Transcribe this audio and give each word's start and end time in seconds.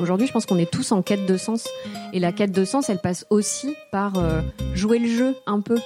Aujourd'hui, 0.00 0.26
je 0.26 0.32
pense 0.32 0.46
qu'on 0.46 0.58
est 0.58 0.70
tous 0.70 0.92
en 0.92 1.02
quête 1.02 1.26
de 1.26 1.36
sens. 1.36 1.68
Et 2.12 2.18
la 2.18 2.32
quête 2.32 2.52
de 2.52 2.64
sens, 2.64 2.88
elle 2.88 2.98
passe 2.98 3.26
aussi 3.30 3.74
par 3.92 4.18
euh, 4.18 4.40
jouer 4.74 4.98
le 4.98 5.08
jeu 5.08 5.36
un 5.46 5.60
peu. 5.60 5.78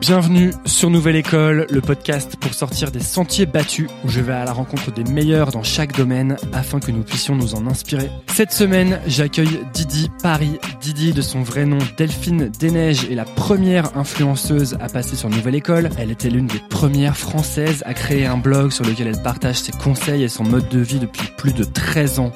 Bienvenue 0.00 0.50
sur 0.66 0.90
Nouvelle 0.90 1.16
École, 1.16 1.66
le 1.70 1.80
podcast 1.80 2.36
pour 2.38 2.52
sortir 2.52 2.90
des 2.90 3.00
sentiers 3.00 3.46
battus 3.46 3.88
où 4.04 4.08
je 4.08 4.20
vais 4.20 4.34
à 4.34 4.44
la 4.44 4.52
rencontre 4.52 4.92
des 4.92 5.04
meilleurs 5.04 5.50
dans 5.50 5.62
chaque 5.62 5.96
domaine 5.96 6.36
afin 6.52 6.78
que 6.78 6.90
nous 6.90 7.04
puissions 7.04 7.34
nous 7.34 7.54
en 7.54 7.66
inspirer. 7.66 8.10
Cette 8.26 8.52
semaine, 8.52 9.00
j'accueille 9.06 9.60
Didi 9.72 10.10
Paris. 10.22 10.58
Didi, 10.82 11.12
de 11.12 11.22
son 11.22 11.42
vrai 11.42 11.64
nom 11.64 11.78
Delphine 11.96 12.50
Desneiges, 12.58 13.04
est 13.10 13.14
la 13.14 13.24
première 13.24 13.96
influenceuse 13.96 14.76
à 14.80 14.88
passer 14.88 15.16
sur 15.16 15.30
Nouvelle 15.30 15.54
École. 15.54 15.88
Elle 15.96 16.10
était 16.10 16.28
l'une 16.28 16.48
des 16.48 16.60
premières 16.68 17.16
françaises 17.16 17.82
à 17.86 17.94
créer 17.94 18.26
un 18.26 18.36
blog 18.36 18.72
sur 18.72 18.84
lequel 18.84 19.06
elle 19.06 19.22
partage 19.22 19.60
ses 19.60 19.72
conseils 19.72 20.22
et 20.22 20.28
son 20.28 20.44
mode 20.44 20.68
de 20.68 20.80
vie 20.80 20.98
depuis 20.98 21.28
plus 21.38 21.54
de 21.54 21.64
13 21.64 22.18
ans. 22.18 22.32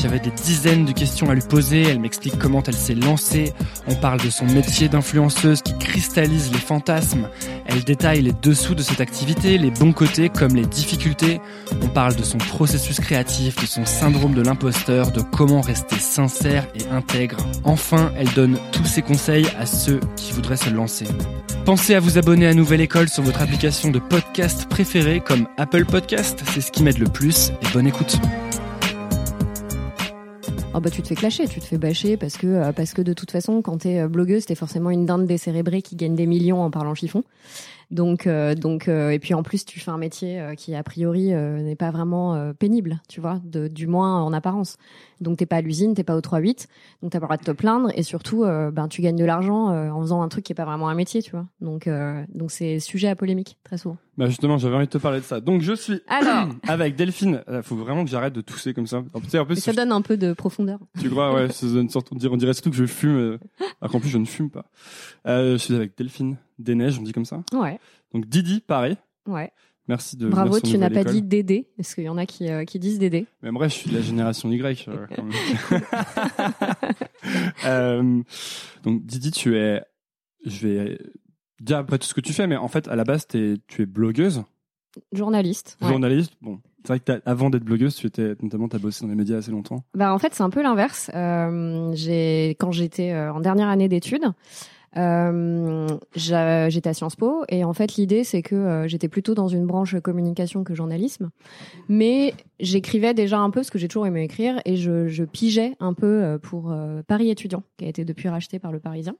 J'avais 0.00 0.20
des 0.20 0.30
dizaines 0.30 0.84
de 0.84 0.92
questions 0.92 1.28
à 1.28 1.34
lui 1.34 1.42
poser, 1.42 1.82
elle 1.82 1.98
m'explique 1.98 2.38
comment 2.38 2.62
elle 2.62 2.76
s'est 2.76 2.94
lancée, 2.94 3.52
on 3.88 3.96
parle 3.96 4.20
de 4.20 4.30
son 4.30 4.46
métier 4.46 4.88
d'influenceuse 4.88 5.60
qui 5.62 5.76
cristallise 5.76 6.52
les 6.52 6.58
fantasmes, 6.58 7.28
elle 7.66 7.82
détaille 7.82 8.22
les 8.22 8.32
dessous 8.32 8.76
de 8.76 8.82
cette 8.82 9.00
activité, 9.00 9.58
les 9.58 9.72
bons 9.72 9.92
côtés 9.92 10.28
comme 10.28 10.54
les 10.54 10.66
difficultés, 10.66 11.40
on 11.82 11.88
parle 11.88 12.14
de 12.14 12.22
son 12.22 12.38
processus 12.38 13.00
créatif, 13.00 13.56
de 13.60 13.66
son 13.66 13.84
syndrome 13.84 14.34
de 14.34 14.42
l'imposteur, 14.42 15.10
de 15.10 15.20
comment 15.20 15.60
rester 15.60 15.98
sincère 15.98 16.66
et 16.76 16.88
intègre. 16.94 17.38
Enfin, 17.64 18.12
elle 18.16 18.32
donne 18.34 18.56
tous 18.70 18.84
ses 18.84 19.02
conseils 19.02 19.46
à 19.58 19.66
ceux 19.66 19.98
qui 20.14 20.32
voudraient 20.32 20.56
se 20.56 20.70
lancer. 20.70 21.06
Pensez 21.64 21.94
à 21.94 22.00
vous 22.00 22.18
abonner 22.18 22.46
à 22.46 22.54
Nouvelle 22.54 22.80
École 22.80 23.08
sur 23.08 23.24
votre 23.24 23.42
application 23.42 23.90
de 23.90 23.98
podcast 23.98 24.66
préférée 24.68 25.20
comme 25.20 25.48
Apple 25.56 25.84
Podcast, 25.84 26.40
c'est 26.54 26.60
ce 26.60 26.70
qui 26.70 26.84
m'aide 26.84 26.98
le 26.98 27.08
plus 27.08 27.50
et 27.62 27.72
bonne 27.74 27.86
écoute. 27.86 28.18
Oh 30.74 30.80
bah 30.80 30.90
tu 30.90 31.00
te 31.00 31.08
fais 31.08 31.14
clasher, 31.14 31.48
tu 31.48 31.60
te 31.60 31.64
fais 31.64 31.78
bâcher 31.78 32.18
parce 32.18 32.36
que 32.36 32.46
euh, 32.46 32.72
parce 32.72 32.92
que 32.92 33.00
de 33.00 33.14
toute 33.14 33.30
façon 33.30 33.62
quand 33.62 33.78
t'es 33.78 34.00
euh, 34.00 34.08
blogueuse 34.08 34.44
t'es 34.44 34.54
forcément 34.54 34.90
une 34.90 35.06
dinde 35.06 35.26
décérébrée 35.26 35.80
qui 35.80 35.96
gagne 35.96 36.14
des 36.14 36.26
millions 36.26 36.62
en 36.62 36.70
parlant 36.70 36.94
chiffon. 36.94 37.24
Donc 37.90 38.26
euh, 38.26 38.54
donc 38.54 38.86
et 38.86 39.18
puis 39.18 39.32
en 39.32 39.42
plus 39.42 39.64
tu 39.64 39.80
fais 39.80 39.90
un 39.90 39.96
métier 39.96 40.42
qui 40.58 40.74
a 40.74 40.82
priori 40.82 41.32
n'est 41.32 41.74
pas 41.74 41.90
vraiment 41.90 42.52
pénible, 42.58 43.00
tu 43.08 43.20
vois, 43.20 43.40
de, 43.44 43.66
du 43.66 43.86
moins 43.86 44.22
en 44.22 44.32
apparence. 44.34 44.76
Donc 45.20 45.38
t'es 45.38 45.46
pas 45.46 45.56
à 45.56 45.60
l'usine, 45.60 45.94
t'es 45.94 46.04
pas 46.04 46.16
au 46.16 46.20
3-8, 46.20 46.66
donc 47.02 47.12
t'as 47.12 47.18
pas 47.20 47.24
le 47.24 47.28
droit 47.28 47.36
de 47.36 47.44
te 47.44 47.50
plaindre 47.50 47.90
et 47.94 48.02
surtout 48.02 48.44
ben 48.44 48.88
tu 48.88 49.02
gagnes 49.02 49.16
de 49.16 49.24
l'argent 49.24 49.68
en 49.68 50.00
faisant 50.00 50.22
un 50.22 50.28
truc 50.28 50.44
qui 50.44 50.52
est 50.52 50.54
pas 50.54 50.64
vraiment 50.64 50.88
un 50.88 50.94
métier, 50.94 51.22
tu 51.22 51.32
vois. 51.32 51.46
Donc 51.60 51.88
donc 52.34 52.50
c'est 52.50 52.78
sujet 52.80 53.08
à 53.08 53.16
polémique 53.16 53.58
très 53.64 53.78
souvent. 53.78 53.96
Bah 54.16 54.26
justement, 54.26 54.58
j'avais 54.58 54.74
envie 54.74 54.86
de 54.86 54.90
te 54.90 54.98
parler 54.98 55.20
de 55.20 55.24
ça. 55.24 55.40
Donc 55.40 55.62
je 55.62 55.72
suis 55.72 56.00
Alors 56.08 56.48
avec 56.68 56.96
Delphine. 56.96 57.42
Il 57.50 57.62
faut 57.62 57.76
vraiment 57.76 58.04
que 58.04 58.10
j'arrête 58.10 58.32
de 58.32 58.40
tousser 58.40 58.74
comme 58.74 58.86
ça. 58.86 59.02
En 59.14 59.20
plus, 59.20 59.38
en 59.38 59.44
plus 59.46 59.56
ça 59.60 59.72
donne 59.72 59.92
un 59.92 60.02
peu 60.02 60.16
de 60.16 60.32
profondeur. 60.32 60.78
Tu 61.00 61.08
crois 61.10 61.32
ouais, 61.34 61.50
ça 61.50 61.66
donne 61.66 61.88
sorte 61.88 62.08
on 62.12 62.16
dirait, 62.16 62.32
on 62.32 62.36
dirait 62.36 62.54
surtout 62.54 62.70
que 62.70 62.76
je 62.76 62.86
fume 62.86 63.38
alors 63.80 63.92
qu'en 63.92 64.00
plus 64.00 64.08
je 64.08 64.18
ne 64.18 64.24
fume 64.24 64.50
pas. 64.50 64.66
Euh, 65.26 65.52
je 65.52 65.56
suis 65.58 65.74
avec 65.74 65.96
Delphine 65.96 66.36
des 66.58 66.74
neiges, 66.74 66.98
on 66.98 67.02
dit 67.02 67.12
comme 67.12 67.24
ça 67.24 67.42
Ouais. 67.52 67.78
Donc 68.12 68.26
Didi, 68.26 68.60
pareil. 68.60 68.96
Ouais. 69.26 69.52
Merci 69.88 70.18
de 70.18 70.28
Bravo, 70.28 70.60
tu 70.60 70.76
n'as 70.76 70.90
pas 70.90 71.02
dit 71.02 71.22
Dédé, 71.22 71.66
parce 71.76 71.94
qu'il 71.94 72.04
y 72.04 72.08
en 72.10 72.18
a 72.18 72.26
qui, 72.26 72.50
euh, 72.50 72.64
qui 72.64 72.78
disent 72.78 72.98
Dédé. 72.98 73.26
Mais 73.42 73.50
bref, 73.50 73.72
je 73.72 73.78
suis 73.78 73.90
de 73.90 73.96
la 73.96 74.02
génération 74.02 74.50
Y. 74.50 74.86
Euh, 74.88 75.06
quand 75.14 75.22
même. 75.22 75.32
euh, 77.64 78.22
donc 78.84 79.06
Didi, 79.06 79.30
tu 79.30 79.56
es, 79.56 79.82
je 80.44 80.66
vais 80.66 80.98
dire 81.60 81.78
après 81.78 81.98
tout 81.98 82.06
ce 82.06 82.12
que 82.12 82.20
tu 82.20 82.34
fais, 82.34 82.46
mais 82.46 82.56
en 82.56 82.68
fait, 82.68 82.86
à 82.88 82.96
la 82.96 83.04
base, 83.04 83.26
es, 83.32 83.54
tu 83.66 83.82
es 83.82 83.86
blogueuse. 83.86 84.42
Journaliste. 85.12 85.78
Ouais. 85.80 85.88
Journaliste, 85.88 86.34
bon. 86.42 86.60
C'est 86.84 86.88
vrai 86.88 87.00
que 87.00 87.22
avant 87.24 87.50
d'être 87.50 87.64
blogueuse, 87.64 87.94
tu 87.94 88.06
étais 88.06 88.34
notamment 88.40 88.68
t'as 88.68 88.78
bossé 88.78 89.04
dans 89.04 89.10
les 89.10 89.16
médias 89.16 89.38
assez 89.38 89.50
longtemps. 89.50 89.84
Bah 89.94 90.14
en 90.14 90.18
fait 90.18 90.34
c'est 90.34 90.42
un 90.42 90.48
peu 90.48 90.62
l'inverse. 90.62 91.10
J'ai 91.94 92.50
quand 92.58 92.72
j'étais 92.72 93.14
en 93.14 93.40
dernière 93.40 93.68
année 93.68 93.88
d'études, 93.88 94.32
euh, 94.96 95.98
j'étais 96.14 96.88
à 96.88 96.94
Sciences 96.94 97.16
Po 97.16 97.44
et 97.48 97.62
en 97.62 97.74
fait 97.74 97.96
l'idée 97.96 98.24
c'est 98.24 98.42
que 98.42 98.54
euh, 98.54 98.88
j'étais 98.88 99.08
plutôt 99.08 99.34
dans 99.34 99.48
une 99.48 99.66
branche 99.66 99.98
communication 100.00 100.64
que 100.64 100.74
journalisme, 100.74 101.30
mais 101.88 102.34
j'écrivais 102.58 103.12
déjà 103.12 103.38
un 103.38 103.50
peu 103.50 103.60
parce 103.60 103.70
que 103.70 103.78
j'ai 103.78 103.88
toujours 103.88 104.06
aimé 104.06 104.22
écrire 104.24 104.60
et 104.64 104.76
je, 104.76 105.08
je 105.08 105.24
pigeais 105.24 105.74
un 105.78 105.92
peu 105.92 106.06
euh, 106.06 106.38
pour 106.38 106.74
Paris 107.06 107.30
étudiant 107.30 107.62
qui 107.76 107.84
a 107.84 107.88
été 107.88 108.04
depuis 108.04 108.28
racheté 108.28 108.58
par 108.58 108.72
le 108.72 108.80
Parisien. 108.80 109.14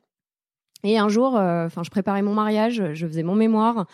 Et 0.85 0.97
un 0.97 1.09
jour, 1.09 1.35
enfin, 1.35 1.83
je 1.83 1.91
préparais 1.91 2.23
mon 2.23 2.35
mariage, 2.35 2.81
je 2.93 3.07
faisais 3.09 3.25
mon 3.25 3.35
mémoire. 3.35 3.87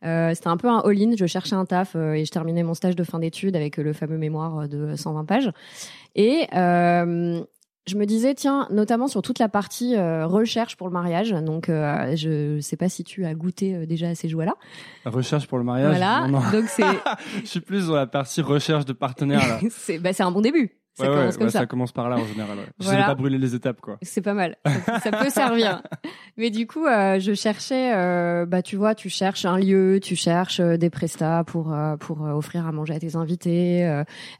C'était 0.00 0.48
un 0.48 0.56
peu 0.56 0.68
un 0.68 0.78
all-in. 0.78 1.14
Je 1.14 1.26
cherchais 1.26 1.54
un 1.54 1.66
taf 1.66 1.96
et 1.96 2.24
je 2.24 2.30
terminais 2.30 2.62
mon 2.62 2.72
stage 2.72 2.96
de 2.96 3.04
fin 3.04 3.18
d'études 3.18 3.56
avec 3.56 3.76
le 3.76 3.92
fameux 3.92 4.16
mémoire 4.16 4.66
de 4.66 4.96
120 4.96 5.26
pages. 5.26 5.50
Et 6.14 6.46
je 7.86 7.96
me 7.96 8.04
disais, 8.04 8.34
tiens, 8.34 8.68
notamment 8.70 9.08
sur 9.08 9.22
toute 9.22 9.38
la 9.38 9.48
partie 9.48 9.96
euh, 9.96 10.26
recherche 10.26 10.76
pour 10.76 10.86
le 10.86 10.92
mariage. 10.92 11.30
Donc, 11.30 11.68
euh, 11.68 12.14
je 12.14 12.60
sais 12.60 12.76
pas 12.76 12.88
si 12.88 13.04
tu 13.04 13.24
as 13.24 13.34
goûté 13.34 13.74
euh, 13.74 13.86
déjà 13.86 14.08
à 14.08 14.14
ces 14.14 14.28
joies-là. 14.28 14.54
Recherche 15.06 15.46
pour 15.46 15.58
le 15.58 15.64
mariage. 15.64 15.90
Voilà. 15.90 16.26
Non, 16.28 16.40
non. 16.40 16.50
Donc 16.52 16.68
c'est. 16.68 16.84
je 17.40 17.46
suis 17.46 17.60
plus 17.60 17.88
dans 17.88 17.96
la 17.96 18.06
partie 18.06 18.42
recherche 18.42 18.84
de 18.84 18.92
partenaire. 18.92 19.60
c'est 19.70 19.98
bah, 19.98 20.12
c'est 20.12 20.22
un 20.22 20.30
bon 20.30 20.40
début. 20.40 20.76
Ça 21.00 21.10
ouais, 21.10 21.16
commence 21.16 21.34
ouais, 21.34 21.38
comme 21.38 21.46
ouais, 21.46 21.52
ça. 21.52 21.58
ça 21.60 21.66
commence 21.66 21.92
par 21.92 22.08
là 22.08 22.16
en 22.16 22.26
général. 22.26 22.58
Ouais. 22.58 22.64
Voilà. 22.78 22.98
Je 22.98 23.02
n'ai 23.02 23.06
pas 23.06 23.14
brûlé 23.14 23.38
les 23.38 23.54
étapes 23.54 23.80
quoi. 23.80 23.98
C'est 24.02 24.20
pas 24.20 24.34
mal. 24.34 24.56
Ça, 24.86 25.00
ça 25.00 25.10
peut 25.18 25.30
servir. 25.30 25.82
Mais 26.36 26.50
du 26.50 26.66
coup, 26.66 26.86
euh, 26.86 27.18
je 27.18 27.34
cherchais, 27.34 27.92
euh, 27.94 28.46
bah 28.46 28.62
tu 28.62 28.76
vois, 28.76 28.94
tu 28.94 29.08
cherches 29.08 29.44
un 29.44 29.58
lieu, 29.58 30.00
tu 30.02 30.16
cherches 30.16 30.60
euh, 30.60 30.76
des 30.76 30.90
prestats 30.90 31.44
pour 31.44 31.74
pour 31.98 32.22
offrir 32.22 32.66
à 32.66 32.72
manger 32.72 32.94
à 32.94 33.00
tes 33.00 33.16
invités. 33.16 33.84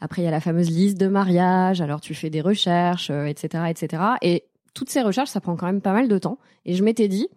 après, 0.01 0.23
il 0.23 0.25
y 0.25 0.29
a 0.29 0.31
la 0.31 0.41
fameuse 0.41 0.71
liste 0.71 0.99
de 0.99 1.09
mariage. 1.09 1.81
Alors 1.81 2.01
tu 2.01 2.15
fais 2.15 2.31
des 2.31 2.41
recherches, 2.41 3.11
etc., 3.11 3.65
etc. 3.69 4.03
Et 4.23 4.45
toutes 4.75 4.91
ces 4.91 5.03
recherches, 5.03 5.31
ça 5.31 5.41
prend 5.41 5.57
quand 5.57 5.67
même 5.67 5.81
pas 5.81 5.93
mal 5.93 6.09
de 6.09 6.19
temps. 6.19 6.39
Et 6.65 6.75
je 6.75 6.85
m'étais 6.85 7.09
dit, 7.09 7.29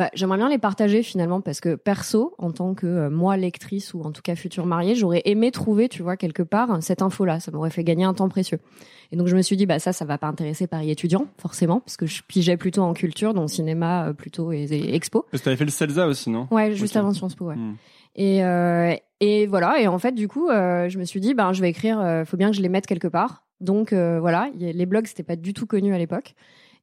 bah, 0.00 0.08
j'aimerais 0.14 0.38
bien 0.38 0.48
les 0.48 0.56
partager 0.56 1.02
finalement 1.02 1.42
parce 1.42 1.60
que 1.60 1.74
perso, 1.74 2.34
en 2.38 2.52
tant 2.52 2.72
que 2.74 2.86
euh, 2.86 3.10
moi 3.10 3.36
lectrice 3.36 3.92
ou 3.92 4.00
en 4.00 4.12
tout 4.12 4.22
cas 4.22 4.34
future 4.34 4.64
mariée, 4.64 4.94
j'aurais 4.94 5.20
aimé 5.26 5.50
trouver, 5.50 5.90
tu 5.90 6.02
vois, 6.02 6.16
quelque 6.16 6.42
part 6.42 6.82
cette 6.82 7.02
info-là. 7.02 7.38
Ça 7.38 7.50
m'aurait 7.50 7.68
fait 7.68 7.84
gagner 7.84 8.04
un 8.04 8.14
temps 8.14 8.30
précieux. 8.30 8.58
Et 9.12 9.16
donc 9.16 9.26
je 9.26 9.36
me 9.36 9.42
suis 9.42 9.58
dit, 9.58 9.66
bah 9.66 9.78
ça, 9.78 9.92
ça 9.92 10.06
va 10.06 10.16
pas 10.16 10.26
intéresser 10.26 10.66
Paris 10.66 10.90
étudiant 10.90 11.26
forcément 11.36 11.80
parce 11.80 11.98
que 11.98 12.06
je 12.06 12.22
pigeais 12.26 12.56
plutôt 12.56 12.80
en 12.80 12.94
culture, 12.94 13.34
donc 13.34 13.50
cinéma 13.50 14.06
euh, 14.08 14.12
plutôt 14.14 14.52
et, 14.52 14.62
et 14.70 14.94
expo. 14.94 15.26
Parce 15.30 15.42
que 15.42 15.44
t'avais 15.44 15.56
fait 15.58 15.66
le 15.66 15.70
CELSA 15.70 16.06
aussi, 16.06 16.30
non? 16.30 16.48
Ouais, 16.50 16.72
juste 16.72 16.96
Ok. 16.96 17.00
avant 17.00 17.12
Sciences 17.12 17.34
Po, 17.34 17.44
ouais. 17.48 17.56
Hmm. 17.56 17.74
Et, 18.16 18.42
euh, 18.42 18.94
et 19.20 19.46
voilà. 19.46 19.80
Et 19.82 19.86
en 19.86 19.98
fait, 19.98 20.12
du 20.12 20.28
coup, 20.28 20.48
euh, 20.48 20.88
je 20.88 20.98
me 20.98 21.04
suis 21.04 21.20
dit, 21.20 21.34
ben, 21.34 21.52
je 21.52 21.60
vais 21.60 21.68
écrire. 21.68 22.00
euh, 22.00 22.24
faut 22.24 22.38
bien 22.38 22.50
que 22.50 22.56
je 22.56 22.62
les 22.62 22.70
mette 22.70 22.86
quelque 22.86 23.08
part. 23.08 23.44
Donc 23.60 23.92
euh, 23.92 24.18
voilà, 24.18 24.48
les 24.58 24.86
blogs 24.86 25.06
c'était 25.06 25.22
pas 25.22 25.36
du 25.36 25.52
tout 25.52 25.66
connu 25.66 25.94
à 25.94 25.98
l'époque. 25.98 26.34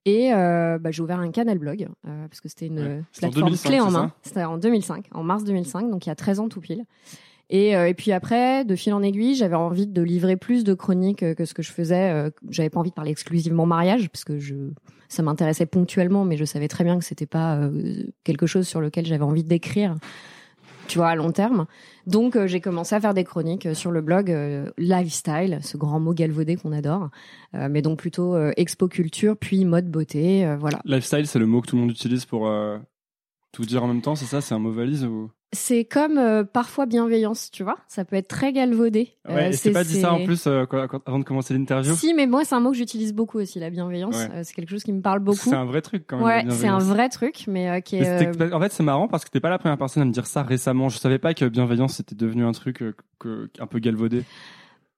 Et 0.06 0.34
euh, 0.34 0.78
bah, 0.80 0.91
j'ai 0.91 1.02
ouvert 1.02 1.19
un 1.19 1.31
canal 1.31 1.58
blog 1.58 1.88
euh, 2.08 2.28
parce 2.28 2.41
que 2.41 2.50
c'était 2.50 2.68
une 2.68 2.80
Ouais. 2.80 3.00
En 3.00 3.19
plateforme 3.19 3.50
2005, 3.50 3.69
clé 3.69 3.80
en 3.80 3.91
main. 3.91 4.12
C'était 4.22 4.44
en 4.44 4.58
2005, 4.58 5.06
en 5.12 5.24
mars 5.24 5.44
2005, 5.44 5.90
donc 5.90 6.06
il 6.06 6.09
y 6.09 6.12
a 6.12 6.16
13 6.16 6.40
ans 6.40 6.50
tout 6.50 6.62
pile. 6.62 6.85
Et, 7.50 7.78
euh, 7.78 7.88
et 7.88 7.94
puis 7.94 8.12
après, 8.12 8.66
de 8.66 8.75
fil 8.75 8.94
en 8.94 9.02
aiguille, 9.02 9.35
j'avais 9.35 9.56
envie 9.56 9.88
de 9.88 10.02
livrer 10.02 10.35
plus 10.35 10.63
de 10.63 10.74
chroniques 10.74 11.24
euh, 11.24 11.34
que 11.34 11.46
ce 11.46 11.53
que 11.53 11.63
je 11.63 11.72
faisais. 11.72 12.12
Euh, 12.12 12.30
j'avais 12.50 12.69
pas 12.69 12.80
envie 12.80 12.90
de 12.90 12.96
parler 12.96 13.12
exclusivement 13.12 13.66
mariage 13.66 14.09
parce 14.09 14.25
que 14.25 14.38
je, 14.38 14.56
ça 15.08 15.24
m'intéressait 15.24 15.66
ponctuellement, 15.66 16.25
mais 16.25 16.35
je 16.35 16.44
savais 16.44 16.68
très 16.68 16.84
bien 16.84 17.00
que 17.00 17.06
c'était 17.06 17.25
pas 17.25 17.56
euh, 17.56 18.03
quelque 18.25 18.47
chose 18.47 18.68
sur 18.68 18.81
lequel 18.81 19.06
j'avais 19.06 19.24
envie 19.24 19.46
d'écrire 19.46 19.96
tu 20.87 20.97
vois, 20.97 21.09
à 21.09 21.15
long 21.15 21.31
terme. 21.31 21.65
Donc, 22.05 22.35
euh, 22.35 22.47
j'ai 22.47 22.61
commencé 22.61 22.95
à 22.95 23.01
faire 23.01 23.13
des 23.13 23.23
chroniques 23.23 23.65
euh, 23.65 23.73
sur 23.73 23.91
le 23.91 24.01
blog 24.01 24.31
euh, 24.31 24.71
Lifestyle, 24.77 25.59
ce 25.61 25.77
grand 25.77 25.99
mot 25.99 26.13
galvaudé 26.13 26.55
qu'on 26.55 26.71
adore, 26.71 27.09
mais 27.53 27.81
donc 27.81 27.99
plutôt 27.99 28.37
expo 28.51 28.87
culture, 28.87 29.35
puis 29.37 29.65
mode 29.65 29.89
beauté, 29.89 30.55
voilà. 30.59 30.79
Lifestyle, 30.85 31.27
c'est 31.27 31.39
le 31.39 31.47
mot 31.47 31.61
que 31.61 31.67
tout 31.67 31.75
le 31.75 31.81
monde 31.81 31.91
utilise 31.91 32.25
pour 32.25 32.51
tout 33.51 33.65
dire 33.65 33.83
en 33.83 33.87
même 33.87 34.01
temps, 34.01 34.15
c'est 34.15 34.25
ça? 34.25 34.41
C'est 34.41 34.53
un 34.53 34.59
mot 34.59 34.71
valise 34.71 35.05
ou? 35.05 35.31
C'est 35.53 35.85
comme 35.85 36.18
euh, 36.18 36.44
parfois 36.44 36.85
bienveillance, 36.85 37.50
tu 37.52 37.63
vois, 37.63 37.78
ça 37.88 38.03
peut 38.03 38.18
être 38.18 38.28
très 38.28 38.52
galvaudé. 38.52 39.13
Ouais, 39.30 39.47
Euh, 39.47 39.52
c'est 39.53 39.72
pas 39.72 39.85
dit 39.85 40.02
ça 40.02 40.12
en 40.13 40.23
plus 40.26 40.46
euh, 40.46 40.66
quand- 40.66 40.88
quand- 40.88 41.02
avant 41.08 41.20
de 41.20 41.23
commencer 41.23 41.53
l'interview 41.53 41.94
Si, 41.96 42.14
mais 42.14 42.28
moi, 42.28 42.44
c'est 42.44 42.53
un 42.53 42.59
mot 42.59 42.72
que 42.72 42.78
j'utilise 42.78 43.14
beaucoup 43.14 43.40
aussi, 43.40 43.58
la 43.59 43.70
bienveillance. 43.70 44.17
Ouais. 44.17 44.29
Euh, 44.34 44.41
c'est 44.44 44.53
quelque 44.53 44.70
chose 44.70 44.84
qui 44.84 44.91
me 44.91 45.02
parle 45.02 45.20
beaucoup. 45.20 45.38
C'est 45.49 45.55
un 45.55 45.64
vrai 45.64 45.82
truc 45.82 46.03
quand 46.05 46.17
même. 46.17 46.47
Ouais, 46.47 46.53
c'est 46.53 46.67
un 46.67 46.79
vrai 46.79 47.08
truc, 47.08 47.46
mais 47.47 47.70
euh, 47.70 47.79
qui 47.79 47.96
est. 47.96 48.28
euh, 48.41 48.52
En 48.53 48.59
fait, 48.59 48.73
c'est 48.73 48.84
marrant 48.84 49.08
parce 49.08 49.23
que 49.23 49.29
t'es 49.29 49.40
pas 49.40 49.49
la 49.49 49.58
première 49.58 49.78
personne 49.78 50.03
à 50.03 50.05
me 50.05 50.11
dire 50.11 50.26
ça 50.28 50.44
récemment. 50.44 50.90
Je 50.90 50.97
savais 50.99 51.17
pas 51.20 51.34
que 51.34 51.46
bienveillance 51.46 51.93
c'était 51.96 52.16
devenu 52.16 52.43
un 52.43 52.52
truc 52.52 52.82
euh, 52.82 52.93
que, 53.20 53.50
un 53.59 53.67
peu 53.67 53.79
galvaudé. 53.79 54.23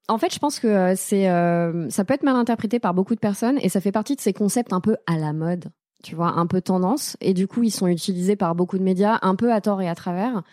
En 0.07 0.17
fait, 0.17 0.33
je 0.33 0.39
pense 0.39 0.59
que 0.59 0.65
euh, 0.67 0.93
c'est, 0.95 1.29
euh, 1.29 1.87
ça 1.91 2.03
peut 2.03 2.15
être 2.15 2.23
mal 2.23 2.35
interprété 2.35 2.79
par 2.79 2.95
beaucoup 2.95 3.13
de 3.13 3.19
personnes 3.19 3.59
et 3.61 3.69
ça 3.69 3.79
fait 3.81 3.91
partie 3.91 4.15
de 4.15 4.21
ces 4.21 4.33
concepts 4.33 4.73
un 4.73 4.81
peu 4.81 4.97
à 5.05 5.17
la 5.17 5.33
mode, 5.33 5.65
tu 6.03 6.15
vois, 6.15 6.33
un 6.33 6.45
peu 6.45 6.61
tendance. 6.61 7.17
Et 7.21 7.33
du 7.33 7.47
coup, 7.47 7.63
ils 7.63 7.71
sont 7.71 7.87
utilisés 7.87 8.35
par 8.35 8.55
beaucoup 8.55 8.77
de 8.77 8.83
médias, 8.83 9.19
un 9.21 9.35
peu 9.35 9.51
à 9.51 9.61
tort 9.61 9.81
et 9.81 9.89
à 9.89 9.95
travers. 9.95 10.43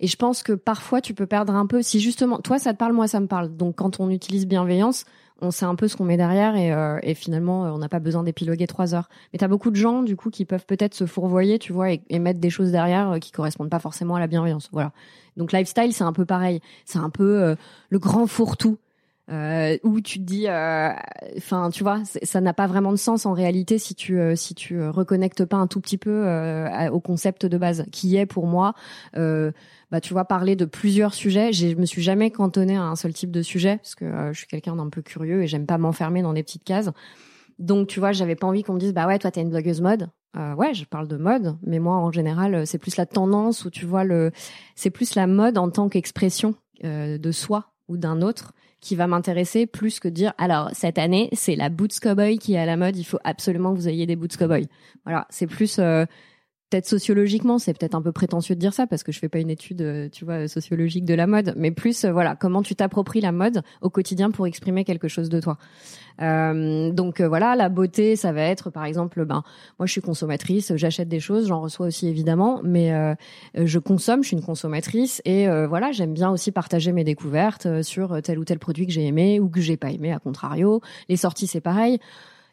Et 0.00 0.06
je 0.06 0.16
pense 0.16 0.42
que 0.42 0.52
parfois, 0.52 1.00
tu 1.00 1.14
peux 1.14 1.26
perdre 1.26 1.54
un 1.54 1.66
peu. 1.66 1.82
Si 1.82 2.00
justement, 2.00 2.38
toi, 2.38 2.58
ça 2.58 2.72
te 2.72 2.78
parle, 2.78 2.92
moi, 2.92 3.08
ça 3.08 3.20
me 3.20 3.26
parle. 3.26 3.56
Donc, 3.56 3.76
quand 3.76 4.00
on 4.00 4.10
utilise 4.10 4.46
bienveillance, 4.46 5.04
on 5.40 5.50
sait 5.50 5.66
un 5.66 5.74
peu 5.74 5.86
ce 5.86 5.96
qu'on 5.96 6.04
met 6.04 6.16
derrière 6.16 6.56
et, 6.56 6.72
euh, 6.72 6.98
et 7.02 7.14
finalement, 7.14 7.66
euh, 7.66 7.70
on 7.70 7.78
n'a 7.78 7.88
pas 7.88 7.98
besoin 8.00 8.22
d'épiloguer 8.22 8.66
trois 8.66 8.94
heures. 8.94 9.08
Mais 9.32 9.38
t'as 9.38 9.48
beaucoup 9.48 9.70
de 9.70 9.76
gens, 9.76 10.02
du 10.02 10.16
coup, 10.16 10.30
qui 10.30 10.44
peuvent 10.44 10.64
peut-être 10.66 10.94
se 10.94 11.06
fourvoyer, 11.06 11.58
tu 11.58 11.72
vois, 11.72 11.92
et, 11.92 12.00
et 12.08 12.18
mettre 12.18 12.40
des 12.40 12.50
choses 12.50 12.72
derrière 12.72 13.10
euh, 13.10 13.18
qui 13.18 13.32
correspondent 13.32 13.70
pas 13.70 13.78
forcément 13.78 14.16
à 14.16 14.20
la 14.20 14.26
bienveillance. 14.26 14.70
Voilà. 14.72 14.92
Donc, 15.36 15.52
lifestyle, 15.52 15.92
c'est 15.92 16.04
un 16.04 16.14
peu 16.14 16.24
pareil. 16.24 16.60
C'est 16.84 16.98
un 16.98 17.10
peu 17.10 17.42
euh, 17.42 17.54
le 17.90 17.98
grand 17.98 18.26
fourre-tout. 18.26 18.78
Euh, 19.30 19.76
où 19.82 20.00
tu 20.00 20.20
te 20.20 20.24
dis, 20.24 20.46
euh, 20.48 20.92
enfin, 21.36 21.70
tu 21.70 21.82
vois, 21.82 22.02
ça 22.04 22.40
n'a 22.40 22.54
pas 22.54 22.66
vraiment 22.66 22.92
de 22.92 22.96
sens 22.96 23.26
en 23.26 23.32
réalité 23.32 23.78
si 23.78 23.94
tu 23.94 24.20
euh, 24.20 24.36
si 24.36 24.54
tu 24.54 24.80
reconnectes 24.86 25.44
pas 25.44 25.56
un 25.56 25.66
tout 25.66 25.80
petit 25.80 25.98
peu 25.98 26.26
au 26.90 27.00
concept 27.00 27.46
de 27.46 27.58
base, 27.58 27.84
qui 27.92 28.16
est 28.16 28.26
pour 28.26 28.46
moi, 28.46 28.74
bah, 29.14 30.00
tu 30.00 30.12
vois, 30.12 30.24
parler 30.24 30.56
de 30.56 30.64
plusieurs 30.64 31.14
sujets. 31.14 31.52
Je 31.52 31.74
me 31.76 31.86
suis 31.86 32.02
jamais 32.02 32.30
cantonnée 32.30 32.76
à 32.76 32.82
un 32.82 32.96
seul 32.96 33.12
type 33.12 33.30
de 33.30 33.42
sujet 33.42 33.76
parce 33.78 33.94
que 33.94 34.30
je 34.32 34.38
suis 34.38 34.46
quelqu'un 34.46 34.76
d'un 34.76 34.88
peu 34.88 35.02
curieux 35.02 35.42
et 35.42 35.46
j'aime 35.46 35.66
pas 35.66 35.78
m'enfermer 35.78 36.22
dans 36.22 36.32
des 36.32 36.42
petites 36.42 36.64
cases. 36.64 36.90
Donc, 37.58 37.88
tu 37.88 38.00
vois, 38.00 38.12
j'avais 38.12 38.36
pas 38.36 38.46
envie 38.46 38.62
qu'on 38.62 38.74
me 38.74 38.78
dise, 38.78 38.92
bah 38.92 39.06
ouais, 39.06 39.18
toi, 39.18 39.30
t'es 39.30 39.40
une 39.40 39.50
blogueuse 39.50 39.80
mode. 39.80 40.10
Euh, 40.36 40.54
ouais, 40.54 40.74
je 40.74 40.84
parle 40.84 41.08
de 41.08 41.16
mode, 41.16 41.56
mais 41.62 41.78
moi, 41.78 41.96
en 41.96 42.12
général, 42.12 42.66
c'est 42.66 42.78
plus 42.78 42.96
la 42.96 43.06
tendance 43.06 43.64
ou 43.64 43.70
tu 43.70 43.86
vois 43.86 44.04
le, 44.04 44.32
c'est 44.74 44.90
plus 44.90 45.14
la 45.14 45.26
mode 45.26 45.56
en 45.56 45.70
tant 45.70 45.88
qu'expression 45.88 46.54
euh, 46.84 47.16
de 47.16 47.32
soi 47.32 47.72
ou 47.88 47.96
d'un 47.96 48.20
autre 48.20 48.52
qui 48.86 48.94
va 48.94 49.08
m'intéresser 49.08 49.66
plus 49.66 49.98
que 49.98 50.06
dire 50.06 50.32
alors 50.38 50.70
cette 50.72 50.96
année 50.96 51.28
c'est 51.32 51.56
la 51.56 51.70
boots 51.70 51.98
cowboy 52.00 52.38
qui 52.38 52.54
est 52.54 52.58
à 52.58 52.66
la 52.66 52.76
mode 52.76 52.96
il 52.96 53.02
faut 53.02 53.18
absolument 53.24 53.74
que 53.74 53.78
vous 53.80 53.88
ayez 53.88 54.06
des 54.06 54.14
boots 54.14 54.36
cowboy. 54.36 54.68
Voilà 55.04 55.26
c'est 55.28 55.48
plus 55.48 55.80
euh, 55.80 56.04
peut-être 56.70 56.86
sociologiquement, 56.86 57.58
c'est 57.58 57.72
peut-être 57.78 57.94
un 57.94 58.02
peu 58.02 58.12
prétentieux 58.12 58.54
de 58.54 58.60
dire 58.60 58.74
ça 58.74 58.86
parce 58.86 59.02
que 59.02 59.12
je 59.12 59.18
fais 59.18 59.28
pas 59.28 59.38
une 59.38 59.50
étude, 59.50 59.82
euh, 59.82 60.08
tu 60.10 60.24
vois, 60.24 60.48
sociologique 60.48 61.04
de 61.04 61.14
la 61.14 61.26
mode, 61.26 61.54
mais 61.56 61.70
plus 61.70 62.04
euh, 62.04 62.12
voilà 62.12 62.34
comment 62.34 62.62
tu 62.62 62.74
t'appropries 62.74 63.20
la 63.20 63.32
mode 63.32 63.62
au 63.82 63.90
quotidien 63.90 64.30
pour 64.30 64.46
exprimer 64.46 64.84
quelque 64.84 65.06
chose 65.06 65.28
de 65.28 65.40
toi. 65.40 65.58
Euh, 66.22 66.90
donc 66.90 67.20
voilà, 67.20 67.54
la 67.54 67.68
beauté, 67.68 68.16
ça 68.16 68.32
va 68.32 68.42
être 68.42 68.70
par 68.70 68.84
exemple, 68.84 69.24
ben 69.24 69.44
moi 69.78 69.86
je 69.86 69.92
suis 69.92 70.00
consommatrice, 70.00 70.74
j'achète 70.74 71.08
des 71.08 71.20
choses, 71.20 71.46
j'en 71.46 71.60
reçois 71.60 71.86
aussi 71.86 72.08
évidemment, 72.08 72.60
mais 72.64 72.90
je 73.54 73.78
consomme, 73.78 74.22
je 74.22 74.28
suis 74.28 74.36
une 74.36 74.42
consommatrice 74.42 75.20
et 75.24 75.46
voilà, 75.66 75.92
j'aime 75.92 76.14
bien 76.14 76.30
aussi 76.30 76.52
partager 76.52 76.92
mes 76.92 77.04
découvertes 77.04 77.82
sur 77.82 78.22
tel 78.22 78.38
ou 78.38 78.44
tel 78.44 78.58
produit 78.58 78.86
que 78.86 78.92
j'ai 78.92 79.04
aimé 79.04 79.40
ou 79.40 79.50
que 79.50 79.60
j'ai 79.60 79.76
pas 79.76 79.90
aimé, 79.90 80.12
à 80.12 80.18
contrario. 80.18 80.80
Les 81.10 81.16
sorties, 81.16 81.46
c'est 81.46 81.60
pareil 81.60 81.98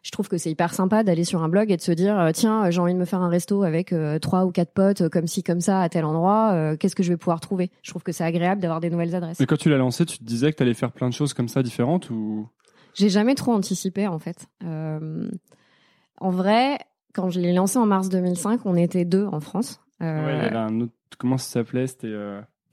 je 0.04 0.12
trouve 0.12 0.28
que 0.28 0.38
c'est 0.38 0.52
hyper 0.52 0.74
sympa 0.74 1.04
d'aller 1.04 1.24
sur 1.24 1.42
un 1.42 1.50
blog 1.50 1.72
et 1.72 1.78
de 1.78 1.82
se 1.82 1.92
dire 1.92 2.20
euh, 2.20 2.32
tiens 2.34 2.70
j'ai 2.70 2.80
envie 2.80 2.94
de 2.94 3.00
me 3.00 3.06
faire 3.06 3.22
un 3.22 3.30
resto 3.30 3.64
avec 3.64 3.94
euh, 3.94 4.20
trois 4.20 4.46
ou 4.46 4.52
quatre 4.52 4.74
potes 4.74 5.02
euh, 5.02 5.10
comme 5.10 5.28
ci 5.28 5.44
comme 5.44 5.62
ça 5.62 5.82
à 5.82 5.90
tel 5.90 6.04
endroit 6.04 6.76
qu'est-ce 6.78 6.96
que 6.96 7.04
je 7.04 7.10
vais 7.10 7.18
pouvoir 7.18 7.40
trouver? 7.40 7.72
Je 7.82 7.90
trouve 7.90 8.04
que 8.04 8.12
c'est 8.12 8.26
agréable 8.26 8.62
d'avoir 8.62 8.82
des 8.82 8.90
nouvelles 8.90 9.16
adresses. 9.16 9.40
Mais 9.40 9.46
quand 9.46 9.58
tu 9.58 9.70
l'as 9.70 9.78
lancé 9.78 10.06
tu 10.06 10.20
te 10.20 10.24
disais 10.24 10.52
que 10.52 10.58
tu 10.58 10.64
allais 10.64 10.74
faire 10.74 10.92
plein 10.92 11.08
de 11.08 11.14
choses 11.14 11.34
comme 11.34 11.48
ça 11.48 11.64
différentes 11.64 12.10
ou? 12.10 12.48
J'ai 12.94 13.10
jamais 13.10 13.34
trop 13.34 13.54
anticipé 13.54 14.08
en 14.08 14.20
fait. 14.20 14.48
En 14.62 16.30
vrai 16.32 16.78
quand 17.14 17.30
je 17.30 17.40
l'ai 17.40 17.54
lancé 17.54 17.80
en 17.80 17.86
mars 17.86 18.10
2005 18.10 18.66
on 18.66 18.76
était 18.76 19.06
deux 19.06 19.26
en 19.26 19.40
France. 19.40 19.80
Ouais, 20.02 20.36
il 20.38 20.44
y 20.44 20.48
avait 20.48 20.58
un 20.58 20.82
autre 20.82 20.94
comment 21.18 21.38
ça 21.38 21.50
s'appelait? 21.50 21.88
C'était 21.88 22.14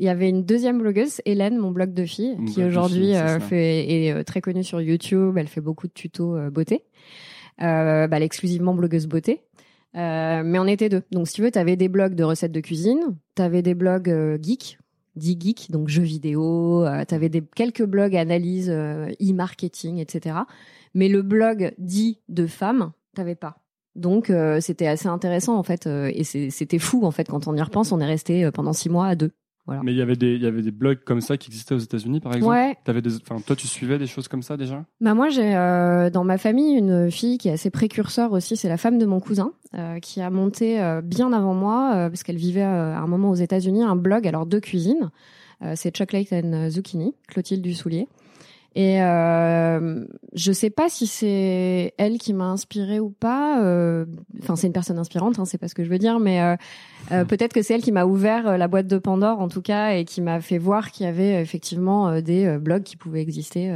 il 0.00 0.06
y 0.06 0.08
avait 0.08 0.30
une 0.30 0.44
deuxième 0.44 0.78
blogueuse, 0.78 1.20
Hélène, 1.26 1.58
mon 1.58 1.72
blog 1.72 1.92
de 1.92 2.06
fille, 2.06 2.38
qui 2.46 2.64
aujourd'hui 2.64 3.14
euh, 3.14 3.38
fait 3.38 4.06
est 4.06 4.12
euh, 4.12 4.24
très 4.24 4.40
connue 4.40 4.64
sur 4.64 4.80
YouTube. 4.80 5.36
Elle 5.36 5.46
fait 5.46 5.60
beaucoup 5.60 5.88
de 5.88 5.92
tutos 5.92 6.36
euh, 6.36 6.48
beauté. 6.48 6.86
Euh, 7.60 8.08
bah, 8.08 8.16
elle 8.16 8.22
est 8.22 8.26
exclusivement 8.26 8.72
blogueuse 8.74 9.06
beauté. 9.06 9.42
mais 9.92 10.58
on 10.58 10.66
était 10.66 10.88
deux. 10.88 11.02
Donc 11.12 11.28
si 11.28 11.34
tu 11.34 11.42
veux, 11.42 11.50
tu 11.50 11.58
avais 11.58 11.76
des 11.76 11.88
blogs 11.88 12.14
de 12.14 12.24
recettes 12.24 12.50
de 12.50 12.60
cuisine, 12.60 13.14
tu 13.36 13.42
avais 13.42 13.60
des 13.60 13.74
blogs 13.74 14.10
geeks, 14.42 14.78
dit 15.16 15.36
geek, 15.38 15.70
donc 15.70 15.88
jeux 15.88 16.02
vidéo, 16.02 16.86
tu 17.06 17.14
avais 17.14 17.28
des, 17.28 17.42
quelques 17.54 17.84
blogs 17.84 18.16
analyse, 18.16 18.70
e-marketing, 18.70 19.98
etc. 19.98 20.36
Mais 20.94 21.08
le 21.08 21.20
blog 21.20 21.74
dit 21.76 22.20
de 22.30 22.46
femmes, 22.46 22.92
t'avais 23.14 23.34
pas. 23.34 23.58
Donc 23.96 24.32
c'était 24.60 24.86
assez 24.86 25.08
intéressant 25.08 25.58
en 25.58 25.62
fait 25.62 25.86
et 25.86 26.24
c'était 26.24 26.78
fou 26.78 27.04
en 27.04 27.10
fait 27.10 27.28
quand 27.28 27.48
on 27.48 27.54
y 27.54 27.60
repense. 27.60 27.92
On 27.92 28.00
est 28.00 28.06
resté 28.06 28.50
pendant 28.50 28.72
six 28.72 28.88
mois 28.88 29.06
à 29.06 29.14
deux. 29.14 29.32
Mais 29.82 29.92
il 29.92 29.98
y 29.98 30.02
avait 30.02 30.16
des 30.16 30.34
il 30.34 30.42
y 30.42 30.46
avait 30.46 30.62
des 30.62 30.70
blogs 30.70 30.98
comme 31.04 31.20
ça 31.20 31.36
qui 31.36 31.48
existaient 31.48 31.74
aux 31.74 31.78
États-Unis 31.78 32.20
par 32.20 32.34
exemple. 32.34 32.52
Ouais. 32.52 32.76
Avais 32.86 33.02
des 33.02 33.16
enfin 33.16 33.40
toi 33.40 33.54
tu 33.54 33.68
suivais 33.68 33.98
des 33.98 34.06
choses 34.06 34.26
comme 34.26 34.42
ça 34.42 34.56
déjà? 34.56 34.84
Bah 35.00 35.14
moi 35.14 35.28
j'ai 35.28 35.54
euh, 35.54 36.10
dans 36.10 36.24
ma 36.24 36.38
famille 36.38 36.76
une 36.76 37.10
fille 37.10 37.38
qui 37.38 37.48
est 37.48 37.52
assez 37.52 37.70
précurseur 37.70 38.32
aussi, 38.32 38.56
c'est 38.56 38.68
la 38.68 38.76
femme 38.76 38.98
de 38.98 39.06
mon 39.06 39.20
cousin 39.20 39.52
euh, 39.74 40.00
qui 40.00 40.20
a 40.20 40.30
monté 40.30 40.82
euh, 40.82 41.00
bien 41.02 41.32
avant 41.32 41.54
moi 41.54 42.08
parce 42.08 42.22
qu'elle 42.22 42.36
vivait 42.36 42.62
à 42.62 42.98
un 42.98 43.06
moment 43.06 43.30
aux 43.30 43.36
États-Unis 43.36 43.82
un 43.82 43.96
blog 43.96 44.26
alors 44.26 44.46
de 44.46 44.58
cuisine. 44.58 45.10
c'est 45.74 45.96
Chocolate 45.96 46.32
and 46.32 46.70
Zucchini, 46.70 47.14
Clotilde 47.28 47.62
Dussoulier. 47.62 48.08
Et 48.76 49.02
euh, 49.02 50.04
je 50.32 50.52
sais 50.52 50.70
pas 50.70 50.88
si 50.88 51.08
c'est 51.08 51.92
elle 51.98 52.18
qui 52.18 52.32
m'a 52.32 52.46
inspirée 52.46 53.00
ou 53.00 53.10
pas. 53.10 53.64
Euh, 53.64 54.06
enfin, 54.42 54.54
c'est 54.54 54.68
une 54.68 54.72
personne 54.72 54.98
inspirante, 54.98 55.38
hein, 55.38 55.44
c'est 55.44 55.58
pas 55.58 55.66
ce 55.66 55.74
que 55.74 55.82
je 55.82 55.90
veux 55.90 55.98
dire, 55.98 56.20
mais 56.20 56.40
euh, 56.40 56.56
euh 57.10 57.24
peut-être 57.24 57.52
que 57.52 57.62
c'est 57.62 57.74
elle 57.74 57.82
qui 57.82 57.90
m'a 57.90 58.04
ouvert 58.04 58.46
euh, 58.46 58.56
la 58.56 58.68
boîte 58.68 58.86
de 58.86 58.98
Pandore, 58.98 59.40
en 59.40 59.48
tout 59.48 59.62
cas, 59.62 59.94
et 59.94 60.04
qui 60.04 60.20
m'a 60.20 60.40
fait 60.40 60.58
voir 60.58 60.92
qu'il 60.92 61.04
y 61.04 61.08
avait 61.08 61.42
effectivement 61.42 62.20
des 62.20 62.58
blogs 62.58 62.84
qui 62.84 62.96
pouvaient 62.96 63.22
exister. 63.22 63.72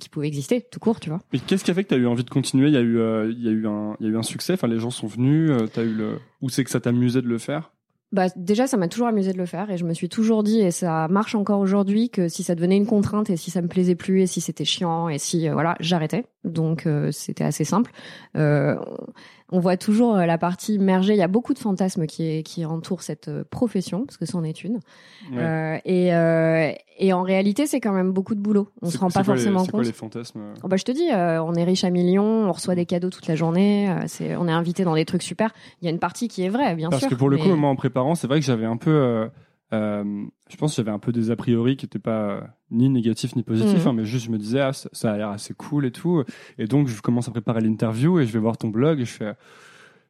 qui 0.00 0.08
pouvaient 0.10 0.26
exister 0.26 0.60
tout 0.60 0.80
court, 0.80 1.00
tu 1.00 1.08
vois. 1.08 1.20
Mais 1.32 1.38
qu'est-ce 1.38 1.64
qui 1.64 1.70
a 1.70 1.74
fait 1.74 1.84
que 1.84 1.88
tu 1.88 1.94
as 1.94 1.98
eu 1.98 2.06
envie 2.06 2.24
de 2.24 2.30
continuer? 2.30 2.68
Il 2.68 2.74
y 2.74 2.76
a 2.76 2.82
eu, 2.82 2.98
il 3.30 3.42
y 3.42 3.48
a 3.48 3.52
eu 3.52 3.66
un, 3.66 3.96
il 4.00 4.06
y 4.06 4.10
a 4.10 4.12
eu 4.12 4.18
un 4.18 4.22
succès? 4.22 4.52
Enfin, 4.52 4.66
les 4.66 4.80
gens 4.80 4.90
sont 4.90 5.06
venus. 5.06 5.50
T'as 5.72 5.84
eu 5.84 5.94
le, 5.94 6.18
ou 6.42 6.50
c'est 6.50 6.64
que 6.64 6.70
ça 6.70 6.80
t'amusait 6.80 7.22
de 7.22 7.28
le 7.28 7.38
faire? 7.38 7.70
Bah, 8.14 8.28
déjà, 8.36 8.68
ça 8.68 8.76
m'a 8.76 8.86
toujours 8.86 9.08
amusé 9.08 9.32
de 9.32 9.38
le 9.38 9.44
faire 9.44 9.72
et 9.72 9.76
je 9.76 9.84
me 9.84 9.92
suis 9.92 10.08
toujours 10.08 10.44
dit, 10.44 10.60
et 10.60 10.70
ça 10.70 11.08
marche 11.08 11.34
encore 11.34 11.58
aujourd'hui, 11.58 12.10
que 12.10 12.28
si 12.28 12.44
ça 12.44 12.54
devenait 12.54 12.76
une 12.76 12.86
contrainte 12.86 13.28
et 13.28 13.36
si 13.36 13.50
ça 13.50 13.60
me 13.60 13.66
plaisait 13.66 13.96
plus 13.96 14.20
et 14.22 14.26
si 14.28 14.40
c'était 14.40 14.64
chiant 14.64 15.08
et 15.08 15.18
si, 15.18 15.48
euh, 15.48 15.52
voilà, 15.52 15.74
j'arrêtais. 15.80 16.24
Donc, 16.44 16.86
euh, 16.86 17.10
c'était 17.10 17.42
assez 17.42 17.64
simple. 17.64 17.90
Euh, 18.36 18.76
on 19.50 19.60
voit 19.60 19.76
toujours 19.76 20.16
euh, 20.16 20.26
la 20.26 20.38
partie 20.38 20.74
immergée. 20.74 21.12
Il 21.12 21.18
y 21.18 21.22
a 21.22 21.28
beaucoup 21.28 21.54
de 21.54 21.58
fantasmes 21.58 22.06
qui, 22.06 22.42
qui 22.42 22.64
entourent 22.64 23.02
cette 23.02 23.28
euh, 23.28 23.44
profession, 23.48 24.04
parce 24.04 24.16
que 24.16 24.26
c'en 24.26 24.42
est 24.42 24.64
une. 24.64 24.80
Euh, 25.34 25.78
et, 25.84 26.14
euh, 26.14 26.72
et 26.98 27.12
en 27.12 27.22
réalité, 27.22 27.66
c'est 27.66 27.80
quand 27.80 27.92
même 27.92 28.12
beaucoup 28.12 28.34
de 28.34 28.40
boulot. 28.40 28.70
On 28.82 28.90
se 28.90 28.98
rend 28.98 29.10
pas 29.10 29.22
forcément 29.22 29.60
compte. 29.60 29.66
C'est 29.66 29.72
quoi 29.72 29.82
les 29.82 29.92
fantasmes 29.92 30.40
oh 30.62 30.68
bah, 30.68 30.76
Je 30.76 30.84
te 30.84 30.92
dis, 30.92 31.08
on 31.12 31.54
est 31.54 31.64
riche 31.64 31.84
à 31.84 31.90
millions, 31.90 32.48
on 32.48 32.52
reçoit 32.52 32.74
des 32.74 32.86
cadeaux 32.86 33.10
toute 33.10 33.26
la 33.26 33.36
journée, 33.36 33.94
c'est, 34.06 34.36
on 34.36 34.48
est 34.48 34.52
invité 34.52 34.84
dans 34.84 34.94
des 34.94 35.04
trucs 35.04 35.22
super. 35.22 35.52
Il 35.80 35.84
y 35.84 35.88
a 35.88 35.90
une 35.90 35.98
partie 35.98 36.28
qui 36.28 36.42
est 36.42 36.48
vraie, 36.48 36.74
bien 36.74 36.90
sûr. 36.90 36.98
Parce 36.98 37.10
que 37.10 37.16
pour 37.16 37.28
le 37.28 37.36
coup, 37.36 37.54
moi, 37.54 37.70
en 37.70 37.76
préparant, 37.76 38.14
c'est 38.14 38.26
vrai 38.26 38.40
que 38.40 38.46
j'avais 38.46 38.66
un 38.66 38.76
peu 38.76 39.28
euh, 39.74 40.24
je 40.48 40.56
pense 40.56 40.72
que 40.72 40.76
j'avais 40.76 40.90
un 40.90 40.98
peu 40.98 41.12
des 41.12 41.30
a 41.30 41.36
priori 41.36 41.76
qui 41.76 41.84
n'étaient 41.84 41.98
pas 41.98 42.46
ni 42.70 42.88
négatifs 42.88 43.36
ni 43.36 43.42
positifs, 43.42 43.82
mhm. 43.82 43.88
hein, 43.88 43.92
mais 43.92 44.04
juste 44.04 44.26
je 44.26 44.30
me 44.30 44.38
disais 44.38 44.60
ah, 44.60 44.72
ça, 44.72 45.12
a 45.12 45.16
l'air 45.16 45.30
assez 45.30 45.54
cool 45.54 45.86
et 45.86 45.90
tout. 45.90 46.22
Et 46.58 46.66
donc 46.66 46.88
je 46.88 47.00
commence 47.00 47.28
à 47.28 47.30
préparer 47.30 47.60
l'interview 47.60 48.20
et 48.20 48.26
je 48.26 48.32
vais 48.32 48.38
voir 48.38 48.56
ton 48.56 48.68
blog 48.68 49.00
et 49.00 49.04
je 49.04 49.12
fais 49.12 49.34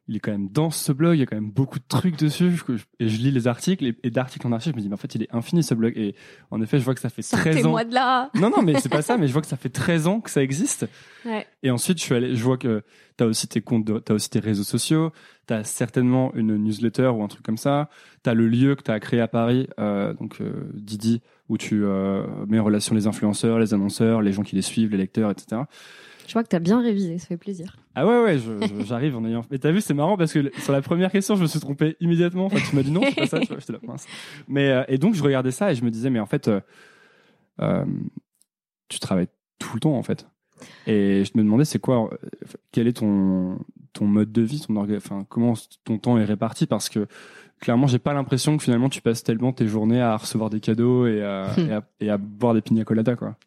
il 0.07 0.15
est 0.15 0.19
quand 0.19 0.31
même 0.31 0.49
dense 0.49 0.77
ce 0.77 0.91
blog, 0.91 1.15
il 1.15 1.19
y 1.19 1.23
a 1.23 1.25
quand 1.25 1.35
même 1.35 1.49
beaucoup 1.49 1.79
de 1.79 1.85
trucs 1.87 2.17
dessus. 2.17 2.51
Et 2.99 3.09
je 3.09 3.17
lis 3.17 3.31
les 3.31 3.47
articles 3.47 3.93
et, 4.03 4.09
d'articles 4.09 4.45
en 4.45 4.51
archive, 4.51 4.73
je 4.73 4.77
me 4.77 4.81
dis 4.81 4.89
mais 4.89 4.93
en 4.93 4.97
fait 4.97 5.15
il 5.15 5.23
est 5.23 5.33
infini 5.33 5.63
ce 5.63 5.73
blog. 5.73 5.93
Et 5.95 6.15
en 6.51 6.61
effet 6.61 6.79
je 6.79 6.85
vois 6.85 6.93
que 6.93 7.01
ça 7.01 7.09
fait 7.09 7.23
13 7.23 7.65
ans. 7.65 7.71
moi 7.71 7.83
de 7.83 7.93
là. 7.93 8.29
Non 8.35 8.49
non 8.49 8.61
mais 8.61 8.79
c'est 8.79 8.89
pas 8.89 9.01
ça, 9.01 9.17
mais 9.17 9.27
je 9.27 9.33
vois 9.33 9.41
que 9.41 9.47
ça 9.47 9.57
fait 9.57 9.69
13 9.69 10.07
ans 10.07 10.21
que 10.21 10.29
ça 10.29 10.43
existe. 10.43 10.87
Ouais. 11.25 11.47
Et 11.63 11.71
ensuite 11.71 11.97
je 11.97 12.03
suis 12.03 12.15
allé, 12.15 12.35
je 12.35 12.43
vois 12.43 12.57
que 12.57 12.83
t'as 13.17 13.25
aussi 13.25 13.47
tes 13.47 13.61
comptes, 13.61 14.03
t'as 14.03 14.13
aussi 14.13 14.29
tes 14.29 14.39
réseaux 14.39 14.63
sociaux, 14.63 15.11
t'as 15.47 15.63
certainement 15.63 16.33
une 16.35 16.55
newsletter 16.57 17.07
ou 17.07 17.23
un 17.23 17.27
truc 17.27 17.43
comme 17.43 17.57
ça. 17.57 17.89
T'as 18.23 18.33
le 18.33 18.47
lieu 18.47 18.75
que 18.75 18.83
t'as 18.83 18.99
créé 18.99 19.21
à 19.21 19.27
Paris, 19.27 19.67
euh, 19.79 20.13
donc 20.13 20.41
euh, 20.41 20.69
Didi, 20.73 21.21
où 21.49 21.57
tu 21.57 21.83
euh, 21.83 22.25
mets 22.47 22.59
en 22.59 22.63
relation 22.63 22.95
les 22.95 23.07
influenceurs, 23.07 23.59
les 23.59 23.73
annonceurs, 23.73 24.21
les 24.21 24.33
gens 24.33 24.43
qui 24.43 24.55
les 24.55 24.61
suivent, 24.61 24.91
les 24.91 24.97
lecteurs, 24.97 25.31
etc. 25.31 25.63
Je 26.27 26.33
vois 26.33 26.43
que 26.43 26.49
t'as 26.49 26.59
bien 26.59 26.81
révisé, 26.81 27.17
ça 27.17 27.27
fait 27.27 27.37
plaisir. 27.37 27.77
Ah 27.95 28.05
ouais 28.05 28.21
ouais, 28.23 28.37
j'arrive 28.85 29.15
en 29.15 29.23
ayant. 29.25 29.45
Mais 29.49 29.57
t'as 29.57 29.71
vu, 29.71 29.79
c'est 29.79 29.93
marrant 29.93 30.17
parce 30.17 30.33
que 30.33 30.51
sur 30.59 30.73
la 30.73 30.81
première 30.81 31.11
question, 31.11 31.35
je 31.35 31.41
me 31.41 31.47
suis 31.47 31.59
trompé 31.59 31.95
immédiatement. 32.01 32.47
Enfin, 32.47 32.59
tu 32.69 32.75
m'as 32.75 32.83
dit 32.83 32.91
non, 32.91 33.01
c'est 33.03 33.15
pas 33.15 33.27
ça. 33.27 33.39
Tu 33.39 33.47
vois, 33.47 33.59
j'étais 33.59 33.73
là, 33.73 33.79
mince. 33.83 34.05
Mais 34.47 34.69
euh, 34.69 34.83
et 34.89 34.97
donc 34.97 35.15
je 35.15 35.23
regardais 35.23 35.51
ça 35.51 35.71
et 35.71 35.75
je 35.75 35.83
me 35.83 35.91
disais, 35.91 36.09
mais 36.09 36.19
en 36.19 36.25
fait, 36.25 36.47
euh, 36.49 36.59
euh, 37.61 37.85
tu 38.89 38.99
travailles 38.99 39.29
tout 39.59 39.75
le 39.75 39.79
temps 39.79 39.97
en 39.97 40.03
fait. 40.03 40.27
Et 40.87 41.23
je 41.25 41.31
me 41.37 41.43
demandais, 41.43 41.65
c'est 41.65 41.79
quoi, 41.79 42.09
quel 42.71 42.87
est 42.87 42.97
ton 42.97 43.59
ton 43.93 44.05
mode 44.05 44.31
de 44.33 44.41
vie, 44.41 44.59
ton 44.59 44.75
enfin 44.75 45.25
comment 45.29 45.53
ton 45.85 45.97
temps 45.97 46.17
est 46.17 46.25
réparti? 46.25 46.65
Parce 46.65 46.89
que 46.89 47.07
clairement, 47.61 47.87
j'ai 47.87 47.99
pas 47.99 48.13
l'impression 48.13 48.57
que 48.57 48.63
finalement 48.63 48.89
tu 48.89 49.01
passes 49.01 49.23
tellement 49.23 49.53
tes 49.53 49.67
journées 49.67 50.01
à 50.01 50.17
recevoir 50.17 50.49
des 50.49 50.59
cadeaux 50.59 51.07
et 51.07 51.23
à, 51.23 51.47
et 51.57 51.71
à, 51.71 51.83
et 52.01 52.09
à 52.09 52.17
boire 52.17 52.53
des 52.53 52.61
pina 52.61 52.83
coladas 52.83 53.15
quoi. 53.15 53.37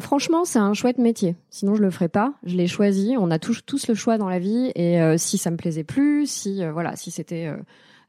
Franchement, 0.00 0.44
c'est 0.44 0.58
un 0.58 0.72
chouette 0.72 0.98
métier. 0.98 1.36
Sinon, 1.50 1.74
je 1.74 1.82
le 1.82 1.90
ferais 1.90 2.08
pas. 2.08 2.34
Je 2.44 2.56
l'ai 2.56 2.66
choisi. 2.66 3.16
On 3.18 3.30
a 3.30 3.38
tous, 3.38 3.64
tous 3.64 3.86
le 3.86 3.94
choix 3.94 4.18
dans 4.18 4.28
la 4.28 4.38
vie. 4.38 4.72
Et 4.74 5.00
euh, 5.00 5.16
si 5.18 5.38
ça 5.38 5.50
me 5.50 5.56
plaisait 5.56 5.84
plus, 5.84 6.28
si 6.30 6.62
euh, 6.62 6.72
voilà, 6.72 6.96
si 6.96 7.10
c'était 7.10 7.52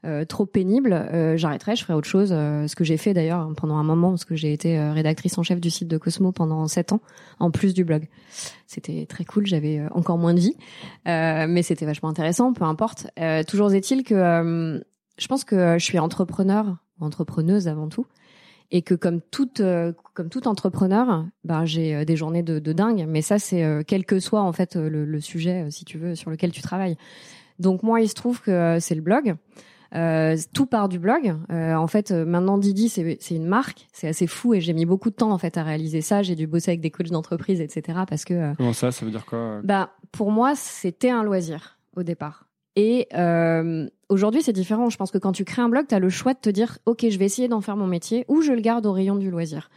euh, 0.04 0.24
trop 0.24 0.46
pénible, 0.46 1.08
j'arrêterais. 1.36 1.76
Je 1.76 1.84
ferais 1.84 1.94
autre 1.94 2.08
chose. 2.08 2.30
ce 2.30 2.74
que 2.74 2.82
j'ai 2.82 2.96
fait 2.96 3.14
d'ailleurs 3.14 3.52
pendant 3.56 3.76
un 3.76 3.84
moment, 3.84 4.10
parce 4.10 4.24
que 4.24 4.34
j'ai 4.34 4.52
été 4.52 4.78
rédactrice 4.90 5.38
en 5.38 5.42
chef 5.42 5.60
du 5.60 5.70
site 5.70 5.86
de 5.86 5.98
Cosmo 5.98 6.32
pendant 6.32 6.66
sept 6.66 6.92
ans, 6.92 7.00
en 7.38 7.50
plus 7.50 7.72
du 7.72 7.84
blog. 7.84 8.08
C'était 8.66 9.06
très 9.06 9.24
cool. 9.24 9.46
J'avais 9.46 9.80
encore 9.92 10.18
moins 10.18 10.34
de 10.34 10.40
vie, 10.40 10.56
mais 11.06 11.62
c'était 11.62 11.86
vachement 11.86 12.08
intéressant. 12.08 12.52
Peu 12.52 12.64
importe. 12.64 13.06
toujours 13.46 13.72
est-il 13.72 14.02
que 14.02 14.82
je 15.18 15.28
pense 15.28 15.44
que 15.44 15.78
je 15.78 15.84
suis 15.84 16.00
entrepreneur, 16.00 16.78
entrepreneuse 16.98 17.68
avant 17.68 17.88
tout 17.88 18.06
et 18.72 18.82
que 18.82 18.94
comme 18.94 19.20
toute 19.20 19.60
euh, 19.60 19.92
comme 20.14 20.28
tout 20.28 20.48
entrepreneur, 20.48 21.24
bah 21.44 21.64
j'ai 21.64 21.94
euh, 21.94 22.04
des 22.04 22.16
journées 22.16 22.42
de, 22.42 22.58
de, 22.58 22.72
dingue. 22.72 23.04
Mais 23.06 23.22
ça, 23.22 23.38
c'est 23.38 23.62
euh, 23.62 23.82
quel 23.86 24.04
que 24.04 24.18
soit 24.18 24.42
en 24.42 24.52
fait 24.52 24.74
le, 24.74 25.04
le, 25.04 25.20
sujet, 25.20 25.70
si 25.70 25.84
tu 25.84 25.98
veux, 25.98 26.16
sur 26.16 26.30
lequel 26.30 26.50
tu 26.50 26.62
travailles. 26.62 26.96
Donc 27.60 27.84
moi, 27.84 28.00
il 28.00 28.08
se 28.08 28.14
trouve 28.14 28.40
que 28.40 28.78
c'est 28.80 28.96
le 28.96 29.02
blog. 29.02 29.36
Euh, 29.94 30.36
tout 30.54 30.66
part 30.66 30.88
du 30.88 30.98
blog. 30.98 31.36
Euh, 31.50 31.74
en 31.74 31.86
fait, 31.86 32.10
euh, 32.10 32.24
maintenant 32.24 32.56
Didi, 32.58 32.88
c'est 32.88 33.34
une 33.34 33.46
marque. 33.46 33.88
C'est 33.92 34.08
assez 34.08 34.26
fou 34.26 34.54
et 34.54 34.60
j'ai 34.60 34.72
mis 34.72 34.86
beaucoup 34.86 35.10
de 35.10 35.14
temps 35.14 35.32
en 35.32 35.38
fait 35.38 35.58
à 35.58 35.62
réaliser 35.62 36.00
ça. 36.00 36.22
J'ai 36.22 36.34
dû 36.34 36.46
bosser 36.46 36.70
avec 36.70 36.80
des 36.80 36.90
coachs 36.90 37.10
d'entreprise, 37.10 37.60
etc. 37.60 38.00
Parce 38.08 38.24
que 38.24 38.34
euh, 38.34 38.52
Comment 38.56 38.72
ça 38.72 38.90
Ça 38.90 39.04
veut 39.04 39.10
dire 39.10 39.26
quoi 39.26 39.38
euh 39.38 39.60
bah 39.62 39.90
pour 40.10 40.30
moi, 40.30 40.54
c'était 40.56 41.10
un 41.10 41.22
loisir 41.22 41.78
au 41.96 42.02
départ. 42.02 42.46
Et 42.76 43.06
euh, 43.14 43.88
aujourd'hui, 44.08 44.42
c'est 44.42 44.52
différent. 44.52 44.88
Je 44.90 44.96
pense 44.96 45.10
que 45.10 45.18
quand 45.18 45.32
tu 45.32 45.44
crées 45.44 45.62
un 45.62 45.68
blog, 45.68 45.86
tu 45.88 45.94
as 45.94 45.98
le 45.98 46.08
choix 46.08 46.34
de 46.34 46.38
te 46.38 46.50
dire, 46.50 46.78
ok, 46.86 47.06
je 47.08 47.18
vais 47.18 47.24
essayer 47.24 47.48
d'en 47.48 47.60
faire 47.60 47.76
mon 47.76 47.86
métier 47.86 48.24
ou 48.28 48.40
je 48.40 48.52
le 48.52 48.60
garde 48.60 48.86
au 48.86 48.92
rayon 48.92 49.16
du 49.16 49.30
loisir. 49.30 49.70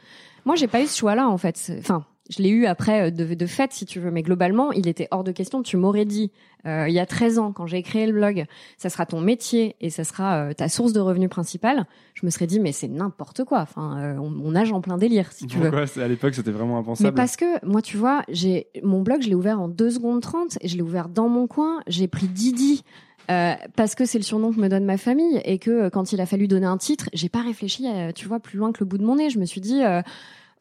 Moi, 0.45 0.55
j'ai 0.55 0.67
pas 0.67 0.81
eu 0.81 0.87
ce 0.87 0.97
choix-là 0.97 1.27
en 1.27 1.37
fait. 1.37 1.71
Enfin, 1.79 2.05
je 2.29 2.41
l'ai 2.41 2.49
eu 2.49 2.65
après 2.65 3.07
euh, 3.07 3.11
de, 3.11 3.33
de 3.33 3.45
fait, 3.45 3.71
si 3.73 3.85
tu 3.85 3.99
veux, 3.99 4.11
mais 4.11 4.23
globalement, 4.23 4.71
il 4.71 4.87
était 4.87 5.07
hors 5.11 5.23
de 5.23 5.31
question. 5.31 5.61
Tu 5.61 5.77
m'aurais 5.77 6.05
dit 6.05 6.31
euh, 6.65 6.85
il 6.87 6.93
y 6.93 6.99
a 6.99 7.05
13 7.05 7.37
ans, 7.37 7.51
quand 7.51 7.67
j'ai 7.67 7.83
créé 7.83 8.07
le 8.07 8.13
blog, 8.13 8.45
ça 8.77 8.89
sera 8.89 9.05
ton 9.05 9.21
métier 9.21 9.75
et 9.81 9.89
ça 9.91 10.03
sera 10.03 10.37
euh, 10.49 10.53
ta 10.53 10.67
source 10.67 10.93
de 10.93 10.99
revenus 10.99 11.29
principale. 11.29 11.85
Je 12.15 12.25
me 12.25 12.31
serais 12.31 12.47
dit 12.47 12.59
mais 12.59 12.71
c'est 12.71 12.87
n'importe 12.87 13.43
quoi. 13.43 13.59
Enfin, 13.61 13.99
euh, 13.99 14.17
on, 14.17 14.33
on 14.43 14.51
nage 14.51 14.71
en 14.71 14.81
plein 14.81 14.97
délire, 14.97 15.31
si 15.31 15.45
tu 15.45 15.57
veux. 15.59 15.69
Pourquoi 15.69 16.03
À 16.03 16.07
l'époque, 16.07 16.33
c'était 16.33 16.49
vraiment 16.51 16.79
impensable. 16.79 17.09
Mais 17.09 17.15
parce 17.15 17.35
que 17.35 17.63
moi, 17.65 17.81
tu 17.83 17.97
vois, 17.97 18.23
j'ai 18.29 18.67
mon 18.81 19.01
blog, 19.01 19.21
je 19.21 19.29
l'ai 19.29 19.35
ouvert 19.35 19.61
en 19.61 19.67
2 19.67 19.89
secondes 19.91 20.21
30 20.21 20.57
et 20.61 20.67
je 20.67 20.75
l'ai 20.75 20.81
ouvert 20.81 21.09
dans 21.09 21.29
mon 21.29 21.45
coin. 21.45 21.81
J'ai 21.85 22.07
pris 22.07 22.27
Didi 22.27 22.83
euh, 23.29 23.53
parce 23.75 23.93
que 23.93 24.05
c'est 24.05 24.17
le 24.17 24.23
surnom 24.23 24.51
que 24.51 24.59
me 24.59 24.67
donne 24.69 24.85
ma 24.85 24.97
famille 24.97 25.41
et 25.45 25.59
que 25.59 25.69
euh, 25.71 25.89
quand 25.91 26.11
il 26.13 26.21
a 26.21 26.25
fallu 26.25 26.47
donner 26.47 26.65
un 26.67 26.77
titre, 26.77 27.09
j'ai 27.13 27.29
pas 27.29 27.41
réfléchi, 27.41 27.87
euh, 27.87 28.11
tu 28.11 28.27
vois, 28.27 28.39
plus 28.39 28.57
loin 28.57 28.71
que 28.71 28.79
le 28.79 28.85
bout 28.87 28.97
de 28.97 29.03
mon 29.05 29.15
nez. 29.17 29.29
Je 29.29 29.37
me 29.39 29.45
suis 29.45 29.61
dit. 29.61 29.83
euh, 29.83 30.01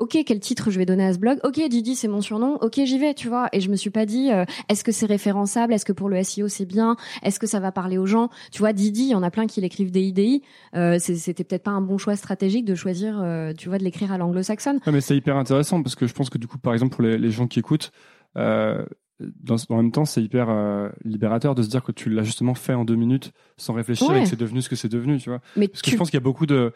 Ok, 0.01 0.19
quel 0.27 0.41
titre 0.41 0.71
je 0.73 0.79
vais 0.79 0.87
donner 0.87 1.05
à 1.05 1.13
ce 1.13 1.19
blog? 1.19 1.39
Ok, 1.45 1.61
Didi, 1.69 1.95
c'est 1.95 2.09
mon 2.09 2.21
surnom. 2.21 2.57
Ok, 2.61 2.81
j'y 2.85 2.99
vais, 2.99 3.15
tu 3.15 3.29
vois. 3.29 3.49
Et 3.53 3.61
je 3.61 3.71
me 3.71 3.77
suis 3.77 3.91
pas 3.91 4.07
dit, 4.07 4.33
euh, 4.33 4.45
est-ce 4.69 4.83
que 4.83 4.91
c'est 4.91 5.07
référençable? 5.07 5.73
Est-ce 5.73 5.85
que 5.85 5.93
pour 5.93 6.09
le 6.09 6.21
SEO 6.25 6.49
c'est 6.49 6.65
bien? 6.67 6.97
Est-ce 7.23 7.39
que 7.39 7.47
ça 7.47 7.61
va 7.61 7.71
parler 7.71 7.97
aux 7.97 8.07
gens? 8.07 8.29
Tu 8.51 8.59
vois, 8.59 8.73
Didi, 8.73 9.03
il 9.05 9.11
y 9.11 9.15
en 9.15 9.23
a 9.23 9.31
plein 9.31 9.47
qui 9.47 9.61
l'écrivent 9.61 9.93
des 9.93 10.03
IDI. 10.03 10.43
Euh, 10.75 10.99
C'était 10.99 11.45
peut-être 11.45 11.63
pas 11.63 11.71
un 11.71 11.81
bon 11.81 11.97
choix 11.97 12.17
stratégique 12.17 12.65
de 12.65 12.75
choisir, 12.75 13.21
euh, 13.23 13.53
tu 13.57 13.69
vois, 13.69 13.79
de 13.79 13.85
l'écrire 13.85 14.11
à 14.11 14.19
l'anglo-saxonne. 14.19 14.81
Ouais, 14.85 14.93
mais 14.93 15.01
c'est 15.01 15.17
hyper 15.17 15.37
intéressant 15.37 15.81
parce 15.81 15.95
que 15.95 16.09
je 16.09 16.13
pense 16.13 16.29
que 16.29 16.39
du 16.39 16.49
coup, 16.49 16.59
par 16.59 16.73
exemple, 16.73 16.95
pour 16.97 17.05
les, 17.05 17.17
les 17.17 17.31
gens 17.31 17.47
qui 17.47 17.61
écoutent, 17.61 17.93
euh, 18.37 18.85
dans, 19.21 19.57
en 19.69 19.77
même 19.77 19.93
temps, 19.93 20.05
c'est 20.05 20.21
hyper 20.23 20.49
euh, 20.51 20.89
libérateur 21.05 21.55
de 21.55 21.63
se 21.63 21.69
dire 21.69 21.85
que 21.85 21.93
tu 21.93 22.11
l'as 22.11 22.25
justement 22.25 22.55
fait 22.55 22.75
en 22.75 22.85
deux 22.85 22.97
minutes 22.97 23.31
sans 23.57 23.73
réfléchir 23.75 24.09
Ouais. 24.11 24.19
et 24.19 24.23
que 24.25 24.29
c'est 24.29 24.35
devenu 24.39 24.61
ce 24.61 24.69
que 24.69 24.75
c'est 24.75 24.89
devenu, 24.89 25.19
tu 25.19 25.31
vois. 25.31 25.41
Mais 25.57 25.69
Parce 25.69 25.83
que 25.83 25.91
je 25.93 25.97
pense 25.97 26.11
qu'il 26.11 26.19
y 26.19 26.23
a 26.23 26.25
beaucoup 26.25 26.47
de, 26.47 26.73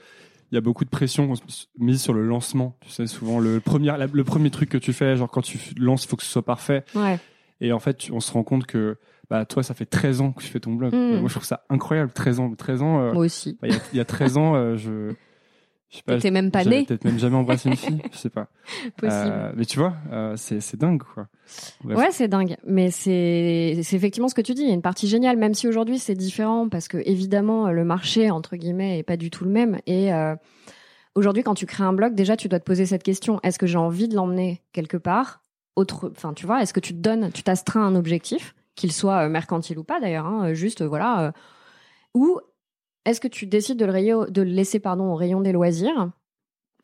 il 0.51 0.55
y 0.55 0.59
a 0.59 0.61
beaucoup 0.61 0.85
de 0.85 0.91
pression 0.91 1.33
mise 1.79 2.01
sur 2.03 2.13
le 2.15 2.23
lancement. 2.23 2.77
Tu 2.81 2.91
sais, 2.91 3.07
souvent 3.07 3.39
le 3.39 3.61
premier, 3.61 3.87
la- 3.89 4.07
le 4.07 4.25
premier 4.25 4.51
truc 4.51 4.69
que 4.71 4.79
tu 4.79 4.93
fais, 4.93 5.17
genre 5.17 5.31
quand 5.31 5.43
tu 5.43 5.59
lances, 5.79 6.07
faut 6.07 6.17
que 6.17 6.23
ce 6.23 6.31
soit 6.31 6.45
parfait. 6.45 6.85
Ouais. 6.95 7.19
Et 7.61 7.73
en 7.73 7.79
fait, 7.81 8.09
on 8.13 8.21
se 8.21 8.31
rend 8.33 8.45
compte 8.45 8.67
que, 8.67 8.97
bah, 9.31 9.45
toi, 9.45 9.63
ça 9.63 9.75
fait 9.75 9.85
13 9.85 10.21
ans 10.21 10.33
que 10.33 10.43
tu 10.43 10.49
fais 10.49 10.61
ton 10.61 10.73
blog. 10.75 10.95
Mm. 10.95 11.19
Moi, 11.21 11.29
je 11.29 11.35
trouve 11.35 11.45
ça 11.45 11.65
incroyable. 11.69 12.13
13 12.13 12.41
ans, 12.41 12.55
13 12.55 12.83
ans, 12.83 13.01
euh, 13.01 13.13
Moi 13.13 13.25
aussi. 13.27 13.59
bah, 13.61 13.69
il 13.69 13.75
y, 13.75 13.77
a, 13.77 13.81
il 13.93 13.97
y 13.97 14.01
a 14.01 14.05
13 14.05 14.37
ans, 14.39 14.55
euh, 14.55 14.77
je, 14.77 15.13
T'étais 15.91 16.31
même 16.31 16.51
pas 16.51 16.65
né. 16.65 16.85
peut-être 16.85 17.05
même 17.05 17.19
jamais 17.19 17.37
embrassé 17.37 17.71
une 17.71 17.77
fille, 17.77 18.03
je 18.13 18.19
sais 18.19 18.29
pas. 18.29 18.49
Possible. 18.97 19.33
Euh, 19.33 19.53
mais 19.57 19.65
tu 19.65 19.79
vois, 19.79 19.95
euh, 20.13 20.35
c'est 20.37 20.77
dingue 20.77 21.03
quoi. 21.03 21.29
Bref. 21.83 21.99
Ouais, 21.99 22.11
c'est 22.11 22.29
dingue. 22.29 22.57
Mais 22.67 22.91
c'est 22.91 23.81
effectivement 23.93 24.29
ce 24.29 24.35
que 24.35 24.43
tu 24.43 24.53
dis. 24.53 24.63
Il 24.63 24.69
y 24.69 24.71
a 24.71 24.75
une 24.75 24.83
partie 24.83 25.09
géniale, 25.09 25.39
même 25.39 25.55
si 25.55 25.67
aujourd'hui 25.67 25.99
c'est 25.99 26.15
différent 26.15 26.69
parce 26.69 26.89
que 26.89 26.99
évidemment 26.99 27.71
le 27.71 27.85
marché 27.85 28.31
entre 28.31 28.57
guillemets 28.57 28.99
est 28.99 29.03
pas 29.03 29.17
du 29.17 29.31
tout 29.31 29.45
le 29.45 29.51
même. 29.51 29.79
Et 29.87 30.13
euh, 30.13 30.37
aujourd'hui, 31.15 31.43
quand 31.43 31.55
tu 31.55 31.65
crées 31.65 31.85
un 31.85 31.95
blog, 31.95 32.15
déjà 32.15 32.37
tu 32.37 32.49
dois 32.49 32.61
te 32.61 32.65
poser 32.65 32.85
cette 32.85 33.03
question 33.03 33.41
est-ce 33.43 33.59
que 33.59 33.67
j'ai 33.67 33.79
envie 33.79 34.09
de 34.09 34.15
l'emmener 34.15 34.63
quelque 34.73 34.99
part 34.99 35.43
Autre, 35.75 36.13
enfin 36.15 36.35
tu 36.35 36.45
vois, 36.45 36.61
est-ce 36.61 36.75
que 36.75 36.81
tu 36.81 36.93
te 36.93 36.99
donnes, 36.99 37.31
tu 37.33 37.43
t'astreins 37.43 37.87
un 37.87 37.95
objectif, 37.95 38.55
qu'il 38.75 38.93
soit 38.93 39.25
euh, 39.25 39.29
mercantile 39.31 39.79
ou 39.79 39.85
pas 39.85 40.01
d'ailleurs, 40.01 40.27
hein, 40.27 40.53
juste 40.53 40.83
voilà, 40.83 41.33
ou 42.15 42.41
est-ce 43.05 43.21
que 43.21 43.29
tu 43.29 43.47
décides 43.47 43.79
de 43.79 43.85
le, 43.85 44.43
laisser 44.45 44.81
au 44.85 45.15
rayon 45.15 45.41
des 45.41 45.53
loisirs? 45.53 46.11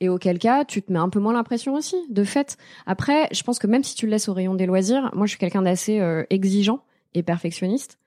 Et 0.00 0.08
auquel 0.08 0.38
cas, 0.38 0.64
tu 0.64 0.82
te 0.82 0.92
mets 0.92 0.98
un 0.98 1.08
peu 1.08 1.20
moins 1.20 1.32
la 1.32 1.44
pression 1.44 1.74
aussi, 1.74 1.96
de 2.10 2.24
fait. 2.24 2.56
Après, 2.84 3.28
je 3.32 3.42
pense 3.42 3.58
que 3.58 3.66
même 3.66 3.84
si 3.84 3.94
tu 3.94 4.06
le 4.06 4.10
laisses 4.10 4.28
au 4.28 4.34
rayon 4.34 4.54
des 4.54 4.66
loisirs, 4.66 5.10
moi 5.14 5.26
je 5.26 5.30
suis 5.30 5.38
quelqu'un 5.38 5.62
d'assez 5.62 6.00
euh, 6.00 6.24
exigeant 6.30 6.80
et 7.14 7.22
perfectionniste. 7.22 7.98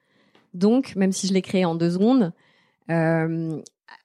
Donc, 0.53 0.95
même 0.95 1.11
si 1.11 1.27
je 1.27 1.33
l'ai 1.33 1.41
créé 1.41 1.63
en 1.63 1.75
deux 1.75 1.91
secondes, 1.91 2.33
euh, 2.91 3.61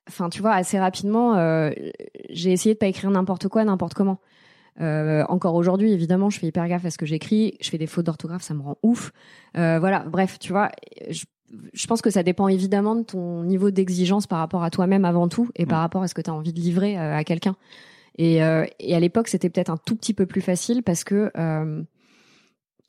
enfin, 0.09 0.29
tu 0.29 0.41
vois, 0.41 0.53
assez 0.53 0.79
rapidement, 0.79 1.37
euh, 1.37 1.71
j'ai 2.31 2.53
essayé 2.53 2.75
de 2.75 2.79
pas 2.79 2.87
écrire 2.87 3.11
n'importe 3.11 3.49
quoi, 3.49 3.65
n'importe 3.65 3.95
comment. 3.95 4.21
Encore 4.79 5.55
aujourd'hui, 5.55 5.93
évidemment, 5.93 6.31
je 6.31 6.39
fais 6.39 6.47
hyper 6.47 6.67
gaffe 6.67 6.85
à 6.85 6.91
ce 6.91 6.99
que 6.99 7.07
j'écris. 7.07 7.57
Je 7.61 7.69
fais 7.69 7.79
des 7.79 7.87
fautes 7.87 8.07
d'orthographe, 8.07 8.43
ça 8.43 8.55
me 8.55 8.63
rend 8.63 8.79
ouf. 8.83 9.13
Voilà, 9.55 10.01
bref, 10.01 10.39
tu 10.39 10.53
vois, 10.53 10.71
je 11.73 11.87
pense 11.87 12.03
que 12.03 12.11
ça 12.11 12.23
dépend 12.23 12.49
évidemment 12.49 12.95
de 12.97 13.03
ton 13.03 13.43
niveau 13.45 13.71
d'exigence 13.71 14.27
par 14.27 14.39
rapport 14.39 14.63
à 14.65 14.71
toi-même 14.71 15.05
avant 15.05 15.29
tout 15.29 15.49
et 15.57 15.67
par 15.67 15.79
Mm. 15.79 15.83
rapport 15.83 16.03
à 16.03 16.09
ce 16.09 16.15
que 16.15 16.23
tu 16.23 16.31
as 16.31 16.35
envie 16.35 16.53
de 16.53 16.61
livrer 16.61 16.99
euh, 16.99 17.17
à 17.17 17.25
quelqu'un. 17.25 17.57
Et, 18.19 18.43
euh, 18.43 18.65
et 18.79 18.95
à 18.95 19.01
l'époque, 19.01 19.29
c'était 19.29 19.49
peut-être 19.51 19.71
un 19.71 19.77
tout 19.79 19.97
petit 19.97 20.13
peu 20.15 20.27
plus 20.27 20.41
facile 20.43 20.83
parce 20.83 21.03
que, 21.05 21.31
euh, 21.37 21.83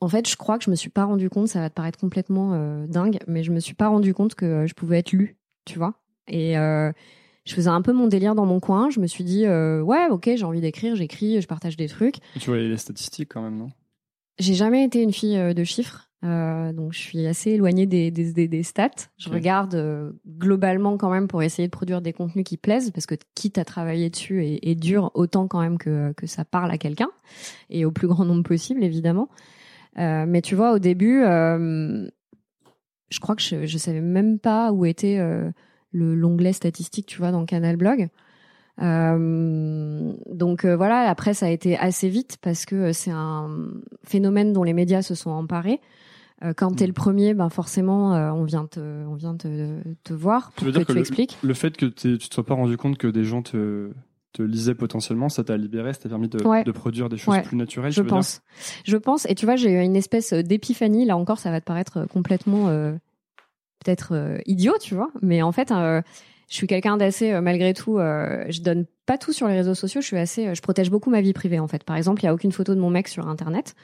en 0.02 0.08
fait, 0.10 0.28
je 0.30 0.36
crois 0.36 0.58
que 0.58 0.66
je 0.66 0.70
me 0.70 0.76
suis 0.76 0.90
pas 0.90 1.06
rendu 1.06 1.30
compte, 1.30 1.48
ça 1.48 1.60
va 1.62 1.70
te 1.70 1.76
paraître 1.76 1.98
complètement 2.00 2.52
euh, 2.54 2.86
dingue, 2.88 3.20
mais 3.28 3.44
je 3.44 3.52
me 3.52 3.60
suis 3.62 3.74
pas 3.74 3.88
rendu 3.88 4.14
compte 4.14 4.36
que 4.36 4.66
je 4.68 4.74
pouvais 4.74 5.00
être 5.00 5.12
lue, 5.14 5.38
tu 5.66 5.78
vois. 5.78 5.94
Et 6.28 6.54
je 6.56 7.54
faisais 7.54 7.70
un 7.70 7.82
peu 7.82 7.92
mon 7.92 8.08
délire 8.08 8.36
dans 8.36 8.46
mon 8.46 8.60
coin. 8.62 8.90
Je 8.90 9.00
me 9.02 9.08
suis 9.08 9.24
dit, 9.26 9.46
ouais, 9.46 10.08
ok, 10.10 10.30
j'ai 10.36 10.44
envie 10.46 10.62
d'écrire, 10.62 10.96
j'écris, 10.96 11.42
je 11.42 11.48
partage 11.48 11.76
des 11.78 11.88
trucs. 11.88 12.16
Tu 12.40 12.50
vois 12.50 12.58
les 12.58 12.78
statistiques 12.78 13.30
quand 13.34 13.42
même, 13.42 13.58
non? 13.58 13.72
J'ai 14.40 14.54
jamais 14.56 14.84
été 14.84 15.02
une 15.02 15.12
fille 15.14 15.54
de 15.54 15.64
chiffres, 15.64 16.10
euh, 16.24 16.72
donc 16.74 16.94
je 16.94 17.00
suis 17.00 17.26
assez 17.28 17.52
éloignée 17.52 17.86
des, 17.86 18.12
des, 18.12 18.34
des, 18.34 18.48
des 18.48 18.64
stats. 18.64 19.10
Je 19.18 19.30
regarde 19.30 19.76
euh, 19.76 20.12
globalement 20.28 20.98
quand 20.98 21.10
même 21.10 21.28
pour 21.28 21.44
essayer 21.44 21.68
de 21.68 21.72
produire 21.72 22.02
des 22.02 22.14
contenus 22.14 22.46
qui 22.46 22.58
plaisent, 22.58 22.92
parce 22.92 23.06
que 23.06 23.16
quitte 23.36 23.58
à 23.58 23.66
travailler 23.66 24.10
dessus 24.10 24.44
et, 24.44 24.70
et 24.70 24.76
dur 24.76 25.12
autant 25.14 25.48
quand 25.48 25.62
même 25.62 25.78
que, 25.78 26.14
que 26.14 26.28
ça 26.28 26.46
parle 26.46 26.72
à 26.72 26.78
quelqu'un 26.78 27.10
et 27.70 27.86
au 27.86 27.92
plus 27.92 28.08
grand 28.08 28.26
nombre 28.26 28.44
possible 28.44 28.84
évidemment. 28.84 29.30
Euh, 30.00 30.26
mais 30.28 30.42
tu 30.42 30.56
vois, 30.56 30.74
au 30.74 30.80
début, 30.80 31.22
je 31.22 33.20
crois 33.20 33.36
que 33.36 33.42
je, 33.44 33.66
je 33.66 33.78
savais 33.78 34.02
même 34.02 34.40
pas 34.40 34.72
où 34.72 34.86
était 34.86 35.18
le 35.92 36.16
l'onglet 36.16 36.54
statistique, 36.54 37.06
tu 37.06 37.20
vois, 37.20 37.32
dans 37.32 37.46
Canal 37.46 37.78
Blog. 37.78 38.10
Euh, 38.82 40.14
donc 40.32 40.66
euh, 40.66 40.76
voilà, 40.76 41.02
après 41.02 41.36
ça 41.36 41.46
a 41.46 41.50
été 41.50 41.78
assez 41.78 42.10
vite 42.10 42.38
parce 42.42 42.66
que 42.66 42.92
c'est 42.92 43.12
un 43.12 43.70
phénomène 44.04 44.52
dont 44.52 44.64
les 44.64 44.74
médias 44.74 45.04
se 45.04 45.14
sont 45.14 45.30
emparés. 45.30 45.80
Euh, 46.44 46.54
quand 46.56 46.76
t'es 46.76 46.88
le 46.88 46.94
premier, 46.94 47.34
ben 47.34 47.50
forcément, 47.50 48.14
euh, 48.16 48.32
on 48.32 48.44
vient 48.44 48.66
te, 48.66 48.80
on 48.80 49.16
vient 49.16 49.36
te, 49.36 49.82
te 50.04 50.14
voir 50.14 50.52
Tu 50.52 50.56
pour 50.56 50.66
veux 50.66 50.72
que 50.72 50.78
dire 50.80 50.86
que 50.88 50.92
tu 50.92 50.96
le- 50.96 51.00
expliques. 51.02 51.38
Le 51.44 51.54
fait 51.54 51.78
que 51.78 51.86
tu 51.86 52.18
te 52.18 52.34
sois 52.34 52.46
pas 52.46 52.54
rendu 52.56 52.76
compte 52.78 52.98
que 52.98 53.08
des 53.08 53.24
gens 53.24 53.42
te, 53.42 53.92
te 54.34 54.42
lisaient 54.42 54.76
potentiellement, 54.76 55.30
ça 55.30 55.44
t'a 55.44 55.56
libéré, 55.58 55.94
ça 55.94 56.00
t'a 56.02 56.10
permis 56.10 56.28
de, 56.28 56.44
Ouais. 56.44 56.64
de 56.64 56.72
produire 56.72 57.08
des 57.08 57.18
choses 57.18 57.36
Ouais. 57.36 57.44
plus 57.44 57.56
naturelles. 57.56 57.92
Je 57.92 57.96
tu 57.98 58.02
veux 58.02 58.08
dire 58.08 58.16
pense. 58.18 58.42
Je 58.84 58.98
pense. 58.98 59.26
Et 59.30 59.36
tu 59.36 59.46
vois, 59.46 59.56
j'ai 59.56 59.72
eu 59.72 59.80
une 59.82 59.96
espèce 59.96 60.34
d'épiphanie. 60.34 61.06
Là 61.06 61.16
encore, 61.18 61.40
ça 61.40 61.50
va 61.52 61.62
te 61.62 61.66
paraître 61.66 62.06
complètement 62.12 62.68
euh, 62.68 62.92
peut-être 63.86 64.14
euh, 64.14 64.38
idiot, 64.46 64.74
tu 64.82 64.96
vois. 64.96 65.12
Mais 65.22 65.42
en 65.42 65.52
fait, 65.52 65.72
euh, 65.72 66.02
je 66.50 66.56
suis 66.56 66.68
quelqu'un 66.68 66.98
d'assez, 66.98 67.32
euh, 67.32 67.42
malgré 67.42 67.74
tout, 67.74 68.00
euh, 68.00 68.44
je 68.50 68.62
donne 68.62 68.86
pas 69.06 69.18
tout 69.18 69.34
sur 69.34 69.48
les 69.48 69.56
réseaux 69.56 69.76
sociaux. 69.76 70.02
Je 70.02 70.08
suis 70.08 70.18
assez, 70.18 70.48
euh, 70.48 70.54
je 70.56 70.62
protège 70.62 70.90
beaucoup 70.90 71.10
ma 71.10 71.22
vie 71.22 71.34
privée. 71.34 71.60
En 71.60 71.68
fait, 71.68 71.84
par 71.84 71.96
exemple, 71.96 72.22
il 72.22 72.26
y 72.26 72.28
a 72.30 72.34
aucune 72.34 72.52
photo 72.52 72.76
de 72.76 72.80
mon 72.80 72.90
mec 72.90 73.08
sur 73.08 73.28
Internet. 73.28 73.76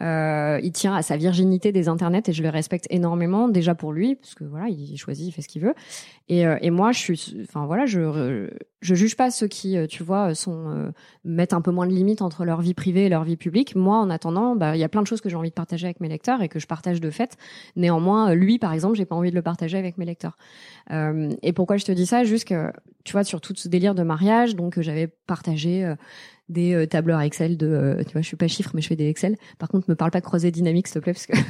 Euh, 0.00 0.60
il 0.62 0.72
tient 0.72 0.94
à 0.94 1.02
sa 1.02 1.16
virginité 1.16 1.72
des 1.72 1.88
internets 1.88 2.28
et 2.28 2.32
je 2.32 2.42
le 2.42 2.50
respecte 2.50 2.86
énormément 2.90 3.48
déjà 3.48 3.74
pour 3.74 3.92
lui 3.92 4.14
parce 4.16 4.34
que 4.34 4.44
voilà 4.44 4.68
il 4.68 4.96
choisit 4.98 5.26
il 5.26 5.32
fait 5.32 5.42
ce 5.42 5.48
qu'il 5.48 5.62
veut. 5.62 5.74
Et, 6.28 6.46
euh, 6.46 6.58
et 6.60 6.70
moi 6.70 6.92
je 6.92 6.98
suis 6.98 7.36
enfin 7.42 7.66
voilà 7.66 7.86
je 7.86 8.50
je 8.82 8.94
juge 8.94 9.16
pas 9.16 9.30
ceux 9.30 9.48
qui 9.48 9.76
euh, 9.76 9.86
tu 9.86 10.02
vois 10.02 10.34
sont 10.34 10.68
euh, 10.68 10.90
mettent 11.24 11.52
un 11.52 11.60
peu 11.60 11.70
moins 11.70 11.86
de 11.86 11.92
limites 11.92 12.20
entre 12.20 12.44
leur 12.44 12.60
vie 12.60 12.74
privée 12.74 13.06
et 13.06 13.08
leur 13.08 13.24
vie 13.24 13.36
publique. 13.36 13.74
Moi 13.74 13.96
en 13.96 14.10
attendant 14.10 14.54
bah 14.54 14.76
il 14.76 14.80
y 14.80 14.84
a 14.84 14.88
plein 14.88 15.02
de 15.02 15.06
choses 15.06 15.20
que 15.20 15.28
j'ai 15.28 15.36
envie 15.36 15.48
de 15.48 15.54
partager 15.54 15.86
avec 15.86 16.00
mes 16.00 16.08
lecteurs 16.08 16.42
et 16.42 16.48
que 16.48 16.58
je 16.58 16.66
partage 16.66 17.00
de 17.00 17.10
fait. 17.10 17.36
Néanmoins 17.74 18.30
euh, 18.30 18.34
lui 18.34 18.58
par 18.58 18.72
exemple 18.72 18.96
j'ai 18.96 19.06
pas 19.06 19.16
envie 19.16 19.30
de 19.30 19.36
le 19.36 19.42
partager 19.42 19.78
avec 19.78 19.98
mes 19.98 20.04
lecteurs. 20.04 20.36
Euh, 20.90 21.30
et 21.42 21.52
pourquoi 21.52 21.78
je 21.78 21.84
te 21.84 21.92
dis 21.92 22.06
ça? 22.06 22.24
Juste 22.24 22.48
que 22.48 22.70
tu 23.04 23.12
vois 23.12 23.24
sur 23.24 23.40
tout 23.40 23.54
ce 23.56 23.68
délire 23.68 23.94
de 23.94 24.02
mariage 24.02 24.56
donc 24.56 24.78
euh, 24.78 24.82
j'avais 24.82 25.06
partagé 25.06 25.84
euh, 25.84 25.94
des 26.48 26.74
euh, 26.74 26.86
tableurs 26.86 27.20
Excel 27.20 27.56
de 27.56 27.66
euh, 27.66 28.02
tu 28.04 28.12
vois 28.12 28.22
je 28.22 28.26
suis 28.28 28.36
pas 28.36 28.46
chiffre 28.48 28.70
mais 28.74 28.80
je 28.80 28.86
fais 28.88 28.96
des 28.96 29.08
Excel 29.08 29.36
par 29.58 29.68
contre 29.68 29.90
me 29.90 29.94
parle 29.96 30.10
pas 30.12 30.20
croisée 30.20 30.50
dynamique 30.50 30.86
s'il 30.86 30.94
te 30.94 30.98
plaît 31.00 31.12
parce 31.12 31.26
que 31.26 31.32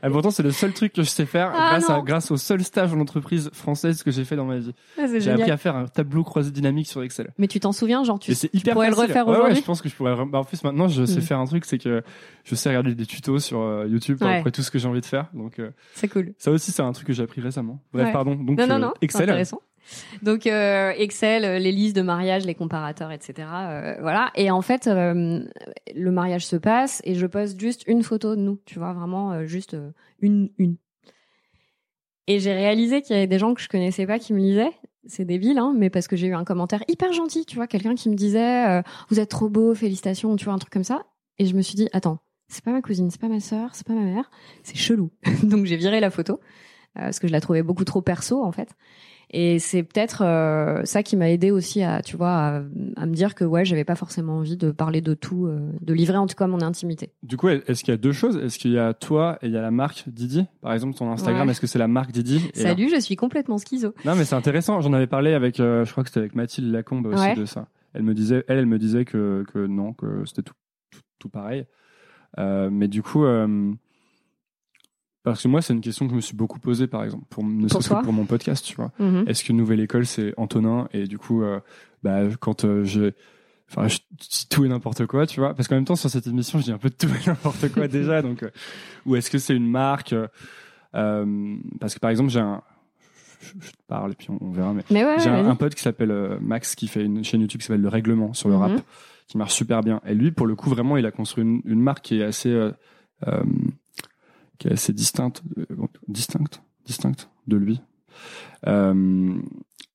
Ah, 0.00 0.10
pourtant, 0.10 0.30
c'est 0.30 0.44
le 0.44 0.52
seul 0.52 0.72
truc 0.72 0.92
que 0.92 1.02
je 1.02 1.08
sais 1.08 1.26
faire 1.26 1.50
Ah, 1.52 1.70
grâce, 1.70 1.90
à, 1.90 2.00
grâce 2.02 2.30
au 2.30 2.36
seul 2.36 2.62
stage 2.62 2.92
en 2.94 3.00
entreprise 3.00 3.50
française 3.52 4.04
que 4.04 4.12
j'ai 4.12 4.24
fait 4.24 4.36
dans 4.36 4.44
ma 4.44 4.58
vie. 4.58 4.72
c'est 4.94 5.18
J'ai 5.20 5.32
appris 5.32 5.50
à 5.50 5.56
faire 5.56 5.74
un 5.74 5.86
tableau 5.86 6.22
croisé 6.22 6.52
dynamique 6.52 6.86
sur 6.86 7.02
Excel. 7.02 7.32
mais 7.36 7.48
tu 7.48 7.58
t'en 7.58 7.72
souviens 7.72 8.04
genre 8.04 8.20
tu, 8.20 8.32
tu 8.36 8.48
hyper 8.52 8.74
pourrais 8.74 8.90
le 8.90 8.94
refaire 8.94 9.26
Ouais, 9.26 9.32
ouais, 9.32 9.38
aujourd'hui 9.38 9.60
je 9.60 9.64
pense 9.66 9.82
que 9.82 9.88
je 9.88 9.94
pourrais. 9.96 10.14
bah, 10.26 10.38
en 10.38 10.44
plus, 10.44 10.62
maintenant, 10.62 10.86
je 10.86 11.04
sais 11.04 11.18
Mm. 11.18 11.22
faire 11.22 11.38
un 11.40 11.46
truc, 11.46 11.64
c'est 11.64 11.78
que 11.78 12.02
je 12.44 12.54
sais 12.54 12.68
regarder 12.68 12.94
des 12.94 13.06
tutos 13.06 13.40
sur 13.40 13.60
euh, 13.60 13.88
YouTube 13.88 14.18
Ouais. 14.22 14.38
après 14.38 14.52
tout 14.52 14.62
ce 14.62 14.70
que 14.70 14.78
j'ai 14.78 14.86
envie 14.86 15.00
de 15.00 15.06
faire. 15.06 15.26
Donc, 15.34 15.58
euh, 15.58 15.70
c'est 15.94 16.06
cool 16.06 16.32
ça 16.38 16.52
aussi, 16.52 16.70
c'est 16.70 16.82
un 16.82 16.92
truc 16.92 17.08
que 17.08 17.12
j'ai 17.12 17.24
appris 17.24 17.40
récemment. 17.40 17.82
Bref, 17.92 18.06
Ouais. 18.06 18.12
pardon. 18.12 18.36
Donc, 18.36 18.56
non 18.56 18.68
non 18.68 18.78
non 18.78 18.94
Excel. 19.00 19.22
intéressant 19.24 19.60
donc 20.22 20.46
euh, 20.46 20.92
Excel 20.96 21.44
euh, 21.44 21.58
les 21.58 21.72
listes 21.72 21.96
de 21.96 22.02
mariage 22.02 22.44
les 22.44 22.54
comparateurs 22.54 23.10
etc 23.10 23.48
euh, 23.52 23.96
voilà 24.00 24.30
et 24.34 24.50
en 24.50 24.62
fait 24.62 24.86
le 24.86 26.10
mariage 26.10 26.46
se 26.46 26.56
passe 26.56 27.00
et 27.04 27.14
je 27.14 27.26
poste 27.26 27.58
juste 27.60 27.84
une 27.86 28.02
photo 28.02 28.36
de 28.36 28.40
nous 28.40 28.60
tu 28.64 28.78
vois 28.78 28.92
vraiment 28.92 29.46
juste 29.46 29.76
une 30.20 30.50
une 30.58 30.76
Et 32.26 32.40
j'ai 32.40 32.52
réalisé 32.52 33.02
qu'il 33.02 33.16
y 33.16 33.18
avait 33.18 33.26
des 33.26 33.38
gens 33.38 33.54
que 33.54 33.60
je 33.60 33.68
connaissais 33.68 34.06
pas 34.06 34.18
qui 34.18 34.32
me 34.32 34.38
lisaient. 34.38 34.72
C'est 35.06 35.24
débile, 35.24 35.58
hein, 35.58 35.74
mais 35.74 35.88
parce 35.88 36.06
que 36.06 36.16
j'ai 36.16 36.26
eu 36.26 36.34
un 36.34 36.44
commentaire 36.44 36.84
hyper 36.86 37.12
gentil, 37.14 37.46
tu 37.46 37.56
vois, 37.56 37.66
quelqu'un 37.66 37.94
qui 37.94 38.10
me 38.10 38.14
disait 38.14 38.82
vous 39.08 39.20
êtes 39.20 39.30
trop 39.30 39.48
beau, 39.48 39.74
félicitations, 39.74 40.36
tu 40.36 40.44
vois, 40.44 40.54
un 40.54 40.58
truc 40.58 40.72
comme 40.72 40.84
ça. 40.84 41.06
Et 41.38 41.46
je 41.46 41.54
me 41.54 41.62
suis 41.62 41.76
dit 41.76 41.88
attends, 41.92 42.18
c'est 42.48 42.64
pas 42.64 42.72
ma 42.72 42.82
cousine, 42.82 43.10
c'est 43.10 43.20
pas 43.20 43.28
ma 43.28 43.40
sœur, 43.40 43.74
c'est 43.74 43.86
pas 43.86 43.94
ma 43.94 44.04
mère, 44.04 44.30
c'est 44.62 44.76
chelou. 44.76 45.10
Donc 45.42 45.64
j'ai 45.64 45.76
viré 45.76 46.00
la 46.00 46.10
photo 46.10 46.40
parce 46.94 47.18
que 47.18 47.28
je 47.28 47.32
la 47.32 47.40
trouvais 47.40 47.62
beaucoup 47.62 47.84
trop 47.84 48.02
perso 48.02 48.42
en 48.42 48.52
fait. 48.52 48.74
Et 49.30 49.58
c'est 49.58 49.82
peut-être 49.82 50.22
euh, 50.24 50.82
ça 50.84 51.02
qui 51.02 51.14
m'a 51.16 51.28
aidé 51.30 51.50
aussi 51.50 51.82
à, 51.82 52.00
tu 52.02 52.16
vois, 52.16 52.30
à, 52.30 52.56
à, 52.96 53.06
me 53.06 53.12
dire 53.12 53.34
que 53.34 53.44
ouais, 53.44 53.64
j'avais 53.64 53.84
pas 53.84 53.94
forcément 53.94 54.38
envie 54.38 54.56
de 54.56 54.70
parler 54.70 55.02
de 55.02 55.12
tout, 55.12 55.46
euh, 55.46 55.70
de 55.82 55.92
livrer 55.92 56.16
en 56.16 56.26
tout 56.26 56.34
cas 56.34 56.46
mon 56.46 56.62
intimité. 56.62 57.10
Du 57.22 57.36
coup, 57.36 57.48
est-ce 57.48 57.84
qu'il 57.84 57.92
y 57.92 57.94
a 57.94 57.98
deux 57.98 58.12
choses? 58.12 58.38
Est-ce 58.38 58.58
qu'il 58.58 58.72
y 58.72 58.78
a 58.78 58.94
toi 58.94 59.38
et 59.42 59.46
il 59.48 59.52
y 59.52 59.56
a 59.58 59.60
la 59.60 59.70
marque 59.70 60.04
Didi? 60.08 60.46
Par 60.62 60.72
exemple, 60.72 60.96
ton 60.96 61.10
Instagram, 61.12 61.46
Ouais. 61.46 61.50
est-ce 61.52 61.60
que 61.60 61.66
c'est 61.66 61.78
la 61.78 61.88
marque 61.88 62.10
Didi? 62.12 62.40
Salut, 62.54 62.88
je 62.90 62.98
suis 63.00 63.16
complètement 63.16 63.58
schizo. 63.58 63.92
Non, 64.06 64.14
mais 64.16 64.24
c'est 64.24 64.34
intéressant. 64.34 64.80
J'en 64.80 64.94
avais 64.94 65.06
parlé 65.06 65.34
avec, 65.34 65.60
euh, 65.60 65.84
je 65.84 65.92
crois 65.92 66.04
que 66.04 66.08
c'était 66.08 66.20
avec 66.20 66.34
Mathilde 66.34 66.72
Lacombe 66.72 67.06
aussi 67.06 67.20
Ouais. 67.22 67.34
de 67.34 67.44
ça. 67.44 67.66
Elle 67.92 68.04
me 68.04 68.14
disait, 68.14 68.44
elle, 68.48 68.58
elle 68.58 68.66
me 68.66 68.78
disait 68.78 69.04
que, 69.04 69.44
que 69.52 69.66
non, 69.66 69.92
que 69.92 70.22
c'était 70.24 70.42
tout, 70.42 70.54
tout, 70.90 71.00
tout 71.18 71.28
pareil. 71.28 71.66
Mais 72.36 72.88
du 72.88 73.02
coup, 73.02 73.24
parce 75.30 75.42
que 75.42 75.48
moi, 75.48 75.62
c'est 75.62 75.72
une 75.72 75.80
question 75.80 76.06
que 76.06 76.10
je 76.12 76.16
me 76.16 76.20
suis 76.20 76.36
beaucoup 76.36 76.58
posée, 76.58 76.86
par 76.86 77.04
exemple, 77.04 77.24
pour, 77.30 77.44
ne 77.44 77.62
Pour 77.68 77.82
serait-ce 77.82 78.00
que 78.00 78.04
pour 78.04 78.12
mon 78.12 78.24
podcast, 78.26 78.64
tu 78.64 78.74
vois. 78.76 78.92
Mhm. 78.98 79.24
Est-ce 79.26 79.44
que 79.44 79.52
Nouvelle 79.52 79.80
École, 79.80 80.06
c'est 80.06 80.34
Antonin 80.36 80.88
Et 80.92 81.06
du 81.06 81.18
coup, 81.18 81.42
euh, 81.42 81.60
bah, 82.02 82.20
quand 82.40 82.64
euh, 82.64 82.84
je, 82.84 83.12
enfin, 83.70 83.88
je 83.88 83.98
dis 84.18 84.46
tout 84.48 84.64
et 84.64 84.68
n'importe 84.68 85.06
quoi, 85.06 85.26
tu 85.26 85.40
vois. 85.40 85.54
Parce 85.54 85.68
qu'en 85.68 85.74
même 85.76 85.84
temps, 85.84 85.96
sur 85.96 86.10
cette 86.10 86.26
émission, 86.26 86.58
je 86.58 86.64
dis 86.64 86.72
un 86.72 86.78
peu 86.78 86.88
de 86.90 86.94
tout 86.94 87.08
et 87.08 87.26
n'importe 87.28 87.72
quoi 87.72 87.88
déjà. 87.88 88.22
Donc, 88.22 88.42
euh, 88.42 88.50
ou 89.06 89.16
est-ce 89.16 89.30
que 89.30 89.38
c'est 89.38 89.54
une 89.54 89.68
marque 89.70 90.14
euh, 90.94 91.56
Parce 91.80 91.94
que 91.94 92.00
par 92.00 92.10
exemple, 92.10 92.30
j'ai 92.30 92.40
un, 92.40 92.62
je, 93.40 93.52
je 93.60 93.70
te 93.70 93.76
parle 93.86 94.12
et 94.12 94.14
puis 94.14 94.28
on, 94.30 94.38
on 94.40 94.50
verra. 94.50 94.72
Mais 94.72 94.82
Mais 94.90 95.04
ouais, 95.04 95.18
j'ai 95.18 95.28
un, 95.30 95.54
pote 95.56 95.74
qui 95.74 95.82
s'appelle 95.82 96.10
euh, 96.10 96.38
Max 96.40 96.74
qui 96.74 96.88
fait 96.88 97.04
une 97.04 97.22
chaîne 97.24 97.40
YouTube 97.40 97.60
qui 97.60 97.66
s'appelle 97.66 97.82
Le 97.82 97.88
Règlement 97.88 98.32
sur 98.32 98.48
le 98.48 98.54
Mhm. 98.56 98.60
rap, 98.60 98.80
qui 99.26 99.36
marche 99.38 99.54
super 99.54 99.82
bien. 99.82 100.00
Et 100.06 100.14
lui, 100.14 100.30
pour 100.30 100.46
le 100.46 100.54
coup, 100.56 100.70
vraiment, 100.70 100.96
il 100.96 101.04
a 101.06 101.10
construit 101.10 101.44
une, 101.44 101.60
une 101.64 101.80
marque 101.80 102.02
qui 102.04 102.20
est 102.20 102.24
assez, 102.24 102.50
qui 104.58 104.68
est 104.68 104.72
assez 104.72 104.92
distincte, 104.92 105.42
euh, 105.58 105.64
distincte, 106.08 106.62
distincte 106.84 107.30
de 107.46 107.56
lui, 107.56 107.80
euh, 108.66 109.34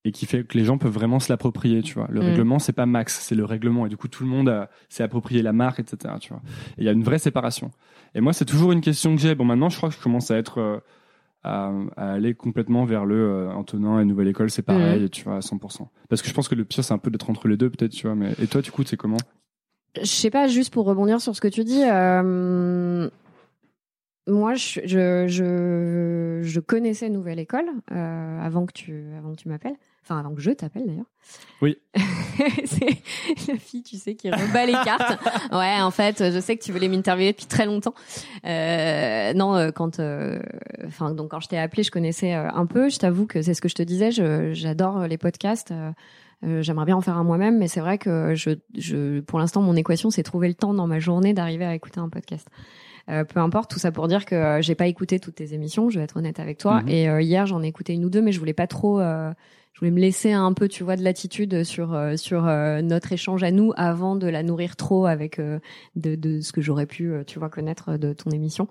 et 0.06 0.12
qui 0.12 0.26
fait 0.26 0.44
que 0.46 0.58
les 0.58 0.66
gens 0.66 0.78
peuvent 0.78 0.92
vraiment 0.94 1.20
se 1.20 1.32
l'approprier. 1.32 1.82
Tu 1.82 1.94
vois, 1.94 2.08
le 2.10 2.20
Mhm. 2.22 2.26
règlement, 2.28 2.60
c'est 2.60 2.74
pas 2.74 2.86
Max, 2.86 3.20
c'est 3.22 3.36
le 3.36 3.46
règlement, 3.46 3.86
et 3.86 3.90
du 3.90 3.98
coup, 3.98 4.08
tout 4.08 4.24
le 4.24 4.30
monde 4.30 4.50
a- 4.50 4.70
s'est 4.90 5.04
approprié 5.04 5.42
la 5.42 5.54
marque, 5.54 5.80
etc. 5.80 6.16
Tu 6.20 6.30
vois, 6.30 6.42
et 6.78 6.82
il 6.82 6.84
y 6.86 6.90
a 6.90 6.92
une 6.92 7.04
vraie 7.04 7.20
séparation. 7.20 7.72
Et 8.16 8.22
moi, 8.22 8.34
c'est 8.34 8.46
toujours 8.46 8.72
une 8.72 8.82
question 8.82 9.16
que 9.16 9.22
j'ai. 9.22 9.34
Bon, 9.36 9.46
maintenant, 9.46 9.70
je 9.70 9.78
crois 9.78 9.90
que 9.90 9.96
je 9.96 10.02
commence 10.02 10.30
à 10.32 10.38
être 10.38 10.60
euh, 10.60 10.80
à, 11.46 11.72
à 11.98 12.12
aller 12.14 12.34
complètement 12.36 12.86
vers 12.86 13.06
le 13.06 13.16
euh, 13.16 13.52
Antonin 13.52 14.00
et 14.00 14.06
Nouvelle 14.06 14.30
École, 14.30 14.50
c'est 14.50 14.62
pareil, 14.62 15.04
et 15.04 15.10
tu 15.10 15.24
vois, 15.26 15.38
à 15.38 15.42
100%. 15.42 15.90
Parce 16.10 16.22
que 16.22 16.30
je 16.30 16.34
pense 16.34 16.48
que 16.48 16.56
le 16.56 16.64
pire, 16.64 16.84
c'est 16.86 16.94
un 16.94 16.98
peu 16.98 17.12
d'être 17.12 17.30
entre 17.30 17.48
les 17.50 17.58
deux, 17.58 17.70
peut-être, 17.70 17.92
tu 17.92 18.08
vois. 18.08 18.16
Mais 18.16 18.34
et 18.42 18.48
toi, 18.48 18.62
du 18.62 18.72
coup, 18.72 18.84
c'est 18.86 18.96
comment? 18.98 19.18
Je 19.98 20.06
sais 20.06 20.30
pas, 20.30 20.48
juste 20.48 20.74
pour 20.74 20.86
rebondir 20.86 21.20
sur 21.22 21.36
ce 21.36 21.42
que 21.42 21.48
tu 21.50 21.64
dis, 21.66 21.84
euh, 21.84 23.10
moi, 24.44 24.56
je, 24.56 24.82
je, 24.86 25.26
je, 25.28 26.40
je 26.44 26.60
connaissais 26.60 27.08
Nouvelle 27.08 27.40
École 27.40 27.66
euh, 27.94 28.42
avant 28.42 28.66
que 28.66 28.74
tu, 28.74 29.06
avant 29.18 29.32
que 29.32 29.38
tu 29.42 29.48
m'appelles. 29.48 29.76
Enfin, 30.04 30.20
avant 30.20 30.36
que 30.36 30.42
je 30.42 30.52
t'appelle 30.52 30.86
d'ailleurs. 30.86 31.06
Oui. 31.62 31.78
c'est 32.66 32.90
la 33.54 33.58
fille, 33.58 33.84
tu 33.84 33.96
sais, 33.96 34.16
qui 34.16 34.30
rebat 34.30 34.66
les 34.66 34.74
cartes. 34.74 35.18
Ouais, 35.54 35.80
en 35.82 35.92
fait, 35.92 36.30
je 36.34 36.40
sais 36.42 36.58
que 36.58 36.64
tu 36.64 36.74
voulais 36.74 36.90
m'interviewer 36.90 37.32
depuis 37.32 37.46
très 37.46 37.66
longtemps. 37.66 37.94
Euh, 38.46 39.34
non, 39.34 39.56
euh, 39.56 39.72
quand, 39.72 40.02
euh, 40.02 40.40
enfin, 40.86 41.12
donc 41.12 41.32
quand 41.32 41.40
je 41.40 41.48
t'ai 41.48 41.58
appelé, 41.58 41.84
je 41.84 41.92
connaissais 41.92 42.34
un 42.34 42.66
peu. 42.66 42.90
Je 42.90 43.00
t'avoue 43.00 43.26
que 43.28 43.42
c'est 43.42 43.54
ce 43.54 43.62
que 43.62 43.70
je 43.70 43.76
te 43.76 43.84
disais. 43.84 44.12
J'adore 44.12 45.08
les 45.08 45.18
podcasts. 45.18 45.72
euh, 45.72 46.62
J'aimerais 46.62 46.86
bien 46.86 46.98
en 46.98 47.02
faire 47.02 47.16
un 47.16 47.24
moi-même, 47.24 47.58
mais 47.58 47.70
c'est 47.70 47.80
vrai 47.80 47.98
que 47.98 48.36
je, 48.36 48.50
je, 48.78 49.22
pour 49.22 49.40
l'instant, 49.40 49.62
mon 49.62 49.78
équation, 49.78 50.10
c'est 50.10 50.24
trouver 50.24 50.50
le 50.50 50.56
temps 50.56 50.74
dans 50.74 50.88
ma 50.88 51.00
journée 51.00 51.34
d'arriver 51.34 51.64
à 51.64 51.74
écouter 51.74 52.02
un 52.02 52.10
podcast. 52.10 52.50
Euh, 53.10 53.24
peu 53.26 53.40
importe, 53.40 53.70
tout 53.70 53.80
ça 53.80 53.92
pour 53.92 54.08
dire 54.08 54.26
que 54.26 54.36
euh, 54.36 54.62
j'ai 54.62 54.76
pas 54.76 54.88
écouté 54.88 55.20
toutes 55.20 55.36
tes 55.36 55.54
émissions. 55.54 55.90
Je 55.90 56.00
vais 56.00 56.06
être 56.06 56.18
honnête 56.18 56.40
avec 56.40 56.58
toi. 56.58 56.82
Mhm. 56.82 56.90
Et 56.90 57.10
euh, 57.10 57.22
hier, 57.22 57.46
j'en 57.46 57.62
ai 57.62 57.68
écouté 57.68 57.94
une 57.94 58.06
ou 58.06 58.10
deux, 58.10 58.22
mais 58.22 58.32
je 58.32 58.40
voulais 58.40 58.54
pas 58.54 58.68
trop. 58.68 59.00
euh, 59.00 59.32
je 59.74 59.80
voulais 59.80 59.92
me 59.92 60.00
laisser 60.00 60.32
un 60.32 60.54
peu, 60.54 60.68
tu 60.68 60.84
vois, 60.84 60.96
de 60.96 61.02
latitude 61.04 61.64
sur 61.64 61.96
euh, 61.96 62.16
sur 62.16 62.48
euh, 62.48 62.82
notre 62.84 63.12
échange 63.12 63.42
à 63.42 63.50
nous 63.50 63.74
avant 63.76 64.16
de 64.16 64.28
la 64.28 64.44
nourrir 64.44 64.76
trop 64.76 65.08
avec 65.08 65.40
euh, 65.40 65.58
de, 65.96 66.14
de 66.14 66.42
ce 66.42 66.52
que 66.52 66.62
j'aurais 66.62 66.86
pu, 66.86 67.12
tu 67.26 67.40
vois, 67.40 67.50
connaître 67.50 67.98
de 67.98 68.14
ton 68.14 68.30
émission. 68.30 68.68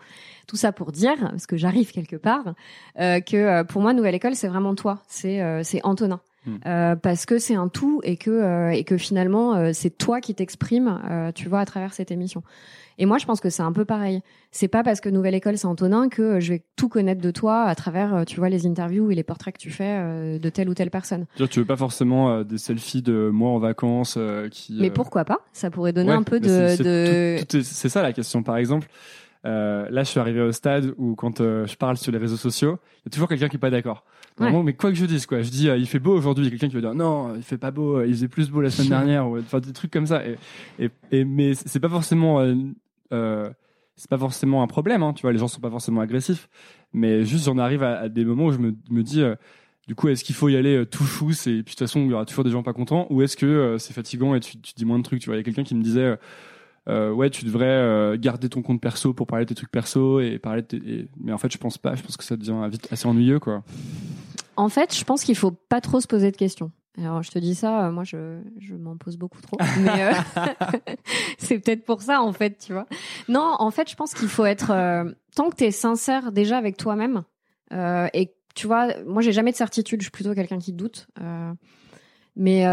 Tout 0.46 0.54
ça 0.56 0.70
pour 0.70 0.92
dire, 0.92 1.16
parce 1.18 1.46
que 1.48 1.56
j'arrive 1.56 1.90
quelque 1.90 2.14
part, 2.14 2.54
euh, 3.00 3.18
que 3.20 3.36
euh, 3.36 3.64
pour 3.64 3.82
moi, 3.82 3.94
Nouvelle 3.94 4.14
École, 4.14 4.36
c'est 4.36 4.46
vraiment 4.46 4.76
toi, 4.76 5.02
c'est 5.08 5.42
euh, 5.42 5.62
c'est 5.64 5.80
Antonin. 5.82 6.20
Hmm. 6.44 6.56
Euh, 6.66 6.96
parce 6.96 7.24
que 7.24 7.38
c'est 7.38 7.54
un 7.54 7.68
tout 7.68 8.00
et 8.02 8.16
que 8.16 8.30
euh, 8.30 8.70
et 8.70 8.82
que 8.82 8.96
finalement 8.96 9.54
euh, 9.54 9.70
c'est 9.72 9.96
toi 9.96 10.20
qui 10.20 10.34
t'exprimes 10.34 11.00
euh, 11.08 11.30
tu 11.30 11.48
vois 11.48 11.60
à 11.60 11.64
travers 11.64 11.92
cette 11.94 12.10
émission 12.10 12.42
et 12.98 13.06
moi 13.06 13.18
je 13.18 13.26
pense 13.26 13.40
que 13.40 13.48
c'est 13.48 13.62
un 13.62 13.70
peu 13.70 13.84
pareil 13.84 14.22
c'est 14.50 14.66
pas 14.66 14.82
parce 14.82 15.00
que 15.00 15.08
Nouvelle 15.08 15.36
École 15.36 15.56
c'est 15.56 15.68
Antonin 15.68 16.08
que 16.08 16.22
euh, 16.22 16.40
je 16.40 16.54
vais 16.54 16.64
tout 16.74 16.88
connaître 16.88 17.20
de 17.20 17.30
toi 17.30 17.62
à 17.62 17.76
travers 17.76 18.12
euh, 18.12 18.24
tu 18.24 18.40
vois 18.40 18.48
les 18.48 18.66
interviews 18.66 19.12
et 19.12 19.14
les 19.14 19.22
portraits 19.22 19.54
que 19.54 19.60
tu 19.60 19.70
fais 19.70 19.98
euh, 20.00 20.38
de 20.40 20.48
telle 20.48 20.68
ou 20.68 20.74
telle 20.74 20.90
personne 20.90 21.26
Tu 21.48 21.60
veux 21.60 21.64
pas 21.64 21.76
forcément 21.76 22.32
euh, 22.32 22.42
des 22.42 22.58
selfies 22.58 23.02
de 23.02 23.30
moi 23.32 23.50
en 23.50 23.60
vacances 23.60 24.16
euh, 24.18 24.48
qui. 24.48 24.78
mais 24.80 24.90
pourquoi 24.90 25.24
pas? 25.24 25.38
Ça 25.52 25.70
pourrait 25.70 25.92
donner 25.92 26.10
ouais, 26.10 26.16
un 26.16 26.24
peu 26.24 26.40
de, 26.40 26.48
c'est- 26.76 26.82
de... 27.56 27.62
ça 27.62 28.02
la 28.02 28.12
question. 28.12 28.42
Par 28.42 28.56
exemple, 28.56 28.88
euh, 29.44 29.86
là, 29.90 30.02
je 30.02 30.08
suis 30.08 30.20
arrivé 30.20 30.40
au 30.40 30.52
stade 30.52 30.92
où 30.98 31.14
quand 31.14 31.40
euh, 31.40 31.66
je 31.66 31.76
parle 31.76 31.96
sur 31.96 32.12
les 32.12 32.18
réseaux 32.18 32.36
sociaux, 32.36 32.78
il 32.98 33.06
y 33.06 33.08
a 33.08 33.10
toujours 33.10 33.28
quelqu'un 33.28 33.48
qui 33.48 33.56
est 33.56 33.60
pas 33.60 33.70
d'accord. 33.70 34.04
Vraiment, 34.38 34.62
mais 34.62 34.72
quoi 34.72 34.90
que 34.90 34.96
je 34.96 35.04
dise, 35.04 35.26
quoi. 35.26 35.42
Je 35.42 35.50
dis, 35.50 35.68
euh, 35.68 35.76
il 35.76 35.86
fait 35.86 35.98
beau 35.98 36.16
aujourd'hui. 36.16 36.44
Il 36.44 36.46
y 36.46 36.48
a 36.48 36.50
quelqu'un 36.50 36.68
qui 36.68 36.74
va 36.74 36.80
dire, 36.80 36.94
non, 36.94 37.34
il 37.36 37.42
fait 37.42 37.58
pas 37.58 37.70
beau. 37.70 37.98
euh, 37.98 38.06
Il 38.06 38.14
faisait 38.14 38.28
plus 38.28 38.50
beau 38.50 38.60
la 38.60 38.70
semaine 38.70 38.88
dernière. 38.90 39.28
ou 39.28 39.38
Enfin, 39.38 39.60
des 39.60 39.72
trucs 39.72 39.90
comme 39.90 40.06
ça. 40.06 40.22
Et, 40.26 40.36
et, 40.78 40.90
et- 41.10 41.24
mais 41.24 41.54
c'est 41.54 41.80
pas 41.80 41.88
forcément, 41.88 42.40
euh, 43.12 43.50
c'est 43.96 44.08
pas 44.10 44.18
forcément 44.18 44.62
un 44.62 44.66
problème. 44.66 45.02
Hein, 45.02 45.12
tu 45.12 45.22
vois, 45.22 45.32
les 45.32 45.38
gens 45.38 45.48
sont 45.48 45.60
pas 45.60 45.70
forcément 45.70 46.00
agressifs. 46.00 46.48
Mais 46.92 47.24
juste, 47.24 47.44
j'en 47.44 47.58
arrive 47.58 47.82
à, 47.82 47.98
à 48.00 48.08
des 48.08 48.24
moments 48.24 48.46
où 48.46 48.52
je 48.52 48.58
me, 48.58 48.74
me 48.90 49.02
dis. 49.02 49.22
du 49.86 49.94
coup, 49.94 50.08
est-ce 50.08 50.24
qu'il 50.24 50.34
faut 50.34 50.48
y 50.48 50.56
aller 50.56 50.84
tout 50.86 51.04
chou 51.04 51.32
c'est- 51.32 51.50
Et 51.50 51.62
puis 51.62 51.74
de 51.74 51.78
toute 51.78 51.78
façon, 51.80 52.00
il 52.00 52.10
y 52.10 52.14
aura 52.14 52.24
toujours 52.24 52.44
des 52.44 52.50
gens 52.50 52.62
pas 52.62 52.72
contents. 52.72 53.06
Ou 53.10 53.22
est-ce 53.22 53.36
que 53.36 53.76
c'est 53.78 53.92
fatigant 53.92 54.34
et 54.34 54.40
tu, 54.40 54.58
tu 54.60 54.72
dis 54.74 54.84
moins 54.84 54.98
de 54.98 55.04
trucs 55.04 55.20
Tu 55.20 55.26
vois, 55.26 55.36
il 55.36 55.38
y 55.38 55.40
a 55.40 55.44
quelqu'un 55.44 55.64
qui 55.64 55.74
me 55.74 55.82
disait, 55.82 56.16
euh, 56.88 57.12
ouais, 57.12 57.30
tu 57.30 57.44
devrais 57.44 57.66
euh, 57.66 58.16
garder 58.18 58.48
ton 58.48 58.62
compte 58.62 58.80
perso 58.80 59.14
pour 59.14 59.26
parler 59.26 59.44
de 59.44 59.48
tes 59.50 59.54
trucs 59.54 59.70
perso 59.70 60.20
et 60.20 60.38
parler 60.38 60.62
de 60.62 60.66
tes... 60.66 60.76
et- 60.78 61.08
Mais 61.20 61.32
en 61.32 61.38
fait, 61.38 61.52
je 61.52 61.58
pense 61.58 61.78
pas. 61.78 61.94
Je 61.94 62.02
pense 62.02 62.16
que 62.16 62.24
ça 62.24 62.36
devient 62.36 62.56
vite 62.70 62.88
assez 62.90 63.06
ennuyeux, 63.06 63.38
quoi. 63.38 63.62
en 64.56 64.68
fait 64.68 64.94
je 64.96 65.02
pense 65.04 65.24
qu'il 65.24 65.34
faut 65.36 65.50
pas 65.52 65.80
trop 65.80 66.00
se 66.00 66.06
poser 66.06 66.30
de 66.30 66.36
questions 66.36 66.70
alors 66.98 67.22
je 67.22 67.30
te 67.30 67.38
dis 67.38 67.54
ça, 67.54 67.86
euh, 67.86 67.90
moi 67.90 68.04
je, 68.04 68.38
je 68.60 68.74
m'en 68.74 68.98
pose 68.98 69.16
beaucoup 69.16 69.40
trop, 69.40 69.56
mais 69.80 70.12
euh, 70.12 70.12
c'est 71.38 71.58
peut-être 71.58 71.86
pour 71.86 72.02
ça 72.02 72.20
en 72.20 72.34
fait, 72.34 72.58
tu 72.58 72.74
vois. 72.74 72.86
Non, 73.28 73.54
en 73.58 73.70
fait 73.70 73.88
je 73.90 73.96
pense 73.96 74.12
qu'il 74.12 74.28
faut 74.28 74.44
être 74.44 74.70
euh, 74.72 75.10
tant 75.34 75.48
que 75.48 75.56
tu 75.56 75.64
es 75.64 75.70
sincère 75.70 76.32
déjà 76.32 76.58
avec 76.58 76.76
toi-même 76.76 77.22
et 77.70 78.34
tu 78.54 78.66
vois, 78.66 78.88
moi 79.06 79.22
j'ai 79.22 79.32
jamais 79.32 79.52
de 79.52 79.56
certitude, 79.56 80.00
je 80.00 80.04
suis 80.04 80.10
plutôt 80.10 80.34
quelqu'un 80.34 80.58
qui 80.58 80.74
doute. 80.74 81.06
mais 82.36 82.66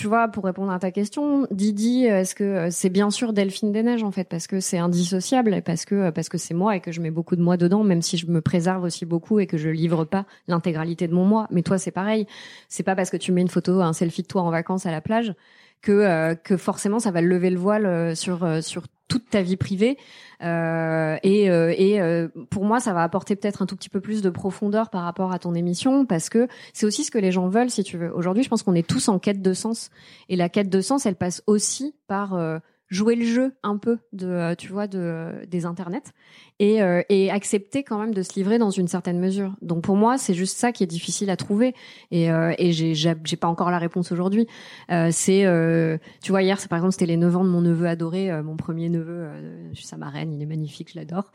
tu 0.00 0.06
vois, 0.06 0.28
pour 0.28 0.44
répondre 0.44 0.72
à 0.72 0.78
ta 0.78 0.90
question, 0.90 1.46
Didi, 1.50 2.06
est-ce 2.06 2.34
que 2.34 2.42
euh, 2.42 2.68
c'est 2.70 2.88
bien 2.88 3.10
sûr 3.10 3.34
Delphine 3.34 3.70
des 3.70 3.82
Neiges 3.82 4.02
en 4.02 4.10
fait 4.10 4.24
parce 4.24 4.46
que 4.46 4.58
c'est 4.58 4.78
indissociable 4.78 5.60
parce 5.62 5.84
que 5.84 6.08
parce 6.08 6.30
que 6.30 6.38
c'est 6.38 6.54
moi 6.54 6.74
et 6.74 6.80
que 6.80 6.90
je 6.90 7.02
mets 7.02 7.10
beaucoup 7.10 7.36
de 7.36 7.42
moi 7.42 7.58
dedans, 7.58 7.84
même 7.84 8.00
si 8.00 8.16
je 8.16 8.26
me 8.26 8.40
préserve 8.40 8.82
aussi 8.82 9.04
beaucoup 9.04 9.40
et 9.40 9.46
que 9.46 9.58
je 9.58 9.68
livre 9.68 10.06
pas 10.06 10.24
l'intégralité 10.48 11.06
de 11.06 11.12
mon 11.12 11.26
moi. 11.26 11.48
Mais 11.50 11.60
toi, 11.60 11.76
c'est 11.76 11.90
pareil. 11.90 12.26
C'est 12.70 12.82
pas 12.82 12.96
parce 12.96 13.10
que 13.10 13.18
tu 13.18 13.30
mets 13.30 13.42
une 13.42 13.48
photo, 13.48 13.82
un 13.82 13.92
selfie 13.92 14.22
de 14.22 14.26
toi 14.26 14.40
en 14.40 14.50
vacances 14.50 14.86
à 14.86 14.90
la 14.90 15.02
plage 15.02 15.34
que 15.82 15.92
euh, 15.92 16.34
que 16.34 16.56
forcément 16.56 16.98
ça 16.98 17.10
va 17.10 17.20
lever 17.20 17.50
le 17.50 17.58
voile 17.58 17.84
euh, 17.84 18.14
sur 18.14 18.44
euh, 18.44 18.60
sur 18.62 18.84
toute 19.10 19.28
ta 19.28 19.42
vie 19.42 19.56
privée. 19.56 19.98
Euh, 20.42 21.18
et 21.22 21.50
euh, 21.50 21.74
et 21.76 22.00
euh, 22.00 22.28
pour 22.48 22.64
moi, 22.64 22.80
ça 22.80 22.94
va 22.94 23.02
apporter 23.02 23.36
peut-être 23.36 23.60
un 23.60 23.66
tout 23.66 23.76
petit 23.76 23.90
peu 23.90 24.00
plus 24.00 24.22
de 24.22 24.30
profondeur 24.30 24.88
par 24.88 25.02
rapport 25.02 25.32
à 25.32 25.38
ton 25.38 25.54
émission 25.54 26.06
parce 26.06 26.30
que 26.30 26.48
c'est 26.72 26.86
aussi 26.86 27.04
ce 27.04 27.10
que 27.10 27.18
les 27.18 27.32
gens 27.32 27.48
veulent, 27.48 27.70
si 27.70 27.82
tu 27.84 27.98
veux. 27.98 28.14
Aujourd'hui, 28.14 28.42
je 28.42 28.48
pense 28.48 28.62
qu'on 28.62 28.74
est 28.74 28.86
tous 28.86 29.08
en 29.08 29.18
quête 29.18 29.42
de 29.42 29.52
sens 29.52 29.90
et 30.30 30.36
la 30.36 30.48
quête 30.48 30.70
de 30.70 30.80
sens, 30.80 31.04
elle 31.04 31.16
passe 31.16 31.42
aussi 31.46 31.94
par 32.06 32.34
euh, 32.34 32.58
jouer 32.90 33.14
le 33.14 33.24
jeu 33.24 33.54
un 33.62 33.78
peu 33.78 33.98
de 34.12 34.26
euh, 34.26 34.54
tu 34.56 34.68
vois 34.68 34.88
de 34.88 35.46
des 35.48 35.64
internets 35.64 36.12
et 36.58 36.82
euh, 36.82 37.02
et 37.08 37.30
accepter 37.30 37.84
quand 37.84 37.98
même 37.98 38.12
de 38.12 38.22
se 38.22 38.34
livrer 38.34 38.58
dans 38.58 38.70
une 38.70 38.88
certaine 38.88 39.18
mesure. 39.18 39.54
Donc 39.62 39.82
pour 39.82 39.96
moi, 39.96 40.18
c'est 40.18 40.34
juste 40.34 40.58
ça 40.58 40.72
qui 40.72 40.82
est 40.82 40.88
difficile 40.88 41.30
à 41.30 41.36
trouver 41.36 41.74
et 42.10 42.30
euh, 42.30 42.52
et 42.58 42.72
j'ai 42.72 42.94
j'ai 42.94 43.36
pas 43.36 43.48
encore 43.48 43.70
la 43.70 43.78
réponse 43.78 44.10
aujourd'hui. 44.10 44.46
Euh, 44.90 45.08
c'est 45.12 45.46
euh, 45.46 45.98
tu 46.22 46.32
vois 46.32 46.42
hier, 46.42 46.58
c'est 46.58 46.68
par 46.68 46.78
exemple 46.78 46.92
c'était 46.92 47.06
les 47.06 47.16
9 47.16 47.36
ans 47.36 47.44
de 47.44 47.48
mon 47.48 47.60
neveu 47.60 47.86
adoré, 47.86 48.30
euh, 48.30 48.42
mon 48.42 48.56
premier 48.56 48.88
neveu, 48.88 49.28
je 49.72 49.76
suis 49.76 49.86
sa 49.86 49.96
marraine, 49.96 50.32
il 50.32 50.42
est 50.42 50.46
magnifique, 50.46 50.90
je 50.92 50.98
l'adore. 50.98 51.32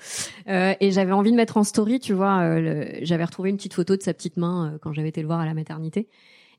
Et 0.47 0.91
j'avais 0.91 1.13
envie 1.13 1.31
de 1.31 1.37
mettre 1.37 1.57
en 1.57 1.63
story, 1.63 1.99
tu 1.99 2.13
vois, 2.13 2.59
j'avais 3.01 3.23
retrouvé 3.23 3.49
une 3.49 3.57
petite 3.57 3.73
photo 3.73 3.95
de 3.95 4.01
sa 4.01 4.13
petite 4.13 4.37
main 4.37 4.77
quand 4.81 4.93
j'avais 4.93 5.09
été 5.09 5.21
le 5.21 5.27
voir 5.27 5.39
à 5.39 5.45
la 5.45 5.53
maternité. 5.53 6.07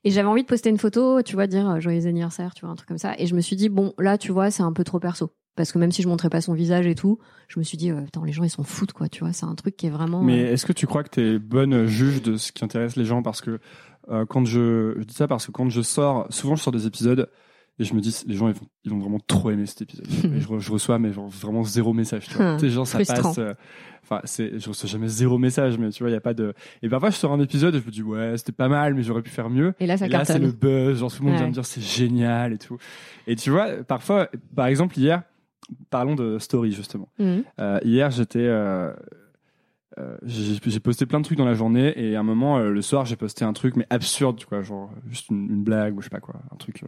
Et 0.03 0.11
j'avais 0.11 0.27
envie 0.27 0.43
de 0.43 0.47
poster 0.47 0.69
une 0.69 0.77
photo, 0.77 1.21
tu 1.21 1.35
vois, 1.35 1.47
dire 1.47 1.69
euh, 1.69 1.79
joyeux 1.79 2.05
anniversaire, 2.07 2.53
tu 2.53 2.61
vois, 2.65 2.71
un 2.71 2.75
truc 2.75 2.87
comme 2.87 2.97
ça. 2.97 3.13
Et 3.17 3.25
je 3.27 3.35
me 3.35 3.41
suis 3.41 3.55
dit, 3.55 3.69
bon, 3.69 3.93
là, 3.97 4.17
tu 4.17 4.31
vois, 4.31 4.51
c'est 4.51 4.63
un 4.63 4.73
peu 4.73 4.83
trop 4.83 4.99
perso. 4.99 5.31
parce 5.55 5.71
que 5.71 5.79
même 5.79 5.91
si 5.91 6.01
je 6.01 6.07
montrais 6.07 6.29
pas 6.29 6.39
son 6.39 6.53
visage 6.53 6.85
et 6.87 6.95
tout, 6.95 7.19
je 7.47 7.59
me 7.59 7.63
suis 7.63 7.77
dit, 7.77 7.91
euh, 7.91 8.01
les 8.25 8.31
gens 8.31 8.43
ils 8.43 8.49
s'en 8.49 8.63
foutent 8.63 8.93
quoi, 8.93 9.09
tu 9.09 9.23
vois, 9.23 9.33
c'est 9.33 9.45
un 9.45 9.55
truc 9.55 9.75
qui 9.75 9.87
est 9.87 9.89
vraiment. 9.89 10.21
Mais 10.21 10.45
euh, 10.45 10.53
est-ce 10.53 10.65
que 10.65 10.73
tu 10.73 10.85
crois 10.87 11.03
que 11.03 11.09
tu 11.09 11.21
es 11.21 11.39
bonne 11.39 11.85
juge 11.87 12.21
de 12.21 12.37
ce 12.37 12.51
qui 12.51 12.63
intéresse 12.63 12.95
les 12.95 13.05
gens? 13.05 13.23
Parce 13.23 13.41
que 13.41 13.59
euh, 14.09 14.25
quand 14.25 14.45
je, 14.45 14.95
je 14.97 15.03
dis 15.03 15.13
ça 15.13 15.27
parce 15.27 15.47
que 15.47 15.51
quand 15.51 15.69
je 15.69 15.81
sors, 15.81 16.27
souvent 16.29 16.55
je 16.55 16.63
sors 16.63 16.71
des 16.71 16.87
épisodes 16.87 17.29
et 17.79 17.83
je 17.83 17.93
me 17.93 18.01
dis, 18.01 18.15
les 18.27 18.35
gens 18.35 18.47
ils 18.47 18.53
vont, 18.55 18.65
ils 18.85 18.91
vont 18.91 18.99
vraiment 18.99 19.19
trop 19.19 19.51
aimer 19.51 19.65
cet 19.65 19.83
épisode. 19.83 20.07
et 20.33 20.39
je, 20.39 20.47
re- 20.47 20.59
je 20.59 20.71
reçois 20.71 20.97
mais 20.99 21.13
genre 21.13 21.27
vraiment 21.27 21.63
zéro 21.63 21.93
message. 21.93 22.27
Tu 22.27 22.33
vois, 22.35 22.53
Hum, 22.55 22.67
genre 22.67 22.87
ça 22.87 22.97
frustrant. 23.03 23.21
passe. 23.29 23.37
euh, 23.39 23.53
Enfin, 24.03 24.21
c'est, 24.23 24.57
je 24.57 24.69
reçois 24.69 24.87
jamais 24.87 25.09
zéro 25.09 25.37
message, 25.37 25.77
mais 25.77 25.89
tu 25.89 26.01
vois, 26.01 26.09
il 26.09 26.13
y 26.13 26.15
a 26.15 26.21
pas 26.21 26.33
de. 26.33 26.53
Et 26.81 26.87
parfois 26.87 27.09
je 27.09 27.17
sors 27.17 27.33
un 27.33 27.41
épisode 27.41 27.75
et 27.75 27.81
je 27.81 27.85
me 27.85 27.91
dis 27.91 28.01
ouais, 28.01 28.37
c'était 28.37 28.53
pas 28.53 28.69
mal, 28.69 28.93
mais 28.93 29.03
j'aurais 29.03 29.21
pu 29.21 29.29
faire 29.31 29.49
mieux. 29.49 29.73
Et 29.81 29.85
là, 29.85 29.97
ça 29.97 30.05
Et 30.05 30.09
là, 30.09 30.23
c'est 30.23 30.39
le 30.39 30.51
buzz, 30.53 30.99
genre 30.99 31.11
tout 31.13 31.21
le 31.23 31.27
monde 31.29 31.37
vient 31.37 31.47
me 31.47 31.51
dire 31.53 31.65
c'est 31.65 31.81
génial 31.81 32.53
et 32.53 32.57
tout. 32.57 32.77
Et 33.27 33.35
tu 33.35 33.49
vois, 33.49 33.83
parfois, 33.83 34.29
par 34.55 34.67
exemple 34.67 34.97
hier, 34.97 35.23
parlons 35.89 36.15
de 36.15 36.39
story 36.39 36.71
justement. 36.71 37.09
Mhm. 37.19 37.43
Euh, 37.59 37.79
hier, 37.83 38.09
j'étais, 38.11 38.39
euh, 38.39 38.93
euh, 39.99 40.17
j'ai 40.23 40.57
j'ai 40.65 40.79
posté 40.79 41.05
plein 41.05 41.19
de 41.19 41.25
trucs 41.25 41.37
dans 41.37 41.43
la 41.45 41.53
journée 41.55 41.91
et 42.01 42.15
à 42.15 42.19
un 42.21 42.23
moment, 42.23 42.59
euh, 42.59 42.69
le 42.69 42.81
soir, 42.81 43.03
j'ai 43.05 43.15
posté 43.17 43.43
un 43.43 43.51
truc 43.51 43.75
mais 43.75 43.87
absurde, 43.89 44.43
quoi, 44.45 44.61
genre 44.61 44.89
juste 45.09 45.29
une, 45.31 45.49
une 45.49 45.63
blague 45.63 45.97
ou 45.97 46.01
je 46.01 46.05
sais 46.05 46.09
pas 46.09 46.19
quoi, 46.21 46.35
un 46.51 46.55
truc, 46.55 46.83
euh, 46.83 46.87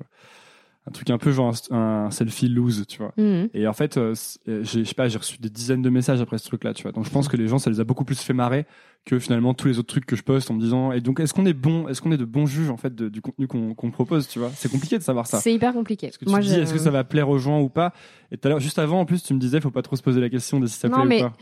un 0.89 0.91
truc 0.91 1.10
un 1.12 1.17
peu 1.17 1.32
genre 1.32 1.54
un, 1.71 1.78
un 2.08 2.12
selfie 2.12 2.49
loose, 2.49 2.86
tu 2.88 2.97
vois. 2.97 3.13
Mhm. 3.17 3.49
Et 3.54 3.67
en 3.67 3.73
fait, 3.73 3.97
euh, 3.97 4.13
euh, 4.47 4.63
j'ai, 4.63 4.84
je 4.84 4.89
sais 4.89 4.95
pas, 4.95 5.08
j'ai 5.08 5.17
reçu 5.19 5.38
des 5.38 5.49
dizaines 5.49 5.82
de 5.82 5.89
messages 5.89 6.19
après 6.19 6.38
ce 6.39 6.45
truc-là, 6.47 6.73
tu 6.73 6.84
vois. 6.84 6.91
Donc 6.91 7.06
je 7.06 7.10
pense 7.10 7.28
que 7.28 7.38
les 7.38 7.47
gens, 7.47 7.60
ça 7.60 7.69
les 7.69 7.80
a 7.80 7.84
beaucoup 7.84 8.04
plus 8.06 8.19
fait 8.19 8.34
marrer 8.34 8.65
que 9.06 9.17
finalement 9.19 9.54
tous 9.54 9.67
les 9.67 9.80
autres 9.80 9.88
trucs 9.88 10.06
que 10.06 10.15
je 10.15 10.23
poste 10.23 10.52
en 10.52 10.56
me 10.56 10.60
disant. 10.60 10.91
Et 10.91 10.99
donc, 11.02 11.19
est-ce 11.19 11.34
qu'on 11.34 11.45
est 11.45 11.54
bon, 11.54 11.88
est-ce 11.88 12.02
qu'on 12.02 12.12
est 12.12 12.17
de 12.17 12.25
bons 12.25 12.45
juges 12.47 12.69
en 12.69 12.78
fait 12.78 12.93
de- 12.93 13.08
du 13.10 13.21
contenu 13.21 13.47
qu'on, 13.47 13.73
qu'on 13.75 13.91
propose, 13.91 14.28
tu 14.28 14.39
vois? 14.39 14.52
C'est 14.56 14.69
compliqué 14.71 14.97
de 14.97 15.04
savoir 15.04 15.25
ça. 15.28 15.39
C'est 15.39 15.54
hyper 15.54 15.73
compliqué. 15.73 16.08
Parce 16.08 16.17
que 16.17 16.25
tu 16.25 16.32
Moi, 16.32 16.39
te 16.39 16.45
dis, 16.45 16.54
je- 16.56 16.60
est-ce 16.60 16.73
que 16.73 16.80
ça 16.80 16.91
va 16.91 17.04
plaire 17.04 17.30
aux 17.30 17.38
gens 17.39 17.62
ou 17.62 17.69
pas? 17.69 17.93
Et 18.32 18.38
tout 18.38 18.47
à 18.47 18.49
l'heure, 18.49 18.60
juste 18.60 18.80
avant, 18.80 18.99
en 18.99 19.06
plus, 19.06 19.23
tu 19.23 19.34
me 19.34 19.39
disais, 19.39 19.62
faut 19.62 19.71
pas 19.71 19.82
trop 19.84 19.95
se 19.95 20.02
poser 20.04 20.19
la 20.19 20.30
question 20.30 20.60
de 20.60 20.65
si 20.67 20.78
ça 20.78 20.89
Non, 20.89 20.97
plaît 20.97 21.06
mais- 21.06 21.23
ou 21.23 21.30
pas. 21.30 21.34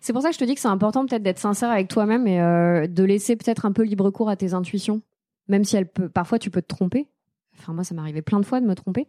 C'est 0.00 0.12
pour 0.12 0.22
ça 0.22 0.28
que 0.28 0.34
je 0.34 0.38
te 0.38 0.44
dis 0.44 0.54
que 0.54 0.60
c'est 0.60 0.68
important 0.68 1.04
peut-être 1.06 1.22
d'être 1.24 1.40
sincère 1.40 1.70
avec 1.70 1.88
toi-même 1.88 2.26
et 2.28 2.40
euh, 2.40 2.86
de 2.86 3.02
laisser 3.02 3.34
peut-être 3.34 3.66
un 3.66 3.72
peu 3.72 3.82
libre 3.82 4.10
cours 4.10 4.28
à 4.28 4.36
tes 4.36 4.54
intuitions, 4.54 5.02
même 5.48 5.64
si 5.64 5.76
elle 5.76 5.86
peut, 5.90 6.08
parfois 6.08 6.38
tu 6.38 6.50
peux 6.50 6.62
te 6.62 6.68
tromper. 6.68 7.08
Enfin 7.58 7.72
moi 7.72 7.84
ça 7.84 7.94
arrivé 7.98 8.22
plein 8.22 8.40
de 8.40 8.46
fois 8.46 8.60
de 8.60 8.66
me 8.66 8.74
tromper, 8.74 9.06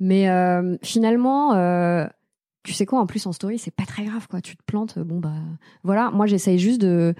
mais 0.00 0.28
euh, 0.28 0.76
finalement, 0.82 1.54
euh, 1.54 2.06
tu 2.62 2.72
sais 2.72 2.86
quoi, 2.86 3.00
en 3.00 3.06
plus 3.06 3.26
en 3.26 3.32
story 3.32 3.58
c'est 3.58 3.70
pas 3.74 3.84
très 3.86 4.04
grave 4.04 4.26
quoi. 4.28 4.40
Tu 4.40 4.56
te 4.56 4.62
plantes, 4.64 4.98
bon 4.98 5.18
bah 5.20 5.32
voilà. 5.82 6.10
Moi 6.10 6.26
j'essaye 6.26 6.58
juste 6.58 6.80
de 6.80 7.14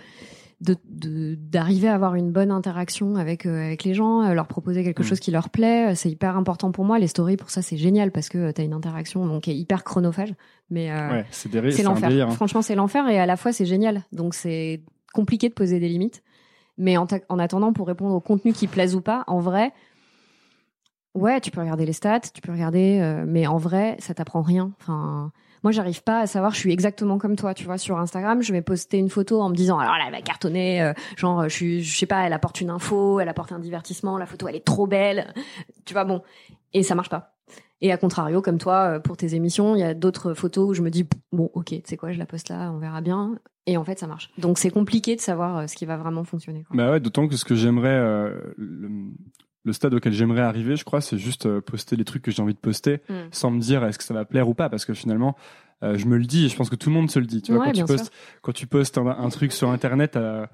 de- 0.61 0.77
de- 0.89 1.35
d'arriver 1.35 1.89
à 1.89 1.95
avoir 1.95 2.15
une 2.15 2.31
bonne 2.33 2.51
interaction 2.51 3.17
avec 3.17 3.45
euh, 3.45 3.67
avec 3.67 3.85
les 3.85 3.93
gens, 3.93 4.33
leur 4.33 4.47
proposer 4.47 4.83
quelque 4.83 5.03
Mm. 5.03 5.07
chose 5.07 5.21
qui 5.21 5.31
leur 5.31 5.51
plaît. 5.51 5.95
C'est 5.95 6.11
hyper 6.11 6.37
important 6.39 6.73
pour 6.73 6.85
moi. 6.87 6.99
Les 6.99 7.09
stories 7.09 7.37
pour 7.37 7.51
ça 7.51 7.61
c'est 7.61 7.77
génial 7.77 8.13
parce 8.13 8.29
que 8.31 8.51
tu 8.53 8.61
as 8.61 8.65
une 8.65 8.73
interaction 8.73 9.27
donc 9.27 9.43
qui 9.43 9.51
est 9.51 9.57
hyper 9.57 9.85
chronophage, 9.85 10.33
mais 10.71 10.91
Ouais, 10.91 11.25
c'est 11.31 11.83
l'enfer. 11.83 12.11
hein. 12.29 12.31
Franchement, 12.31 12.63
c'est 12.63 12.77
l'enfer 12.77 13.07
et 13.09 13.19
à 13.19 13.27
la 13.27 13.37
fois 13.37 13.53
c'est 13.53 13.67
génial. 13.67 14.05
Donc 14.13 14.33
c'est 14.35 14.81
compliqué 15.13 15.49
de 15.49 15.55
poser 15.55 15.81
des 15.81 15.89
limites. 15.89 16.23
Mais 16.79 16.97
en 16.97 17.07
attendant, 17.39 17.73
pour 17.73 17.87
répondre 17.87 18.15
au 18.17 18.21
contenu 18.21 18.53
qui 18.53 18.67
plaise 18.67 18.97
ou 18.97 19.01
pas, 19.01 19.23
en 19.29 19.39
vrai, 19.41 19.73
ouais, 21.15 21.41
tu 21.41 21.51
peux 21.51 21.61
regarder 21.61 21.87
les 21.87 21.93
stats, 21.93 22.21
tu 22.21 22.41
peux 22.41 22.53
regarder, 22.53 23.01
euh, 23.01 23.25
mais 23.27 23.47
en 23.47 23.57
vrai, 23.57 23.97
ça 24.01 24.15
t'apprend 24.15 24.43
rien. 24.43 24.73
Enfin, 24.81 25.33
moi, 25.63 25.73
j'arrive 25.73 26.03
pas 26.03 26.21
à 26.21 26.27
savoir. 26.27 26.53
Je 26.53 26.59
suis 26.59 26.73
exactement 26.73 27.17
comme 27.19 27.37
toi, 27.37 27.55
tu 27.55 27.65
vois. 27.65 27.79
Sur 27.79 27.99
Instagram, 27.99 28.43
je 28.43 28.53
vais 28.53 28.61
poster 28.63 28.99
une 28.99 29.09
photo 29.09 29.41
en 29.41 29.49
me 29.49 29.55
disant, 29.55 29.79
alors 29.79 29.95
là, 29.95 30.05
elle 30.07 30.13
va 30.13 30.21
cartonner. 30.21 30.83
euh, 30.83 30.93
genre, 31.17 31.45
je 31.45 31.55
suis, 31.55 31.83
je 31.83 31.97
sais 31.99 32.07
pas, 32.07 32.27
elle 32.27 32.33
apporte 32.33 32.61
une 32.61 32.71
info, 32.71 33.19
elle 33.21 33.29
apporte 33.29 33.53
un 33.53 33.59
divertissement. 33.59 34.19
La 34.19 34.27
photo, 34.27 34.47
elle 34.49 34.57
est 34.57 34.65
trop 34.65 34.87
belle. 34.87 35.33
Tu 35.87 35.95
vois, 35.95 36.05
bon, 36.05 36.23
et 36.75 36.83
ça 36.83 36.95
marche 36.95 37.09
pas. 37.09 37.31
Et 37.81 37.93
à 37.93 37.97
contrario, 37.97 38.41
comme 38.41 38.59
toi, 38.59 38.97
euh, 38.97 39.01
pour 39.01 39.17
tes 39.17 39.35
émissions, 39.35 39.75
il 39.75 39.81
y 39.81 39.85
a 39.85 39.95
d'autres 39.95 40.33
photos 40.35 40.71
où 40.71 40.75
je 40.75 40.83
me 40.83 40.91
dis 40.91 41.07
bon, 41.33 41.51
ok, 41.55 41.67
tu 41.67 41.83
sais 41.85 41.97
quoi, 41.97 42.13
je 42.13 42.19
la 42.19 42.27
poste 42.27 42.49
là, 42.49 42.71
on 42.73 42.79
verra 42.79 43.01
bien. 43.01 43.39
Et 43.67 43.77
en 43.77 43.85
fait, 43.85 43.99
ça 43.99 44.07
marche. 44.07 44.31
Donc 44.39 44.59
c'est 44.59 44.71
compliqué 44.71 45.17
de 45.17 45.21
savoir 45.21 45.69
ce 45.69 45.75
qui 45.75 45.85
va 45.87 45.97
vraiment 45.97 46.25
fonctionner. 46.25 46.65
Quoi. 46.65 46.77
Bah 46.77 46.91
ouais, 46.93 47.01
d'autant 47.01 47.27
que 47.29 47.37
ce 47.37 47.45
que 47.45 47.55
j'aimerais, 47.55 48.31
le, 49.65 49.73
stade 49.73 49.95
auquel 49.95 50.13
j'aimerais 50.13 50.43
arriver, 50.43 50.77
je 50.77 50.85
crois, 50.85 51.01
c'est 51.01 51.19
juste 51.19 51.47
euh, 51.47 51.61
poster 51.61 51.97
les 51.97 52.05
trucs 52.05 52.23
que 52.23 52.31
j'ai 52.31 52.43
envie 52.43 52.55
de 52.55 52.59
poster, 52.59 53.01
Mm. 53.09 53.15
sans 53.33 53.51
me 53.51 53.61
dire 53.61 53.85
est-ce 53.85 53.99
que 53.99 54.05
ça 54.05 54.15
va 54.15 54.25
plaire 54.25 54.49
ou 54.49 54.55
pas, 54.55 54.69
parce 54.69 54.85
que 54.85 54.95
finalement, 54.95 55.37
euh, 55.83 55.97
je 55.99 56.07
me 56.07 56.17
le 56.17 56.25
dis, 56.25 56.47
et 56.47 56.49
je 56.49 56.57
pense 56.57 56.71
que 56.71 56.77
tout 56.77 56.89
le 56.91 56.95
monde 56.95 57.11
se 57.11 57.19
le 57.19 57.27
dit. 57.27 57.43
Tu 57.43 57.53
vois, 57.53 57.65
quand, 57.65 57.73
tu 57.73 57.85
postes, 57.85 58.13
quand 58.43 58.53
tu 58.53 58.67
postes 58.67 58.99
un, 58.99 59.07
un 59.07 59.29
truc 59.29 59.53
sur 59.53 59.71
Internet, 59.71 60.17
euh, 60.17 60.47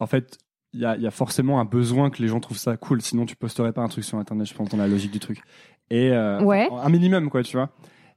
en 0.00 0.06
fait, 0.06 0.38
il 0.72 0.80
y 0.80 0.84
a, 0.86 0.96
il 0.96 1.02
y 1.02 1.06
a 1.06 1.10
forcément 1.10 1.60
un 1.60 1.64
besoin 1.66 2.08
que 2.10 2.22
les 2.22 2.28
gens 2.28 2.40
trouvent 2.40 2.56
ça 2.58 2.76
cool, 2.76 3.02
sinon 3.02 3.26
tu 3.26 3.36
posterais 3.36 3.72
pas 3.72 3.82
un 3.82 3.88
truc 3.88 4.04
sur 4.04 4.18
Internet, 4.18 4.46
je 4.48 4.54
pense, 4.54 4.68
dans 4.70 4.78
la 4.78 4.88
logique 4.88 5.10
du 5.12 5.18
truc. 5.20 5.42
Et 5.90 6.10
euh, 6.12 6.40
Ouais. 6.42 6.68
un 6.72 6.88
minimum, 6.88 7.28
quoi, 7.28 7.42
tu 7.42 7.56
vois. 7.56 7.70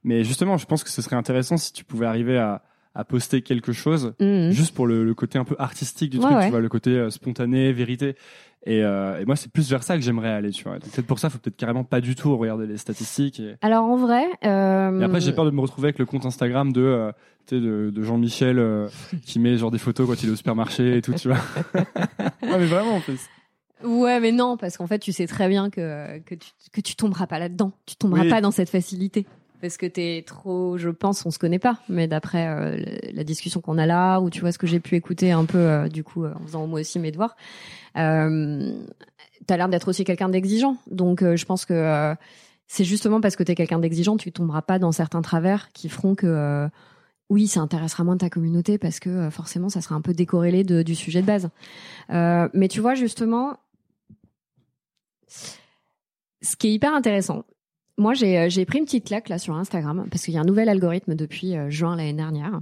Mais 0.04 0.24
justement, 0.24 0.56
je 0.56 0.64
pense 0.66 0.82
que 0.84 0.90
ce 0.90 1.02
serait 1.02 1.16
intéressant 1.16 1.56
si 1.58 1.72
tu 1.72 1.84
pouvais 1.84 2.06
arriver 2.06 2.38
à, 2.38 2.62
à 2.94 3.04
poster 3.04 3.42
quelque 3.42 3.72
chose 3.72 4.14
Mhm. 4.20 4.50
juste 4.52 4.74
pour 4.74 4.86
le, 4.86 5.04
le 5.04 5.14
côté 5.14 5.38
un 5.38 5.44
peu 5.44 5.54
artistique 5.58 6.08
du 6.10 6.16
Ouais, 6.16 6.22
truc, 6.24 6.36
ouais. 6.36 6.44
tu 6.46 6.50
vois, 6.50 6.60
le 6.60 6.68
côté 6.70 6.90
euh, 6.90 7.10
spontané, 7.10 7.72
vérité. 7.72 8.16
Et, 8.68 8.82
euh, 8.82 9.20
et 9.20 9.24
moi, 9.24 9.36
c'est 9.36 9.50
plus 9.50 9.70
vers 9.70 9.84
ça 9.84 9.94
que 9.96 10.02
j'aimerais 10.02 10.30
aller, 10.30 10.50
tu 10.50 10.64
vois. 10.64 10.80
Donc, 10.80 10.90
peut-être 10.90 11.06
pour 11.06 11.20
ça, 11.20 11.30
faut 11.30 11.38
peut-être 11.38 11.56
carrément 11.56 11.84
pas 11.84 12.00
du 12.00 12.16
tout 12.16 12.36
regarder 12.36 12.66
les 12.66 12.76
statistiques. 12.78 13.38
Et, 13.38 13.54
Alors 13.62 13.84
en 13.84 13.96
vrai, 13.96 14.24
euh, 14.44 15.00
et 15.00 15.04
après, 15.04 15.20
j'ai 15.20 15.32
peur 15.32 15.44
de 15.44 15.52
me 15.52 15.60
retrouver 15.60 15.86
avec 15.86 16.00
le 16.00 16.04
compte 16.04 16.26
Instagram 16.26 16.72
de, 16.72 16.80
euh, 16.82 17.12
tu 17.46 17.54
sais, 17.56 17.60
de, 17.60 17.90
de 17.94 18.02
Jean-Michel 18.02 18.58
euh, 18.58 18.88
qui 19.24 19.38
met 19.38 19.56
genre 19.56 19.70
des 19.70 19.78
photos 19.78 20.08
quand 20.08 20.20
il 20.20 20.28
est 20.28 20.32
au 20.32 20.36
supermarché 20.36 20.96
et 20.96 21.02
tout, 21.02 21.14
tu 21.14 21.28
vois. 21.28 21.38
ouais, 22.42 22.58
mais 22.58 22.66
vraiment, 22.66 22.96
en 22.96 23.00
plus. 23.00 23.20
Ouais, 23.84 24.18
mais 24.20 24.32
non, 24.32 24.56
parce 24.56 24.76
qu'en 24.76 24.86
fait, 24.88 24.98
tu 24.98 25.12
sais 25.12 25.26
très 25.26 25.48
bien 25.48 25.70
que 25.70 26.18
que 26.20 26.34
tu 26.34 26.50
que 26.72 26.80
tu 26.80 26.96
tomberas 26.96 27.26
pas 27.26 27.38
là-dedans. 27.38 27.72
Tu 27.84 27.94
tomberas 27.94 28.22
Oui. 28.22 28.30
pas 28.30 28.40
dans 28.40 28.50
cette 28.50 28.70
facilité. 28.70 29.26
Parce 29.60 29.78
que 29.78 29.86
t'es 29.86 30.22
trop, 30.26 30.76
je 30.76 30.90
pense, 30.90 31.24
on 31.24 31.30
se 31.30 31.38
connaît 31.38 31.58
pas. 31.58 31.78
Mais 31.88 32.06
d'après 32.06 32.48
euh, 32.48 32.76
la 33.12 33.24
discussion 33.24 33.60
qu'on 33.60 33.78
a 33.78 33.86
là, 33.86 34.20
ou 34.20 34.30
tu 34.30 34.40
vois 34.40 34.52
ce 34.52 34.58
que 34.58 34.66
j'ai 34.66 34.80
pu 34.80 34.96
écouter 34.96 35.32
un 35.32 35.44
peu, 35.44 35.58
euh, 35.58 35.88
du 35.88 36.04
coup, 36.04 36.24
euh, 36.24 36.34
en 36.34 36.46
faisant 36.46 36.66
moi 36.66 36.80
aussi 36.80 36.98
mes 36.98 37.10
devoirs, 37.10 37.36
euh, 37.96 38.78
t'as 39.46 39.56
l'air 39.56 39.68
d'être 39.68 39.88
aussi 39.88 40.04
quelqu'un 40.04 40.28
d'exigeant. 40.28 40.76
Donc, 40.90 41.22
je 41.22 41.44
pense 41.44 41.64
que 41.64 42.14
c'est 42.66 42.84
justement 42.84 43.20
parce 43.20 43.36
que 43.36 43.42
t'es 43.42 43.54
quelqu'un 43.54 43.78
d'exigeant, 43.78 44.16
tu 44.16 44.32
tomberas 44.32 44.62
pas 44.62 44.78
dans 44.78 44.92
certains 44.92 45.22
travers 45.22 45.72
qui 45.72 45.88
feront 45.88 46.14
que 46.14 46.68
oui, 47.30 47.46
ça 47.46 47.60
intéressera 47.60 48.04
moins 48.04 48.16
ta 48.16 48.28
communauté 48.28 48.76
parce 48.78 49.00
que 49.00 49.30
forcément, 49.30 49.68
ça 49.68 49.80
sera 49.80 49.94
un 49.94 50.00
peu 50.00 50.12
décorrélé 50.12 50.64
de, 50.64 50.82
du 50.82 50.94
sujet 50.94 51.22
de 51.22 51.26
base. 51.26 51.48
Mais 52.08 52.68
tu 52.68 52.80
vois, 52.80 52.94
justement, 52.96 53.56
ce 55.28 56.56
qui 56.56 56.68
est 56.68 56.72
hyper 56.72 56.92
intéressant, 56.92 57.44
moi, 57.98 58.14
j'ai 58.14 58.38
euh, 58.38 58.48
j'ai 58.48 58.64
pris 58.64 58.78
une 58.78 58.84
petite 58.84 59.06
claque 59.06 59.28
là 59.28 59.38
sur 59.38 59.54
Instagram 59.54 60.06
parce 60.10 60.24
qu'il 60.24 60.34
y 60.34 60.36
a 60.36 60.40
un 60.40 60.44
nouvel 60.44 60.68
algorithme 60.68 61.14
depuis 61.14 61.56
euh, 61.56 61.70
juin 61.70 61.96
l'année 61.96 62.12
dernière. 62.12 62.60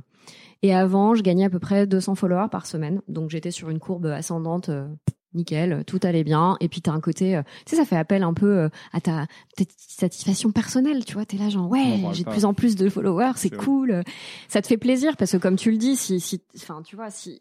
Et 0.62 0.74
avant, 0.74 1.14
je 1.14 1.22
gagnais 1.22 1.44
à 1.44 1.50
peu 1.50 1.58
près 1.58 1.86
200 1.86 2.14
followers 2.14 2.48
par 2.50 2.66
semaine. 2.66 3.02
Donc, 3.08 3.30
j'étais 3.30 3.50
sur 3.50 3.68
une 3.68 3.78
courbe 3.78 4.06
ascendante. 4.06 4.68
euh, 4.70 4.86
Nickel, 5.34 5.82
tout 5.84 5.98
allait 6.04 6.22
bien. 6.22 6.56
Et 6.60 6.68
puis 6.68 6.80
t'as 6.80 6.92
un 6.92 7.00
côté, 7.00 7.36
euh, 7.36 7.42
tu 7.66 7.70
sais, 7.70 7.76
ça 7.76 7.84
fait 7.84 7.96
appel 7.96 8.22
un 8.22 8.34
peu 8.34 8.70
à 8.92 9.00
ta, 9.00 9.26
ta 9.56 9.64
satisfaction 9.76 10.52
personnelle. 10.52 11.04
Tu 11.04 11.14
vois, 11.14 11.26
t'es 11.26 11.36
là 11.36 11.48
genre 11.48 11.68
ouais, 11.68 12.00
j'ai 12.12 12.22
de 12.22 12.30
plus 12.30 12.44
en 12.44 12.54
plus 12.54 12.76
de 12.76 12.88
followers, 12.88 13.32
c'est 13.34 13.50
cool. 13.50 14.04
Ça 14.46 14.62
te 14.62 14.68
fait 14.68 14.76
plaisir 14.76 15.16
parce 15.16 15.32
que 15.32 15.36
comme 15.38 15.56
tu 15.56 15.72
le 15.72 15.76
dis, 15.76 15.96
si, 15.96 16.20
si, 16.20 16.40
enfin, 16.56 16.82
tu 16.84 16.94
vois, 16.94 17.10
si 17.10 17.36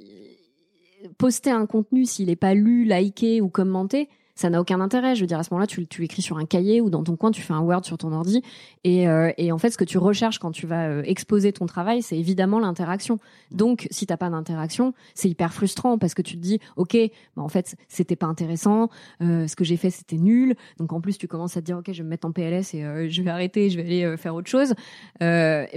poster 1.17 1.51
un 1.51 1.65
contenu 1.65 2.06
s'il 2.06 2.29
est 2.29 2.36
pas 2.36 2.53
lu, 2.53 2.84
liké 2.86 3.41
ou 3.41 3.49
commenté, 3.49 4.10
ça 4.36 4.50
n'a 4.50 4.60
aucun 4.60 4.80
intérêt. 4.82 5.15
Je 5.15 5.22
veux 5.22 5.28
dire, 5.28 5.39
à 5.39 5.43
ce 5.43 5.50
moment-là, 5.54 5.67
tu, 5.67 5.86
tu 5.88 6.02
l'écris 6.02 6.22
sur 6.22 6.38
un 6.38 6.46
cahier 6.46 6.82
ou 6.82 6.89
dans 6.89 7.04
ton 7.04 7.15
coin, 7.15 7.32
tu 7.32 7.41
fais 7.41 7.54
un 7.54 7.62
Word 7.62 7.86
sur 7.86 7.98
ton 7.98 8.12
ordi. 8.12 8.41
Et, 8.84 9.08
euh, 9.08 9.32
et 9.38 9.52
en 9.52 9.58
fait, 9.58 9.69
ce 9.69 9.78
que 9.78 9.84
tu 9.84 9.98
recherches 9.98 10.39
quand 10.39 10.52
tu 10.52 10.65
vas 10.67 10.88
euh, 10.88 11.04
exposer 11.06 11.54
ton 11.54 11.65
travail, 11.65 12.02
c'est 12.02 12.17
évidemment 12.17 12.60
l'interaction. 12.60 13.19
Donc, 13.52 13.88
si 13.91 14.06
t'as 14.08 14.17
pas 14.17 14.30
d'interaction, 14.30 14.93
c'est 15.13 15.30
hyper 15.30 15.54
frustrant 15.54 15.98
parce 15.98 16.13
que 16.13 16.22
tu 16.22 16.36
te 16.38 16.41
dis, 16.41 16.60
ok, 16.78 16.98
bah, 17.36 17.43
en 17.43 17.50
fait, 17.50 17.76
c'était 17.88 18.15
pas 18.15 18.28
intéressant. 18.28 18.89
euh, 19.22 19.48
ce 19.48 19.56
que 19.56 19.63
j'ai 19.63 19.78
fait, 19.78 19.89
c'était 19.89 20.17
nul. 20.17 20.56
Donc, 20.80 20.93
en 20.93 21.02
plus, 21.02 21.17
tu 21.17 21.28
commences 21.28 21.56
à 21.58 21.62
te 21.62 21.65
dire, 21.65 21.78
ok, 21.78 21.86
je 21.91 21.98
vais 22.00 22.04
me 22.04 22.10
mettre 22.10 22.28
en 22.28 22.32
PLS 22.32 22.74
et 22.74 22.84
euh, 22.84 23.08
je 23.10 23.22
vais 23.22 23.30
arrêter, 23.30 23.69
je 23.69 23.80
vais 23.80 23.84
aller 24.06 24.17
faire 24.17 24.36
autre 24.36 24.50
chose. 24.50 24.74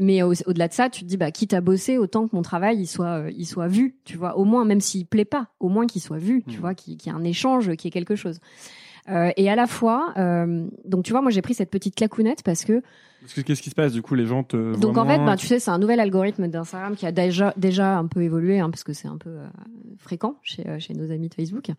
Mais 0.00 0.22
au- 0.22 0.32
au-delà 0.46 0.68
de 0.68 0.72
ça, 0.72 0.88
tu 0.90 1.02
te 1.02 1.06
dis, 1.06 1.16
bah, 1.16 1.30
quitte 1.30 1.54
à 1.54 1.60
bosser, 1.60 1.98
autant 1.98 2.26
que 2.28 2.34
mon 2.36 2.42
travail, 2.42 2.78
il 2.78 2.86
soit, 2.86 3.24
il 3.36 3.46
soit 3.46 3.68
vu. 3.68 3.96
Tu 4.04 4.16
vois, 4.16 4.36
au 4.36 4.44
moins, 4.44 4.64
même 4.64 4.80
s'il 4.80 5.06
plaît 5.06 5.24
pas, 5.24 5.48
au 5.60 5.68
moins 5.68 5.86
qu'il 5.86 6.02
soit 6.02 6.18
vu. 6.18 6.42
Tu 6.46 6.54
Mhm. 6.56 6.60
vois, 6.60 6.74
qu'il 6.74 6.96
qu'il 6.96 7.12
y 7.12 7.14
ait 7.14 7.18
un 7.18 7.24
échange, 7.24 7.66
qu'il 7.76 7.86
y 7.86 7.88
ait 7.88 7.90
quelque 7.90 8.16
chose. 8.16 8.38
Euh, 9.08 9.30
et 9.36 9.48
à 9.48 9.54
la 9.54 9.66
fois, 9.66 10.12
euh, 10.16 10.66
donc 10.84 11.04
tu 11.04 11.12
vois, 11.12 11.22
moi 11.22 11.30
j'ai 11.30 11.42
pris 11.42 11.54
cette 11.54 11.70
petite 11.70 11.94
clacounette 11.94 12.42
parce 12.42 12.64
que 12.64 12.72
Parce 12.72 12.82
que 12.82 12.82
Qu'est-ce 13.34 13.62
qui 13.62 13.70
se 13.70 13.74
passe? 13.74 13.92
Du 13.92 14.02
coup, 14.02 14.14
les 14.14 14.26
gens 14.26 14.42
te. 14.42 14.56
donc 14.78 14.96
en 14.98 15.06
fait, 15.06 15.18
ben, 15.26 15.36
tu 15.36 15.46
sais, 15.46 15.58
c'est 15.58 15.70
un 15.70 15.78
nouvel 15.78 16.00
algorithme 16.00 16.48
d'Instagram 16.48 16.94
qui 16.96 17.06
a 17.06 17.12
déjà 17.12 17.52
déjà 17.56 17.98
un 17.98 18.06
peu 18.06 18.22
évolué, 18.22 18.60
hein, 18.60 18.70
parce 18.70 18.84
que 18.84 18.92
c'est 18.92 19.08
un 19.08 19.16
peu 19.16 19.30
euh, 19.30 19.46
fréquent 19.98 20.36
chez 20.42 20.66
euh, 20.68 20.78
chez 20.78 20.94
nos 20.94 21.10
amis 21.10 21.28
de 21.28 21.34
Facebook. 21.34 21.70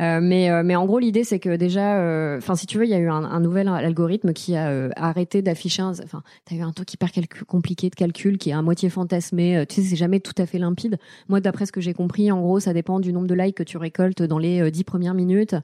Euh, 0.00 0.20
mais 0.22 0.62
mais 0.62 0.76
en 0.76 0.86
gros, 0.86 0.98
l'idée 0.98 1.24
c'est 1.24 1.38
que 1.38 1.56
déjà, 1.56 2.36
enfin 2.38 2.54
si 2.54 2.66
tu 2.66 2.78
veux, 2.78 2.84
il 2.84 2.90
y 2.90 2.94
a 2.94 2.98
eu 2.98 3.08
un, 3.08 3.24
un 3.24 3.40
nouvel 3.40 3.68
algorithme 3.68 4.32
qui 4.32 4.56
a 4.56 4.88
arrêté 4.96 5.42
d'afficher. 5.42 5.82
un- 5.82 5.90
Enfin, 6.04 6.22
t'as 6.44 6.56
eu 6.56 6.60
un 6.62 6.72
truc 6.72 6.92
hyper 6.92 7.10
compliqué 7.46 7.90
de 7.90 7.94
calcul 7.94 8.38
qui 8.38 8.50
est 8.50 8.52
à 8.52 8.62
moitié 8.62 8.88
fantasmé. 8.88 9.64
tu 9.68 9.76
sais, 9.76 9.82
c'est 9.88 9.96
jamais 9.96 10.20
tout 10.20 10.32
à 10.38 10.46
fait 10.46 10.58
limpide. 10.58 10.98
Moi, 11.28 11.40
d'après 11.40 11.66
ce 11.66 11.72
que 11.72 11.80
j'ai 11.80 11.94
compris, 11.94 12.30
en 12.32 12.40
gros, 12.40 12.60
ça 12.60 12.72
dépend 12.72 13.00
du 13.00 13.12
nombre 13.12 13.26
de 13.26 13.34
likes 13.34 13.56
que 13.56 13.62
tu 13.62 13.76
récoltes 13.76 14.22
dans 14.22 14.38
les 14.38 14.70
dix 14.70 14.84
premières 14.84 15.14
minutes, 15.14 15.54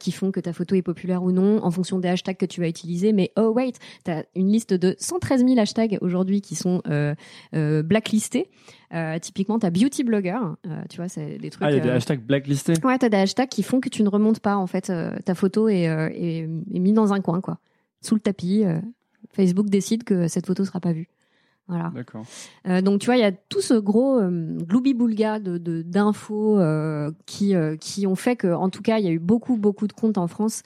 qui 0.00 0.12
font 0.12 0.30
que 0.32 0.40
ta 0.40 0.52
photo 0.52 0.74
est 0.74 0.82
populaire 0.82 1.22
ou 1.22 1.32
non, 1.32 1.62
en 1.64 1.70
fonction 1.70 1.98
des 1.98 2.08
hashtags 2.08 2.36
que 2.36 2.46
tu 2.46 2.60
vas 2.60 2.68
utiliser. 2.68 3.12
Mais 3.12 3.30
oh 3.36 3.48
wait, 3.54 3.74
t'as 4.04 4.22
une 4.34 4.50
liste 4.50 4.65
liste 4.66 4.74
de 4.74 4.96
113 4.98 5.44
000 5.44 5.58
hashtags 5.58 5.98
aujourd'hui 6.00 6.40
qui 6.40 6.54
sont 6.54 6.82
euh, 6.88 7.14
euh, 7.54 7.82
blacklistés. 7.82 8.50
Euh, 8.94 9.18
typiquement, 9.18 9.58
t'as 9.58 9.70
beauty 9.70 10.04
blogger, 10.04 10.38
euh, 10.66 10.82
tu 10.88 10.96
vois, 10.98 11.08
c'est 11.08 11.38
des 11.38 11.50
trucs. 11.50 11.64
Ah, 11.64 11.70
il 11.70 11.76
y 11.76 11.80
a 11.80 11.82
des 11.82 11.88
euh, 11.88 11.96
hashtags 11.96 12.20
blacklistés. 12.20 12.74
Ouais, 12.84 12.98
t'as 12.98 13.08
des 13.08 13.16
hashtags 13.16 13.48
qui 13.48 13.62
font 13.62 13.80
que 13.80 13.88
tu 13.88 14.02
ne 14.02 14.08
remontes 14.08 14.40
pas 14.40 14.56
en 14.56 14.66
fait 14.66 14.92
ta 15.24 15.34
photo 15.34 15.68
est, 15.68 15.84
est, 15.84 16.48
est 16.74 16.78
mise 16.78 16.94
dans 16.94 17.12
un 17.12 17.20
coin 17.20 17.40
quoi, 17.40 17.58
sous 18.00 18.14
le 18.14 18.20
tapis. 18.20 18.64
Facebook 19.32 19.68
décide 19.68 20.04
que 20.04 20.28
cette 20.28 20.46
photo 20.46 20.64
sera 20.64 20.80
pas 20.80 20.92
vue. 20.92 21.08
Voilà. 21.68 21.90
D'accord. 21.94 22.22
Euh, 22.68 22.80
donc 22.80 23.00
tu 23.00 23.06
vois, 23.06 23.16
il 23.16 23.20
y 23.22 23.24
a 23.24 23.32
tout 23.32 23.60
ce 23.60 23.74
gros 23.74 24.20
euh, 24.20 24.56
gloubi-boulga 24.62 25.40
de 25.40 25.58
de- 25.58 25.82
d'infos 25.82 26.60
euh, 26.60 27.10
qui 27.26 27.54
euh, 27.56 27.76
qui 27.76 28.06
ont 28.06 28.14
fait 28.14 28.36
que, 28.36 28.52
en 28.54 28.68
tout 28.70 28.82
cas, 28.82 28.98
il 28.98 29.04
y 29.04 29.08
a 29.08 29.10
eu 29.10 29.18
beaucoup 29.18 29.56
beaucoup 29.56 29.88
de 29.88 29.92
comptes 29.92 30.18
en 30.18 30.28
France 30.28 30.62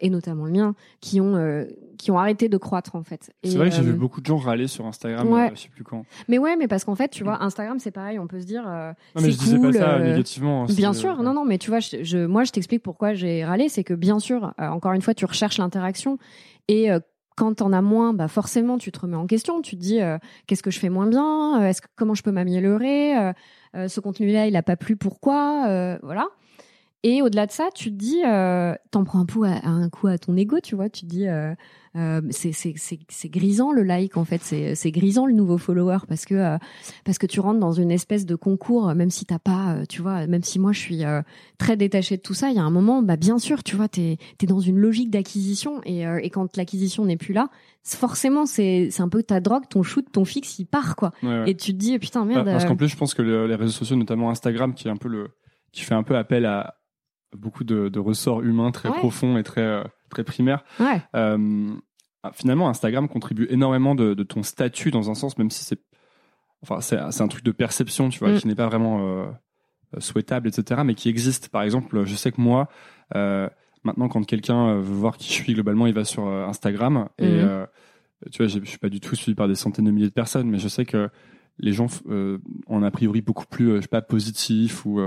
et 0.00 0.10
notamment 0.10 0.44
le 0.46 0.50
mien 0.50 0.74
qui 1.00 1.20
ont 1.20 1.64
qui 1.98 2.10
ont 2.10 2.18
arrêté 2.18 2.48
de 2.48 2.56
croître 2.56 2.96
en 2.96 3.04
fait. 3.04 3.30
Et, 3.44 3.50
C'est 3.50 3.58
vrai 3.58 3.70
que 3.70 3.76
j'ai 3.76 3.82
vu 3.82 3.92
beaucoup 3.92 4.20
de 4.20 4.26
gens 4.26 4.36
râler 4.36 4.66
sur 4.66 4.86
Instagram, 4.86 5.28
ouais. 5.32 5.52
je 5.54 5.60
sais 5.60 5.68
plus 5.68 5.84
quand. 5.84 6.04
Mais 6.28 6.38
ouais, 6.38 6.56
mais 6.56 6.66
parce 6.66 6.84
qu'en 6.84 6.96
fait, 6.96 7.08
tu 7.08 7.22
vois, 7.22 7.40
Instagram 7.44 7.78
c'est 7.78 7.92
pareil, 7.92 8.18
on 8.18 8.26
peut 8.26 8.40
se 8.40 8.46
dire. 8.46 8.64
Non, 8.64 8.92
mais 9.16 9.22
c'est 9.22 9.30
je 9.32 9.38
disais 9.38 9.56
cool, 9.56 9.70
pas 9.72 9.78
ça 9.78 9.98
négativement. 10.00 10.64
hein, 10.64 10.66
Bien 10.76 10.92
sûr, 10.94 11.22
non, 11.22 11.32
non, 11.32 11.44
mais 11.44 11.58
tu 11.58 11.70
vois, 11.70 11.78
je, 11.78 12.02
je- 12.02 12.26
moi, 12.26 12.42
je 12.42 12.50
t'explique 12.50 12.82
pourquoi 12.82 13.14
j'ai 13.14 13.44
râlé, 13.44 13.68
c'est 13.68 13.84
que 13.84 13.94
bien 13.94 14.18
sûr, 14.18 14.52
encore 14.58 14.92
une 14.94 15.02
fois, 15.02 15.14
tu 15.14 15.24
recherches 15.26 15.58
l'interaction 15.58 16.18
et 16.66 16.90
quand 17.38 17.54
t'en 17.54 17.72
as 17.72 17.82
moins, 17.82 18.12
bah 18.12 18.26
forcément, 18.26 18.78
tu 18.78 18.90
te 18.90 18.98
remets 18.98 19.16
en 19.16 19.26
question. 19.26 19.62
Tu 19.62 19.76
te 19.76 19.80
dis, 19.80 20.02
euh, 20.02 20.18
qu'est-ce 20.46 20.62
que 20.62 20.72
je 20.72 20.78
fais 20.80 20.88
moins 20.88 21.06
bien? 21.06 21.62
Euh, 21.62 21.66
Est-ce 21.66 21.80
comment 21.94 22.14
je 22.14 22.22
peux 22.24 22.32
m'améliorer? 22.32 23.16
Euh, 23.16 23.88
Ce 23.88 24.00
contenu-là, 24.00 24.48
il 24.48 24.56
a 24.56 24.62
pas 24.62 24.76
plu, 24.76 24.96
pourquoi? 24.96 25.98
Voilà. 26.02 26.26
Et 27.04 27.22
au-delà 27.22 27.46
de 27.46 27.52
ça, 27.52 27.68
tu 27.74 27.90
te 27.90 27.96
dis, 27.96 28.22
t'en 28.90 29.04
prends 29.04 29.20
un, 29.20 29.26
coup 29.26 29.44
à, 29.44 30.10
à 30.12 30.18
ton 30.18 30.36
ego, 30.36 30.58
tu 30.60 30.74
vois. 30.74 30.88
Tu 30.88 31.02
te 31.02 31.06
dis, 31.06 31.26
euh, 31.98 32.20
c'est 32.30 33.28
grisant 33.28 33.72
le 33.72 33.82
like 33.82 34.16
en 34.16 34.24
fait, 34.24 34.40
c'est 34.42 34.90
grisant 34.90 35.26
le 35.26 35.32
nouveau 35.34 35.58
follower 35.58 35.98
parce 36.08 36.24
que 36.24 36.34
euh, 36.34 36.56
parce 37.04 37.18
que 37.18 37.26
tu 37.26 37.40
rentres 37.40 37.60
dans 37.60 37.72
une 37.72 37.90
espèce 37.90 38.24
de 38.26 38.34
concours, 38.36 38.94
même 38.94 39.10
si 39.10 39.24
t'as 39.26 39.38
pas, 39.38 39.74
euh, 39.74 39.84
tu 39.88 40.00
vois, 40.02 40.26
même 40.26 40.42
si 40.42 40.58
moi 40.58 40.72
je 40.72 40.78
suis 40.80 41.02
très 41.58 41.76
détachée 41.76 42.16
de 42.16 42.22
tout 42.22 42.34
ça, 42.34 42.50
il 42.50 42.56
y 42.56 42.58
a 42.58 42.62
un 42.62 42.70
moment, 42.70 43.02
bah 43.02 43.16
bien 43.16 43.38
sûr, 43.38 43.62
tu 43.62 43.76
vois, 43.76 43.88
t'es 43.88 44.16
es 44.40 44.46
dans 44.46 44.60
une 44.60 44.78
logique 44.78 45.10
d'acquisition 45.10 45.80
et 45.84 46.02
et 46.02 46.30
quand 46.30 46.56
l'acquisition 46.56 47.04
n'est 47.04 47.16
plus 47.16 47.34
là, 47.34 47.48
forcément 47.84 48.46
c'est 48.46 48.90
un 49.00 49.08
peu 49.08 49.22
ta 49.22 49.40
drogue, 49.40 49.64
ton 49.68 49.82
shoot, 49.82 50.06
ton 50.12 50.24
fixe, 50.24 50.58
il 50.58 50.66
part 50.66 50.94
quoi. 50.96 51.12
Ouais, 51.22 51.28
ouais. 51.40 51.50
Et 51.50 51.56
tu 51.56 51.72
te 51.72 51.78
dis 51.78 51.98
putain 51.98 52.20
Bah, 52.20 52.34
merde. 52.34 52.46
Parce 52.46 52.64
euh, 52.64 52.68
qu'en 52.68 52.76
plus, 52.76 52.88
je 52.88 52.96
pense 52.96 53.14
que 53.14 53.22
le- 53.22 53.46
les 53.46 53.54
réseaux 53.54 53.72
sociaux, 53.72 53.96
notamment 53.96 54.30
Instagram, 54.30 54.74
qui 54.74 54.88
est 54.88 54.90
un 54.90 54.96
peu 54.96 55.08
le, 55.08 55.28
qui 55.72 55.82
fait 55.82 55.94
un 55.94 56.02
peu 56.02 56.16
appel 56.16 56.46
à 56.46 56.74
beaucoup 57.36 57.64
de, 57.64 57.88
de 57.88 57.98
ressorts 57.98 58.42
humains 58.42 58.70
très 58.70 58.88
Ouais. 58.88 58.96
profonds 58.98 59.36
et 59.36 59.42
très 59.42 59.82
très 60.10 60.24
primaires. 60.24 60.64
ouais, 60.80 61.02
Euh, 61.14 61.68
ah, 61.76 61.82
finalement, 62.34 62.68
Instagram 62.68 63.08
contribue 63.08 63.46
énormément 63.50 63.94
de, 63.94 64.14
de 64.14 64.22
ton 64.22 64.42
statut 64.42 64.90
dans 64.90 65.10
un 65.10 65.14
sens, 65.14 65.38
même 65.38 65.50
si 65.50 65.64
c'est, 65.64 65.80
enfin, 66.62 66.80
c'est 66.80 67.20
un 67.22 67.28
truc 67.28 67.44
de 67.44 67.52
perception, 67.52 68.08
tu 68.08 68.18
vois, 68.20 68.30
Mm. 68.32 68.38
qui 68.38 68.46
n'est 68.48 68.54
pas 68.54 68.66
vraiment 68.66 69.00
euh, 69.00 69.26
euh, 69.96 70.00
souhaitable, 70.00 70.48
etc., 70.48 70.82
mais 70.84 70.94
qui 70.94 71.08
existe. 71.08 71.48
Par 71.48 71.62
exemple, 71.62 72.04
je 72.04 72.14
sais 72.14 72.32
que 72.32 72.40
moi, 72.40 72.68
euh, 73.14 73.48
maintenant, 73.84 74.08
quand 74.08 74.24
quelqu'un 74.24 74.74
veut 74.76 74.80
voir 74.94 75.16
qui 75.16 75.28
je 75.28 75.32
suis 75.34 75.54
globalement, 75.54 75.86
il 75.86 75.94
va 75.94 76.04
sur 76.04 76.26
Instagram 76.26 77.08
et 77.18 77.26
Mhm. 77.26 77.38
euh, 77.48 77.66
tu 78.32 78.38
vois, 78.42 78.46
je 78.48 78.58
suis 78.64 78.78
pas 78.78 78.88
du 78.88 78.98
tout 79.00 79.14
suivi 79.14 79.34
par 79.36 79.46
des 79.48 79.54
centaines 79.54 79.84
de 79.84 79.90
milliers 79.92 80.08
de 80.08 80.12
personnes, 80.12 80.50
mais 80.50 80.58
je 80.58 80.66
sais 80.68 80.84
que 80.84 81.08
les 81.58 81.72
gens 81.72 81.86
ont 82.66 82.82
a 82.82 82.90
priori 82.90 83.20
beaucoup 83.22 83.46
plus, 83.46 83.76
je 83.76 83.80
sais 83.82 83.88
pas, 83.88 84.02
positifs 84.02 84.84
ou 84.84 85.00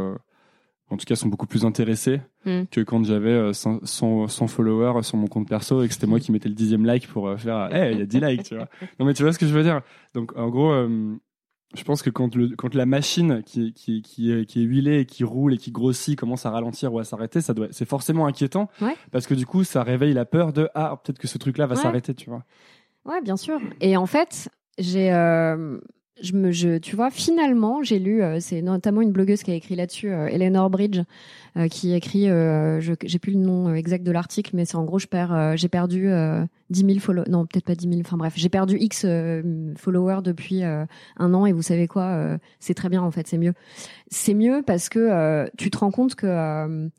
en 0.91 0.97
tout 0.97 1.05
cas 1.05 1.15
sont 1.15 1.27
beaucoup 1.29 1.47
plus 1.47 1.65
intéressés 1.65 2.21
Mm. 2.45 2.63
que 2.71 2.81
quand 2.81 3.03
j'avais 3.03 3.29
euh, 3.29 3.53
100, 3.53 3.85
100 3.85 4.27
100 4.27 4.47
followers 4.47 5.03
sur 5.03 5.15
mon 5.17 5.27
compte 5.27 5.47
perso 5.47 5.83
et 5.83 5.87
que 5.87 5.93
c'était 5.93 6.07
moi 6.07 6.19
qui 6.19 6.31
mettais 6.31 6.49
le 6.49 6.55
dixième 6.55 6.85
like 6.85 7.07
pour 7.07 7.27
euh, 7.27 7.37
faire 7.37 7.69
hey 7.75 7.93
il 7.93 7.99
y 7.99 8.01
a 8.01 8.05
10 8.05 8.19
likes 8.19 8.43
tu 8.43 8.55
vois 8.55 8.67
non 8.99 9.05
mais 9.05 9.13
tu 9.13 9.21
vois 9.23 9.31
ce 9.33 9.37
que 9.39 9.45
je 9.47 9.53
veux 9.53 9.63
dire? 9.63 9.81
Donc 10.15 10.35
en 10.37 10.49
gros 10.49 10.71
euh, 10.71 11.15
je 11.75 11.83
pense 11.83 12.01
que 12.01 12.09
quand 12.09 12.35
le 12.35 12.49
quand 12.55 12.73
la 12.73 12.85
machine 12.87 13.43
qui 13.43 13.73
qui 13.73 14.01
qui 14.01 14.31
est, 14.31 14.45
qui 14.45 14.59
est 14.61 14.63
huilée 14.65 15.01
et 15.01 15.05
qui 15.05 15.23
roule 15.23 15.53
et 15.53 15.57
qui 15.57 15.71
grossit 15.71 16.17
commence 16.19 16.45
à 16.47 16.49
ralentir 16.51 16.91
ou 16.93 16.99
à 16.99 17.03
s'arrêter 17.03 17.41
ça 17.41 17.53
doit 17.53 17.67
c'est 17.71 17.87
forcément 17.87 18.25
inquiétant 18.25 18.69
Ouais. 18.81 18.95
parce 19.11 19.27
que 19.27 19.35
du 19.35 19.45
coup 19.45 19.63
ça 19.63 19.83
réveille 19.83 20.13
la 20.13 20.25
peur 20.25 20.51
de 20.51 20.67
ah 20.73 20.99
peut-être 21.03 21.19
que 21.19 21.27
ce 21.27 21.37
truc 21.37 21.57
là 21.59 21.67
va 21.67 21.75
Ouais. 21.75 21.81
s'arrêter 21.81 22.13
tu 22.15 22.29
vois 22.29 22.43
Ouais, 23.05 23.19
bien 23.21 23.35
sûr. 23.35 23.59
Et 23.81 23.97
en 23.97 24.05
fait, 24.05 24.49
j'ai, 24.77 25.11
euh, 25.11 25.79
je 26.21 26.33
me, 26.33 26.51
je, 26.51 26.77
tu 26.77 26.95
vois, 26.95 27.09
finalement, 27.09 27.83
j'ai 27.83 27.97
lu, 27.97 28.21
euh, 28.21 28.39
c'est 28.39 28.61
notamment 28.61 29.01
une 29.01 29.11
blogueuse 29.11 29.43
qui 29.43 29.51
a 29.51 29.55
écrit 29.55 29.75
là-dessus, 29.75 30.11
euh, 30.11 30.27
Eleanor 30.27 30.69
Bridge, 30.69 30.99
euh, 31.57 31.67
qui 31.67 31.93
écrit, 31.93 32.29
euh, 32.29 32.79
je, 32.81 32.93
j'ai 33.03 33.17
plus 33.17 33.33
le 33.33 33.39
nom 33.39 33.69
euh, 33.69 33.73
exact 33.75 34.03
de 34.03 34.11
l'article, 34.11 34.51
mais 34.53 34.65
c'est 34.65 34.75
en 34.75 34.83
gros, 34.83 34.99
je 34.99 35.07
perds, 35.07 35.33
euh, 35.33 35.53
j'ai 35.55 35.69
perdu 35.69 36.09
euh, 36.09 36.43
10 36.69 36.85
000 36.85 36.99
followers, 36.99 37.29
non, 37.29 37.45
peut-être 37.45 37.65
pas 37.65 37.75
10 37.75 37.87
000, 37.87 38.01
enfin 38.01 38.17
bref, 38.17 38.33
j'ai 38.35 38.49
perdu 38.49 38.77
X 38.77 39.05
followers 39.77 40.21
depuis 40.23 40.63
un 40.63 41.33
an, 41.33 41.45
et 41.45 41.53
vous 41.53 41.61
savez 41.61 41.87
quoi, 41.87 42.37
c'est 42.59 42.73
très 42.73 42.89
bien 42.89 43.01
en 43.01 43.11
fait, 43.11 43.27
c'est 43.27 43.37
mieux. 43.37 43.53
C'est 44.09 44.33
mieux 44.33 44.63
parce 44.65 44.87
que 44.87 45.49
tu 45.57 45.69
te 45.69 45.77
rends 45.77 45.91
compte 45.91 46.15
que 46.15 46.89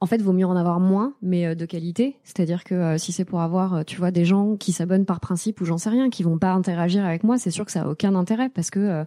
en 0.00 0.06
fait, 0.06 0.20
vaut 0.20 0.32
mieux 0.32 0.46
en 0.46 0.56
avoir 0.56 0.78
moins, 0.80 1.14
mais 1.22 1.46
euh, 1.46 1.54
de 1.54 1.64
qualité. 1.64 2.16
C'est-à-dire 2.22 2.64
que 2.64 2.74
euh, 2.74 2.98
si 2.98 3.12
c'est 3.12 3.24
pour 3.24 3.40
avoir, 3.40 3.74
euh, 3.74 3.82
tu 3.82 3.96
vois, 3.96 4.10
des 4.10 4.24
gens 4.24 4.56
qui 4.56 4.72
s'abonnent 4.72 5.06
par 5.06 5.20
principe 5.20 5.60
ou 5.60 5.64
j'en 5.64 5.78
sais 5.78 5.90
rien, 5.90 6.10
qui 6.10 6.22
vont 6.22 6.38
pas 6.38 6.52
interagir 6.52 7.04
avec 7.04 7.24
moi, 7.24 7.38
c'est 7.38 7.50
sûr 7.50 7.64
que 7.64 7.72
ça 7.72 7.82
a 7.82 7.88
aucun 7.88 8.14
intérêt 8.14 8.48
parce 8.48 8.70
que 8.70 9.04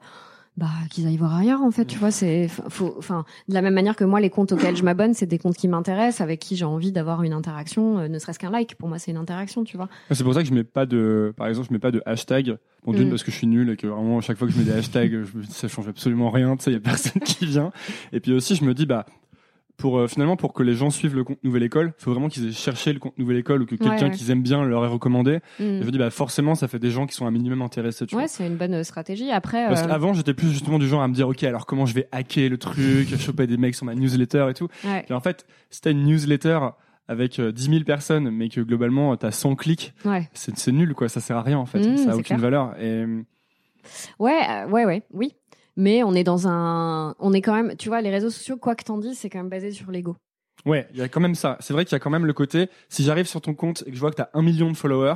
bah 0.58 0.68
qu'ils 0.90 1.08
aillent 1.08 1.16
voir 1.16 1.36
ailleurs 1.36 1.62
en 1.62 1.72
fait. 1.72 1.86
Tu 1.86 1.98
vois, 1.98 2.12
c'est 2.12 2.50
faut, 2.50 2.94
enfin, 2.98 3.24
de 3.48 3.54
la 3.54 3.62
même 3.62 3.74
manière 3.74 3.96
que 3.96 4.04
moi, 4.04 4.20
les 4.20 4.30
comptes 4.30 4.52
auxquels 4.52 4.76
je 4.76 4.84
m'abonne, 4.84 5.14
c'est 5.14 5.26
des 5.26 5.38
comptes 5.38 5.56
qui 5.56 5.70
m'intéressent, 5.70 6.20
avec 6.20 6.40
qui 6.42 6.58
j'ai 6.58 6.66
envie 6.66 6.92
d'avoir 6.92 7.24
une 7.24 7.32
interaction, 7.32 8.00
euh, 8.00 8.08
ne 8.10 8.20
serait-ce 8.20 8.40
qu'un 8.40 8.50
like. 8.50 8.76
Pour 8.76 8.90
moi, 8.90 9.00
c'est 9.00 9.12
une 9.12 9.18
interaction, 9.18 9.64
tu 9.64 9.78
vois. 9.78 9.88
c'est 10.12 10.24
pour 10.24 10.34
ça 10.34 10.42
que 10.42 10.50
je 10.50 10.54
mets 10.54 10.66
pas 10.66 10.86
de 10.86 11.34
par 11.38 11.48
exemple 11.48 11.68
je 11.70 11.74
mets 11.74 11.80
pas 11.80 11.92
de 11.92 12.02
hashtag 12.06 12.58
bon 12.84 12.92
d'une 12.92 13.08
Mm. 13.08 13.10
parce 13.12 13.24
que 13.24 13.32
je 13.32 13.38
suis 13.38 13.48
nul 13.48 13.70
et 13.70 13.78
que 13.78 13.88
vraiment 13.88 14.20
chaque 14.22 14.38
fois 14.38 14.48
que 14.48 14.54
je 14.54 14.60
mets 14.60 14.66
des 14.66 14.72
hashtags 14.74 15.24
je 15.24 15.48
ça 15.50 15.68
change 15.68 15.88
absolument 15.88 16.30
rien 16.30 16.58
tu 16.58 16.64
sais 16.64 16.72
il 16.72 16.74
y 16.74 16.78
a 16.78 16.82
personne 16.82 17.22
qui 17.26 17.46
vient 17.46 17.72
et 18.12 18.20
puis 18.20 18.34
aussi 18.34 18.56
je 18.56 18.64
me 18.66 18.74
dis 18.74 18.86
bah 18.86 19.06
pour 19.80 19.98
euh, 19.98 20.08
finalement 20.08 20.36
pour 20.36 20.54
que 20.54 20.62
les 20.62 20.76
gens 20.76 20.92
suivent 20.92 21.16
le 21.16 21.24
compte 21.24 21.44
Nouvelle 21.44 21.64
École, 21.64 21.94
faut 21.98 22.12
vraiment 22.12 22.28
qu'ils 22.30 22.48
aient 22.50 22.52
cherché 22.52 22.94
le 22.94 23.00
compte 23.00 23.18
Nouvelle 23.18 23.38
École 23.38 23.64
ou 23.64 23.66
que 23.66 23.74
quelqu'un 23.76 24.10
ouais. 24.10 24.12
qu'ils 24.12 24.30
aiment 24.30 24.44
bien 24.44 24.64
leur 24.64 24.86
ait 24.86 24.90
recommandé. 24.90 25.40
Mm. 25.60 25.64
Et 25.64 25.80
je 25.82 25.86
me 25.86 25.92
dis 25.92 25.98
bah 25.98 26.12
forcément 26.12 26.54
ça 26.54 26.68
fait 26.68 26.78
des 26.78 26.92
gens 26.92 27.08
qui 27.08 27.16
sont 27.16 27.26
un 27.26 27.32
minimum 27.32 27.62
intéressés. 27.64 28.06
Tu 28.06 28.16
Ouais, 28.16 28.28
c'est 28.28 28.46
une 28.46 28.58
bonne 28.58 28.76
euh, 28.76 28.84
stratégie. 28.84 29.32
Après, 29.32 29.68
Parce 29.68 29.82
euh, 29.84 29.88
qu'avant 29.88 30.14
j'étais 30.14 30.34
plus 30.36 30.52
justement 30.52 30.78
du 30.78 30.88
genre 30.88 31.02
à 31.02 31.08
me 31.08 31.14
dire 31.16 31.28
ok 31.28 31.44
alors 31.44 31.66
comment 31.66 31.86
je 31.88 31.96
vais 31.96 32.08
hacker 32.12 32.50
le 32.50 32.58
truc, 32.60 33.08
choper 33.20 33.48
des 33.48 33.58
mecs 33.58 33.74
sur 33.76 33.86
ma 33.86 33.96
newsletter 33.96 34.48
et 34.50 34.54
tout. 34.54 34.68
ouais, 34.86 35.06
Et 35.10 35.14
en 35.14 35.22
fait 35.22 35.48
si 35.72 35.82
t'as 35.82 35.92
une 35.92 36.04
newsletter 36.04 36.60
avec 37.08 37.40
euh, 37.40 37.52
10 37.52 37.64
000 37.70 37.84
personnes 37.86 38.30
mais 38.30 38.50
que 38.50 38.62
globalement 38.62 39.16
t'as 39.18 39.32
100 39.32 39.56
clics, 39.56 39.94
ouais. 40.06 40.30
c'est 40.34 40.72
nul 40.72 40.94
quoi, 40.94 41.10
ça 41.10 41.22
sert 41.22 41.38
à 41.38 41.42
rien 41.42 41.58
en 41.58 41.66
fait, 41.66 41.80
Mm, 41.80 41.98
ça 41.98 42.04
a 42.04 42.06
c'est 42.06 42.12
aucune 42.12 42.24
clair. 42.24 42.40
valeur. 42.40 42.76
Et 42.82 43.06
Ouais, 44.20 44.40
euh, 44.50 44.68
ouais, 44.68 44.86
ouais, 44.86 45.04
oui. 45.14 45.34
Mais 45.80 46.04
on 46.04 46.14
est 46.14 46.26
dans 46.26 46.48
un, 46.48 47.16
on 47.20 47.32
est 47.34 47.42
quand 47.42 47.56
même, 47.56 47.76
tu 47.78 47.88
vois, 47.90 48.02
les 48.02 48.10
réseaux 48.10 48.30
sociaux, 48.30 48.58
quoi 48.58 48.76
que 48.76 48.84
t'en 48.84 48.98
dises, 48.98 49.18
c'est 49.18 49.30
quand 49.30 49.40
même 49.40 49.50
basé 49.50 49.72
sur 49.72 49.90
l'ego. 49.92 50.16
ouais, 50.66 50.88
il 50.94 51.00
y 51.00 51.02
a 51.02 51.08
quand 51.08 51.22
même 51.22 51.36
ça. 51.36 51.56
C'est 51.62 51.74
vrai 51.74 51.86
qu'il 51.86 51.94
y 51.94 51.96
a 51.96 52.00
quand 52.00 52.10
même 52.10 52.26
le 52.26 52.34
côté 52.34 52.70
si 52.90 53.04
j'arrive 53.04 53.28
sur 53.28 53.40
ton 53.40 53.54
compte 53.54 53.84
et 53.88 53.92
que 53.92 53.96
je 53.96 54.00
vois 54.02 54.12
que 54.12 54.18
t'as 54.18 54.28
un 54.34 54.42
million 54.42 54.70
de 54.70 54.76
followers. 54.78 55.16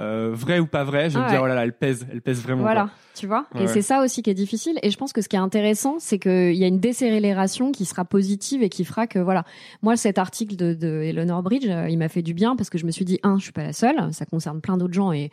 Euh, 0.00 0.30
vrai 0.32 0.60
ou 0.60 0.66
pas 0.66 0.82
vrai, 0.82 1.10
je 1.10 1.18
vais 1.18 1.20
Ah 1.22 1.26
me 1.26 1.30
dire 1.30 1.40
ouais. 1.40 1.44
oh 1.44 1.48
là 1.48 1.54
là, 1.54 1.64
elle 1.64 1.76
pèse, 1.76 2.06
elle 2.10 2.22
pèse 2.22 2.40
vraiment. 2.42 2.62
Voilà, 2.62 2.88
tu 3.14 3.26
vois. 3.26 3.46
Ouais, 3.54 3.60
et 3.60 3.64
ouais. 3.66 3.72
c'est 3.72 3.82
ça 3.82 4.02
aussi 4.02 4.22
qui 4.22 4.30
est 4.30 4.34
difficile. 4.34 4.78
Et 4.82 4.90
je 4.90 4.96
pense 4.96 5.12
que 5.12 5.20
ce 5.20 5.28
qui 5.28 5.36
est 5.36 5.40
intéressant, 5.40 5.96
c'est 5.98 6.18
qu'il 6.18 6.54
y 6.54 6.64
a 6.64 6.66
une 6.66 6.80
décélération 6.80 7.70
qui 7.70 7.84
sera 7.84 8.06
positive 8.06 8.62
et 8.62 8.70
qui 8.70 8.84
fera 8.86 9.06
que, 9.06 9.18
voilà. 9.18 9.44
Moi, 9.82 9.96
cet 9.98 10.16
article 10.18 10.56
de, 10.56 10.72
de 10.72 11.02
Eleanor 11.02 11.42
Bridge, 11.42 11.66
euh, 11.68 11.88
il 11.90 11.98
m'a 11.98 12.08
fait 12.08 12.22
du 12.22 12.32
bien 12.32 12.56
parce 12.56 12.70
que 12.70 12.78
je 12.78 12.86
me 12.86 12.90
suis 12.90 13.04
dit, 13.04 13.20
un, 13.24 13.36
je 13.38 13.44
suis 13.44 13.52
pas 13.52 13.62
la 13.62 13.74
seule. 13.74 14.10
Ça 14.14 14.24
concerne 14.24 14.62
plein 14.62 14.78
d'autres 14.78 14.94
gens 14.94 15.12
et 15.12 15.30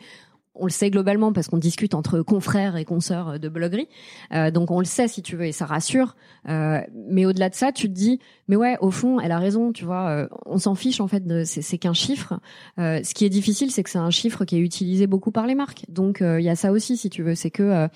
on 0.54 0.66
le 0.66 0.70
sait 0.70 0.90
globalement 0.90 1.32
parce 1.32 1.48
qu'on 1.48 1.58
discute 1.58 1.94
entre 1.94 2.20
confrères 2.20 2.76
et 2.76 2.84
consoeurs 2.84 3.40
de 3.40 3.48
bloguerie. 3.48 3.88
Euh, 4.32 4.50
donc 4.50 4.70
on 4.70 4.78
le 4.78 4.84
sait 4.84 5.08
si 5.08 5.22
tu 5.22 5.36
veux 5.36 5.46
et 5.46 5.52
ça 5.52 5.64
rassure. 5.64 6.14
Euh, 6.48 6.80
mais 7.08 7.24
au-delà 7.24 7.48
de 7.48 7.54
ça, 7.54 7.72
tu 7.72 7.88
te 7.88 7.94
dis, 7.94 8.18
mais 8.48 8.56
ouais, 8.56 8.76
au 8.80 8.90
fond, 8.90 9.18
elle 9.18 9.32
a 9.32 9.38
raison, 9.38 9.72
tu 9.72 9.84
vois. 9.84 10.08
euh, 10.10 10.28
on 10.46 10.58
s'en 10.58 10.74
fiche 10.74 11.00
en 11.00 11.08
fait. 11.08 11.22
C'est 11.44 11.62
c'est 11.62 11.78
qu'un 11.78 11.94
chiffre. 11.94 12.34
Euh, 12.78 13.00
ce 13.02 13.14
qui 13.14 13.24
est 13.24 13.30
difficile, 13.30 13.70
c'est 13.70 13.82
que 13.82 13.90
c'est 13.90 13.98
un 13.98 14.10
chiffre 14.10 14.44
qui 14.44 14.56
est 14.56 14.60
utilisé 14.60 15.06
beaucoup 15.06 15.30
par 15.30 15.46
les 15.46 15.54
marques. 15.54 15.84
Donc 15.88 16.20
euh, 16.20 16.40
il 16.40 16.44
y 16.44 16.50
a 16.50 16.56
ça 16.56 16.70
aussi, 16.72 16.96
si 16.96 17.08
tu 17.08 17.22
veux, 17.22 17.34
c'est 17.34 17.50
que 17.50 17.62
euh, 17.62 17.88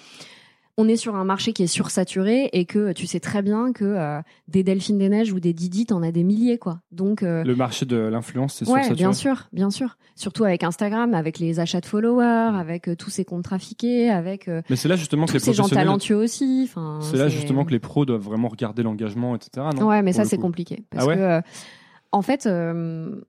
on 0.79 0.89
est 0.89 0.97
sur 0.97 1.15
un 1.17 1.25
marché 1.25 1.53
qui 1.55 1.63
est 1.63 1.67
sursaturé 1.69 2.51
et 2.53 2.67
que 2.67 2.93
tu 2.93 3.07
sais 3.07 3.19
très 3.21 3.41
bien 3.41 3.73
que 3.73 3.85
euh, 3.85 4.21
des 4.49 4.63
Delphines 4.63 4.99
des 4.99 5.09
Neiges 5.09 5.33
ou 5.33 5.41
des 5.41 5.53
Didi, 5.55 5.87
t'en 5.87 6.03
as 6.03 6.13
des 6.13 6.23
milliers, 6.23 6.59
quoi. 6.59 6.81
Donc 6.91 7.23
euh, 7.23 7.45
Le 7.45 7.57
marché 7.57 7.87
de 7.87 7.97
l'influence, 7.97 8.55
c'est 8.57 8.65
Ouais, 8.67 8.81
sursaturé. 8.83 8.95
bien 8.97 9.13
sûr, 9.15 9.49
bien 9.53 9.71
sûr. 9.71 9.97
Surtout 10.17 10.45
avec 10.45 10.63
Instagram, 10.65 11.15
avec 11.15 11.39
les 11.39 11.61
achats 11.61 11.81
de 11.81 11.87
followers, 11.87 12.59
avec 12.59 12.89
euh, 12.89 12.97
tous 12.97 13.11
ces 13.11 13.25
comptes 13.25 13.45
trafiqués, 13.45 14.11
avec 14.11 14.49
euh, 14.49 14.61
Mais 14.69 14.77
c'est 14.77 14.89
là 14.89 14.97
justement 14.97 15.27
que 15.27 15.33
les 15.33 15.39
ces 15.39 15.55
gens 15.55 15.69
talentueux 15.69 16.17
aussi. 16.17 16.71
C'est 17.01 17.17
là 17.17 17.29
justement 17.29 17.65
que 17.65 17.71
les 17.73 17.79
pros 17.79 18.05
doivent 18.05 18.21
vraiment 18.23 18.49
regarder 18.49 18.83
l'engagement, 18.83 19.35
etc. 19.35 19.67
Non 19.75 19.87
Ouais, 19.89 20.03
mais 20.03 20.13
Pour 20.13 20.17
ça 20.23 20.25
c'est 20.29 20.39
compliqué 20.39 20.85
parce 20.91 21.05
Ah 21.05 21.09
ouais 21.09 21.17
que 21.17 21.21
euh, 21.21 21.41
en 22.13 22.23
fait, 22.23 22.47
euh, 22.47 23.21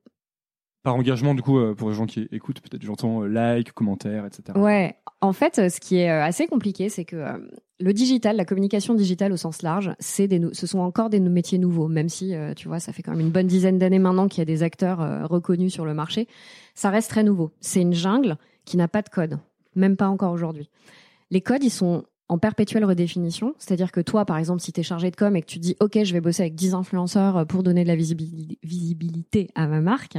Par 0.82 0.94
engagement, 0.94 1.34
du 1.34 1.42
coup, 1.42 1.58
euh, 1.58 1.74
pour 1.74 1.90
les 1.90 1.94
gens 1.96 2.06
qui 2.06 2.28
écoutent, 2.30 2.60
peut-être 2.60 2.82
j'entends 2.82 3.22
euh, 3.22 3.26
like, 3.26 3.72
commentaire, 3.72 4.24
etc. 4.24 4.56
Ouais, 4.58 4.94
en 5.20 5.32
fait, 5.32 5.58
euh, 5.58 5.68
ce 5.68 5.80
qui 5.80 5.96
est 5.96 6.10
euh, 6.10 6.22
assez 6.22 6.46
compliqué, 6.46 6.88
c'est 6.88 7.04
que 7.04 7.16
euh, 7.16 7.38
le 7.80 7.92
digital, 7.92 8.36
la 8.36 8.44
communication 8.44 8.94
digitale 8.94 9.32
au 9.32 9.36
sens 9.36 9.62
large, 9.62 9.92
c'est 9.98 10.28
des, 10.28 10.40
ce 10.52 10.66
sont 10.66 10.78
encore 10.78 11.10
des 11.10 11.20
métiers 11.20 11.58
nouveaux, 11.58 11.88
même 11.88 12.08
si 12.08 12.34
tu 12.56 12.66
vois, 12.66 12.80
ça 12.80 12.92
fait 12.92 13.04
quand 13.04 13.12
même 13.12 13.20
une 13.20 13.30
bonne 13.30 13.46
dizaine 13.46 13.78
d'années 13.78 14.00
maintenant 14.00 14.26
qu'il 14.26 14.40
y 14.40 14.42
a 14.42 14.46
des 14.46 14.64
acteurs 14.64 15.28
reconnus 15.30 15.72
sur 15.72 15.84
le 15.84 15.94
marché. 15.94 16.26
Ça 16.74 16.90
reste 16.90 17.08
très 17.08 17.22
nouveau. 17.22 17.52
C'est 17.60 17.80
une 17.80 17.94
jungle 17.94 18.36
qui 18.64 18.76
n'a 18.76 18.88
pas 18.88 19.00
de 19.02 19.08
code, 19.08 19.38
même 19.76 19.96
pas 19.96 20.08
encore 20.08 20.32
aujourd'hui. 20.32 20.68
Les 21.30 21.40
codes, 21.40 21.62
ils 21.62 21.70
sont 21.70 22.02
en 22.28 22.38
perpétuelle 22.38 22.84
redéfinition, 22.84 23.54
c'est-à-dire 23.58 23.92
que 23.92 24.00
toi, 24.00 24.24
par 24.24 24.38
exemple, 24.38 24.60
si 24.60 24.72
tu 24.72 24.80
es 24.80 24.82
chargé 24.82 25.12
de 25.12 25.16
com 25.16 25.36
et 25.36 25.40
que 25.40 25.46
tu 25.46 25.60
dis 25.60 25.76
OK, 25.78 26.02
je 26.02 26.12
vais 26.12 26.20
bosser 26.20 26.42
avec 26.42 26.56
10 26.56 26.74
influenceurs 26.74 27.46
pour 27.46 27.62
donner 27.62 27.84
de 27.84 27.88
la 27.88 27.96
visibilité 27.96 29.50
à 29.54 29.68
ma 29.68 29.80
marque, 29.80 30.18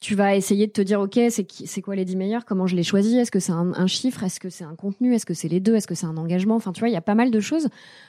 tu 0.00 0.14
vas 0.14 0.34
essayer 0.34 0.66
de 0.66 0.72
te 0.72 0.80
dire 0.80 0.98
ok 1.00 1.20
c'est 1.28 1.82
quoi 1.82 1.94
les 1.94 2.06
10 2.06 2.16
meilleurs 2.16 2.44
comment 2.46 2.66
je 2.66 2.74
les 2.74 2.82
choisis 2.82 3.14
est-ce 3.16 3.30
que 3.30 3.38
c'est 3.38 3.52
un, 3.52 3.86
chiffre 3.86 4.24
est-ce 4.24 4.40
que 4.40 4.48
c'est 4.48 4.64
un 4.64 4.74
contenu 4.74 5.14
est-ce 5.14 5.26
que 5.26 5.34
c'est 5.34 5.48
les 5.48 5.60
deux 5.60 5.74
est-ce 5.74 5.86
que 5.86 5.94
c'est 5.94 6.06
un 6.06 6.16
engagement 6.16 6.56
enfin 6.56 6.72
tu 6.72 6.80
vois 6.80 6.88
il 6.88 6.92
y 6.92 6.96
a 6.96 7.02
pas 7.02 7.14
mal 7.14 7.30
de 7.30 7.40
choses 7.40 7.68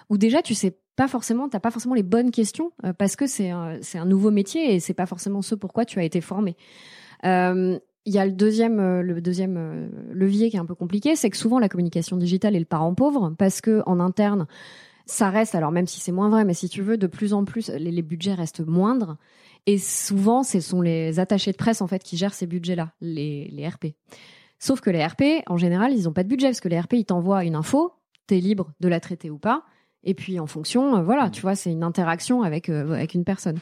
où 0.09 0.17
déjà 0.17 0.41
tu 0.41 0.55
sais 0.55 0.77
pas 0.95 1.09
forcément 1.09 1.49
t'as 1.49 1.59
pas 1.59 1.69
forcément 1.69 1.93
les 1.93 2.03
bonnes 2.03 2.31
questions 2.31 2.71
euh, 2.85 2.93
parce 2.93 3.17
que 3.17 3.27
c'est 3.27 3.51
c'est 3.81 3.97
un 3.97 4.05
nouveau 4.05 4.31
métier 4.31 4.73
et 4.73 4.79
c'est 4.79 4.93
pas 4.93 5.05
forcément 5.05 5.41
ce 5.41 5.53
pourquoi 5.53 5.85
tu 5.85 5.99
as 5.99 6.03
été 6.03 6.21
formé. 6.21 6.55
Euh, 7.25 7.77
il 8.05 8.13
y 8.13 8.17
a 8.17 8.25
le 8.25 8.31
deuxième, 8.31 8.79
euh, 8.79 9.03
le 9.03 9.21
deuxième 9.21 9.91
levier 10.11 10.49
qui 10.49 10.55
est 10.55 10.59
un 10.59 10.65
peu 10.65 10.73
compliqué, 10.73 11.15
c'est 11.15 11.29
que 11.29 11.37
souvent 11.37 11.59
la 11.59 11.69
communication 11.69 12.17
digitale 12.17 12.55
est 12.55 12.59
le 12.59 12.65
parent 12.65 12.95
pauvre 12.95 13.35
parce 13.37 13.61
que 13.61 13.83
en 13.85 13.99
interne, 13.99 14.47
ça 15.05 15.29
reste, 15.29 15.53
alors 15.53 15.71
même 15.71 15.85
si 15.85 15.99
c'est 15.99 16.11
moins 16.11 16.29
vrai, 16.29 16.45
mais 16.45 16.53
si 16.53 16.67
tu 16.67 16.81
veux, 16.81 16.97
de 16.97 17.05
plus 17.05 17.33
en 17.33 17.45
plus, 17.45 17.69
les 17.69 18.01
budgets 18.01 18.33
restent 18.33 18.65
moindres 18.65 19.17
et 19.65 19.77
souvent, 19.77 20.43
ce 20.43 20.59
sont 20.59 20.81
les 20.81 21.19
attachés 21.19 21.51
de 21.51 21.57
presse 21.57 21.81
en 21.81 21.87
fait 21.87 22.03
qui 22.03 22.17
gèrent 22.17 22.33
ces 22.33 22.47
budgets-là, 22.47 22.93
les, 23.01 23.49
les 23.51 23.67
RP. 23.67 23.87
Sauf 24.59 24.81
que 24.81 24.89
les 24.89 25.05
RP, 25.05 25.43
en 25.47 25.57
général, 25.57 25.93
ils 25.93 26.03
n'ont 26.03 26.13
pas 26.13 26.23
de 26.23 26.29
budget 26.29 26.47
parce 26.47 26.61
que 26.61 26.69
les 26.69 26.79
RP, 26.79 26.93
ils 26.93 27.05
t'envoient 27.05 27.43
une 27.43 27.55
info, 27.55 27.93
tu 28.27 28.37
es 28.37 28.39
libre 28.39 28.73
de 28.79 28.87
la 28.87 28.99
traiter 28.99 29.29
ou 29.29 29.37
pas. 29.37 29.63
Et 30.03 30.13
puis 30.13 30.39
en 30.39 30.47
fonction, 30.47 30.97
euh, 30.97 31.01
voilà, 31.03 31.29
tu 31.29 31.41
vois, 31.41 31.55
c'est 31.55 31.71
une 31.71 31.83
interaction 31.83 32.41
avec 32.41 32.69
euh, 32.69 32.91
avec 32.91 33.13
une 33.13 33.23
personne. 33.23 33.59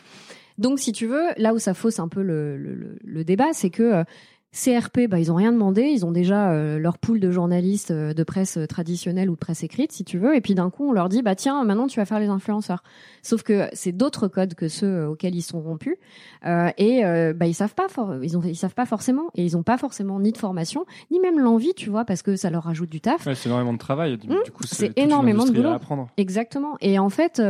Donc 0.57 0.79
si 0.79 0.91
tu 0.91 1.05
veux, 1.05 1.27
là 1.38 1.53
où 1.53 1.59
ça 1.59 1.73
fausse 1.73 1.99
un 1.99 2.07
peu 2.07 2.21
le, 2.21 2.57
le, 2.57 2.97
le 3.01 3.23
débat, 3.23 3.53
c'est 3.53 3.69
que 3.69 3.83
euh, 3.83 4.03
CRP, 4.51 5.07
bah, 5.07 5.19
ils 5.19 5.31
ont 5.31 5.35
rien 5.35 5.51
demandé, 5.51 5.83
ils 5.83 6.07
ont 6.07 6.12
déjà 6.12 6.51
euh, 6.51 6.79
leur 6.79 6.97
pool 6.97 7.19
de 7.19 7.29
journalistes 7.29 7.91
euh, 7.91 8.15
de 8.15 8.23
presse 8.23 8.57
euh, 8.57 8.65
traditionnelle 8.65 9.29
ou 9.29 9.33
de 9.33 9.39
presse 9.39 9.63
écrite, 9.63 9.91
si 9.91 10.03
tu 10.03 10.17
veux, 10.17 10.35
et 10.35 10.41
puis 10.41 10.55
d'un 10.55 10.71
coup 10.71 10.89
on 10.89 10.91
leur 10.91 11.07
dit 11.07 11.21
bah 11.21 11.35
tiens 11.35 11.63
maintenant 11.63 11.85
tu 11.85 11.99
vas 11.99 12.05
faire 12.05 12.19
les 12.19 12.29
influenceurs. 12.29 12.81
Sauf 13.21 13.43
que 13.43 13.69
c'est 13.73 13.91
d'autres 13.91 14.27
codes 14.27 14.55
que 14.55 14.67
ceux 14.67 15.05
auxquels 15.05 15.35
ils 15.35 15.43
sont 15.43 15.62
rompus 15.62 15.97
et 16.43 17.03
bah 17.35 17.45
ils 17.45 17.53
savent 17.53 17.75
pas 17.75 17.88
ils 18.23 18.38
ont 18.38 18.41
ils 18.41 18.55
savent 18.55 18.73
pas 18.73 18.85
forcément 18.85 19.29
et 19.35 19.43
ils 19.43 19.55
ont 19.55 19.63
pas 19.63 19.77
forcément 19.77 20.19
ni 20.19 20.31
de 20.31 20.38
formation 20.38 20.85
ni 21.12 21.19
même 21.19 21.39
l'envie, 21.39 21.73
tu 21.75 21.89
vois, 21.89 22.05
parce 22.05 22.23
que 22.23 22.35
ça 22.35 22.49
leur 22.49 22.63
rajoute 22.63 22.89
du 22.89 23.01
taf. 23.01 23.25
Ouais, 23.27 23.35
c'est 23.35 23.49
énormément 23.49 23.73
de 23.73 23.77
travail. 23.77 24.17
Du, 24.17 24.27
mmh, 24.29 24.35
coup 24.53 24.63
c'est 24.65 24.97
énormément 24.97 25.45
de 25.45 25.51
boulot. 25.51 25.77
Exactement. 26.17 26.75
Et 26.81 26.97
en 26.97 27.09
fait 27.09 27.41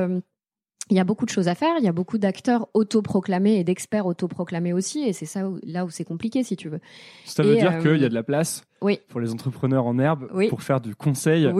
il 0.89 0.97
y 0.97 0.99
a 0.99 1.04
beaucoup 1.04 1.25
de 1.25 1.30
choses 1.30 1.47
à 1.47 1.56
faire, 1.56 1.75
il 1.78 1.84
y 1.84 1.88
a 1.88 1.91
beaucoup 1.91 2.17
d'acteurs 2.17 2.67
autoproclamés 2.73 3.56
et 3.56 3.63
d'experts 3.63 4.06
autoproclamés 4.06 4.73
aussi, 4.73 5.04
et 5.04 5.13
c'est 5.13 5.25
ça 5.25 5.47
là 5.63 5.86
où 5.86 5.89
c'est 5.89 6.04
compliqué, 6.04 6.43
si 6.43 6.58
tu 6.58 6.69
veux. 6.69 6.80
Ça 7.25 7.43
veut 7.43 7.56
dire 7.56 7.80
qu'il 7.80 7.97
y 7.97 8.06
a 8.06 8.10
de 8.10 8.13
la 8.13 8.23
place 8.23 8.63
oui. 8.82 8.99
pour 9.10 9.19
les 9.19 9.32
entrepreneurs 9.32 9.86
en 9.86 9.99
herbe 9.99 10.28
pour 10.49 10.63
faire 10.63 10.82
du 10.82 10.95
conseil 10.95 11.52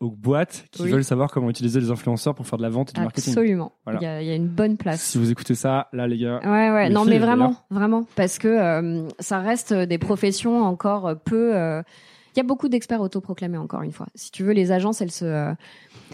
aux 0.00 0.10
boîtes 0.10 0.66
qui 0.70 0.88
veulent 0.88 1.04
savoir 1.04 1.30
comment 1.30 1.50
utiliser 1.50 1.80
les 1.80 1.90
influenceurs 1.90 2.34
pour 2.34 2.46
faire 2.46 2.58
de 2.58 2.62
la 2.62 2.70
vente 2.70 2.90
et 2.90 2.92
du 2.94 3.00
marketing. 3.00 3.32
Absolument. 3.32 3.72
Il, 3.86 4.02
y 4.02 4.06
a, 4.06 4.22
il 4.22 4.28
y, 4.28 4.30
a, 4.30 4.34
une 4.34 4.48
bonne 4.48 4.76
place. 4.76 5.02
Si 5.02 5.18
vous 5.18 5.30
écoutez 5.30 5.54
ça, 5.54 5.88
là, 5.92 6.06
les 6.06 6.18
gars. 6.18 6.40
Ouais, 6.44 6.70
ouais. 6.70 6.88
Non, 6.90 7.04
mais 7.04 7.18
vraiment, 7.18 7.56
vraiment, 7.70 8.04
parce 8.16 8.38
que 8.38 8.48
euh, 8.48 9.06
ça 9.18 9.40
reste 9.40 9.74
des 9.74 9.98
professions 9.98 10.62
encore 10.62 11.14
peu. 11.24 11.54
Euh, 11.54 11.82
il 12.34 12.38
y 12.38 12.40
a 12.40 12.44
beaucoup 12.44 12.68
d'experts 12.68 13.00
autoproclamés, 13.00 13.58
encore 13.58 13.82
une 13.82 13.92
fois. 13.92 14.06
Si 14.14 14.30
tu 14.30 14.44
veux, 14.44 14.52
les 14.52 14.72
agences, 14.72 15.00
elles 15.00 15.10
se. 15.10 15.24
Euh, 15.24 15.52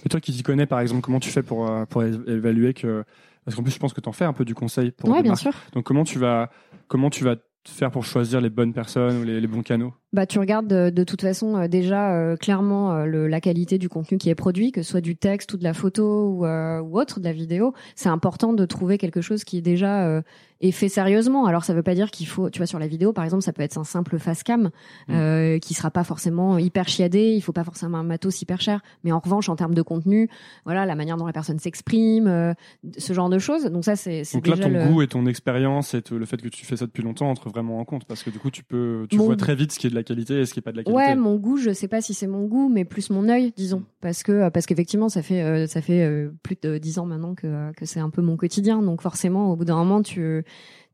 Et 0.05 0.09
toi 0.09 0.21
qui 0.21 0.33
t'y 0.33 0.43
connais, 0.43 0.67
par 0.67 0.81
exemple, 0.81 1.01
comment 1.03 1.21
tu 1.21 1.31
fais 1.31 1.43
pour, 1.43 1.71
euh, 1.71 1.85
pour 1.85 2.03
évaluer 2.03 2.75
que. 2.75 3.05
Parce 3.45 3.57
qu'en 3.57 3.63
plus, 3.63 3.73
je 3.73 3.79
pense 3.79 3.93
que 3.93 4.01
tu 4.01 4.09
en 4.09 4.13
fais 4.13 4.25
un 4.25 4.33
peu 4.33 4.45
du 4.45 4.55
conseil 4.55 4.91
pour. 4.91 5.11
Oui, 5.11 5.23
bien 5.23 5.37
sûr. 5.37 5.53
Donc, 5.73 5.85
comment 5.85 6.05
tu 6.05 6.19
vas, 6.19 6.51
comment 6.89 7.11
tu 7.11 7.23
vas 7.25 7.37
faire 7.67 7.91
pour 7.91 8.05
choisir 8.05 8.41
les 8.41 8.51
bonnes 8.51 8.73
personnes 8.73 9.21
ou 9.21 9.25
les 9.25 9.47
bons 9.47 9.63
canaux? 9.63 9.93
Bah, 10.17 10.25
tu 10.25 10.39
regardes 10.39 10.67
de, 10.67 11.05
toute 11.05 11.21
façon 11.21 11.57
euh, 11.57 11.69
déjà 11.69 12.15
euh, 12.15 12.37
clairement 12.37 12.91
euh, 12.91 13.05
le, 13.05 13.29
la 13.29 13.43
qualité 13.43 13.77
du 13.77 13.91
contenu 13.91 14.17
qui 14.17 14.31
est 14.31 14.35
produit, 14.35 14.73
que 14.73 14.83
ce 14.83 14.89
soit 14.93 15.03
du 15.03 15.15
texte 15.15 15.53
ou 15.53 15.59
de 15.59 15.63
la 15.63 15.75
photo 15.75 16.31
ou, 16.31 16.47
ou 16.47 16.99
autre, 16.99 17.21
de 17.21 17.25
la 17.25 17.35
vidéo. 17.35 17.75
C'est 17.97 18.09
important 18.09 18.55
de 18.55 18.65
trouver 18.65 18.97
quelque 18.97 19.21
chose 19.21 19.45
qui 19.45 19.59
est 19.59 19.63
déjà 19.63 20.23
est 20.63 20.71
fait 20.71 20.89
sérieusement. 20.89 21.45
Alors 21.45 21.65
ça 21.65 21.75
veut 21.75 21.83
pas 21.83 21.95
dire 21.95 22.11
qu'il 22.11 22.27
faut, 22.27 22.49
tu 22.49 22.59
vois, 22.61 22.67
sur 22.67 22.79
la 22.79 22.87
vidéo 22.87 23.13
par 23.13 23.25
exemple, 23.25 23.43
ça 23.43 23.53
peut 23.53 23.63
être 23.63 23.77
un 23.77 23.85
simple 23.85 24.19
face 24.19 24.43
cam 24.43 24.71
mmh. 25.09 25.59
qui 25.61 25.75
sera 25.75 25.91
pas 25.91 26.03
forcément 26.03 26.57
hyper 26.57 26.89
chiadé. 26.89 27.35
Il 27.35 27.43
faut 27.43 27.53
pas 27.53 27.65
forcément 27.65 27.99
un 27.99 28.03
matos 28.03 28.41
hyper 28.41 28.63
cher, 28.63 28.81
mais 29.05 29.13
en 29.13 29.19
revanche 29.19 29.51
en 29.51 29.57
termes 29.57 29.75
de 29.75 29.83
contenu, 29.83 30.31
voilà, 30.65 30.87
la 30.87 30.95
manière 30.95 31.19
dont 31.19 31.27
la 31.27 31.35
personne 31.35 31.59
s'exprime, 31.59 32.55
ce 32.97 33.13
genre 33.13 33.29
de 33.29 33.39
choses. 33.39 33.65
Donc 33.65 33.85
ça 33.85 33.97
c'est. 33.97 34.23
Donc 34.33 34.47
là 34.47 34.57
ton 34.57 34.87
goût 34.87 35.03
et 35.03 35.09
ton 35.09 35.27
expérience 35.27 35.93
et 35.93 36.03
le 36.11 36.25
fait 36.25 36.41
que 36.41 36.49
tu 36.49 36.65
fais 36.65 36.79
ça 36.79 36.87
depuis 36.87 37.03
longtemps 37.03 37.29
entrent 37.29 37.51
vraiment 37.51 37.79
en 37.79 37.85
compte 37.85 38.07
parce 38.07 38.23
que 38.23 38.31
du 38.31 38.39
coup 38.39 38.51
tu 38.51 38.65
peux, 38.65 39.07
tu 39.11 39.19
vois 39.19 39.37
très 39.37 39.55
vite 39.55 39.73
ce 39.73 39.79
qui 39.79 39.87
est 39.87 39.91
de 39.91 39.95
la 39.95 40.06
qualité 40.07 40.41
et 40.41 40.47
ce 40.47 40.55
qui 40.55 40.61
est 40.61 40.63
pas 40.63 40.73
de 40.73 40.79
la 40.79 40.85
qualité. 40.85 40.97
Ouais, 40.97 41.15
mon 41.15 41.37
goût, 41.37 41.59
je 41.59 41.73
sais 41.73 41.89
pas 41.89 42.01
si 42.01 42.15
c'est 42.15 42.27
mon 42.27 42.45
goût, 42.45 42.69
mais 42.69 42.85
plus 42.85 43.11
mon 43.11 43.29
œil, 43.29 43.53
disons, 43.57 43.85
parce 44.01 44.23
que 44.23 44.49
parce 44.49 44.67
qu'effectivement, 44.67 45.09
ça 45.09 45.23
fait 45.23 45.43
euh, 45.43 45.67
ça 45.67 45.83
fait 45.83 46.03
euh, 46.03 46.31
plus 46.43 46.57
de 46.61 46.79
dix 46.79 46.99
ans 46.99 47.07
maintenant 47.07 47.35
que 47.35 47.73
que 47.73 47.85
c'est 47.85 48.01
un 48.01 48.11
peu 48.11 48.23
mon 48.23 48.37
quotidien, 48.37 48.83
donc 48.83 49.03
forcément, 49.03 49.53
au 49.53 49.57
bout 49.57 49.65
d'un 49.65 49.77
moment, 49.77 50.03
tu 50.03 50.45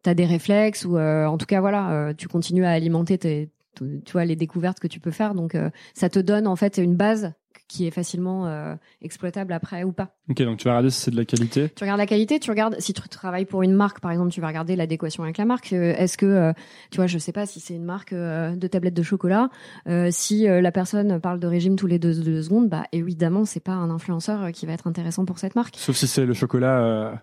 as 0.05 0.15
des 0.15 0.25
réflexes 0.25 0.85
ou 0.85 0.97
euh, 0.97 1.27
en 1.27 1.39
tout 1.39 1.47
cas 1.47 1.61
voilà, 1.61 2.13
tu 2.17 2.29
continues 2.29 2.65
à 2.65 2.71
alimenter 2.71 3.19
tes 3.19 3.51
tu 3.75 4.13
vois 4.13 4.25
les 4.25 4.37
découvertes 4.37 4.81
que 4.81 4.87
tu 4.87 5.01
peux 5.01 5.11
faire 5.11 5.35
donc 5.35 5.57
ça 5.95 6.09
te 6.09 6.19
donne 6.19 6.47
en 6.47 6.57
fait 6.57 6.79
une 6.79 6.97
base 6.97 7.33
qui 7.73 7.87
est 7.87 7.91
facilement 7.91 8.47
euh, 8.47 8.75
exploitable 9.01 9.53
après 9.53 9.83
ou 9.83 9.93
pas. 9.93 10.15
Ok, 10.29 10.43
donc 10.43 10.59
tu 10.59 10.65
vas 10.65 10.73
regarder 10.73 10.91
si 10.91 11.01
c'est 11.01 11.11
de 11.11 11.17
la 11.17 11.25
qualité. 11.25 11.71
Tu 11.71 11.85
regardes 11.85 11.99
la 11.99 12.07
qualité, 12.07 12.39
tu 12.39 12.51
regardes 12.51 12.79
si 12.79 12.93
tu 12.93 13.01
travailles 13.09 13.47
pour 13.47 13.63
une 13.63 13.73
marque, 13.73 14.01
par 14.01 14.11
exemple, 14.11 14.31
tu 14.31 14.41
vas 14.41 14.49
regarder 14.49 14.77
l'adéquation 14.77 15.23
avec 15.23 15.39
la 15.39 15.47
marque. 15.47 15.73
Euh, 15.73 15.95
est-ce 15.97 16.19
que, 16.19 16.27
euh, 16.27 16.53
tu 16.91 16.97
vois, 16.97 17.07
je 17.07 17.19
sais 17.19 17.33
pas 17.33 17.47
si 17.47 17.61
c'est 17.61 17.75
une 17.75 17.85
marque 17.85 18.13
de 18.13 18.67
tablettes 18.67 18.95
de 18.95 19.03
chocolat, 19.03 19.49
si 20.11 20.45
la 20.45 20.73
personne 20.73 21.21
parle 21.21 21.41
de 21.41 21.47
régime 21.47 21.77
tous 21.77 21.87
les 21.87 21.99
deux, 21.99 22.15
deux 22.15 22.43
secondes, 22.43 22.69
bah 22.69 22.85
évidemment, 22.93 23.45
c'est 23.45 23.61
pas 23.61 23.73
un 23.73 23.91
influenceur 23.91 24.53
qui 24.53 24.67
va 24.67 24.73
être 24.73 24.87
intéressant 24.87 25.25
pour 25.25 25.39
cette 25.39 25.55
marque. 25.55 25.77
Sauf 25.77 25.97
si 25.97 26.07
c'est 26.07 26.27
le 26.27 26.35
chocolat 26.35 27.23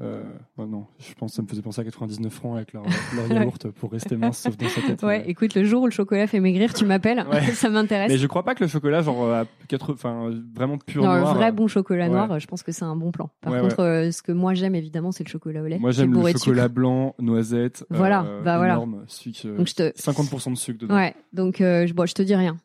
euh, 0.00 0.22
non, 0.56 0.86
je 0.98 1.12
pense 1.14 1.32
que 1.32 1.36
ça 1.36 1.42
me 1.42 1.48
faisait 1.48 1.62
penser 1.62 1.80
à 1.80 1.84
99 1.84 2.32
francs 2.32 2.56
avec 2.56 2.72
leur, 2.74 2.84
yaourt 3.30 3.70
pour 3.70 3.90
rester 3.92 4.16
mince, 4.16 4.38
sauf 4.38 4.56
dans 4.56 4.68
sa 4.68 4.80
tête. 4.80 5.02
Ouais, 5.02 5.24
écoute, 5.28 5.54
le 5.54 5.64
jour 5.64 5.82
où 5.82 5.86
le 5.86 5.90
chocolat 5.90 6.26
fait 6.26 6.40
maigrir, 6.40 6.72
tu 6.72 6.86
m'appelles, 6.86 7.24
ça 7.54 7.68
m'intéresse. 7.68 8.10
Mais 8.10 8.18
je 8.18 8.26
crois 8.26 8.42
pas 8.42 8.54
que 8.54 8.64
le 8.64 8.68
chocolat, 8.68 9.02
genre, 9.02 9.30
à 9.30 9.44
4, 9.68 9.92
enfin, 9.92 10.30
vraiment 10.54 10.78
pur 10.78 11.02
non, 11.02 11.08
noir. 11.08 11.30
Un 11.30 11.34
vrai 11.34 11.48
euh, 11.48 11.52
bon 11.52 11.66
chocolat 11.66 12.08
noir, 12.08 12.38
je 12.38 12.46
pense 12.46 12.62
que 12.62 12.72
c'est 12.72 12.84
un 12.84 12.96
bon 12.96 13.10
plan. 13.10 13.30
Par 13.40 13.60
contre, 13.60 13.80
euh, 13.80 14.10
ce 14.10 14.22
que 14.22 14.32
moi 14.32 14.54
j'aime 14.54 14.74
évidemment, 14.74 15.12
c'est 15.12 15.24
le 15.24 15.30
chocolat 15.30 15.62
au 15.62 15.66
lait. 15.66 15.78
Moi 15.78 15.90
j'aime 15.90 16.14
le 16.14 16.32
chocolat 16.32 16.68
blanc, 16.68 17.14
noisette. 17.18 17.84
Voilà, 17.90 18.22
bah 18.44 18.56
voilà. 18.56 18.74
Énorme, 18.74 19.04
donc, 19.56 19.68
je 19.68 19.74
te... 19.74 19.82
50% 19.98 20.52
de 20.52 20.56
sucre 20.56 20.80
dedans. 20.80 20.94
Ouais, 20.94 21.14
donc 21.32 21.56
je, 21.58 21.92
bon, 21.92 22.06
je 22.06 22.14
te 22.14 22.22
dis 22.22 22.34
rien, 22.34 22.56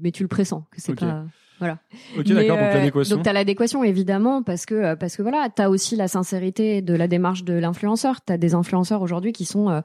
mais 0.00 0.10
tu 0.10 0.22
le 0.22 0.28
pressens 0.28 0.64
que 0.70 0.80
c'est 0.80 0.94
pas. 0.94 1.24
Voilà. 1.62 1.78
Ok, 2.18 2.26
d'accord. 2.26 2.56
Donc 2.56 2.74
l'adéquation. 2.74 3.16
Donc 3.16 3.24
t'as 3.24 3.32
l'adéquation 3.32 3.84
évidemment 3.84 4.42
parce 4.42 4.66
que 4.66 4.74
euh, 4.74 4.96
parce 4.96 5.16
que 5.16 5.22
voilà, 5.22 5.48
t'as 5.54 5.68
aussi 5.68 5.94
la 5.94 6.08
sincérité 6.08 6.82
de 6.82 6.92
la 6.92 7.06
démarche 7.06 7.44
de 7.44 7.54
l'influenceur. 7.54 8.20
T'as 8.20 8.36
des 8.36 8.54
influenceurs 8.54 9.00
aujourd'hui 9.00 9.32
qui 9.32 9.44
sont 9.44 9.70
euh, 9.70 9.80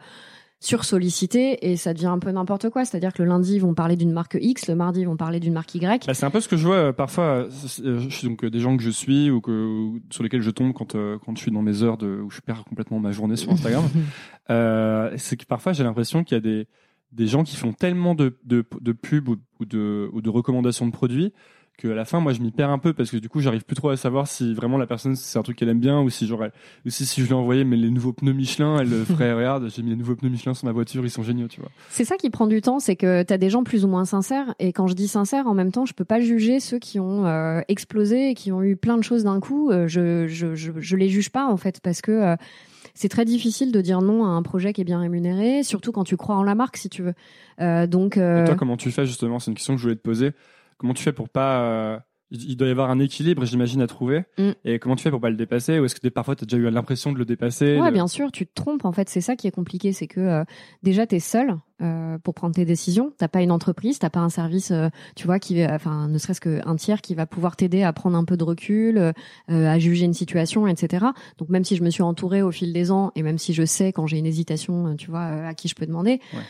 sursollicités 0.60 1.70
et 1.70 1.78
ça 1.78 1.94
devient 1.94 2.08
un 2.08 2.18
peu 2.18 2.32
n'importe 2.32 2.72
quoi. 2.72 2.84
C'est-à-dire 2.84 3.14
que 3.14 3.22
le 3.22 3.30
lundi 3.30 3.58
ils 3.58 3.62
vont 3.62 3.76
parler 3.76 3.96
d'une 3.96 4.12
marque 4.12 4.40
X, 4.42 4.68
le 4.68 4.74
mardi 4.74 5.02
ils 5.02 5.08
vont 5.08 5.18
parler 5.18 5.40
d'une 5.40 5.54
marque 5.54 5.76
Y. 5.76 6.08
Bah, 6.08 6.16
c'est 6.16 6.26
un 6.26 6.32
peu 6.32 6.42
ce 6.42 6.48
que 6.48 6.58
je 6.58 6.66
vois 6.66 6.76
euh, 6.78 6.94
parfois. 6.94 7.46
donc 8.24 8.44
des 8.44 8.60
gens 8.60 8.76
que 8.76 8.82
je 8.82 8.90
suis 8.90 9.30
ou 9.30 9.40
que 9.40 9.92
sur 10.10 10.24
lesquels 10.24 10.42
je 10.42 10.50
tombe 10.50 10.74
quand 10.74 10.94
quand 10.94 11.36
je 11.36 11.42
suis 11.42 11.52
dans 11.52 11.62
mes 11.62 11.84
heures 11.84 11.98
de 11.98 12.08
où 12.08 12.32
je 12.32 12.42
perds 12.42 12.64
complètement 12.64 13.00
ma 13.00 13.12
journée 13.12 13.36
sur 13.36 13.52
Instagram. 13.52 13.84
c'est 15.18 15.38
que 15.38 15.46
parfois 15.46 15.74
j'ai 15.74 15.84
l'impression 15.84 16.24
qu'il 16.24 16.36
y 16.36 16.40
a 16.40 16.42
des 16.42 16.68
des 17.12 17.28
gens 17.28 17.44
qui 17.44 17.56
font 17.56 17.72
tellement 17.72 18.16
de 18.16 18.36
de, 18.44 18.66
de 18.82 18.92
pubs 18.94 19.30
ou, 19.30 19.38
de 19.66 20.10
ou 20.12 20.22
de 20.22 20.30
recommandations 20.32 20.88
de 20.88 20.92
produits 20.92 21.34
que 21.78 21.88
à 21.88 21.96
la 21.96 22.06
fin 22.06 22.20
moi 22.20 22.34
je 22.34 22.42
m'y 22.42 22.52
perds 22.52 22.72
un 22.72 22.80
peu 22.80 22.94
parce 22.94 23.12
que 23.12 23.18
du 23.18 23.30
coup 23.30 23.40
j'arrive 23.40 23.64
plus 23.64 23.76
trop 23.76 23.90
à 23.90 23.98
savoir 23.98 24.28
si 24.28 24.54
vraiment 24.54 24.78
la 24.78 24.88
personne 24.88 25.16
c'est 25.16 25.38
un 25.38 25.44
truc 25.44 25.58
qu'elle 25.58 25.70
aime 25.70 25.80
bien 25.80 26.02
ou 26.02 26.10
si 26.10 26.26
genre 26.26 26.44
ou 26.86 26.90
si, 26.90 27.06
si 27.06 27.22
je 27.22 27.28
lui 27.28 27.34
envoyais 27.34 27.64
mais 27.64 27.78
les 27.78 27.92
nouveaux 27.92 28.14
pneus 28.14 28.34
Michelin 28.34 28.80
elle 28.80 28.90
ferait 29.06 29.34
regarde 29.34 29.70
j'ai 29.74 29.84
mis 29.84 29.92
les 29.92 29.96
nouveaux 29.96 30.16
pneus 30.16 30.30
Michelin 30.30 30.54
sur 30.54 30.66
ma 30.66 30.72
voiture 30.72 31.06
ils 31.06 31.12
sont 31.12 31.24
géniaux 31.24 31.48
tu 31.48 31.62
vois 31.62 31.70
c'est 31.90 32.06
ça 32.06 32.18
qui 32.18 32.30
prend 32.30 32.48
du 32.48 32.62
temps 32.62 32.80
c'est 32.80 32.96
que 32.96 33.24
tu 33.24 33.32
as 33.32 33.38
des 33.38 33.50
gens 33.50 33.64
plus 33.64 33.86
ou 33.86 33.88
moins 33.88 34.06
sincères 34.06 34.56
et 34.60 34.74
quand 34.74 34.88
je 34.88 34.96
dis 34.96 35.08
sincère 35.08 35.48
en 35.48 35.54
même 35.54 35.72
temps 35.72 35.86
je 35.86 35.94
peux 35.94 36.06
pas 36.06 36.20
juger 36.20 36.60
ceux 36.60 36.80
qui 36.80 37.00
ont 37.00 37.26
euh, 37.26 37.62
explosé 37.68 38.32
et 38.32 38.34
qui 38.34 38.52
ont 38.52 38.64
eu 38.64 38.76
plein 38.76 38.98
de 38.98 39.04
choses 39.04 39.24
d'un 39.24 39.40
coup 39.40 39.70
euh, 39.70 39.88
je, 39.88 40.28
je, 40.28 40.56
je 40.56 40.72
je 40.80 40.96
les 40.96 41.10
juge 41.10 41.30
pas 41.30 41.46
en 41.46 41.58
fait 41.58 41.80
parce 41.82 42.02
que 42.02 42.12
euh, 42.12 42.36
c'est 42.94 43.10
très 43.10 43.26
difficile 43.26 43.72
de 43.72 43.82
dire 43.82 44.02
non 44.02 44.26
à 44.26 44.30
un 44.30 44.42
projet 44.42 44.74
qui 44.74 44.82
est 44.82 44.84
bien 44.84 45.00
rémunéré, 45.00 45.62
surtout 45.62 45.92
quand 45.92 46.04
tu 46.04 46.18
crois 46.18 46.36
en 46.36 46.44
la 46.44 46.56
marque, 46.56 46.78
si 46.78 46.90
tu 46.90 47.04
veux. 47.04 47.14
Euh, 47.62 47.86
donc. 47.86 48.18
Et 48.18 48.44
toi, 48.46 48.56
comment 48.58 48.76
tu 48.76 48.90
fais 48.90 49.06
justement? 49.06 49.38
C'est 49.38 49.52
une 49.52 49.56
question 49.56 49.76
que 49.76 49.78
je 49.80 49.84
voulais 49.84 49.96
te 49.96 50.02
poser. 50.02 50.32
Comment 50.78 50.94
tu 50.94 51.04
fais 51.04 51.14
pour 51.14 51.30
pas 51.30 51.62
euh, 51.62 52.00
il 52.30 52.58
doit 52.58 52.68
y 52.68 52.72
avoir 52.72 52.90
un 52.90 53.00
équilibre, 53.00 53.46
j'imagine, 53.46 53.82
à 53.82 53.88
trouver. 53.88 54.26
Mm. 54.38 54.52
Et 54.66 54.80
comment 54.80 54.96
tu 54.98 55.04
fais 55.04 55.12
pour 55.12 55.22
pas 55.22 55.30
le 55.30 55.38
dépasser? 55.38 55.80
Ou 55.80 55.86
est-ce 55.86 55.96
que 55.96 56.06
parfois 56.10 56.36
tu 56.36 56.44
as 56.44 56.46
déjà 56.46 56.58
eu 56.58 56.70
l'impression 56.70 57.14
de 57.14 57.18
le 57.18 57.26
dépasser 57.26 57.80
Ouais, 57.80 57.92
bien 57.92 58.08
sûr, 58.08 58.32
tu 58.32 58.46
te 58.46 58.54
trompes. 58.54 58.84
En 58.84 58.92
fait, 58.92 59.08
c'est 59.08 59.22
ça 59.22 59.36
qui 59.36 59.48
est 59.48 59.52
compliqué, 59.52 59.94
c'est 59.94 60.08
que 60.08 60.20
euh, 60.20 60.44
déjà 60.84 61.08
tu 61.08 61.16
es 61.16 61.20
seul 61.20 61.56
euh, 61.82 62.18
pour 62.18 62.34
prendre 62.34 62.54
tes 62.54 62.66
décisions. 62.66 63.14
T'as 63.18 63.30
pas 63.30 63.42
une 63.42 63.52
entreprise, 63.52 64.00
t'as 64.00 64.10
pas 64.10 64.20
un 64.20 64.30
service, 64.30 64.74
tu 65.16 65.26
vois, 65.26 65.40
qui, 65.40 65.66
enfin, 65.66 66.10
ne 66.10 66.18
serait-ce 66.18 66.42
qu'un 66.42 66.76
tiers 66.76 67.02
qui 67.02 67.16
va 67.16 67.26
pouvoir 67.26 67.56
t'aider 67.56 67.84
à 67.84 67.94
prendre 67.94 68.18
un 68.18 68.26
peu 68.26 68.36
de 68.36 68.44
recul, 68.44 69.14
à 69.48 69.80
juger 69.80 70.06
une 70.06 70.14
situation, 70.14 70.68
etc. 70.68 71.06
Donc 71.38 71.50
même 71.50 71.64
si 71.64 71.78
je 71.78 71.84
me 71.84 71.90
suis 71.90 72.04
entourée 72.04 72.42
au 72.42 72.52
fil 72.52 72.74
des 72.74 72.92
ans, 72.92 73.12
et 73.16 73.24
même 73.24 73.38
si 73.38 73.54
je 73.54 73.64
sais 73.64 73.94
quand 73.94 74.06
j'ai 74.06 74.18
une 74.18 74.26
hésitation, 74.26 74.96
tu 74.98 75.10
vois, 75.10 75.24
à 75.24 75.54
qui 75.54 75.70
je 75.70 75.76
peux 75.76 75.86
demander. 75.86 76.20
Ouais 76.34 76.44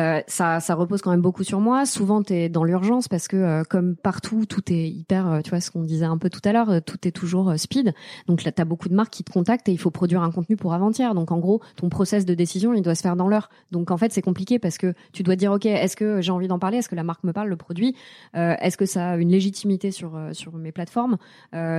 Euh, 0.00 0.20
ça, 0.26 0.74
repose 0.74 1.02
quand 1.02 1.10
même 1.10 1.20
beaucoup 1.20 1.44
sur 1.44 1.60
moi. 1.60 1.84
Souvent, 1.86 2.22
tu 2.22 2.32
es 2.34 2.48
dans 2.48 2.64
l'urgence 2.64 3.08
parce 3.08 3.28
que 3.28 3.36
euh, 3.36 3.62
comme 3.68 3.96
partout, 3.96 4.46
tout 4.46 4.72
est 4.72 4.88
hyper, 4.88 5.30
euh, 5.30 5.40
tu 5.40 5.50
vois, 5.50 5.60
ce 5.60 5.70
qu'on 5.70 5.82
disait 5.82 6.04
un 6.04 6.18
peu 6.18 6.30
tout 6.30 6.40
à 6.44 6.52
l'heure, 6.52 6.82
tout 6.82 7.06
est 7.06 7.10
toujours 7.10 7.52
speed. 7.56 7.92
Donc 8.26 8.44
là, 8.44 8.52
tu 8.52 8.62
as 8.62 8.64
beaucoup 8.64 8.88
de 8.88 8.94
marques 8.94 9.12
qui 9.12 9.24
te 9.24 9.32
contactent 9.32 9.68
et 9.68 9.72
il 9.72 9.78
faut 9.78 9.90
produire 9.90 10.22
un 10.22 10.30
contenu 10.30 10.56
pour 10.56 10.72
avant-hier. 10.72 11.14
Donc 11.14 11.30
en 11.32 11.38
gros, 11.38 11.60
ton 11.76 11.88
process 11.88 12.24
de 12.24 12.34
décision, 12.34 12.72
il 12.74 12.82
doit 12.82 12.94
se 12.94 13.02
faire 13.02 13.16
dans 13.16 13.28
l'heure. 13.28 13.50
Donc 13.70 13.90
en 13.90 13.96
fait, 13.96 14.12
c'est 14.12 14.22
compliqué 14.22 14.58
parce 14.58 14.78
que 14.78 14.94
tu 15.12 15.22
dois 15.22 15.36
dire, 15.36 15.52
OK, 15.52 15.66
est-ce 15.66 15.96
que 15.96 16.20
j'ai 16.20 16.32
envie 16.32 16.48
d'en 16.48 16.58
parler? 16.58 16.78
Est-ce 16.78 16.88
que 16.88 16.96
la 16.96 17.04
marque 17.04 17.24
me 17.24 17.32
parle, 17.32 17.48
le 17.48 17.56
produit? 17.56 17.94
Est-ce 18.34 18.76
que 18.76 18.86
ça 18.86 19.10
a 19.10 19.16
une 19.16 19.30
légitimité 19.30 19.90
sur, 19.90 20.18
sur 20.32 20.54
mes 20.56 20.72
plateformes? 20.72 21.16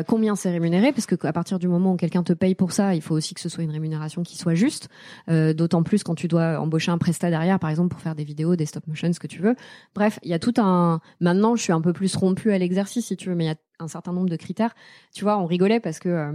Combien 0.07 0.35
c'est 0.35 0.51
rémunéré? 0.51 0.91
Parce 0.91 1.05
que 1.05 1.15
à 1.25 1.33
partir 1.33 1.59
du 1.59 1.67
moment 1.67 1.93
où 1.93 1.97
quelqu'un 1.97 2.23
te 2.23 2.33
paye 2.33 2.55
pour 2.55 2.71
ça, 2.71 2.95
il 2.95 3.01
faut 3.01 3.15
aussi 3.15 3.33
que 3.33 3.41
ce 3.41 3.49
soit 3.49 3.63
une 3.63 3.71
rémunération 3.71 4.23
qui 4.23 4.37
soit 4.37 4.55
juste. 4.55 4.89
D'autant 5.27 5.83
plus 5.83 6.03
quand 6.03 6.15
tu 6.15 6.27
dois 6.27 6.59
embaucher 6.59 6.91
un 6.91 6.97
prestat 6.97 7.29
derrière, 7.29 7.59
par 7.59 7.69
exemple, 7.69 7.89
pour 7.89 8.01
faire 8.01 8.10
des 8.15 8.23
vidéos, 8.23 8.55
des 8.55 8.65
stop 8.65 8.87
motion, 8.87 9.11
ce 9.13 9.19
que 9.19 9.27
tu 9.27 9.41
veux. 9.41 9.55
Bref, 9.95 10.19
il 10.23 10.29
y 10.29 10.33
a 10.33 10.39
tout 10.39 10.53
un. 10.57 10.99
Maintenant, 11.19 11.55
je 11.55 11.63
suis 11.63 11.73
un 11.73 11.81
peu 11.81 11.93
plus 11.93 12.15
rompue 12.15 12.51
à 12.51 12.57
l'exercice, 12.57 13.07
si 13.07 13.17
tu 13.17 13.29
veux, 13.29 13.35
mais 13.35 13.45
il 13.45 13.47
y 13.47 13.51
a 13.51 13.55
un 13.79 13.87
certain 13.87 14.13
nombre 14.13 14.29
de 14.29 14.35
critères. 14.35 14.73
Tu 15.13 15.23
vois, 15.23 15.37
on 15.37 15.45
rigolait 15.45 15.79
parce 15.79 15.99
que 15.99 16.09
euh, 16.09 16.31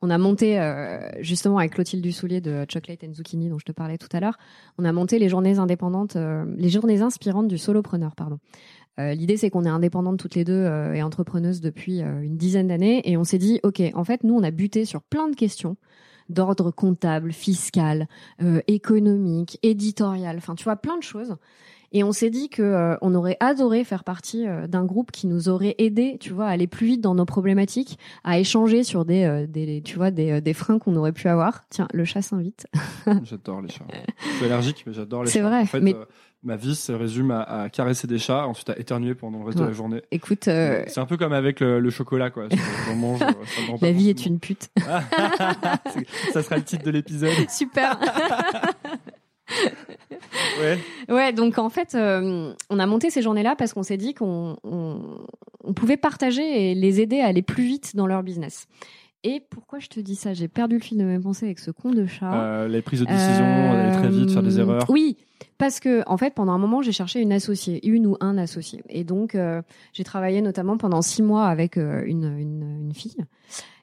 on 0.00 0.10
a 0.10 0.18
monté 0.18 0.60
euh, 0.60 0.98
justement 1.20 1.58
avec 1.58 1.72
Clotilde 1.72 2.02
Dussoulier 2.02 2.40
de 2.40 2.64
Chocolate 2.68 3.04
and 3.04 3.14
Zucchini, 3.14 3.48
dont 3.48 3.58
je 3.58 3.64
te 3.64 3.72
parlais 3.72 3.98
tout 3.98 4.08
à 4.12 4.20
l'heure. 4.20 4.38
On 4.78 4.84
a 4.84 4.92
monté 4.92 5.18
les 5.18 5.28
journées 5.28 5.58
indépendantes, 5.58 6.16
euh, 6.16 6.44
les 6.56 6.68
journées 6.68 7.00
inspirantes 7.00 7.48
du 7.48 7.58
solopreneur, 7.58 8.14
pardon. 8.14 8.38
L'idée, 8.96 9.36
c'est 9.36 9.50
qu'on 9.50 9.64
est 9.64 9.68
indépendantes 9.68 10.20
toutes 10.20 10.36
les 10.36 10.44
deux 10.44 10.70
et 10.94 11.02
entrepreneuses 11.02 11.60
depuis 11.60 11.98
une 11.98 12.36
dizaine 12.36 12.68
d'années, 12.68 13.02
et 13.10 13.16
on 13.16 13.24
s'est 13.24 13.38
dit, 13.38 13.58
ok, 13.64 13.82
en 13.92 14.04
fait, 14.04 14.22
nous, 14.22 14.34
on 14.34 14.42
a 14.44 14.52
buté 14.52 14.84
sur 14.84 15.02
plein 15.02 15.26
de 15.28 15.34
questions 15.34 15.76
d'ordre 16.28 16.70
comptable, 16.70 17.32
fiscal, 17.32 18.08
euh, 18.42 18.60
économique, 18.66 19.58
éditorial, 19.62 20.36
enfin 20.38 20.54
tu 20.54 20.64
vois 20.64 20.76
plein 20.76 20.96
de 20.96 21.02
choses. 21.02 21.36
Et 21.94 22.04
on 22.04 22.12
s'est 22.12 22.28
dit 22.28 22.50
que 22.50 22.62
euh, 22.62 22.96
on 23.00 23.14
aurait 23.14 23.38
adoré 23.40 23.84
faire 23.84 24.04
partie 24.04 24.46
euh, 24.46 24.66
d'un 24.66 24.84
groupe 24.84 25.12
qui 25.12 25.26
nous 25.26 25.48
aurait 25.48 25.74
aidé, 25.78 26.18
tu 26.20 26.32
vois, 26.32 26.46
à 26.46 26.50
aller 26.50 26.66
plus 26.66 26.86
vite 26.86 27.00
dans 27.00 27.14
nos 27.14 27.24
problématiques, 27.24 27.98
à 28.22 28.38
échanger 28.38 28.84
sur 28.84 29.06
des, 29.06 29.46
des 29.48 29.80
tu 29.82 29.96
vois, 29.96 30.10
des, 30.10 30.40
des 30.40 30.54
freins 30.54 30.78
qu'on 30.78 30.96
aurait 30.96 31.12
pu 31.12 31.28
avoir. 31.28 31.62
Tiens, 31.70 31.88
le 31.94 32.04
chat 32.04 32.20
s'invite. 32.20 32.66
j'adore 33.22 33.62
les 33.62 33.68
chats. 33.68 33.86
Je 34.18 34.36
suis 34.36 34.44
allergique, 34.44 34.84
mais 34.86 34.92
j'adore 34.92 35.22
les 35.22 35.30
chats. 35.30 35.32
C'est 35.32 35.40
vrai. 35.40 35.60
En 35.60 35.66
fait, 35.66 35.80
mais 35.80 35.94
ma 36.44 36.56
vie 36.56 36.76
se 36.76 36.92
résume 36.92 37.30
à, 37.30 37.68
caresser 37.70 38.06
des 38.06 38.18
chats, 38.18 38.46
ensuite 38.46 38.70
à 38.70 38.78
éternuer 38.78 39.14
pendant 39.14 39.38
le 39.38 39.46
reste 39.46 39.58
de 39.58 39.64
la 39.64 39.72
journée. 39.72 40.02
Écoute, 40.10 40.46
euh, 40.48 40.84
c'est 40.86 41.00
un 41.00 41.06
peu 41.06 41.16
comme 41.16 41.32
avec 41.32 41.60
le, 41.60 41.90
chocolat, 41.90 42.30
quoi. 42.30 42.48
mange, 42.96 43.20
la 43.80 43.92
vie 43.92 44.10
est 44.10 44.26
une 44.26 44.38
pute. 44.38 44.68
ça 46.32 46.42
sera 46.42 46.56
le 46.56 46.64
titre 46.64 46.84
de 46.84 46.90
l'épisode. 46.90 47.48
Super. 47.48 47.98
ouais. 50.60 50.78
Ouais, 51.08 51.32
donc 51.32 51.58
en 51.58 51.68
fait, 51.68 51.94
euh, 51.94 52.52
on 52.70 52.78
a 52.78 52.86
monté 52.86 53.10
ces 53.10 53.22
journées-là 53.22 53.56
parce 53.56 53.72
qu'on 53.72 53.82
s'est 53.82 53.96
dit 53.96 54.14
qu'on 54.14 54.56
on, 54.62 55.72
pouvait 55.74 55.96
partager 55.96 56.70
et 56.70 56.74
les 56.74 57.00
aider 57.00 57.20
à 57.20 57.26
aller 57.26 57.42
plus 57.42 57.64
vite 57.64 57.96
dans 57.96 58.06
leur 58.06 58.22
business. 58.22 58.66
Et 59.22 59.40
pourquoi 59.48 59.78
je 59.78 59.88
te 59.88 60.00
dis 60.00 60.16
ça? 60.16 60.34
J'ai 60.34 60.48
perdu 60.48 60.76
le 60.76 60.82
fil 60.82 60.98
de 60.98 61.04
mes 61.04 61.18
pensées 61.18 61.46
avec 61.46 61.58
ce 61.58 61.70
con 61.70 61.90
de 61.90 62.04
chat. 62.04 62.34
Euh, 62.34 62.68
les 62.68 62.82
prises 62.82 63.00
de 63.00 63.06
décision, 63.06 63.72
aller 63.72 63.92
très 63.92 64.10
vite, 64.10 64.30
faire 64.30 64.42
des 64.42 64.58
erreurs. 64.58 64.84
Oui, 64.90 65.16
parce 65.56 65.80
que 65.80 66.02
en 66.06 66.18
fait, 66.18 66.34
pendant 66.34 66.52
un 66.52 66.58
moment, 66.58 66.82
j'ai 66.82 66.92
cherché 66.92 67.20
une 67.20 67.32
associée, 67.32 67.86
une 67.88 68.06
ou 68.06 68.16
un 68.20 68.36
associé. 68.36 68.82
Et 68.90 69.02
donc, 69.02 69.34
euh, 69.34 69.62
j'ai 69.94 70.04
travaillé 70.04 70.42
notamment 70.42 70.76
pendant 70.76 71.00
six 71.00 71.22
mois 71.22 71.46
avec 71.46 71.78
euh, 71.78 72.02
une, 72.06 72.36
une, 72.38 72.86
une, 72.86 72.94
fille. 72.94 73.16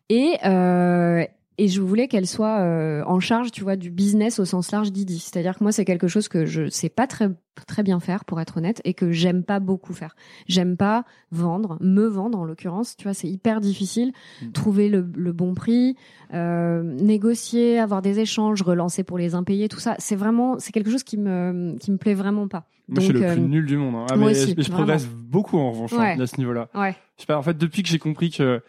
Et, 0.09 0.37
euh, 0.45 1.25
et 1.61 1.67
je 1.67 1.79
voulais 1.79 2.07
qu'elle 2.07 2.25
soit 2.25 2.61
euh, 2.61 3.03
en 3.05 3.19
charge, 3.19 3.51
tu 3.51 3.61
vois, 3.61 3.75
du 3.75 3.91
business 3.91 4.39
au 4.39 4.45
sens 4.45 4.71
large 4.71 4.91
d'Idi. 4.91 5.19
C'est-à-dire 5.19 5.59
que 5.59 5.63
moi, 5.63 5.71
c'est 5.71 5.85
quelque 5.85 6.07
chose 6.07 6.27
que 6.27 6.43
je 6.43 6.67
sais 6.69 6.89
pas 6.89 7.05
très 7.05 7.29
très 7.67 7.83
bien 7.83 7.99
faire, 7.99 8.25
pour 8.25 8.41
être 8.41 8.57
honnête, 8.57 8.81
et 8.83 8.95
que 8.95 9.11
j'aime 9.11 9.43
pas 9.43 9.59
beaucoup 9.59 9.93
faire. 9.93 10.15
J'aime 10.47 10.75
pas 10.75 11.03
vendre, 11.31 11.77
me 11.79 12.07
vendre 12.07 12.39
en 12.39 12.45
l'occurrence. 12.45 12.97
Tu 12.97 13.03
vois, 13.03 13.13
c'est 13.13 13.27
hyper 13.27 13.61
difficile. 13.61 14.11
Mm. 14.41 14.51
Trouver 14.53 14.89
le, 14.89 15.07
le, 15.15 15.33
bon 15.33 15.53
prix, 15.53 15.95
euh, 16.33 16.81
négocier, 16.81 17.77
avoir 17.77 18.01
des 18.01 18.19
échanges, 18.19 18.63
relancer 18.63 19.03
pour 19.03 19.19
les 19.19 19.35
impayés, 19.35 19.67
tout 19.67 19.79
ça, 19.79 19.93
c'est 19.99 20.15
vraiment, 20.15 20.57
c'est 20.57 20.71
quelque 20.71 20.89
chose 20.89 21.03
qui 21.03 21.19
me 21.19 21.75
qui 21.79 21.91
me 21.91 21.97
plaît 21.97 22.15
vraiment 22.15 22.47
pas. 22.47 22.65
Moi, 22.87 23.01
je 23.01 23.05
suis 23.05 23.13
le 23.13 23.19
plus 23.19 23.27
euh, 23.27 23.35
nul 23.35 23.67
du 23.67 23.77
monde. 23.77 23.93
Hein. 23.97 24.07
Ah, 24.09 24.15
moi 24.15 24.31
aussi, 24.31 24.55
je 24.57 24.71
progresse 24.71 25.05
beaucoup 25.07 25.59
en 25.59 25.71
revanche 25.71 25.93
hein, 25.93 26.19
à 26.19 26.25
ce 26.25 26.37
niveau-là. 26.39 26.69
Ouais. 26.73 26.95
Je 27.17 27.21
sais 27.21 27.27
pas. 27.27 27.37
En 27.37 27.43
fait, 27.43 27.55
depuis 27.55 27.83
que 27.83 27.89
j'ai 27.89 27.99
compris 27.99 28.31
que 28.31 28.63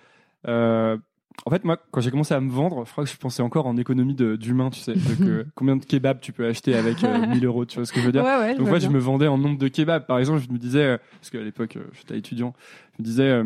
euh, 0.46 0.98
en 1.46 1.50
fait, 1.50 1.64
moi, 1.64 1.78
quand 1.90 2.00
j'ai 2.00 2.10
commencé 2.10 2.34
à 2.34 2.40
me 2.40 2.50
vendre, 2.50 2.84
je 2.86 2.92
crois 2.92 3.04
que 3.04 3.10
je 3.10 3.16
pensais 3.16 3.42
encore 3.42 3.66
en 3.66 3.76
économie 3.76 4.14
d'humain, 4.14 4.70
tu 4.70 4.80
sais. 4.80 4.94
Donc, 4.94 5.46
combien 5.54 5.76
de 5.76 5.84
kebabs 5.84 6.20
tu 6.20 6.32
peux 6.32 6.46
acheter 6.46 6.74
avec 6.74 7.02
1000 7.02 7.44
euh, 7.44 7.46
euros, 7.46 7.64
tu 7.64 7.76
vois 7.76 7.86
ce 7.86 7.92
que 7.92 8.00
je 8.00 8.06
veux 8.06 8.12
dire 8.12 8.24
ouais, 8.24 8.38
ouais, 8.38 8.54
Donc, 8.54 8.68
moi, 8.68 8.78
je 8.78 8.88
me 8.88 8.98
vendais 8.98 9.26
en 9.26 9.38
nombre 9.38 9.58
de 9.58 9.68
kebabs. 9.68 10.06
Par 10.06 10.18
exemple, 10.18 10.40
je 10.46 10.52
me 10.52 10.58
disais, 10.58 10.84
euh, 10.84 10.98
parce 11.20 11.30
qu'à 11.30 11.40
l'époque, 11.40 11.76
euh, 11.76 11.84
j'étais 11.94 12.18
étudiant, 12.18 12.54
je 12.96 13.02
me 13.02 13.04
disais, 13.04 13.42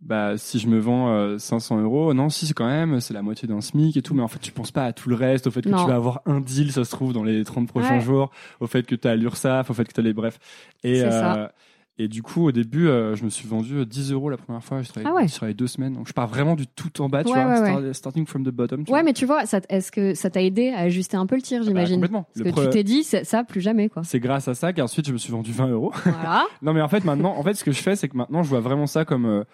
bah, 0.00 0.36
si 0.36 0.58
je 0.58 0.68
me 0.68 0.78
vends 0.78 1.38
500 1.38 1.80
euros, 1.80 2.14
non, 2.14 2.28
si, 2.28 2.46
c'est 2.46 2.54
quand 2.54 2.66
même, 2.66 3.00
c'est 3.00 3.14
la 3.14 3.22
moitié 3.22 3.46
d'un 3.46 3.60
SMIC 3.60 3.96
et 3.96 4.02
tout, 4.02 4.14
mais 4.14 4.22
en 4.22 4.28
fait, 4.28 4.40
tu 4.40 4.52
penses 4.52 4.72
pas 4.72 4.86
à 4.86 4.92
tout 4.92 5.08
le 5.08 5.14
reste, 5.14 5.46
au 5.46 5.50
fait 5.50 5.62
que 5.62 5.68
tu 5.68 5.74
vas 5.74 5.94
avoir 5.94 6.22
un 6.26 6.40
deal, 6.40 6.72
ça 6.72 6.84
se 6.84 6.90
trouve, 6.90 7.12
dans 7.12 7.24
les 7.24 7.44
30 7.44 7.68
prochains 7.68 8.00
jours, 8.00 8.30
au 8.60 8.66
fait 8.66 8.86
que 8.86 8.94
tu 8.94 9.08
as 9.08 9.16
l'URSSAF, 9.16 9.70
au 9.70 9.74
fait 9.74 9.84
que 9.84 9.92
tu 9.92 10.00
as 10.00 10.04
les 10.04 10.12
bref. 10.14 10.38
Et, 10.82 11.00
ça. 11.00 11.52
Et 11.98 12.08
du 12.08 12.22
coup, 12.22 12.46
au 12.46 12.52
début, 12.52 12.88
euh, 12.88 13.14
je 13.14 13.24
me 13.24 13.28
suis 13.28 13.46
vendu 13.46 13.84
10 13.84 14.12
euros 14.12 14.30
la 14.30 14.38
première 14.38 14.64
fois. 14.64 14.80
Je 14.80 14.88
travaillais, 14.88 15.28
ah 15.42 15.52
deux 15.52 15.66
semaines. 15.66 15.92
Donc, 15.92 16.08
je 16.08 16.14
pars 16.14 16.26
vraiment 16.26 16.56
du 16.56 16.66
tout 16.66 17.02
en 17.02 17.08
bas, 17.10 17.22
tu 17.22 17.32
vois, 17.32 17.92
starting 17.92 18.26
from 18.26 18.44
the 18.44 18.48
bottom. 18.48 18.84
ouais, 18.88 19.02
mais 19.02 19.12
tu 19.12 19.26
vois, 19.26 19.42
est-ce 19.68 19.92
que 19.92 20.14
ça 20.14 20.30
t'a 20.30 20.42
aidé 20.42 20.70
à 20.70 20.80
ajuster 20.80 21.16
un 21.16 21.26
peu 21.26 21.36
le 21.36 21.42
tir, 21.42 21.58
ah 21.60 21.64
bah, 21.64 21.68
j'imagine 21.68 21.96
Complètement. 21.96 22.26
Parce 22.34 22.56
que 22.56 22.64
tu 22.64 22.70
t'es 22.70 22.84
dit, 22.84 23.04
ça, 23.04 23.44
plus 23.44 23.60
jamais, 23.60 23.88
quoi. 23.88 24.02
C'est 24.04 24.20
grâce 24.20 24.48
à 24.48 24.54
ça 24.54 24.72
qu'ensuite, 24.72 25.06
je 25.06 25.12
me 25.12 25.18
suis 25.18 25.32
vendu 25.32 25.52
20 25.52 25.68
euros. 25.68 25.92
Voilà. 26.04 26.46
non, 26.62 26.72
mais 26.72 26.80
en 26.80 26.88
fait, 26.88 27.04
maintenant, 27.04 27.36
en 27.36 27.42
fait, 27.42 27.54
ce 27.54 27.64
que 27.64 27.72
je 27.72 27.82
fais, 27.82 27.94
c'est 27.94 28.08
que 28.08 28.16
maintenant, 28.16 28.42
je 28.42 28.48
vois 28.48 28.60
vraiment 28.60 28.86
ça 28.86 29.04
comme. 29.04 29.26
Euh, 29.26 29.44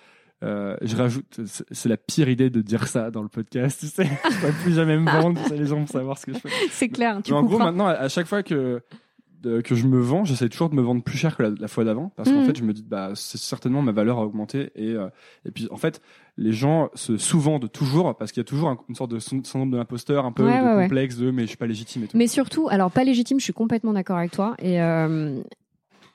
euh 0.44 0.76
je 0.82 0.94
rajoute, 0.94 1.40
c'est 1.72 1.88
la 1.88 1.96
pire 1.96 2.28
idée 2.28 2.48
de 2.48 2.60
dire 2.62 2.86
ça 2.86 3.10
dans 3.10 3.22
le 3.22 3.28
podcast, 3.28 3.80
tu 3.80 3.86
sais. 3.88 4.04
je 4.40 4.46
ne 4.46 4.52
plus 4.62 4.74
jamais 4.74 4.96
me 4.96 5.10
vendre, 5.10 5.40
les 5.50 5.66
gens 5.66 5.80
vont 5.80 5.86
savoir 5.86 6.16
ce 6.16 6.26
que 6.26 6.32
je 6.32 6.38
fais. 6.38 6.48
C'est 6.70 6.88
clair, 6.88 7.20
tu 7.24 7.32
mais 7.32 7.38
En 7.38 7.42
gros, 7.42 7.58
maintenant, 7.58 7.86
à 7.86 8.08
chaque 8.08 8.26
fois 8.26 8.44
que 8.44 8.80
que 9.42 9.74
je 9.74 9.86
me 9.86 10.00
vends, 10.00 10.24
j'essaie 10.24 10.48
toujours 10.48 10.70
de 10.70 10.74
me 10.74 10.82
vendre 10.82 11.02
plus 11.02 11.16
cher 11.16 11.36
que 11.36 11.42
la, 11.42 11.68
fois 11.68 11.84
d'avant 11.84 12.12
parce 12.16 12.30
qu'en 12.30 12.40
mhm. 12.40 12.46
fait 12.46 12.56
je 12.56 12.64
me 12.64 12.72
dis 12.72 12.84
bah 12.86 13.10
c'est 13.14 13.38
certainement 13.38 13.82
ma 13.82 13.92
valeur 13.92 14.18
a 14.18 14.24
augmenté 14.24 14.70
et 14.74 14.92
euh, 14.92 15.08
et 15.44 15.50
puis 15.50 15.68
en 15.70 15.76
fait 15.76 16.00
les 16.36 16.52
gens 16.52 16.88
se 16.94 17.16
sous-vendent 17.16 17.70
toujours 17.70 18.16
parce 18.16 18.32
qu'il 18.32 18.40
y 18.40 18.42
a 18.42 18.44
toujours 18.44 18.84
une 18.88 18.94
sorte 18.94 19.10
de 19.10 19.18
syndrome 19.18 19.70
de 19.70 19.76
l'imposteur 19.76 20.24
un 20.24 20.32
peu 20.32 20.44
de 20.44 20.82
complexe 20.82 21.16
de 21.16 21.30
mais 21.30 21.42
je 21.42 21.48
suis 21.48 21.56
pas 21.56 21.66
légitime 21.66 22.04
et 22.04 22.06
tout. 22.08 22.16
Mais 22.16 22.26
surtout 22.26 22.68
alors 22.70 22.90
pas 22.90 23.04
légitime, 23.04 23.38
je 23.38 23.44
suis 23.44 23.52
complètement 23.52 23.92
d'accord 23.92 24.18
avec 24.18 24.32
toi 24.32 24.54
et 24.58 24.80
euh, 24.80 25.40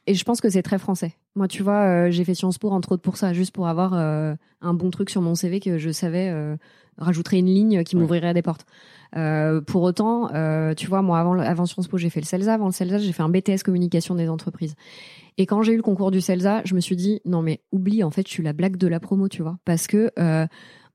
et 0.07 0.13
je 0.13 0.23
pense 0.23 0.41
que 0.41 0.49
c'est 0.49 0.63
très 0.63 0.79
français. 0.79 1.13
Moi, 1.35 1.47
tu 1.47 1.63
vois, 1.63 1.83
euh, 2.07 2.11
j'ai 2.11 2.23
fait 2.23 2.33
Sciences 2.33 2.57
Po 2.57 2.69
entre 2.69 2.93
autres 2.93 3.01
pour 3.01 3.17
ça, 3.17 3.33
juste 3.33 3.53
pour 3.53 3.67
avoir 3.67 3.93
un 3.93 4.73
bon 4.73 4.89
truc 4.89 5.09
sur 5.09 5.21
mon 5.21 5.35
CV 5.35 5.59
que 5.59 5.77
je 5.77 5.89
savais 5.89 6.57
rajouterait 6.97 7.39
une 7.39 7.47
ligne 7.47 7.83
qui 7.83 7.95
m'ouvrirait 7.95 8.33
des 8.33 8.41
portes. 8.41 8.65
Euh, 9.15 9.61
pour 9.61 9.83
autant, 9.83 10.33
euh, 10.33 10.73
tu 10.73 10.87
vois, 10.87 11.01
moi 11.01 11.19
avant, 11.19 11.37
avant 11.39 11.65
Sciences 11.65 11.87
Po, 11.87 11.97
j'ai 11.97 12.09
fait 12.09 12.19
le 12.19 12.25
CELSA. 12.25 12.53
Avant 12.53 12.65
le 12.65 12.71
CELSA, 12.71 12.99
j'ai 12.99 13.11
fait 13.11 13.23
un 13.23 13.29
BTS 13.29 13.63
communication 13.63 14.15
des 14.15 14.29
entreprises. 14.29 14.75
Et 15.37 15.45
quand 15.45 15.61
j'ai 15.61 15.73
eu 15.73 15.77
le 15.77 15.83
concours 15.83 16.11
du 16.11 16.21
CELSA, 16.21 16.61
je 16.65 16.75
me 16.75 16.79
suis 16.79 16.95
dit 16.95 17.21
non 17.25 17.41
mais 17.41 17.61
oublie, 17.71 18.03
en 18.03 18.11
fait, 18.11 18.27
je 18.27 18.33
suis 18.33 18.43
la 18.43 18.53
blague 18.53 18.77
de 18.77 18.87
la 18.87 18.99
promo, 18.99 19.27
tu 19.27 19.41
vois, 19.41 19.57
parce 19.65 19.87
que 19.87 20.11
euh, 20.19 20.47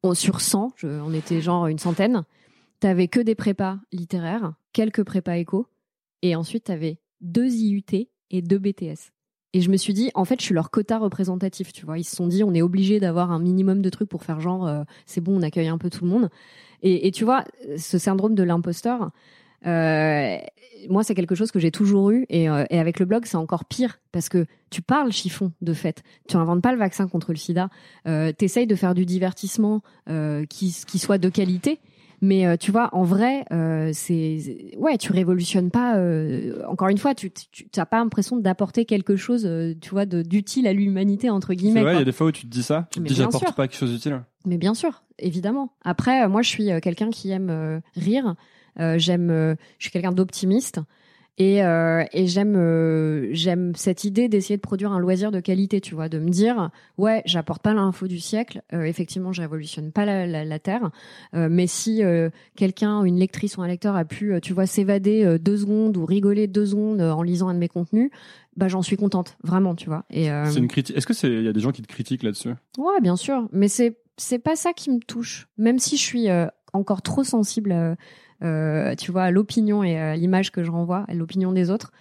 on, 0.02 0.14
sur 0.14 0.40
100, 0.40 0.74
on 0.84 1.12
était 1.12 1.40
genre 1.40 1.66
une 1.66 1.78
centaine. 1.78 2.24
T'avais 2.80 3.08
que 3.08 3.20
des 3.20 3.34
prépas 3.34 3.78
littéraires, 3.92 4.52
quelques 4.72 5.02
prépas 5.02 5.36
éco, 5.36 5.66
et 6.22 6.36
ensuite 6.36 6.64
t'avais 6.64 7.00
deux 7.20 7.48
IUT 7.52 8.06
et 8.30 8.42
deux 8.42 8.58
BTS. 8.58 9.12
Et 9.54 9.60
je 9.62 9.70
me 9.70 9.76
suis 9.76 9.94
dit, 9.94 10.10
en 10.14 10.24
fait, 10.24 10.40
je 10.40 10.44
suis 10.44 10.54
leur 10.54 10.70
quota 10.70 10.98
représentatif, 10.98 11.72
tu 11.72 11.86
vois. 11.86 11.98
Ils 11.98 12.04
se 12.04 12.14
sont 12.14 12.26
dit, 12.26 12.44
on 12.44 12.52
est 12.52 12.60
obligé 12.60 13.00
d'avoir 13.00 13.32
un 13.32 13.38
minimum 13.38 13.80
de 13.80 13.88
trucs 13.88 14.08
pour 14.08 14.22
faire 14.22 14.40
genre, 14.40 14.66
euh, 14.66 14.82
c'est 15.06 15.22
bon, 15.22 15.38
on 15.38 15.42
accueille 15.42 15.68
un 15.68 15.78
peu 15.78 15.88
tout 15.88 16.04
le 16.04 16.10
monde. 16.10 16.28
Et, 16.82 17.10
tu 17.10 17.24
vois, 17.24 17.44
ce 17.76 17.98
syndrome 17.98 18.36
de 18.36 18.42
l'imposteur, 18.44 19.10
euh, 19.66 20.36
moi, 20.88 21.02
c'est 21.02 21.14
quelque 21.16 21.34
chose 21.34 21.50
que 21.50 21.58
j'ai 21.58 21.72
toujours 21.72 22.10
eu. 22.10 22.24
Et, 22.28 22.48
euh, 22.48 22.64
et 22.70 22.78
avec 22.78 23.00
le 23.00 23.06
blog, 23.06 23.24
c'est 23.24 23.36
encore 23.36 23.64
pire 23.64 23.98
parce 24.12 24.28
que 24.28 24.46
tu 24.70 24.80
parles 24.80 25.10
chiffon, 25.10 25.52
de 25.60 25.72
fait. 25.72 26.02
Tu 26.28 26.36
inventes 26.36 26.62
pas 26.62 26.72
le 26.72 26.78
vaccin 26.78 27.08
contre 27.08 27.32
le 27.32 27.38
sida. 27.38 27.68
Euh, 28.06 28.32
tu 28.38 28.44
essayes 28.44 28.68
de 28.68 28.76
faire 28.76 28.94
du 28.94 29.06
divertissement 29.06 29.82
qui 30.48 30.70
soit 30.70 31.18
de 31.18 31.28
qualité. 31.28 31.80
Mais 32.20 32.46
euh, 32.46 32.56
tu 32.56 32.72
vois, 32.72 32.88
en 32.92 33.04
vrai, 33.04 33.44
euh, 33.52 33.90
c'est 33.92 34.74
ouais, 34.76 34.98
tu 34.98 35.12
révolutionnes 35.12 35.70
pas. 35.70 35.96
Euh, 35.96 36.64
encore 36.66 36.88
une 36.88 36.98
fois, 36.98 37.14
tu 37.14 37.32
n'as 37.76 37.86
pas 37.86 37.98
l'impression 37.98 38.36
d'apporter 38.36 38.84
quelque 38.84 39.16
chose, 39.16 39.48
tu 39.80 39.90
vois, 39.90 40.06
d'utile 40.06 40.66
à 40.66 40.72
l'humanité 40.72 41.30
entre 41.30 41.54
guillemets. 41.54 41.82
Il 41.82 41.98
y 41.98 42.00
a 42.00 42.04
des 42.04 42.12
fois 42.12 42.28
où 42.28 42.32
tu 42.32 42.42
te 42.42 42.50
dis 42.50 42.62
ça, 42.62 42.88
tu 42.90 43.00
te 43.00 43.06
dis 43.06 43.14
j'apporte 43.14 43.54
pas 43.54 43.68
quelque 43.68 43.78
chose 43.78 43.92
d'utile. 43.92 44.20
Mais 44.46 44.58
bien 44.58 44.74
sûr, 44.74 45.02
évidemment. 45.18 45.72
Après, 45.84 46.28
moi, 46.28 46.42
je 46.42 46.48
suis 46.48 46.70
quelqu'un 46.80 47.10
qui 47.10 47.30
aime 47.30 47.80
rire. 47.94 48.34
J'aime, 48.96 49.56
je 49.78 49.84
suis 49.84 49.90
quelqu'un 49.90 50.12
d'optimiste. 50.12 50.80
Et, 51.38 51.62
euh, 51.62 52.04
et 52.12 52.26
j'aime 52.26 52.56
euh, 52.56 53.28
j'aime 53.30 53.72
cette 53.76 54.02
idée 54.02 54.28
d'essayer 54.28 54.56
de 54.56 54.60
produire 54.60 54.90
un 54.92 54.98
loisir 54.98 55.30
de 55.30 55.38
qualité, 55.38 55.80
tu 55.80 55.94
vois, 55.94 56.08
de 56.08 56.18
me 56.18 56.28
dire 56.28 56.70
ouais, 56.98 57.22
j'apporte 57.26 57.62
pas 57.62 57.72
l'info 57.74 58.08
du 58.08 58.18
siècle, 58.18 58.62
euh, 58.72 58.82
effectivement, 58.82 59.32
je 59.32 59.40
révolutionne 59.40 59.92
pas 59.92 60.04
la, 60.04 60.26
la, 60.26 60.44
la 60.44 60.58
terre, 60.58 60.90
euh, 61.34 61.48
mais 61.48 61.68
si 61.68 62.02
euh, 62.02 62.28
quelqu'un, 62.56 63.04
une 63.04 63.18
lectrice 63.18 63.56
ou 63.56 63.62
un 63.62 63.68
lecteur 63.68 63.94
a 63.94 64.04
pu, 64.04 64.34
euh, 64.34 64.40
tu 64.40 64.52
vois, 64.52 64.66
s'évader 64.66 65.38
deux 65.38 65.56
secondes 65.56 65.96
ou 65.96 66.04
rigoler 66.04 66.48
deux 66.48 66.66
secondes 66.66 67.00
en 67.00 67.22
lisant 67.22 67.48
un 67.48 67.54
de 67.54 67.60
mes 67.60 67.68
contenus, 67.68 68.10
bah 68.56 68.66
j'en 68.66 68.82
suis 68.82 68.96
contente, 68.96 69.36
vraiment, 69.44 69.76
tu 69.76 69.88
vois. 69.88 70.04
Et 70.10 70.32
euh, 70.32 70.46
C'est 70.46 70.58
une 70.58 70.66
critique. 70.66 70.96
Est-ce 70.96 71.06
que 71.06 71.14
c'est 71.14 71.28
il 71.28 71.44
y 71.44 71.48
a 71.48 71.52
des 71.52 71.60
gens 71.60 71.70
qui 71.70 71.82
te 71.82 71.86
critiquent 71.86 72.24
là-dessus? 72.24 72.50
Ouais, 72.76 73.00
bien 73.00 73.14
sûr, 73.14 73.48
mais 73.52 73.68
c'est 73.68 73.96
c'est 74.16 74.40
pas 74.40 74.56
ça 74.56 74.72
qui 74.72 74.90
me 74.90 74.98
touche. 74.98 75.46
Même 75.56 75.78
si 75.78 75.96
je 75.96 76.02
suis 76.02 76.28
euh, 76.28 76.46
encore 76.72 77.02
trop 77.02 77.22
sensible, 77.22 77.70
euh, 77.70 77.94
tu 78.40 79.12
vois, 79.12 79.24
à 79.24 79.30
l'opinion 79.30 79.82
et 79.82 79.98
à 79.98 80.16
l'image 80.16 80.50
que 80.52 80.62
je 80.64 80.70
renvoie, 80.70 81.04
à 81.08 81.14
l'opinion 81.14 81.52
des 81.52 81.70
autres. 81.70 81.92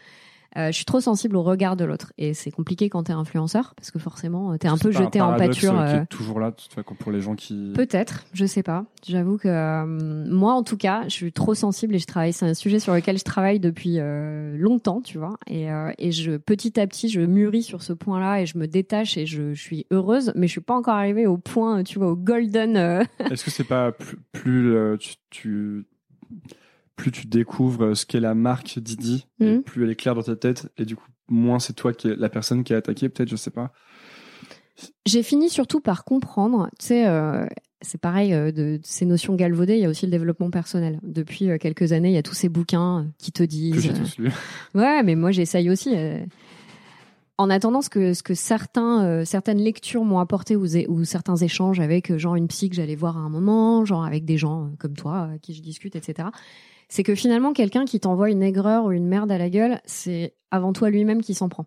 Euh, 0.56 0.68
je 0.68 0.72
suis 0.72 0.86
trop 0.86 1.02
sensible 1.02 1.36
au 1.36 1.44
regard 1.44 1.76
de 1.76 1.84
l'autre 1.84 2.14
et 2.18 2.34
c'est 2.34 2.50
compliqué 2.52 2.90
quand 2.90 3.04
t'es 3.04 3.14
influenceur 3.14 3.76
parce 3.76 3.92
que 3.92 4.00
forcément 4.00 4.54
euh, 4.54 4.58
t'es 4.58 4.70
un 4.70 4.78
peu 4.78 4.92
jeté 4.92 5.20
en 5.22 5.36
pâture. 5.36 5.78
euh, 5.78 5.86
qui 5.92 5.96
euh, 5.98 6.02
est 6.04 6.06
toujours 6.08 6.40
là, 6.40 6.52
tu 6.54 6.68
vois, 6.74 6.84
pour 6.98 7.12
les 7.12 7.20
gens 7.22 7.36
qui. 7.36 7.74
Peut-être, 7.76 8.26
je 8.34 8.46
sais 8.46 8.64
pas. 8.64 8.86
J'avoue 9.06 9.38
que 9.38 9.50
euh, 9.50 9.86
moi, 9.86 10.54
en 10.54 10.64
tout 10.64 10.78
cas, 10.78 11.04
je 11.04 11.10
suis 11.14 11.32
trop 11.34 11.54
sensible 11.54 11.94
et 11.96 12.00
je 12.00 12.08
travaille. 12.08 12.34
C'est 12.34 12.46
un 12.48 12.54
sujet 12.56 12.80
sur 12.80 12.96
lequel 12.96 13.20
je 13.20 13.24
travaille 13.26 13.60
depuis 13.60 14.00
euh, 14.00 14.56
longtemps, 14.58 15.02
tu 15.02 15.18
vois. 15.20 15.38
Et, 15.48 15.70
euh, 15.70 15.92
et 16.00 16.12
je 16.14 16.38
petit 16.38 16.80
à 16.80 16.88
petit, 16.88 17.10
je 17.10 17.22
mûris 17.22 17.62
sur 17.64 17.84
ce 17.84 17.94
point-là 17.94 18.42
et 18.42 18.46
je 18.48 18.58
me 18.58 18.68
détache 18.68 19.18
et 19.18 19.26
je, 19.28 19.54
je 19.54 19.62
suis 19.62 19.86
heureuse, 19.92 20.32
mais 20.34 20.48
je 20.48 20.54
suis 20.54 20.62
pas 20.62 20.76
encore 20.76 20.96
arrivée 20.96 21.28
au 21.28 21.38
point, 21.38 21.84
tu 21.84 22.00
vois, 22.00 22.08
au 22.10 22.16
golden. 22.16 22.78
euh, 22.78 23.04
Est-ce 23.30 23.44
que 23.44 23.52
c'est 23.52 23.64
pas 23.66 23.92
plus, 23.92 24.18
plus 24.32 24.76
euh, 24.76 24.98
tu, 24.98 25.16
tu 25.30 25.86
plus 26.96 27.12
tu 27.12 27.28
découvres 27.28 27.96
ce 27.96 28.06
qu'est 28.06 28.20
la 28.20 28.34
marque 28.36 28.80
Didi, 28.80 29.28
et 29.40 29.46
Mhm. 29.54 29.64
plus 29.64 29.84
elle 29.84 29.92
est 29.92 29.96
claire 29.96 30.16
dans 30.16 30.24
ta 30.24 30.36
tête, 30.36 30.72
et 30.78 30.86
du 30.86 30.96
coup 30.96 31.08
moins 31.30 31.60
c'est 31.60 31.74
toi 31.74 31.94
qui 31.94 32.08
est 32.08 32.16
la 32.16 32.30
personne 32.30 32.64
qui 32.64 32.74
est 32.74 32.76
attaquée, 32.78 33.10
peut-être, 33.10 33.30
je 33.30 33.36
sais 33.36 33.52
pas. 33.52 33.72
J'ai 35.06 35.24
fini 35.24 35.50
surtout 35.50 35.80
par 35.80 36.04
comprendre, 36.06 36.70
tu 36.80 36.88
sais, 36.88 37.08
euh, 37.08 37.46
c'est 37.82 38.00
pareil 38.00 38.34
euh, 38.34 38.52
de, 38.52 38.78
de 38.78 38.80
ces 38.84 39.06
notions 39.06 39.36
galvaudées. 39.36 39.76
Il 39.76 39.80
y 39.82 39.86
a 39.86 39.90
aussi 39.90 40.06
le 40.06 40.12
développement 40.12 40.50
personnel. 40.52 41.00
Depuis 41.04 41.50
euh, 41.50 41.58
quelques 41.58 41.94
années, 41.94 42.10
il 42.10 42.14
y 42.14 42.18
a 42.18 42.24
tous 42.24 42.36
ces 42.36 42.50
bouquins 42.50 43.08
qui 43.18 43.32
te 43.32 43.42
Que 43.44 43.48
disent. 43.48 43.82
j'ai 43.82 43.90
euh, 43.92 43.94
tous 43.98 44.18
lu. 44.20 44.32
Ouais, 44.76 45.02
mais 45.04 45.16
moi 45.16 45.32
j'essaye 45.32 45.70
aussi. 45.72 45.96
Euh. 47.40 47.44
En 47.44 47.50
attendant, 47.50 47.82
ce 47.82 47.90
que, 47.90 48.14
ce 48.14 48.24
que 48.24 48.34
certains, 48.34 49.06
euh, 49.06 49.26
certaines 49.26 49.60
lectures 49.60 50.04
m'ont 50.04 50.20
apporté 50.20 50.56
ou, 50.56 50.66
ou 50.66 51.04
certains 51.06 51.36
échanges 51.36 51.80
avec 51.80 52.12
euh, 52.12 52.18
genre 52.18 52.36
une 52.36 52.48
psy 52.48 52.70
que 52.70 52.76
j'allais 52.76 52.96
voir 52.96 53.18
à 53.18 53.22
un 53.22 53.30
moment, 53.30 53.86
genre 53.86 54.04
avec 54.04 54.26
des 54.26 54.38
gens 54.38 54.66
euh, 54.66 54.70
comme 54.80 54.96
toi, 54.96 55.30
à 55.34 55.38
qui 55.38 55.54
je 55.54 55.62
discute, 55.62 55.96
etc. 55.96 56.30
C'est 56.90 57.04
que 57.04 57.16
finalement, 57.16 57.54
quelqu'un 57.54 57.86
qui 57.86 58.00
t'envoie 58.00 58.30
une 58.30 58.44
aigreur 58.44 58.86
ou 58.86 58.92
une 58.92 59.08
merde 59.08 59.32
à 59.32 59.38
la 59.38 59.50
gueule, 59.50 59.82
c'est 59.86 60.36
avant 60.52 60.74
toi 60.74 60.90
lui-même 60.90 61.22
qui 61.22 61.34
s'en 61.34 61.50
prend. 61.50 61.66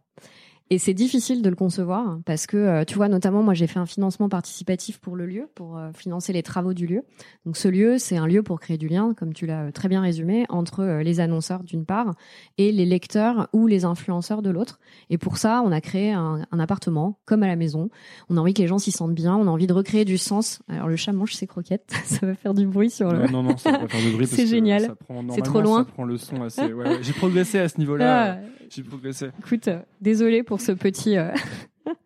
Et 0.72 0.78
c'est 0.78 0.94
difficile 0.94 1.42
de 1.42 1.50
le 1.50 1.56
concevoir 1.56 2.20
parce 2.24 2.46
que, 2.46 2.56
euh, 2.56 2.84
tu 2.84 2.94
vois, 2.94 3.08
notamment, 3.08 3.42
moi, 3.42 3.54
j'ai 3.54 3.66
fait 3.66 3.80
un 3.80 3.86
financement 3.86 4.28
participatif 4.28 4.98
pour 4.98 5.16
le 5.16 5.26
lieu, 5.26 5.48
pour 5.56 5.76
euh, 5.76 5.90
financer 5.92 6.32
les 6.32 6.44
travaux 6.44 6.74
du 6.74 6.86
lieu. 6.86 7.02
Donc, 7.44 7.56
ce 7.56 7.66
lieu, 7.66 7.98
c'est 7.98 8.16
un 8.16 8.28
lieu 8.28 8.44
pour 8.44 8.60
créer 8.60 8.78
du 8.78 8.86
lien, 8.86 9.12
comme 9.12 9.32
tu 9.34 9.46
l'as 9.46 9.64
euh, 9.64 9.70
très 9.72 9.88
bien 9.88 10.00
résumé, 10.00 10.46
entre 10.48 11.00
les 11.02 11.18
annonceurs 11.18 11.64
d'une 11.64 11.84
part 11.84 12.14
et 12.56 12.70
les 12.70 12.86
lecteurs 12.86 13.48
ou 13.52 13.66
les 13.66 13.84
influenceurs 13.84 14.42
de 14.42 14.50
l'autre. 14.50 14.78
Et 15.10 15.18
pour 15.18 15.38
ça, 15.38 15.60
on 15.64 15.72
a 15.72 15.80
créé 15.80 16.12
un, 16.12 16.46
un 16.52 16.60
appartement, 16.60 17.18
comme 17.24 17.42
à 17.42 17.48
la 17.48 17.56
maison. 17.56 17.90
On 18.28 18.36
a 18.36 18.40
envie 18.40 18.54
que 18.54 18.62
les 18.62 18.68
gens 18.68 18.78
s'y 18.78 18.92
sentent 18.92 19.14
bien. 19.14 19.34
On 19.36 19.48
a 19.48 19.50
envie 19.50 19.66
de 19.66 19.72
recréer 19.72 20.04
du 20.04 20.18
sens. 20.18 20.60
Alors, 20.68 20.86
le 20.86 20.94
chat 20.94 21.10
mange 21.10 21.34
ses 21.34 21.48
croquettes. 21.48 21.92
ça 22.04 22.24
va 22.26 22.34
faire 22.36 22.54
du 22.54 22.68
bruit 22.68 22.90
sur 22.90 23.10
le. 23.10 23.26
Non, 23.26 23.42
non, 23.42 23.50
non, 23.50 23.56
ça 23.56 23.72
va 23.72 23.88
faire 23.88 24.06
de 24.08 24.14
bruit. 24.14 24.26
C'est 24.28 24.46
génial. 24.46 24.94
C'est 25.34 25.42
trop 25.42 25.62
loin. 25.62 25.80
Ça 25.84 25.90
prend 25.92 26.04
le 26.04 26.16
son 26.16 26.40
assez. 26.42 26.62
ouais, 26.62 26.72
ouais. 26.74 26.98
J'ai 27.02 27.12
progressé 27.12 27.58
à 27.58 27.68
ce 27.68 27.76
niveau-là. 27.78 28.34
Ah, 28.34 28.38
J'ai 28.68 28.84
progressé. 28.84 29.30
écoute, 29.40 29.68
désolé 30.00 30.44
pour 30.44 30.59
ce 30.60 30.72
petit. 30.72 31.16
euh, 31.16 31.32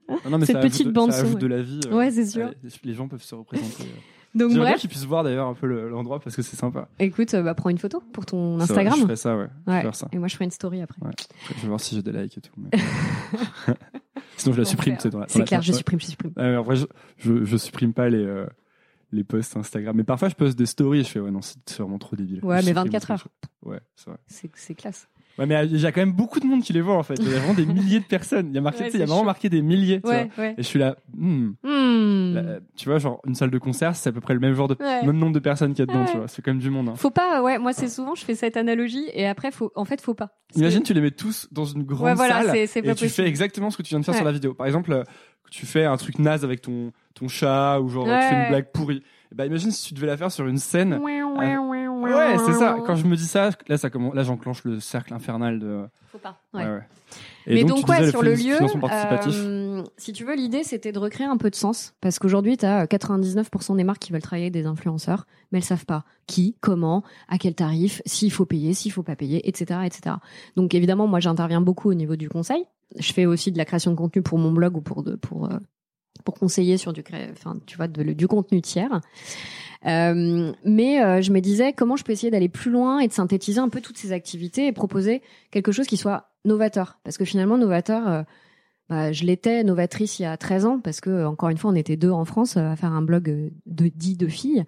Non, 0.09 0.30
non, 0.30 0.38
mais 0.38 0.46
Cette 0.46 0.57
ça 0.57 0.62
petite 0.62 0.86
de- 0.88 0.92
bande 0.92 1.12
ça 1.12 1.20
ajoute 1.20 1.34
ouais. 1.34 1.40
de 1.40 1.46
la 1.46 1.62
vie. 1.62 1.80
euh, 1.86 1.96
Ouais, 1.96 2.11
c'est 2.11 2.26
sûr. 2.26 2.50
Les 2.84 2.94
gens 2.94 3.09
peuvent 3.09 3.22
se 3.22 3.34
représenter. 3.34 3.84
euh. 3.84 4.36
Donc 4.36 4.52
bref, 4.57 4.80
qu'ils 4.80 4.90
puissent 4.90 5.05
voir 5.05 5.22
d'ailleurs 5.22 5.46
un 5.46 5.55
peu 5.55 5.68
le- 5.68 5.88
l'endroit 5.88 6.18
parce 6.18 6.34
que 6.34 6.42
c'est 6.42 6.57
sympa. 6.57 6.88
écoute, 6.98 7.36
bah, 7.36 7.55
prends 7.55 7.70
une 7.70 7.78
photo 7.78 8.02
pour 8.12 8.26
ton 8.26 8.55
vrai, 8.57 8.64
Instagram. 8.64 8.94
Je 8.98 9.02
ferai 9.02 9.16
ça, 9.16 9.36
ouais. 9.36 9.46
Ça. 9.92 10.09
Et 10.12 10.18
moi, 10.18 10.26
je 10.26 10.34
ferai 10.34 10.44
une 10.46 10.50
story 10.50 10.82
après. 10.82 10.98
Je 11.57 11.62
vais 11.62 11.68
voir 11.68 11.78
si 11.80 11.94
j'ai 11.94 12.02
des 12.02 12.11
likes 12.12 12.38
et 12.38 12.40
tout. 12.40 12.52
mais- 12.57 12.70
Sinon, 14.36 14.55
je 14.55 14.61
la 14.61 14.64
supprime. 14.64 14.96
C'est 14.98 15.38
la- 15.38 15.44
clair, 15.44 15.62
je 15.62 15.72
supprime, 15.72 16.00
je 16.00 16.07
supprime. 16.07 16.32
En 16.36 16.62
vrai, 16.62 16.76
je, 16.76 16.86
je, 17.18 17.44
je 17.44 17.57
supprime 17.57 17.92
pas 17.92 18.09
les, 18.09 18.24
euh, 18.24 18.46
les 19.12 19.22
posts 19.22 19.57
Instagram. 19.57 19.96
Mais 19.96 20.02
parfois, 20.05 20.28
je 20.28 20.34
poste 20.34 20.59
des 20.59 20.66
stories 20.66 21.00
et 21.00 21.05
je 21.05 21.09
fais, 21.09 21.20
ouais, 21.20 21.30
non, 21.30 21.40
c'est 21.42 21.78
vraiment 21.78 21.98
trop 21.98 22.16
débile. 22.16 22.40
Ouais, 22.44 22.61
Je 22.61 22.66
mais 22.66 22.72
supprime 22.72 22.84
24 22.90 23.07
tout, 23.07 23.12
heures. 23.12 23.28
Ouais, 23.64 23.80
c'est 23.94 24.11
vrai. 24.11 24.18
C'est 24.57 24.74
classe. 24.74 25.07
Ouais, 25.39 25.47
mais 25.47 25.66
il 25.66 25.80
y 25.80 25.85
a 25.87 25.91
quand 25.91 26.01
même 26.01 26.12
beaucoup 26.12 26.39
de 26.39 26.47
monde 26.47 26.62
qui 26.62 26.72
les 26.72 26.80
voit, 26.80 26.97
en 26.97 27.03
fait. 27.03 27.16
Il 27.18 27.28
y 27.28 27.35
a 27.35 27.39
vraiment 27.39 27.55
des 27.55 27.66
milliers 27.66 27.99
de 27.99 28.05
personnes. 28.05 28.49
Il 28.51 28.55
y 28.55 28.59
a 28.59 28.61
marqué, 28.61 28.85
Ouais, 28.85 28.91
tu 28.91 28.97
il 28.97 29.01
y 29.01 29.03
a 29.03 29.07
vraiment 29.07 29.20
chaud. 29.22 29.26
marqué 29.26 29.49
des 29.49 29.62
milliers, 29.62 30.01
tu 30.01 30.07
Ouais, 30.09 30.30
vois. 30.37 30.45
ouais. 30.45 30.55
Et 30.57 30.62
je 30.62 30.66
suis 30.68 30.78
là, 30.78 30.97
hmm, 31.16 31.51
Hmm. 31.64 32.35
là, 32.35 32.43
tu 32.76 32.89
vois, 32.89 32.99
genre, 32.99 33.20
une 33.26 33.35
salle 33.35 33.51
de 33.51 33.59
concert, 33.59 33.97
c'est 33.97 34.11
à 34.11 34.12
peu 34.12 34.20
près 34.20 34.35
le 34.35 34.41
même 34.41 34.55
genre 34.55 34.68
de, 34.68 34.76
même 34.80 35.16
nombre 35.18 35.32
de 35.32 35.39
personnes 35.41 35.72
qu'il 35.72 35.80
y 35.80 35.82
a 35.82 35.87
dedans, 35.87 36.05
tu 36.05 36.16
vois. 36.18 36.28
C'est 36.28 36.41
quand 36.43 36.53
même 36.53 36.61
du 36.61 36.70
monde, 36.70 36.89
hein. 36.89 36.95
Faut 36.97 37.11
pas, 37.11 37.43
ouais, 37.43 37.59
moi 37.59 37.72
c'est 37.72 37.89
souvent, 37.89 38.14
je 38.14 38.24
fais 38.24 38.35
cette 38.37 38.57
analogie 38.57 39.07
et 39.12 39.26
après, 39.26 39.51
faut, 39.51 39.72
en 39.74 39.85
fait, 39.85 40.01
faut 40.01 40.14
pas. 40.14 40.28
Parce 40.49 40.61
Imagine, 40.61 40.82
que- 40.82 40.87
tu 40.87 40.95
les 40.95 41.01
mets 41.01 41.11
tous 41.11 41.49
dans 41.51 41.64
une 41.64 41.82
grande 41.82 42.07
ouais, 42.11 42.14
voilà, 42.14 42.43
salle. 42.43 42.51
c'est 42.53 42.66
c'est 42.68 42.78
Et 42.80 42.82
pas 42.82 42.89
tu 42.95 43.05
possible. 43.07 43.11
fais 43.11 43.26
exactement 43.28 43.70
ce 43.70 43.76
que 43.76 43.82
tu 43.82 43.89
viens 43.91 44.01
de 44.01 44.05
faire 44.05 44.14
sur 44.14 44.24
la 44.24 44.30
vidéo. 44.32 44.55
Par 44.55 44.66
exemple, 44.66 44.93
euh, 44.93 45.03
tu 45.51 45.66
fais 45.66 45.85
un 45.85 45.97
truc 45.97 46.18
naze 46.20 46.45
avec 46.45 46.61
ton, 46.62 46.93
ton 47.14 47.26
chat 47.28 47.80
ou 47.80 47.89
genre 47.89 48.07
tu 48.07 48.28
fais 48.28 48.35
une 48.35 48.49
blague 48.49 48.70
pourrie. 48.72 49.03
Et 49.32 49.35
bah 49.35 49.47
imagine 49.47 49.70
si 49.72 49.89
tu 49.89 49.95
devais 49.95 50.07
la 50.07 50.16
faire 50.16 50.30
sur 50.30 50.47
une 50.47 50.59
scène. 50.59 50.95
Ouais, 51.03 51.20
Ah, 51.20 51.26
ouais, 51.39 51.57
ouais, 51.59 51.84
ouais, 52.12 52.36
c'est 52.44 52.52
ça. 52.55 52.78
Quand 52.86 52.96
je 52.96 53.07
me 53.07 53.16
dis 53.16 53.26
ça, 53.26 53.50
là 53.68 53.76
ça 53.78 53.90
commence, 53.90 54.14
là 54.14 54.22
j'enclenche 54.22 54.64
le 54.64 54.80
cercle 54.80 55.14
infernal 55.14 55.59
de. 55.59 55.84
Faut 56.12 56.18
pas. 56.18 56.38
Ouais, 56.52 56.64
Ouais. 56.64 56.80
Et 57.46 57.55
Mais 57.55 57.64
donc, 57.64 57.80
donc, 57.80 57.88
ouais, 57.88 58.11
sur 58.11 58.22
le 58.22 58.34
lieu, 58.34 58.57
euh, 58.61 59.82
si 59.98 60.12
tu 60.12 60.24
veux, 60.24 60.34
l'idée 60.34 60.64
c'était 60.64 60.92
de 60.92 60.98
recréer 60.98 61.26
un 61.26 61.36
peu 61.36 61.50
de 61.50 61.55
sens, 61.55 61.94
parce 62.00 62.18
qu'aujourd'hui 62.18 62.57
tu 62.57 62.64
as 62.64 62.86
99% 62.86 63.76
des 63.76 63.84
marques 63.84 63.98
qui 64.00 64.12
veulent 64.12 64.22
travailler 64.22 64.46
avec 64.46 64.55
des 64.55 64.66
influenceurs, 64.66 65.26
mais 65.52 65.59
elles 65.59 65.64
savent 65.64 65.84
pas 65.84 66.05
qui, 66.26 66.57
comment, 66.61 67.02
à 67.28 67.36
quel 67.38 67.55
tarif, 67.55 68.00
s'il 68.07 68.32
faut 68.32 68.46
payer, 68.46 68.72
s'il 68.72 68.92
faut 68.92 69.02
pas 69.02 69.16
payer, 69.16 69.46
etc., 69.48 69.80
etc. 69.84 70.16
Donc 70.57 70.74
évidemment, 70.74 71.07
moi 71.07 71.20
j'interviens 71.20 71.61
beaucoup 71.61 71.90
au 71.90 71.94
niveau 71.94 72.16
du 72.16 72.28
conseil. 72.28 72.64
Je 72.98 73.12
fais 73.12 73.26
aussi 73.26 73.52
de 73.52 73.59
la 73.59 73.64
création 73.64 73.90
de 73.90 73.96
contenu 73.96 74.22
pour 74.22 74.38
mon 74.38 74.52
blog 74.52 74.76
ou 74.76 74.80
pour 74.80 75.02
de, 75.02 75.16
pour 75.16 75.46
euh, 75.46 75.59
pour 76.24 76.34
conseiller 76.34 76.76
sur 76.76 76.92
du 76.92 77.02
enfin 77.32 77.56
tu 77.66 77.76
vois 77.76 77.88
du 77.88 78.28
contenu 78.28 78.62
tiers. 78.62 79.00
Euh, 79.86 80.52
mais 80.64 81.02
euh, 81.02 81.20
je 81.20 81.30
me 81.30 81.40
disais 81.40 81.72
comment 81.72 81.96
je 81.96 82.04
peux 82.04 82.12
essayer 82.12 82.30
d'aller 82.30 82.48
plus 82.48 82.70
loin 82.70 83.00
et 83.00 83.08
de 83.08 83.12
synthétiser 83.12 83.60
un 83.60 83.68
peu 83.68 83.80
toutes 83.80 83.98
ces 83.98 84.12
activités 84.12 84.66
et 84.66 84.72
proposer 84.72 85.22
quelque 85.50 85.72
chose 85.72 85.86
qui 85.86 85.96
soit 85.96 86.30
novateur? 86.44 86.98
Parce 87.04 87.18
que 87.18 87.24
finalement, 87.24 87.58
novateur, 87.58 88.08
euh, 88.08 88.22
bah, 88.89 89.12
je 89.12 89.24
l'étais 89.24 89.64
novatrice 89.64 90.18
il 90.18 90.22
y 90.22 90.26
a 90.26 90.37
13 90.37 90.66
ans 90.66 90.80
parce 90.80 91.01
que, 91.01 91.24
encore 91.24 91.49
une 91.49 91.59
fois, 91.59 91.70
on 91.70 91.74
était 91.74 91.97
deux 91.97 92.11
en 92.11 92.24
France 92.24 92.57
à 92.57 92.76
faire 92.76 92.93
un 92.93 93.03
blog 93.03 93.30
euh, 93.30 93.51
de 93.66 93.89
10 93.89 94.16
de 94.16 94.26
filles. 94.26 94.64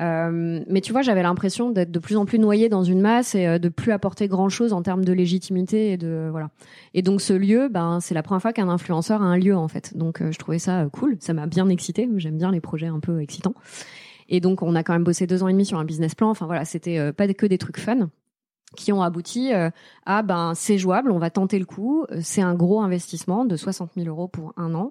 Euh, 0.00 0.64
mais 0.68 0.80
tu 0.80 0.92
vois, 0.92 1.02
j'avais 1.02 1.22
l'impression 1.22 1.70
d'être 1.70 1.90
de 1.90 1.98
plus 1.98 2.16
en 2.16 2.24
plus 2.24 2.38
noyée 2.38 2.68
dans 2.68 2.82
une 2.82 3.00
masse 3.00 3.34
et 3.34 3.46
euh, 3.46 3.58
de 3.58 3.68
plus 3.68 3.92
apporter 3.92 4.26
grand 4.26 4.48
chose 4.48 4.72
en 4.72 4.82
termes 4.82 5.04
de 5.04 5.12
légitimité 5.12 5.92
et 5.92 5.96
de 5.96 6.28
voilà. 6.30 6.50
Et 6.94 7.02
donc 7.02 7.20
ce 7.20 7.32
lieu, 7.32 7.68
ben 7.68 8.00
c'est 8.00 8.14
la 8.14 8.22
première 8.22 8.42
fois 8.42 8.52
qu'un 8.52 8.68
influenceur 8.68 9.22
a 9.22 9.26
un 9.26 9.36
lieu 9.36 9.56
en 9.56 9.68
fait. 9.68 9.96
Donc 9.96 10.22
euh, 10.22 10.32
je 10.32 10.38
trouvais 10.38 10.58
ça 10.58 10.86
cool, 10.92 11.16
ça 11.20 11.34
m'a 11.34 11.46
bien 11.46 11.68
excité. 11.68 12.08
J'aime 12.16 12.38
bien 12.38 12.50
les 12.50 12.60
projets 12.60 12.86
un 12.86 13.00
peu 13.00 13.20
excitants. 13.20 13.54
Et 14.28 14.40
donc 14.40 14.62
on 14.62 14.74
a 14.74 14.82
quand 14.82 14.94
même 14.94 15.04
bossé 15.04 15.26
deux 15.26 15.42
ans 15.42 15.48
et 15.48 15.52
demi 15.52 15.66
sur 15.66 15.78
un 15.78 15.84
business 15.84 16.14
plan. 16.14 16.30
Enfin 16.30 16.46
voilà, 16.46 16.64
c'était 16.64 17.12
pas 17.12 17.28
que 17.28 17.46
des 17.46 17.58
trucs 17.58 17.78
fun 17.78 18.08
qui 18.76 18.92
ont 18.92 19.02
abouti 19.02 19.52
euh, 19.52 19.70
à 20.06 20.22
ben 20.22 20.52
c'est 20.54 20.78
jouable, 20.78 21.10
on 21.10 21.18
va 21.18 21.30
tenter 21.30 21.58
le 21.58 21.64
coup. 21.64 22.04
Euh, 22.10 22.18
C'est 22.22 22.42
un 22.42 22.54
gros 22.54 22.80
investissement 22.80 23.44
de 23.44 23.56
60 23.56 23.90
000 23.96 24.08
euros 24.08 24.28
pour 24.28 24.52
un 24.56 24.74
an. 24.74 24.90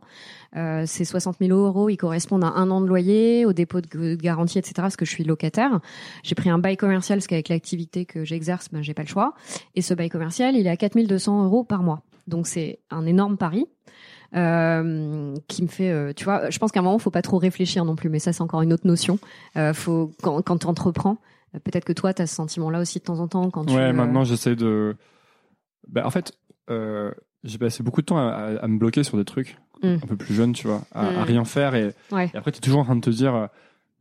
Euh, 0.56 0.84
ces 0.86 1.06
60 1.06 1.38
000 1.40 1.58
euros, 1.58 1.90
ils 1.90 1.98
correspondent 1.98 2.44
à 2.44 2.50
un 2.50 2.70
an 2.70 2.82
de 2.82 2.88
loyer, 2.88 3.46
au 3.46 3.54
dépôt 3.54 3.82
de 3.82 4.16
garantie, 4.16 4.60
etc. 4.60 4.74
Parce 4.78 4.96
que 4.96 5.06
je 5.06 5.12
suis 5.12 5.24
locataire. 5.24 5.80
J'ai 6.24 6.36
pris 6.36 6.50
un 6.50 6.60
bail 6.60 6.78
commercial 6.78 7.20
parce 7.20 7.28
qu'avec 7.28 7.50
l'activité 7.50 8.06
que 8.06 8.24
j'exerce, 8.24 8.70
ben 8.72 8.82
j'ai 8.82 8.94
pas 8.94 9.04
le 9.04 9.08
choix. 9.08 9.34
Et 9.76 9.82
ce 9.82 9.94
bail 9.94 10.10
commercial, 10.10 10.56
il 10.56 10.68
est 10.68 10.70
à 10.70 10.78
4 10.78 10.98
200 10.98 11.46
euros 11.46 11.64
par 11.64 11.84
mois. 11.84 12.02
Donc 12.28 12.48
c'est 12.48 12.80
un 12.90 13.06
énorme 13.06 13.38
pari. 13.38 13.66
Qui 14.34 14.38
me 14.38 15.68
fait, 15.68 16.14
tu 16.14 16.24
vois, 16.24 16.50
je 16.50 16.58
pense 16.58 16.72
qu'à 16.72 16.80
un 16.80 16.84
moment, 16.84 16.98
faut 17.00 17.10
pas 17.10 17.22
trop 17.22 17.38
réfléchir 17.38 17.84
non 17.84 17.98
plus, 17.98 18.08
mais 18.08 18.20
ça 18.20 18.32
c'est 18.32 18.42
encore 18.42 18.62
une 18.62 18.72
autre 18.72 18.88
notion. 18.88 19.20
Faut 19.74 20.12
quand, 20.22 20.42
quand 20.42 20.60
tu 20.60 20.68
entreprends, 20.68 21.18
euh, 21.18 21.41
peut-être 21.60 21.86
que 21.86 21.94
toi, 21.94 22.14
tu 22.14 22.22
as 22.22 22.28
ce 22.28 22.36
sentiment-là 22.36 22.80
aussi 22.80 23.00
de 23.00 23.04
temps 23.04 23.20
en 23.20 23.28
temps 23.28 23.50
quand 23.50 23.66
tu. 23.66 23.74
Ouais, 23.74 23.82
euh, 23.82 23.94
maintenant 23.94 24.24
j'essaie 24.24 24.56
de. 24.56 24.96
Bah, 25.88 26.06
en 26.06 26.10
fait, 26.12 26.34
euh, 26.70 27.12
j'ai 27.44 27.58
passé 27.58 27.84
beaucoup 27.84 28.02
de 28.02 28.06
temps 28.06 28.18
à, 28.18 28.32
à- 28.32 28.56
à 28.64 28.68
me 28.68 28.78
bloquer 28.78 29.04
sur 29.04 29.18
des 29.18 29.26
trucs 29.26 29.58
Mm. 29.84 29.88
un 30.04 30.08
peu 30.08 30.16
plus 30.16 30.34
jeune, 30.36 30.54
tu 30.54 30.68
vois, 30.68 30.84
à, 30.94 31.08
à 31.08 31.12
Mm. 31.12 31.24
rien 31.24 31.44
faire 31.46 31.76
et, 31.76 31.94
Ouais. 32.12 32.30
et 32.34 32.38
après 32.38 32.52
t'es 32.52 32.60
toujours 32.60 32.82
en 32.82 32.86
train 32.86 32.96
de 32.96 33.02
te 33.02 33.10
dire. 33.10 33.34
euh, 33.36 33.48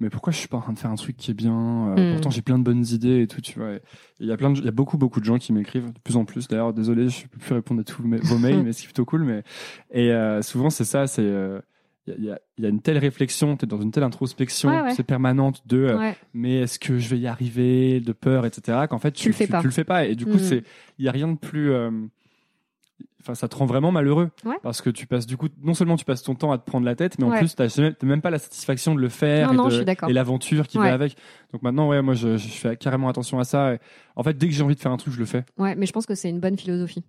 mais 0.03 0.09
pourquoi 0.09 0.33
je 0.33 0.39
suis 0.39 0.49
pas 0.49 0.57
en 0.57 0.61
train 0.63 0.73
de 0.73 0.79
faire 0.79 0.91
un 0.91 0.95
truc 0.97 1.17
qui 1.19 1.31
est 1.31 1.35
bien 1.35 1.89
euh, 1.97 2.11
Mm. 2.11 2.13
Pourtant 2.13 2.31
j'ai 2.31 2.43
plein 2.43 2.59
de 2.59 2.65
bonnes 2.65 2.85
idées 2.87 3.23
et 3.23 3.27
tout, 3.27 3.41
tu 3.41 3.59
vois. 3.59 3.73
Il 4.19 4.27
y 4.27 4.33
a 4.33 4.37
plein, 4.37 4.51
de, 4.51 4.59
il 4.59 4.65
y 4.65 4.69
a 4.69 4.73
beaucoup 4.73 4.97
beaucoup 4.99 5.21
de 5.21 5.25
gens 5.27 5.39
qui 5.39 5.53
m'écrivent 5.53 5.93
de 5.93 5.99
plus 6.01 6.17
en 6.17 6.25
plus. 6.25 6.49
D'ailleurs, 6.49 6.73
désolé, 6.73 7.09
je 7.09 7.27
peux 7.29 7.39
plus 7.39 7.55
répondre 7.55 7.81
à 7.81 7.85
tous 7.85 8.03
mes- 8.03 8.19
vos 8.19 8.39
mails, 8.39 8.63
mais 8.63 8.73
c'est 8.73 8.85
plutôt 8.85 9.05
cool. 9.05 9.25
Mais 9.25 9.43
et 9.91 10.13
euh, 10.13 10.41
souvent 10.43 10.71
c'est 10.71 10.85
ça, 10.85 11.07
c'est 11.07 11.23
euh, 11.23 11.61
il 12.19 12.25
y, 12.25 12.31
a, 12.31 12.39
y 12.59 12.67
a 12.67 12.69
une 12.69 12.81
telle 12.81 12.99
réflexion, 12.99 13.57
tu 13.57 13.65
es 13.65 13.69
dans 13.69 13.81
une 13.81 13.91
telle 13.91 14.03
introspection, 14.05 14.69
Ouais, 14.71 14.81
ouais. 14.83 14.95
c'est 14.95 15.03
permanente 15.03 15.63
de 15.67 15.79
euh, 15.85 15.99
Ouais. 15.99 16.17
mais 16.35 16.61
est-ce 16.61 16.79
que 16.79 16.99
je 16.99 17.09
vais 17.09 17.19
y 17.19 17.27
arriver, 17.27 18.01
de 18.01 18.13
peur, 18.13 18.47
etc. 18.47 18.87
Qu'en 18.89 18.99
fait, 18.99 19.13
Tu 19.13 19.29
le 19.29 19.35
fais 19.35 19.47
pas. 19.47 19.61
Tu 19.61 19.67
le 19.67 19.73
fais 19.73 19.85
pas. 19.85 20.07
Et 20.07 20.15
du 20.15 20.27
coup, 20.27 20.39
c'est 20.39 20.63
il 20.99 21.05
y 21.05 21.09
a 21.09 21.13
rien 21.13 21.29
de 21.29 21.37
plus. 21.39 21.71
euh, 21.73 21.91
Enfin, 23.23 23.35
ça 23.35 23.49
te 23.49 23.57
rend 23.57 23.67
vraiment 23.67 23.93
malheureux 23.93 24.31
parce 24.63 24.81
que 24.81 24.89
tu 24.89 25.07
passes 25.07 25.27
du 25.27 25.37
coup 25.37 25.49
non 25.63 25.75
seulement 25.75 25.97
tu 25.97 26.07
passes 26.07 26.23
ton 26.23 26.35
temps 26.35 26.53
à 26.53 26.59
te 26.59 26.65
prendre 26.65 26.87
la 26.87 26.95
tête, 26.95 27.19
mais 27.19 27.27
en 27.27 27.33
plus 27.37 27.55
t'as 27.55 27.69
jamais- 27.69 27.93
t'as 27.93 28.07
même 28.07 28.23
pas 28.23 28.31
la 28.31 28.39
satisfaction 28.39 28.95
de 28.95 29.01
le 29.01 29.11
faire 29.11 29.53
Non, 29.53 29.69
et, 29.69 29.85
et 30.09 30.13
l'aventure 30.15 30.67
qui 30.67 30.79
va 30.79 30.95
avec. 30.95 31.17
Donc 31.53 31.63
maintenant, 31.63 31.87
ouais, 31.91 32.01
moi 32.01 32.15
je, 32.15 32.39
je 32.39 32.49
fais 32.49 32.79
carrément 32.79 33.11
attention 33.11 33.39
à 33.39 33.45
ça. 33.45 33.75
Et 33.75 33.79
en 34.17 34.23
fait, 34.23 34.39
dès 34.39 34.49
que 34.49 34.55
j'ai 34.55 34.63
envie 34.63 34.75
de 34.75 34.81
faire 34.81 34.91
un 34.93 34.97
truc, 34.97 35.13
je 35.13 35.19
le 35.19 35.27
fais. 35.27 35.45
Ouais, 35.59 35.75
mais 35.75 35.85
je 35.85 35.93
pense 35.93 36.07
que 36.07 36.15
c'est 36.15 36.31
une 36.31 36.41
bonne 36.41 36.57
philosophie. 36.57 37.05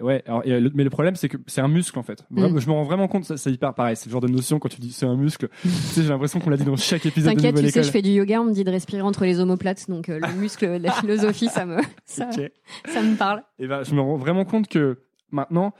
Ouais, 0.00 0.22
alors, 0.26 0.42
et 0.44 0.58
le- 0.60 0.70
mais 0.74 0.84
le 0.84 0.90
problème, 0.90 1.14
c'est 1.16 1.28
que 1.28 1.36
c'est 1.46 1.60
un 1.60 1.68
muscle 1.68 1.98
en 1.98 2.02
fait. 2.02 2.24
Mm. 2.30 2.58
Je 2.58 2.66
me 2.66 2.72
rends 2.72 2.84
vraiment 2.84 3.08
compte, 3.08 3.24
ça- 3.24 3.36
c'est 3.36 3.50
hyper 3.52 3.74
pareil. 3.74 3.96
C'est 3.96 4.06
le 4.06 4.12
genre 4.12 4.20
de 4.20 4.28
notion 4.28 4.58
quand 4.58 4.68
tu 4.68 4.80
dis 4.80 4.92
c'est 4.92 5.06
un 5.06 5.16
muscle. 5.16 5.48
tu 5.62 5.68
sais, 5.68 6.02
j'ai 6.02 6.08
l'impression 6.08 6.40
qu'on 6.40 6.50
l'a 6.50 6.56
dit 6.56 6.64
dans 6.64 6.76
chaque 6.76 7.04
épisode 7.06 7.34
de 7.34 7.40
T'inquiète, 7.40 7.64
tu 7.64 7.70
sais, 7.70 7.82
je 7.82 7.90
fais 7.90 8.02
du 8.02 8.10
yoga, 8.10 8.40
on 8.40 8.44
me 8.44 8.52
dit 8.52 8.64
de 8.64 8.70
respirer 8.70 9.02
entre 9.02 9.24
les 9.24 9.40
omoplates, 9.40 9.88
donc 9.88 10.08
euh, 10.08 10.18
le 10.20 10.32
muscle, 10.40 10.66
la 10.78 10.92
philosophie, 10.92 11.48
ça 11.48 11.66
me, 11.66 11.78
ça, 12.04 12.26
me 12.26 13.16
parle. 13.16 13.42
Et 13.58 13.66
ben, 13.66 13.82
je 13.82 13.94
me 13.94 14.00
rends 14.00 14.16
vraiment 14.16 14.44
compte 14.44 14.68
que 14.68 14.98
maintenant, 15.30 15.72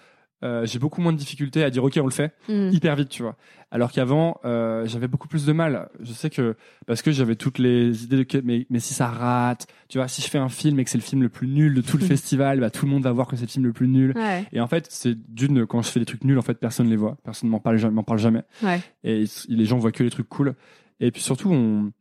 euh, 0.43 0.65
j'ai 0.67 0.79
beaucoup 0.79 1.01
moins 1.01 1.13
de 1.13 1.19
difficultés 1.19 1.63
à 1.65 1.71
dire 1.71 1.85
ok, 1.85 1.99
on 2.03 2.07
le 2.07 2.11
fait 2.13 2.33
Mm. 2.49 2.71
hyper 2.73 2.97
vite, 2.97 3.09
tu 3.11 3.23
vois. 3.23 3.37
Alors 3.73 3.93
qu'avant, 3.93 4.41
euh, 4.45 4.85
j'avais 4.87 5.07
beaucoup 5.07 5.29
plus 5.29 5.47
de 5.47 5.53
mal. 5.53 5.89
Je 6.01 6.13
sais 6.13 6.29
que 6.31 6.57
parce 6.87 7.03
que 7.03 7.13
j'avais 7.13 7.37
toutes 7.37 7.59
les 7.59 8.03
idées 8.05 8.17
de 8.17 8.23
que- 8.25 8.39
mais, 8.43 8.67
mais 8.69 8.81
si 8.81 8.95
ça 8.95 9.07
rate, 9.07 9.67
tu 9.89 9.99
vois, 9.99 10.09
si 10.09 10.23
je 10.23 10.29
fais 10.29 10.39
un 10.39 10.49
film 10.49 10.81
et 10.81 10.85
que 10.85 10.91
c'est 10.91 10.99
le 10.99 11.05
film 11.05 11.23
le 11.23 11.29
plus 11.29 11.47
nul 11.47 11.75
de 11.75 11.81
tout 11.81 11.97
le 11.99 12.05
festival, 12.19 12.59
bah 12.61 12.71
tout 12.71 12.85
le 12.87 12.91
monde 12.91 13.03
va 13.05 13.13
voir 13.13 13.29
que 13.29 13.37
c'est 13.37 13.43
le 13.43 13.49
film 13.51 13.67
le 13.67 13.73
plus 13.73 13.87
nul. 13.87 14.13
Ouais, 14.17 14.45
Et 14.53 14.61
en 14.61 14.67
fait, 14.67 14.87
c'est 14.91 15.17
d'une 15.33 15.67
quand 15.67 15.83
je 15.83 15.89
fais 15.91 16.01
des 16.01 16.07
trucs 16.07 16.25
nuls, 16.25 16.39
en 16.39 16.43
fait, 16.43 16.55
personne 16.55 16.89
les 16.89 16.97
voit, 16.97 17.17
personne 17.23 17.49
m'en 17.49 17.61
parle, 17.61 17.77
jamais- 17.77 17.95
m'en 17.95 18.03
parle 18.03 18.19
jamais. 18.19 18.43
ouais. 18.65 18.81
Et 19.05 19.25
les 19.49 19.65
gens 19.67 19.79
voient 19.79 19.93
que 19.93 20.03
les 20.03 20.11
trucs 20.11 20.29
cool. 20.29 20.55
Et 20.99 21.11
puis 21.13 21.23
surtout, 21.23 21.51
on 21.53 21.93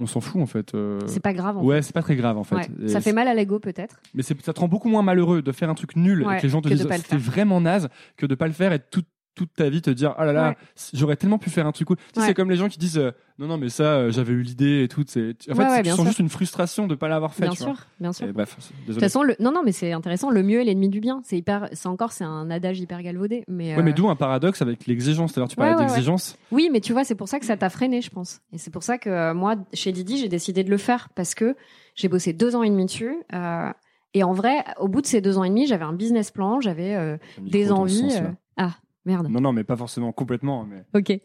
on 0.00 0.06
s'en 0.06 0.20
fout 0.20 0.40
en 0.42 0.46
fait. 0.46 0.74
euh, 0.74 0.98
C'est 1.06 1.20
pas 1.20 1.32
grave. 1.32 1.58
En 1.58 1.62
Ouais, 1.64 1.82
c'est 1.82 1.92
pas 1.94 2.02
très 2.02 2.16
grave 2.16 2.36
en 2.38 2.44
fait. 2.44 2.56
Ouais. 2.56 2.88
Ça 2.88 3.00
fait 3.00 3.12
mal 3.12 3.28
à 3.28 3.34
l'ego 3.34 3.58
peut-être. 3.60 4.00
Mais 4.14 4.22
ça 4.22 4.34
te 4.34 4.60
rend 4.60 4.68
beaucoup 4.68 4.88
moins 4.88 5.02
malheureux 5.02 5.42
de 5.42 5.52
faire 5.52 5.70
un 5.70 5.74
truc 5.74 5.94
nul 5.96 6.22
Ouais, 6.26 6.34
et 6.34 6.38
que 6.38 6.42
les 6.44 6.48
gens 6.48 6.60
te 6.60 6.68
que 6.68 6.74
disent 6.74 6.86
c'était 6.90 7.16
vraiment 7.16 7.60
naze 7.60 7.88
que 8.16 8.26
de 8.26 8.34
pas 8.34 8.46
le 8.46 8.52
faire 8.52 8.72
et 8.72 8.78
toute 8.80 9.06
toute 9.34 9.52
ta 9.54 9.68
vie 9.70 9.80
te 9.80 9.90
dire 9.90 10.14
ah 10.18 10.24
là 10.24 10.32
là 10.32 10.48
Ouais. 10.50 10.56
j'aurais 10.92 11.16
tellement 11.16 11.38
pu 11.38 11.50
faire 11.50 11.66
un 11.66 11.72
truc 11.72 11.88
cool. 11.88 11.96
Tu 11.96 12.02
sais, 12.14 12.20
Ouais. 12.20 12.26
c'est 12.26 12.34
comme 12.34 12.50
les 12.50 12.56
gens 12.56 12.68
qui 12.68 12.78
disent 12.78 12.98
euh, 12.98 13.12
non 13.38 13.46
non 13.46 13.56
mais 13.58 13.68
ça 13.68 13.84
euh, 13.84 14.10
j'avais 14.10 14.32
eu 14.32 14.42
l'idée 14.42 14.82
et 14.82 14.88
tout. 14.88 15.04
C'est 15.06 15.36
en 15.50 15.54
fait 15.54 15.62
Ouais, 15.62 15.82
tu 15.82 15.88
sens 15.90 15.96
sûr. 15.98 16.06
juste 16.06 16.18
une 16.18 16.28
frustration 16.28 16.86
de 16.86 16.94
pas 16.94 17.08
l'avoir 17.08 17.32
fait. 17.32 17.44
Bien 17.44 17.52
tu 17.52 17.62
vois. 17.62 17.74
sûr, 17.74 17.86
bien 18.00 18.12
sûr. 18.12 18.26
Et 18.28 18.32
bref, 18.32 18.56
De 18.86 18.92
toute 18.92 19.00
façon, 19.02 19.22
le... 19.22 19.36
non, 19.40 19.52
non, 19.52 19.62
mais 19.64 19.72
c'est 19.72 19.92
intéressant. 19.92 20.30
Le 20.30 20.42
mieux 20.42 20.60
est 20.60 20.64
l'ennemi 20.64 20.88
du 20.88 21.00
bien. 21.00 21.22
C'est 21.24 21.38
hyper, 21.38 21.68
c'est 21.72 21.86
encore, 21.88 22.12
c'est 22.12 22.24
un 22.24 22.50
adage 22.50 22.80
hyper 22.80 23.02
galvaudé. 23.02 23.44
Mais, 23.48 23.76
Ouais, 23.76 23.82
mais 23.82 23.92
euh, 23.92 23.94
d'où 23.94 24.10
un 24.10 24.16
paradoxe 24.16 24.60
avec 24.62 24.86
l'exigence. 24.86 25.32
C'est-à-dire 25.32 25.48
tu 25.48 25.56
parlais 25.56 25.76
d'exigence. 25.76 26.36
oui, 26.50 26.68
mais 26.72 26.80
tu 26.80 26.92
vois, 26.92 27.04
c'est 27.04 27.14
pour 27.14 27.28
ça 27.28 27.38
que 27.38 27.46
ça 27.46 27.56
t'a 27.56 27.70
freiné, 27.70 28.02
je 28.02 28.10
pense. 28.10 28.40
Et 28.52 28.58
c'est 28.58 28.70
pour 28.72 28.82
ça 28.82 28.98
que 28.98 29.08
euh, 29.08 29.32
moi, 29.32 29.54
chez 29.72 29.92
Didi, 29.92 30.18
j'ai 30.18 30.28
décidé 30.28 30.64
de 30.64 30.70
le 30.70 30.76
faire 30.76 31.08
parce 31.14 31.34
que 31.34 31.56
j'ai 31.94 32.08
bossé 32.08 32.32
deux 32.32 32.56
ans 32.56 32.62
et 32.62 32.68
demi 32.70 32.84
dessus. 32.86 33.14
euh, 33.32 33.70
et 34.12 34.24
en 34.24 34.32
vrai, 34.32 34.64
au 34.80 34.88
bout 34.88 35.00
de 35.02 35.06
ces 35.06 35.20
deux 35.20 35.38
ans 35.38 35.44
et 35.44 35.48
demi, 35.50 35.68
j'avais 35.68 35.84
un 35.84 35.92
business 35.92 36.32
plan, 36.32 36.60
j'avais 36.60 36.96
euh, 36.96 37.16
des 37.40 37.70
envies. 37.70 38.10
euh, 38.16 38.20
là. 38.22 38.30
Ah, 38.56 38.70
merde. 39.04 39.28
Non 39.28 39.40
non 39.40 39.52
mais 39.52 39.64
pas 39.64 39.76
forcément 39.76 40.12
complètement. 40.12 40.64
Mais 40.64 40.84
Ok. 40.94 41.20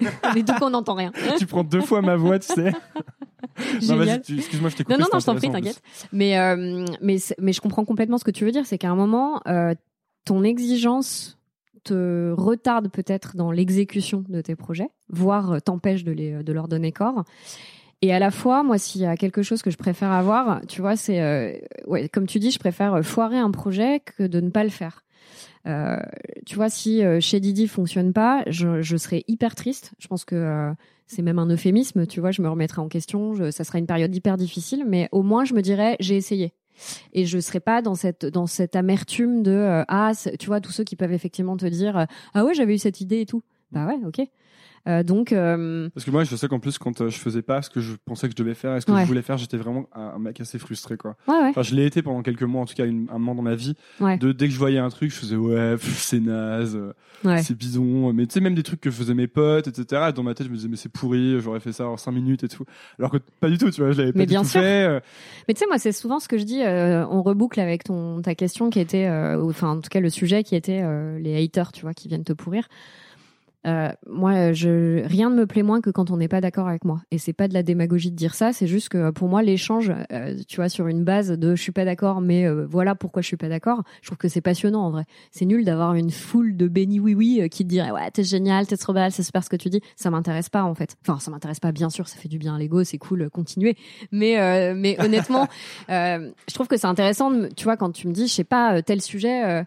mais 0.34 0.42
du 0.42 0.52
coup, 0.52 0.64
on 0.64 0.70
n'entend 0.70 0.94
rien. 0.94 1.12
tu 1.38 1.46
prends 1.46 1.64
deux 1.64 1.80
fois 1.80 2.02
ma 2.02 2.16
voix, 2.16 2.38
tu 2.38 2.52
sais. 2.52 2.72
non 3.88 4.18
tu- 4.24 4.36
excuse-moi, 4.38 4.70
je 4.70 4.76
t'ai 4.76 4.84
coupé. 4.84 4.98
Non, 4.98 5.06
non, 5.12 5.20
je 5.20 5.26
t'en 5.26 5.36
prie, 5.36 5.50
t'inquiète. 5.50 5.82
Mais, 6.12 6.38
euh, 6.38 6.84
mais, 7.00 7.16
mais 7.38 7.52
je 7.52 7.60
comprends 7.60 7.84
complètement 7.84 8.18
ce 8.18 8.24
que 8.24 8.30
tu 8.30 8.44
veux 8.44 8.50
dire. 8.50 8.66
C'est 8.66 8.78
qu'à 8.78 8.90
un 8.90 8.96
moment, 8.96 9.40
euh, 9.46 9.74
ton 10.24 10.42
exigence 10.42 11.38
te 11.84 12.32
retarde 12.36 12.90
peut-être 12.90 13.36
dans 13.36 13.50
l'exécution 13.50 14.24
de 14.28 14.40
tes 14.40 14.56
projets, 14.56 14.90
voire 15.08 15.52
euh, 15.52 15.58
t'empêche 15.60 16.04
de, 16.04 16.12
les, 16.12 16.42
de 16.42 16.52
leur 16.52 16.68
donner 16.68 16.92
corps. 16.92 17.24
Et 18.00 18.12
à 18.12 18.18
la 18.18 18.30
fois, 18.30 18.62
moi, 18.62 18.78
s'il 18.78 19.00
y 19.00 19.06
a 19.06 19.16
quelque 19.16 19.42
chose 19.42 19.62
que 19.62 19.70
je 19.70 19.76
préfère 19.76 20.12
avoir, 20.12 20.60
tu 20.66 20.80
vois, 20.80 20.96
c'est, 20.96 21.20
euh, 21.20 21.52
ouais, 21.86 22.08
comme 22.08 22.26
tu 22.26 22.38
dis, 22.38 22.50
je 22.50 22.58
préfère 22.58 23.04
foirer 23.04 23.38
un 23.38 23.50
projet 23.50 24.00
que 24.00 24.24
de 24.24 24.40
ne 24.40 24.50
pas 24.50 24.62
le 24.62 24.70
faire. 24.70 25.04
Euh, 25.66 25.98
tu 26.46 26.56
vois, 26.56 26.70
si 26.70 27.02
euh, 27.02 27.20
chez 27.20 27.40
Didi 27.40 27.68
fonctionne 27.68 28.12
pas, 28.12 28.42
je, 28.46 28.80
je 28.80 28.96
serais 28.96 29.24
hyper 29.28 29.54
triste. 29.54 29.92
Je 29.98 30.08
pense 30.08 30.24
que 30.24 30.34
euh, 30.34 30.72
c'est 31.06 31.22
même 31.22 31.38
un 31.38 31.46
euphémisme, 31.46 32.06
tu 32.06 32.20
vois, 32.20 32.30
je 32.30 32.42
me 32.42 32.48
remettrai 32.48 32.80
en 32.80 32.88
question, 32.88 33.50
ça 33.50 33.64
sera 33.64 33.78
une 33.78 33.86
période 33.86 34.14
hyper 34.14 34.36
difficile, 34.36 34.84
mais 34.86 35.08
au 35.10 35.22
moins 35.22 35.44
je 35.44 35.54
me 35.54 35.62
dirais 35.62 35.96
j'ai 36.00 36.16
essayé. 36.16 36.52
Et 37.12 37.24
je 37.24 37.38
serais 37.38 37.60
pas 37.60 37.80
dans 37.82 37.94
cette 37.94 38.26
dans 38.26 38.46
cette 38.46 38.76
amertume 38.76 39.42
de 39.42 39.84
ah 39.88 40.12
tu 40.38 40.46
vois 40.46 40.60
tous 40.60 40.70
ceux 40.70 40.84
qui 40.84 40.96
peuvent 40.96 41.12
effectivement 41.12 41.56
te 41.56 41.64
dire 41.66 42.06
ah 42.34 42.44
ouais 42.44 42.52
j'avais 42.54 42.74
eu 42.74 42.78
cette 42.78 43.00
idée 43.00 43.22
et 43.22 43.26
tout 43.26 43.42
bah 43.72 43.86
ouais 43.86 43.98
ok 44.06 44.20
Euh, 44.86 45.02
donc 45.02 45.32
euh, 45.32 45.88
Parce 45.94 46.04
que 46.04 46.10
moi, 46.10 46.24
je 46.24 46.36
sais 46.36 46.48
qu'en 46.48 46.60
plus, 46.60 46.78
quand 46.78 47.00
euh, 47.00 47.08
je 47.08 47.18
faisais 47.18 47.42
pas 47.42 47.62
ce 47.62 47.70
que 47.70 47.80
je 47.80 47.94
pensais 48.04 48.28
que 48.28 48.32
je 48.32 48.42
devais 48.42 48.54
faire 48.54 48.76
et 48.76 48.80
ce 48.80 48.86
que 48.86 48.92
Ouais. 48.92 49.02
je 49.02 49.06
voulais 49.06 49.22
faire, 49.22 49.36
j'étais 49.36 49.56
vraiment 49.56 49.86
un, 49.94 50.18
mec 50.18 50.40
assez 50.40 50.58
frustré, 50.58 50.96
quoi. 50.96 51.16
ouais 51.26 51.34
ouais 51.34 51.48
Enfin, 51.48 51.62
je 51.62 51.74
l'ai 51.74 51.84
été 51.86 52.00
pendant 52.02 52.22
quelques 52.22 52.42
mois, 52.44 52.62
en 52.62 52.66
tout 52.66 52.74
cas, 52.74 52.86
une- 52.86 53.08
un 53.10 53.18
moment 53.18 53.34
dans 53.34 53.42
ma 53.42 53.54
vie. 53.54 53.74
Ouais. 54.00 54.16
De, 54.18 54.32
dès 54.32 54.46
que 54.46 54.52
je 54.54 54.58
voyais 54.58 54.78
un 54.78 54.88
truc, 54.88 55.10
je 55.10 55.16
faisais 55.16 55.36
ouais, 55.36 55.76
c'est 55.80 56.20
naze, 56.20 56.76
euh, 56.76 56.92
ouais 57.24 57.42
c'est 57.42 57.56
bidon. 57.56 58.12
Mais 58.12 58.26
tu 58.26 58.34
sais, 58.34 58.40
même 58.40 58.54
des 58.54 58.62
trucs 58.62 58.80
que 58.80 58.90
faisaient 58.90 59.14
mes 59.14 59.26
potes, 59.26 59.66
etc. 59.68 60.12
Dans 60.14 60.22
ma 60.22 60.34
tête, 60.34 60.46
je 60.46 60.50
me 60.52 60.56
disais, 60.56 60.68
mais 60.68 60.76
c'est 60.76 60.88
pourri, 60.92 61.40
j'aurais 61.40 61.60
fait 61.60 61.72
ça 61.72 61.86
en 61.88 61.96
5 61.96 62.12
minutes 62.12 62.44
et 62.44 62.48
tout. 62.48 62.64
Alors 62.98 63.10
que 63.10 63.18
pas 63.40 63.48
du 63.50 63.58
tout, 63.58 63.70
tu 63.70 63.80
vois, 63.80 63.90
je 63.92 63.98
l'avais 63.98 64.12
pas 64.12 64.18
Mais 64.20 64.26
du 64.26 64.30
bien 64.30 64.42
tout 64.42 64.48
sûr. 64.48 64.60
fait. 64.60 64.84
euh, 64.86 65.00
Mais 65.48 65.54
tu 65.54 65.60
sais, 65.60 65.66
moi, 65.66 65.78
c'est 65.78 65.92
souvent 65.92 66.18
ce 66.20 66.28
que 66.28 66.38
je 66.38 66.44
dis. 66.44 66.62
euh, 66.62 67.06
on 67.08 67.22
reboucle 67.22 67.60
avec 67.60 67.84
ton 67.84 68.22
ta 68.22 68.34
question 68.34 68.70
qui 68.70 68.80
était, 68.80 69.06
euh, 69.06 69.42
enfin, 69.42 69.70
en 69.70 69.80
tout 69.80 69.90
cas, 69.90 70.00
le 70.00 70.10
sujet 70.10 70.44
qui 70.44 70.54
était 70.56 70.80
euh, 70.82 71.18
les 71.18 71.42
haters, 71.44 71.72
tu 71.72 71.82
vois, 71.82 71.94
qui 71.94 72.08
viennent 72.08 72.24
te 72.24 72.32
pourrir. 72.32 72.68
Euh, 73.66 73.90
moi, 74.06 74.52
je 74.52 75.04
rien 75.06 75.30
ne 75.30 75.36
me 75.36 75.46
plaît 75.46 75.62
moins 75.62 75.80
que 75.80 75.90
quand 75.90 76.10
on 76.10 76.16
n'est 76.16 76.28
pas 76.28 76.40
d'accord 76.40 76.68
avec 76.68 76.84
moi. 76.84 77.02
Et 77.10 77.18
c'est 77.18 77.32
pas 77.32 77.48
de 77.48 77.54
la 77.54 77.62
démagogie 77.62 78.10
de 78.10 78.16
dire 78.16 78.34
ça. 78.34 78.52
C'est 78.52 78.66
juste 78.66 78.88
que 78.88 79.10
pour 79.10 79.28
moi, 79.28 79.42
l'échange, 79.42 79.92
euh, 80.12 80.34
tu 80.46 80.56
vois, 80.56 80.68
sur 80.68 80.86
une 80.86 81.04
base 81.04 81.30
de 81.30 81.54
je 81.54 81.62
suis 81.62 81.72
pas 81.72 81.84
d'accord, 81.84 82.20
mais 82.20 82.46
euh, 82.46 82.66
voilà 82.66 82.94
pourquoi 82.94 83.22
je 83.22 83.26
suis 83.26 83.36
pas 83.36 83.48
d'accord. 83.48 83.82
Je 84.02 84.08
trouve 84.08 84.18
que 84.18 84.28
c'est 84.28 84.40
passionnant 84.40 84.82
en 84.82 84.90
vrai. 84.90 85.04
C'est 85.30 85.44
nul 85.44 85.64
d'avoir 85.64 85.94
une 85.94 86.10
foule 86.10 86.56
de 86.56 86.68
béni 86.68 87.00
oui 87.00 87.14
oui 87.14 87.40
euh, 87.40 87.48
qui 87.48 87.64
te 87.64 87.68
dirait 87.68 87.90
ouais 87.90 88.10
t'es 88.10 88.24
génial, 88.24 88.66
t'es 88.66 88.76
trop 88.76 88.92
belle, 88.92 89.12
c'est 89.12 89.22
super 89.22 89.44
ce 89.44 89.48
que 89.48 89.56
tu 89.56 89.68
dis. 89.68 89.80
Ça 89.96 90.10
m'intéresse 90.10 90.48
pas 90.48 90.64
en 90.64 90.74
fait. 90.74 90.96
Enfin, 91.06 91.18
ça 91.18 91.30
m'intéresse 91.30 91.60
pas. 91.60 91.72
Bien 91.72 91.90
sûr, 91.90 92.08
ça 92.08 92.18
fait 92.18 92.28
du 92.28 92.38
bien 92.38 92.54
à 92.54 92.58
l'ego, 92.58 92.84
c'est 92.84 92.98
cool, 92.98 93.22
euh, 93.22 93.28
continuez. 93.28 93.76
Mais 94.12 94.38
euh, 94.38 94.74
mais 94.76 95.00
honnêtement, 95.00 95.48
euh, 95.90 96.30
je 96.48 96.54
trouve 96.54 96.68
que 96.68 96.76
c'est 96.76 96.86
intéressant. 96.86 97.32
tu 97.56 97.64
vois, 97.64 97.76
quand 97.76 97.92
tu 97.92 98.08
me 98.08 98.12
dis 98.12 98.26
je 98.26 98.32
sais 98.32 98.44
pas 98.44 98.76
euh, 98.76 98.82
tel 98.82 99.00
sujet. 99.00 99.64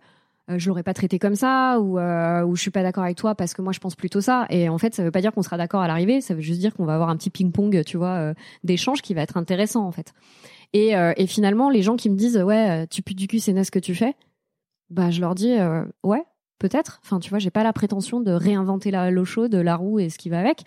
Euh, 0.50 0.58
je 0.58 0.68
l'aurais 0.70 0.84
pas 0.84 0.94
traité 0.94 1.20
comme 1.20 1.36
ça 1.36 1.80
ou 1.80 2.00
euh, 2.00 2.44
ou 2.44 2.56
je 2.56 2.62
suis 2.62 2.72
pas 2.72 2.82
d'accord 2.82 3.04
avec 3.04 3.18
toi 3.18 3.36
parce 3.36 3.54
que 3.54 3.62
moi 3.62 3.74
je 3.74 3.80
pense 3.80 3.96
plutôt 3.96 4.22
ça. 4.22 4.48
Et 4.50 4.70
en 4.70 4.78
fait 4.78 4.96
ça 4.96 5.04
veut 5.04 5.12
pas 5.12 5.22
dire 5.22 5.32
qu'on 5.32 5.44
sera 5.44 5.58
d'accord 5.58 5.82
à 5.82 5.88
l'arrivée. 5.88 6.22
Ça 6.22 6.34
veut 6.34 6.42
juste 6.42 6.60
dire 6.60 6.74
qu'on 6.74 6.86
va 6.86 6.96
avoir 6.96 7.10
un 7.10 7.18
petit 7.18 7.30
ping 7.30 7.52
pong 7.52 7.84
tu 7.86 7.98
vois 7.98 8.16
euh, 8.16 8.34
d'échange 8.64 9.02
qui 9.02 9.14
va 9.14 9.22
être 9.22 9.38
intéressant 9.38 9.86
en 9.86 9.92
fait. 9.92 10.14
Et 10.74 10.96
euh, 10.96 11.14
finalement 11.28 11.70
les 11.70 11.82
gens 11.82 11.96
qui 11.96 12.10
me 12.10 12.16
disent 12.16 12.38
ouais 12.38 12.84
euh, 12.84 12.86
tu 12.90 13.02
pues 13.02 13.16
du 13.16 13.28
cul 13.28 13.40
c'est 13.40 13.64
ce 13.64 13.72
que 13.72 13.80
tu 13.80 13.94
fais 13.94 14.16
bah 14.90 15.12
je 15.12 15.22
leur 15.22 15.36
dis 15.36 15.56
ouais 16.04 16.24
peut-être. 16.60 17.00
Enfin 17.04 17.20
tu 17.20 17.30
vois 17.30 17.40
j'ai 17.40 17.52
pas 17.52 17.64
la 17.64 17.74
prétention 17.74 18.20
de 18.20 18.32
réinventer 18.32 18.90
la 18.92 19.12
l'eau 19.12 19.26
chaude 19.26 19.54
la 19.54 19.76
roue 19.76 20.00
et 20.00 20.10
ce 20.10 20.18
qui 20.18 20.30
va 20.30 20.40
avec. 20.40 20.64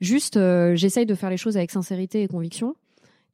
Juste 0.00 0.38
j'essaye 0.74 1.06
de 1.06 1.14
faire 1.14 1.30
les 1.30 1.36
choses 1.36 1.56
avec 1.56 1.70
sincérité 1.70 2.22
et 2.22 2.28
conviction 2.28 2.74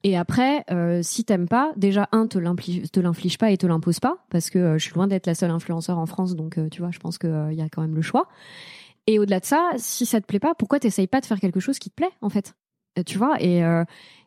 et 0.05 0.16
après, 0.16 0.64
euh, 0.70 1.01
si 1.03 1.24
t'aimes 1.24 1.49
pas, 1.49 1.72
déjà 1.76 2.09
un 2.12 2.26
te 2.26 2.38
l'inflige, 2.38 3.38
pas 3.38 3.51
et 3.51 3.57
te 3.57 3.66
l'impose 3.66 3.99
pas, 3.99 4.18
parce 4.30 4.49
que 4.51 4.59
euh, 4.59 4.78
je 4.78 4.84
suis 4.84 4.94
loin 4.94 5.09
d'être 5.09 5.26
la 5.26 5.34
seule 5.34 5.51
influenceur 5.51 5.99
en 5.99 6.07
France, 6.07 6.36
donc 6.36 6.57
euh, 6.57 6.68
tu 6.68 6.80
vois, 6.80 6.90
je 6.92 6.99
pense 6.99 7.18
qu'il 7.18 7.53
y 7.53 7.61
a 7.61 7.68
quand 7.68 7.82
même 7.82 7.96
le 7.96 8.03
choix. 8.03 8.28
Et 9.09 9.18
au-delà 9.18 9.40
de 9.40 9.44
ça, 9.44 9.70
si 9.76 10.07
ça 10.07 10.20
te 10.20 10.26
plaît 10.26 10.38
pas, 10.38 10.55
pourquoi 10.55 10.78
t'essayes 10.78 11.07
pas 11.07 11.20
de 11.20 11.26
faire 11.26 11.40
quelque 11.40 11.61
chose 11.61 11.78
qui 11.78 11.90
te 11.90 11.94
plaît 11.94 12.11
en 12.20 12.28
fait? 12.28 12.55
Tu 13.07 13.16
vois 13.16 13.40
Et 13.40 13.62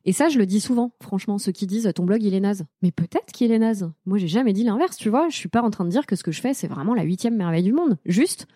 et 0.05 0.13
ça, 0.13 0.30
je 0.30 0.39
le 0.39 0.45
dis 0.45 0.61
souvent, 0.61 0.93
franchement, 1.01 1.38
ceux 1.38 1.51
qui 1.51 1.67
disent 1.67 1.91
ton 1.93 2.05
blog 2.05 2.24
il 2.24 2.34
est 2.34 2.39
naze. 2.39 2.65
Mais 2.82 2.91
peut-être 2.91 3.32
qu'il 3.34 3.51
est 3.51 3.59
naze. 3.59 3.91
Moi, 4.05 4.17
j'ai 4.17 4.30
jamais 4.30 4.53
dit 4.53 4.63
l'inverse, 4.63 4.95
tu 4.95 5.09
vois. 5.09 5.30
Je 5.30 5.36
suis 5.36 5.49
pas 5.49 5.61
en 5.61 5.69
train 5.69 5.84
de 5.84 5.89
dire 5.89 6.05
que 6.05 6.15
ce 6.15 6.24
que 6.24 6.32
je 6.32 6.41
fais 6.41 6.53
c'est 6.53 6.67
vraiment 6.67 6.95
la 6.95 7.03
huitième 7.03 7.36
merveille 7.36 7.63
du 7.63 7.74
monde. 7.74 7.97
Juste, 8.05 8.47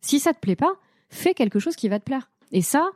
si 0.00 0.20
ça 0.20 0.32
te 0.32 0.40
plaît 0.40 0.56
pas, 0.56 0.72
fais 1.10 1.34
quelque 1.34 1.58
chose 1.58 1.76
qui 1.76 1.88
va 1.88 1.98
te 1.98 2.04
plaire. 2.04 2.30
Et 2.52 2.62
ça, 2.62 2.88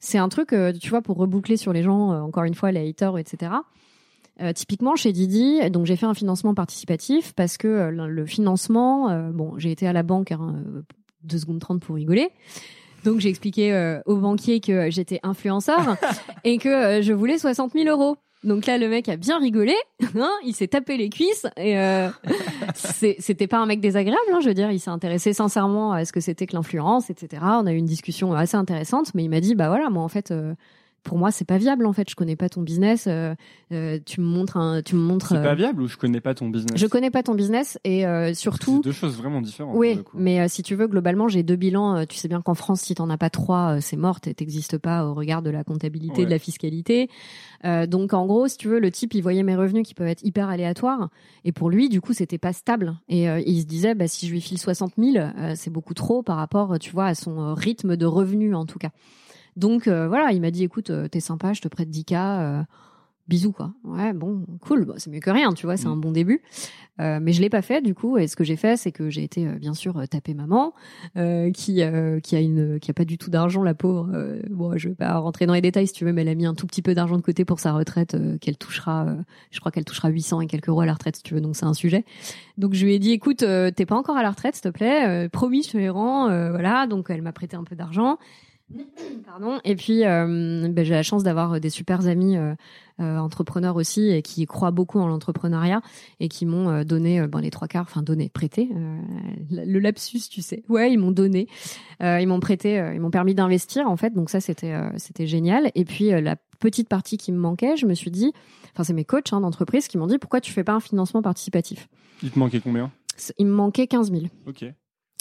c'est 0.00 0.18
un 0.18 0.28
truc, 0.28 0.52
euh, 0.52 0.72
tu 0.72 0.90
vois, 0.90 1.02
pour 1.02 1.16
reboucler 1.16 1.56
sur 1.56 1.72
les 1.72 1.82
gens, 1.82 2.12
euh, 2.12 2.20
encore 2.20 2.44
une 2.44 2.54
fois, 2.54 2.72
les 2.72 2.88
haters, 2.88 3.18
etc. 3.18 3.52
Euh, 4.42 4.52
typiquement 4.52 4.96
chez 4.96 5.12
Didi, 5.12 5.70
donc 5.70 5.86
j'ai 5.86 5.96
fait 5.96 6.04
un 6.04 6.12
financement 6.12 6.52
participatif 6.52 7.32
parce 7.32 7.56
que 7.56 7.68
euh, 7.68 7.90
le 7.90 8.26
financement, 8.26 9.08
euh, 9.08 9.30
bon, 9.30 9.58
j'ai 9.58 9.70
été 9.70 9.86
à 9.86 9.94
la 9.94 10.02
banque 10.02 10.30
hein, 10.30 10.56
euh, 10.56 10.82
deux 11.22 11.38
secondes 11.38 11.60
30 11.60 11.80
pour 11.80 11.96
rigoler. 11.96 12.28
Donc 13.04 13.20
j'ai 13.20 13.30
expliqué 13.30 13.72
euh, 13.72 14.00
au 14.04 14.16
banquier 14.16 14.60
que 14.60 14.90
j'étais 14.90 15.20
influenceur 15.22 15.96
et 16.44 16.58
que 16.58 17.00
je 17.00 17.12
voulais 17.14 17.38
60 17.38 17.72
000 17.72 17.88
euros. 17.88 18.18
Donc 18.44 18.66
là, 18.66 18.78
le 18.78 18.88
mec 18.88 19.08
a 19.08 19.16
bien 19.16 19.38
rigolé, 19.38 19.74
hein, 20.16 20.30
il 20.44 20.54
s'est 20.54 20.68
tapé 20.68 20.96
les 20.96 21.08
cuisses 21.08 21.46
et 21.56 21.78
euh, 21.78 22.08
c'était 23.18 23.46
pas 23.46 23.58
un 23.58 23.66
mec 23.66 23.80
désagréable, 23.80 24.20
hein, 24.32 24.38
je 24.40 24.48
veux 24.48 24.54
dire, 24.54 24.70
il 24.70 24.78
s'est 24.78 24.90
intéressé 24.90 25.32
sincèrement 25.32 25.92
à 25.92 26.04
ce 26.04 26.12
que 26.12 26.20
c'était 26.20 26.46
que 26.46 26.54
l'influence, 26.54 27.10
etc. 27.10 27.42
On 27.44 27.66
a 27.66 27.72
eu 27.72 27.76
une 27.76 27.86
discussion 27.86 28.32
assez 28.34 28.56
intéressante, 28.56 29.14
mais 29.14 29.24
il 29.24 29.30
m'a 29.30 29.40
dit, 29.40 29.54
bah 29.54 29.68
voilà, 29.68 29.90
moi 29.90 30.02
en 30.02 30.08
fait, 30.08 30.30
euh, 30.30 30.54
pour 31.06 31.18
moi, 31.18 31.30
c'est 31.30 31.44
pas 31.46 31.56
viable 31.56 31.86
en 31.86 31.92
fait. 31.92 32.10
Je 32.10 32.14
connais 32.16 32.36
pas 32.36 32.48
ton 32.48 32.60
business. 32.62 33.06
Euh, 33.06 33.34
euh, 33.72 33.98
tu 34.04 34.20
me 34.20 34.26
montres 34.26 34.56
un, 34.56 34.82
tu 34.82 34.94
me 34.96 35.00
montres. 35.00 35.28
C'est 35.28 35.42
pas 35.42 35.52
euh, 35.52 35.54
viable 35.54 35.80
ou 35.82 35.88
je 35.88 35.96
connais 35.96 36.20
pas 36.20 36.34
ton 36.34 36.48
business 36.48 36.76
je 36.78 36.86
connais 36.86 37.10
pas 37.10 37.22
ton 37.22 37.34
business 37.34 37.78
et 37.84 38.04
euh, 38.06 38.34
surtout. 38.34 38.76
C'est 38.82 38.88
deux 38.88 38.92
choses 38.92 39.16
vraiment 39.16 39.40
différentes. 39.40 39.76
Oui, 39.76 40.00
mais 40.14 40.40
euh, 40.40 40.46
si 40.48 40.62
tu 40.62 40.74
veux, 40.74 40.86
globalement, 40.88 41.28
j'ai 41.28 41.42
deux 41.42 41.56
bilans. 41.56 42.04
Tu 42.06 42.16
sais 42.16 42.28
bien 42.28 42.42
qu'en 42.42 42.54
France, 42.54 42.80
si 42.82 42.94
t'en 42.94 43.08
as 43.08 43.16
pas 43.18 43.30
trois, 43.30 43.80
c'est 43.80 43.96
mort. 43.96 44.20
t'es- 44.20 44.34
T'existes 44.34 44.78
pas 44.78 45.06
au 45.06 45.14
regard 45.14 45.42
de 45.42 45.50
la 45.50 45.64
comptabilité, 45.64 46.20
Ouais. 46.20 46.26
de 46.26 46.30
la 46.30 46.38
fiscalité. 46.38 47.08
Euh, 47.64 47.86
donc, 47.86 48.12
en 48.12 48.26
gros, 48.26 48.48
si 48.48 48.58
tu 48.58 48.68
veux, 48.68 48.80
le 48.80 48.90
type, 48.90 49.14
il 49.14 49.22
voyait 49.22 49.42
mes 49.42 49.56
revenus 49.56 49.86
qui 49.86 49.94
peuvent 49.94 50.08
être 50.08 50.24
hyper 50.24 50.48
aléatoires. 50.48 51.08
Et 51.44 51.52
pour 51.52 51.70
lui, 51.70 51.88
du 51.88 52.00
coup, 52.00 52.12
c'était 52.12 52.36
pas 52.38 52.52
stable. 52.52 52.96
Et 53.08 53.30
euh, 53.30 53.40
il 53.46 53.60
se 53.60 53.66
disait, 53.66 53.94
bah, 53.94 54.08
si 54.08 54.26
je 54.26 54.32
lui 54.32 54.40
file 54.40 54.58
60 54.58 54.92
000, 54.98 55.16
euh, 55.16 55.52
c'est 55.56 55.70
beaucoup 55.70 55.94
trop 55.94 56.22
par 56.22 56.36
rapport, 56.36 56.78
tu 56.78 56.90
vois, 56.90 57.06
à 57.06 57.14
son 57.14 57.54
rythme 57.54 57.96
de 57.96 58.06
revenus, 58.06 58.54
en 58.54 58.66
tout 58.66 58.78
cas. 58.78 58.90
Donc, 59.56 59.88
euh, 59.88 60.06
voilà, 60.08 60.32
il 60.32 60.40
m'a 60.40 60.50
dit, 60.50 60.64
écoute, 60.64 60.90
euh, 60.90 61.08
t'es 61.08 61.20
sympa, 61.20 61.52
je 61.52 61.60
te 61.62 61.68
prête 61.68 61.88
10K. 61.90 62.12
euh, 62.14 62.62
bisous 63.28 63.50
quoi. 63.50 63.72
Ouais, 63.82 64.12
bon, 64.12 64.46
cool, 64.60 64.84
Bon, 64.84 64.94
c'est 64.98 65.10
mieux 65.10 65.18
que 65.18 65.30
rien, 65.30 65.52
tu 65.52 65.66
vois, 65.66 65.76
c'est 65.76 65.88
Mm. 65.88 65.92
un 65.92 65.96
bon 65.96 66.12
début. 66.12 66.42
Euh, 67.00 67.18
mais 67.20 67.32
je 67.32 67.40
l'ai 67.42 67.50
pas 67.50 67.60
fait 67.60 67.82
du 67.82 67.92
coup. 67.92 68.16
Et 68.18 68.28
ce 68.28 68.36
que 68.36 68.44
j'ai 68.44 68.54
fait, 68.54 68.76
c'est 68.76 68.92
que 68.92 69.10
j'ai 69.10 69.24
été 69.24 69.48
euh, 69.48 69.56
bien 69.58 69.74
sûr 69.74 69.96
euh, 69.98 70.06
taper 70.06 70.32
maman, 70.32 70.74
euh, 71.16 71.50
qui 71.50 71.82
euh, 71.82 72.20
qui 72.20 72.36
a 72.36 72.40
une 72.40 72.78
qui 72.78 72.88
a 72.88 72.94
pas 72.94 73.04
du 73.04 73.18
tout 73.18 73.28
d'argent, 73.28 73.64
la 73.64 73.74
pauvre. 73.74 74.08
Euh, 74.14 74.40
bon, 74.48 74.78
je 74.78 74.90
vais 74.90 74.94
pas 74.94 75.18
rentrer 75.18 75.44
dans 75.46 75.54
les 75.54 75.60
détails 75.60 75.88
si 75.88 75.92
tu 75.92 76.04
veux, 76.04 76.12
mais 76.12 76.22
elle 76.22 76.28
a 76.28 76.36
mis 76.36 76.46
un 76.46 76.54
tout 76.54 76.68
petit 76.68 76.82
peu 76.82 76.94
d'argent 76.94 77.16
de 77.16 77.22
côté 77.22 77.44
pour 77.44 77.58
sa 77.58 77.72
retraite, 77.72 78.14
euh, 78.14 78.38
qu'elle 78.38 78.56
touchera. 78.56 79.06
euh, 79.06 79.16
je 79.50 79.58
crois 79.58 79.72
qu'elle 79.72 79.84
touchera 79.84 80.08
800 80.08 80.42
et 80.42 80.46
quelques 80.46 80.68
euros 80.68 80.82
à 80.82 80.86
la 80.86 80.92
retraite 80.92 81.16
si 81.16 81.24
tu 81.24 81.34
veux. 81.34 81.40
Donc 81.40 81.56
c'est 81.56 81.66
un 81.66 81.74
sujet. 81.74 82.04
Donc 82.58 82.74
je 82.74 82.84
lui 82.86 82.94
ai 82.94 83.00
dit, 83.00 83.10
écoute, 83.10 83.42
euh, 83.42 83.72
t'es 83.72 83.86
pas 83.86 83.96
encore 83.96 84.16
à 84.16 84.22
la 84.22 84.30
retraite, 84.30 84.54
s'il 84.54 84.62
te 84.62 84.68
plaît. 84.68 85.04
Euh, 85.26 85.28
promis, 85.28 85.64
je 85.64 85.72
te 85.72 85.76
les 85.78 85.90
rends. 85.90 86.28
euh, 86.30 86.50
voilà. 86.50 86.86
Donc 86.86 87.06
elle 87.10 87.22
m'a 87.22 87.32
prêté 87.32 87.56
un 87.56 87.64
peu 87.64 87.74
d'argent. 87.74 88.18
Pardon. 89.26 89.60
Et 89.64 89.76
puis, 89.76 90.04
euh, 90.04 90.68
ben, 90.70 90.84
j'ai 90.84 90.94
la 90.94 91.02
chance 91.02 91.22
d'avoir 91.22 91.60
des 91.60 91.70
super 91.70 92.06
amis 92.06 92.36
euh, 92.36 92.54
euh, 93.00 93.18
entrepreneurs 93.18 93.76
aussi 93.76 94.08
et 94.10 94.22
qui 94.22 94.44
croient 94.46 94.70
beaucoup 94.70 94.98
en 94.98 95.06
l'entrepreneuriat 95.06 95.82
et 96.20 96.28
qui 96.28 96.46
m'ont 96.46 96.68
euh, 96.68 96.84
donné 96.84 97.20
euh, 97.20 97.28
ben, 97.28 97.40
les 97.40 97.50
trois 97.50 97.68
quarts, 97.68 97.86
enfin 97.88 98.02
donné, 98.02 98.28
prêté, 98.28 98.68
euh, 98.74 98.98
le 99.50 99.78
lapsus, 99.78 100.28
tu 100.30 100.42
sais. 100.42 100.64
Ouais, 100.68 100.92
ils 100.92 100.98
m'ont 100.98 101.12
donné, 101.12 101.46
Euh, 102.02 102.20
ils 102.20 102.26
m'ont 102.26 102.40
prêté, 102.40 102.78
euh, 102.78 102.94
ils 102.94 103.00
m'ont 103.00 103.10
permis 103.10 103.34
d'investir 103.34 103.88
en 103.88 103.96
fait. 103.96 104.12
Donc 104.12 104.30
ça, 104.30 104.40
c'était 104.40 104.72
euh, 104.72 104.90
c'était 104.96 105.26
génial. 105.26 105.70
Et 105.74 105.84
puis 105.84 106.12
euh, 106.12 106.20
la 106.20 106.36
petite 106.58 106.88
partie 106.88 107.16
qui 107.16 107.32
me 107.32 107.38
manquait, 107.38 107.76
je 107.76 107.86
me 107.86 107.94
suis 107.94 108.10
dit, 108.10 108.32
enfin 108.72 108.84
c'est 108.84 108.92
mes 108.92 109.04
coachs 109.04 109.32
hein, 109.32 109.40
d'entreprise 109.40 109.88
qui 109.88 109.96
m'ont 109.96 110.06
dit 110.06 110.18
pourquoi 110.18 110.40
tu 110.40 110.52
fais 110.52 110.64
pas 110.64 110.72
un 110.72 110.80
financement 110.80 111.22
participatif? 111.22 111.88
Il 112.22 112.30
te 112.30 112.38
manquait 112.38 112.60
combien? 112.60 112.90
Il 113.38 113.46
me 113.46 113.52
manquait 113.52 113.86
15 113.86 114.10
000. 114.10 114.24
Ok. 114.46 114.64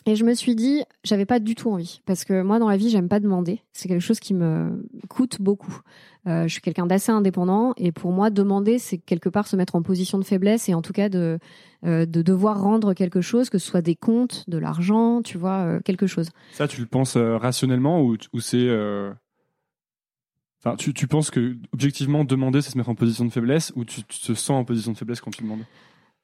Et 0.07 0.15
je 0.15 0.23
me 0.23 0.35
suis 0.35 0.55
dit, 0.55 0.83
j'avais 1.03 1.25
pas 1.25 1.39
du 1.39 1.55
tout 1.55 1.71
envie. 1.71 2.01
Parce 2.05 2.25
que 2.25 2.43
moi, 2.43 2.59
dans 2.59 2.69
la 2.69 2.77
vie, 2.77 2.89
j'aime 2.89 3.09
pas 3.09 3.19
demander. 3.19 3.61
C'est 3.73 3.87
quelque 3.87 4.01
chose 4.01 4.19
qui 4.19 4.35
me 4.35 4.87
coûte 5.09 5.41
beaucoup. 5.41 5.79
Euh, 6.27 6.43
je 6.43 6.53
suis 6.53 6.61
quelqu'un 6.61 6.85
d'assez 6.85 7.11
indépendant. 7.11 7.73
Et 7.77 7.91
pour 7.91 8.11
moi, 8.11 8.29
demander, 8.29 8.77
c'est 8.77 8.99
quelque 8.99 9.29
part 9.29 9.47
se 9.47 9.55
mettre 9.55 9.75
en 9.75 9.81
position 9.81 10.19
de 10.19 10.23
faiblesse 10.23 10.69
et 10.69 10.75
en 10.75 10.83
tout 10.83 10.93
cas 10.93 11.09
de, 11.09 11.39
euh, 11.85 12.05
de 12.05 12.21
devoir 12.21 12.61
rendre 12.61 12.93
quelque 12.93 13.21
chose, 13.21 13.49
que 13.49 13.57
ce 13.57 13.67
soit 13.67 13.81
des 13.81 13.95
comptes, 13.95 14.47
de 14.47 14.59
l'argent, 14.59 15.23
tu 15.23 15.39
vois, 15.39 15.65
euh, 15.65 15.79
quelque 15.83 16.05
chose. 16.05 16.29
Ça, 16.51 16.67
tu 16.67 16.81
le 16.81 16.87
penses 16.87 17.17
rationnellement 17.17 18.03
ou, 18.03 18.17
c'est. 18.39 18.69
Enfin, 20.63 20.75
tu, 20.77 20.93
tu 20.93 21.07
penses 21.07 21.31
que 21.31 21.57
objectivement 21.73 22.25
demander 22.25 22.61
c'est 22.61 22.71
se 22.71 22.77
mettre 22.77 22.89
en 22.89 22.95
position 22.95 23.25
de 23.25 23.29
faiblesse 23.29 23.71
ou 23.75 23.85
tu 23.85 24.03
te 24.03 24.33
sens 24.33 24.49
en 24.49 24.65
position 24.65 24.91
de 24.91 24.97
faiblesse 24.97 25.21
quand 25.21 25.31
tu 25.31 25.43
demandes? 25.43 25.63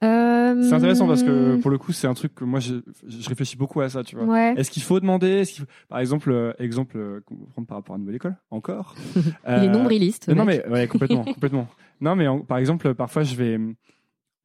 Euh, 0.03 0.63
C'est 0.63 0.73
intéressant 0.73 1.07
parce 1.07 1.21
que 1.23 1.57
pour 1.57 1.69
le 1.71 1.77
coup 1.77 1.91
c'est 1.91 2.07
un 2.07 2.13
truc 2.15 2.33
que 2.33 2.43
moi 2.43 2.59
je, 2.59 2.75
je 3.07 3.29
réfléchis 3.29 3.55
beaucoup 3.57 3.81
à 3.81 3.89
ça, 3.89 4.03
tu 4.03 4.15
vois. 4.15 4.25
Ouais. 4.25 4.53
Est-ce 4.57 4.71
qu'il 4.71 4.81
faut 4.83 4.99
demander 4.99 5.43
faut- 5.45 5.63
Par 5.89 5.99
exemple, 5.99 6.31
euh, 6.31 6.53
exemple 6.59 6.97
euh, 6.97 7.21
qu'on 7.25 7.35
prendre 7.35 7.67
par 7.67 7.77
rapport 7.77 7.95
à 7.95 7.99
Nouvelle 7.99 8.15
École, 8.15 8.35
encore. 8.49 8.95
Il 9.15 9.21
est 9.51 9.67
Euh, 9.67 9.69
nombriliste. 9.69 10.27
non, 10.27 10.43
mec. 10.45 10.63
mais 10.67 10.71
ouais, 10.73 10.87
complètement, 10.87 11.23
complètement. 11.33 11.67
Non, 12.01 12.15
mais 12.15 12.27
en- 12.27 12.39
par 12.41 12.57
exemple, 12.57 12.93
parfois, 12.95 13.23
je 13.23 13.35
vais. 13.35 13.59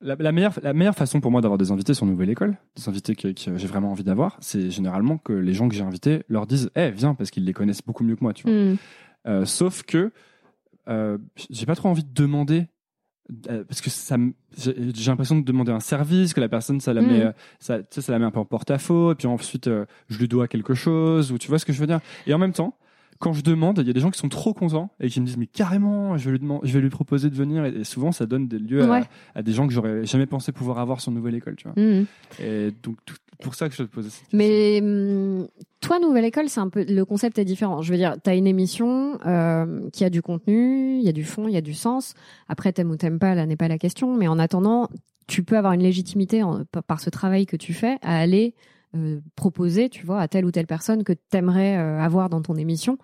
La, 0.02 0.14
la 0.18 0.30
meilleure, 0.30 0.52
la 0.62 0.74
meilleure 0.74 0.94
façon 0.94 1.22
pour 1.22 1.30
moi 1.30 1.40
d'avoir 1.40 1.56
des 1.56 1.70
invités 1.72 1.94
sur 1.94 2.04
Nouvelle 2.04 2.28
École, 2.28 2.58
des 2.76 2.86
invités 2.86 3.16
que, 3.16 3.28
que 3.28 3.56
j'ai 3.56 3.66
vraiment 3.66 3.90
envie 3.92 4.04
d'avoir, 4.04 4.36
c'est 4.40 4.70
généralement 4.70 5.16
que 5.16 5.32
les 5.32 5.54
gens 5.54 5.70
que 5.70 5.74
j'ai 5.74 5.82
invités 5.84 6.22
leur 6.28 6.46
disent, 6.46 6.68
eh, 6.76 6.90
viens, 6.90 7.14
parce 7.14 7.30
qu'ils 7.30 7.46
les 7.46 7.54
connaissent 7.54 7.80
beaucoup 7.82 8.04
mieux 8.04 8.14
que 8.14 8.22
moi, 8.22 8.34
tu 8.34 8.42
vois. 8.46 8.52
Hmm. 8.52 8.76
Euh, 9.26 9.44
sauf 9.46 9.84
que 9.84 10.12
euh, 10.90 11.16
j'ai 11.48 11.64
pas 11.64 11.74
trop 11.74 11.88
envie 11.88 12.04
de 12.04 12.12
demander. 12.12 12.66
Euh, 13.50 13.64
Parce 13.64 13.80
que 13.80 13.90
ça, 13.90 14.16
j'ai 14.56 15.10
l'impression 15.10 15.38
de 15.38 15.44
demander 15.44 15.72
un 15.72 15.80
service, 15.80 16.34
que 16.34 16.40
la 16.40 16.48
personne 16.48 16.80
ça 16.80 16.92
la 16.92 17.02
Mm. 17.02 17.06
met, 17.06 17.22
euh, 17.22 17.32
ça, 17.58 17.78
ça 17.90 18.12
la 18.12 18.18
met 18.18 18.24
un 18.24 18.30
peu 18.30 18.40
en 18.40 18.44
porte-à-faux, 18.44 19.12
et 19.12 19.14
puis 19.14 19.26
ensuite 19.26 19.66
euh, 19.66 19.84
je 20.08 20.18
lui 20.18 20.28
dois 20.28 20.48
quelque 20.48 20.74
chose, 20.74 21.32
ou 21.32 21.38
tu 21.38 21.48
vois 21.48 21.58
ce 21.58 21.64
que 21.64 21.72
je 21.72 21.80
veux 21.80 21.86
dire? 21.86 22.00
Et 22.26 22.34
en 22.34 22.38
même 22.38 22.52
temps, 22.52 22.76
quand 23.18 23.32
je 23.32 23.42
demande, 23.42 23.78
il 23.78 23.86
y 23.86 23.90
a 23.90 23.92
des 23.92 24.00
gens 24.00 24.10
qui 24.10 24.18
sont 24.18 24.28
trop 24.28 24.52
contents 24.54 24.90
et 25.00 25.08
qui 25.08 25.20
me 25.20 25.26
disent 25.26 25.36
mais 25.36 25.46
carrément, 25.46 26.16
je 26.16 26.26
vais 26.26 26.32
lui 26.32 26.38
demander, 26.38 26.66
je 26.68 26.72
vais 26.72 26.80
lui 26.80 26.90
proposer 26.90 27.30
de 27.30 27.34
venir, 27.34 27.64
et, 27.64 27.84
souvent 27.84 28.12
ça 28.12 28.26
donne 28.26 28.48
des 28.48 28.58
lieux 28.58 28.82
à- 28.84 28.88
Ouais. 28.90 29.02
à, 29.34 29.42
des 29.42 29.52
gens 29.52 29.66
que 29.66 29.72
j'aurais 29.72 30.04
jamais 30.06 30.26
pensé 30.26 30.52
pouvoir 30.52 30.78
avoir 30.78 31.00
sur 31.00 31.12
Nouvelle 31.12 31.34
École, 31.34 31.56
tu 31.56 31.68
vois. 31.68 31.80
Hmm. 31.82 32.04
Et 32.42 32.70
donc 32.82 32.96
tout- 33.04 33.16
pour 33.42 33.54
ça 33.54 33.68
que 33.68 33.74
je 33.74 33.82
te 33.82 33.88
pose 33.88 34.04
cette 34.08 34.20
question. 34.28 34.38
Mais 34.38 34.80
hum, 34.82 35.46
toi, 35.80 35.98
Nouvelle 35.98 36.24
École, 36.24 36.48
c'est 36.48 36.60
un 36.60 36.70
peu 36.70 36.84
le 36.88 37.04
concept 37.04 37.38
est 37.38 37.44
différent. 37.44 37.82
Je 37.82 37.90
veux 37.92 37.98
dire, 37.98 38.16
tu 38.22 38.30
as 38.30 38.34
une 38.34 38.46
émission 38.46 39.18
euh, 39.26 39.88
qui 39.92 40.04
a 40.04 40.10
du 40.10 40.22
contenu, 40.22 40.96
il 40.98 41.02
y 41.04 41.08
a 41.08 41.12
du 41.12 41.24
fond, 41.24 41.46
il 41.46 41.52
y 41.52 41.56
a 41.58 41.60
du 41.60 41.74
sens. 41.74 42.14
Après, 42.48 42.72
t'aimes 42.72 42.90
ou 42.90 42.96
t'aimes 42.96 43.18
pas, 43.18 43.34
là 43.34 43.44
n'est 43.44 43.56
pas 43.56 43.68
la 43.68 43.76
question. 43.78 44.16
Mais 44.16 44.26
en 44.26 44.38
attendant, 44.38 44.88
tu 45.26 45.42
peux 45.42 45.58
avoir 45.58 45.74
une 45.74 45.82
légitimité 45.82 46.42
en- 46.42 46.62
par- 46.86 47.00
ce 47.00 47.10
travail 47.10 47.44
que 47.46 47.56
tu 47.56 47.74
fais 47.74 47.98
à 48.00 48.16
aller 48.18 48.54
proposer, 49.34 49.88
tu 49.88 50.06
vois, 50.06 50.20
à 50.20 50.28
telle 50.28 50.44
ou 50.44 50.50
telle 50.50 50.66
personne 50.66 51.04
que 51.04 51.12
t'aimerais 51.12 51.76
euh, 51.76 52.00
avoir 52.00 52.28
dans 52.28 52.40
ton 52.42 52.54
émission. 52.56 52.98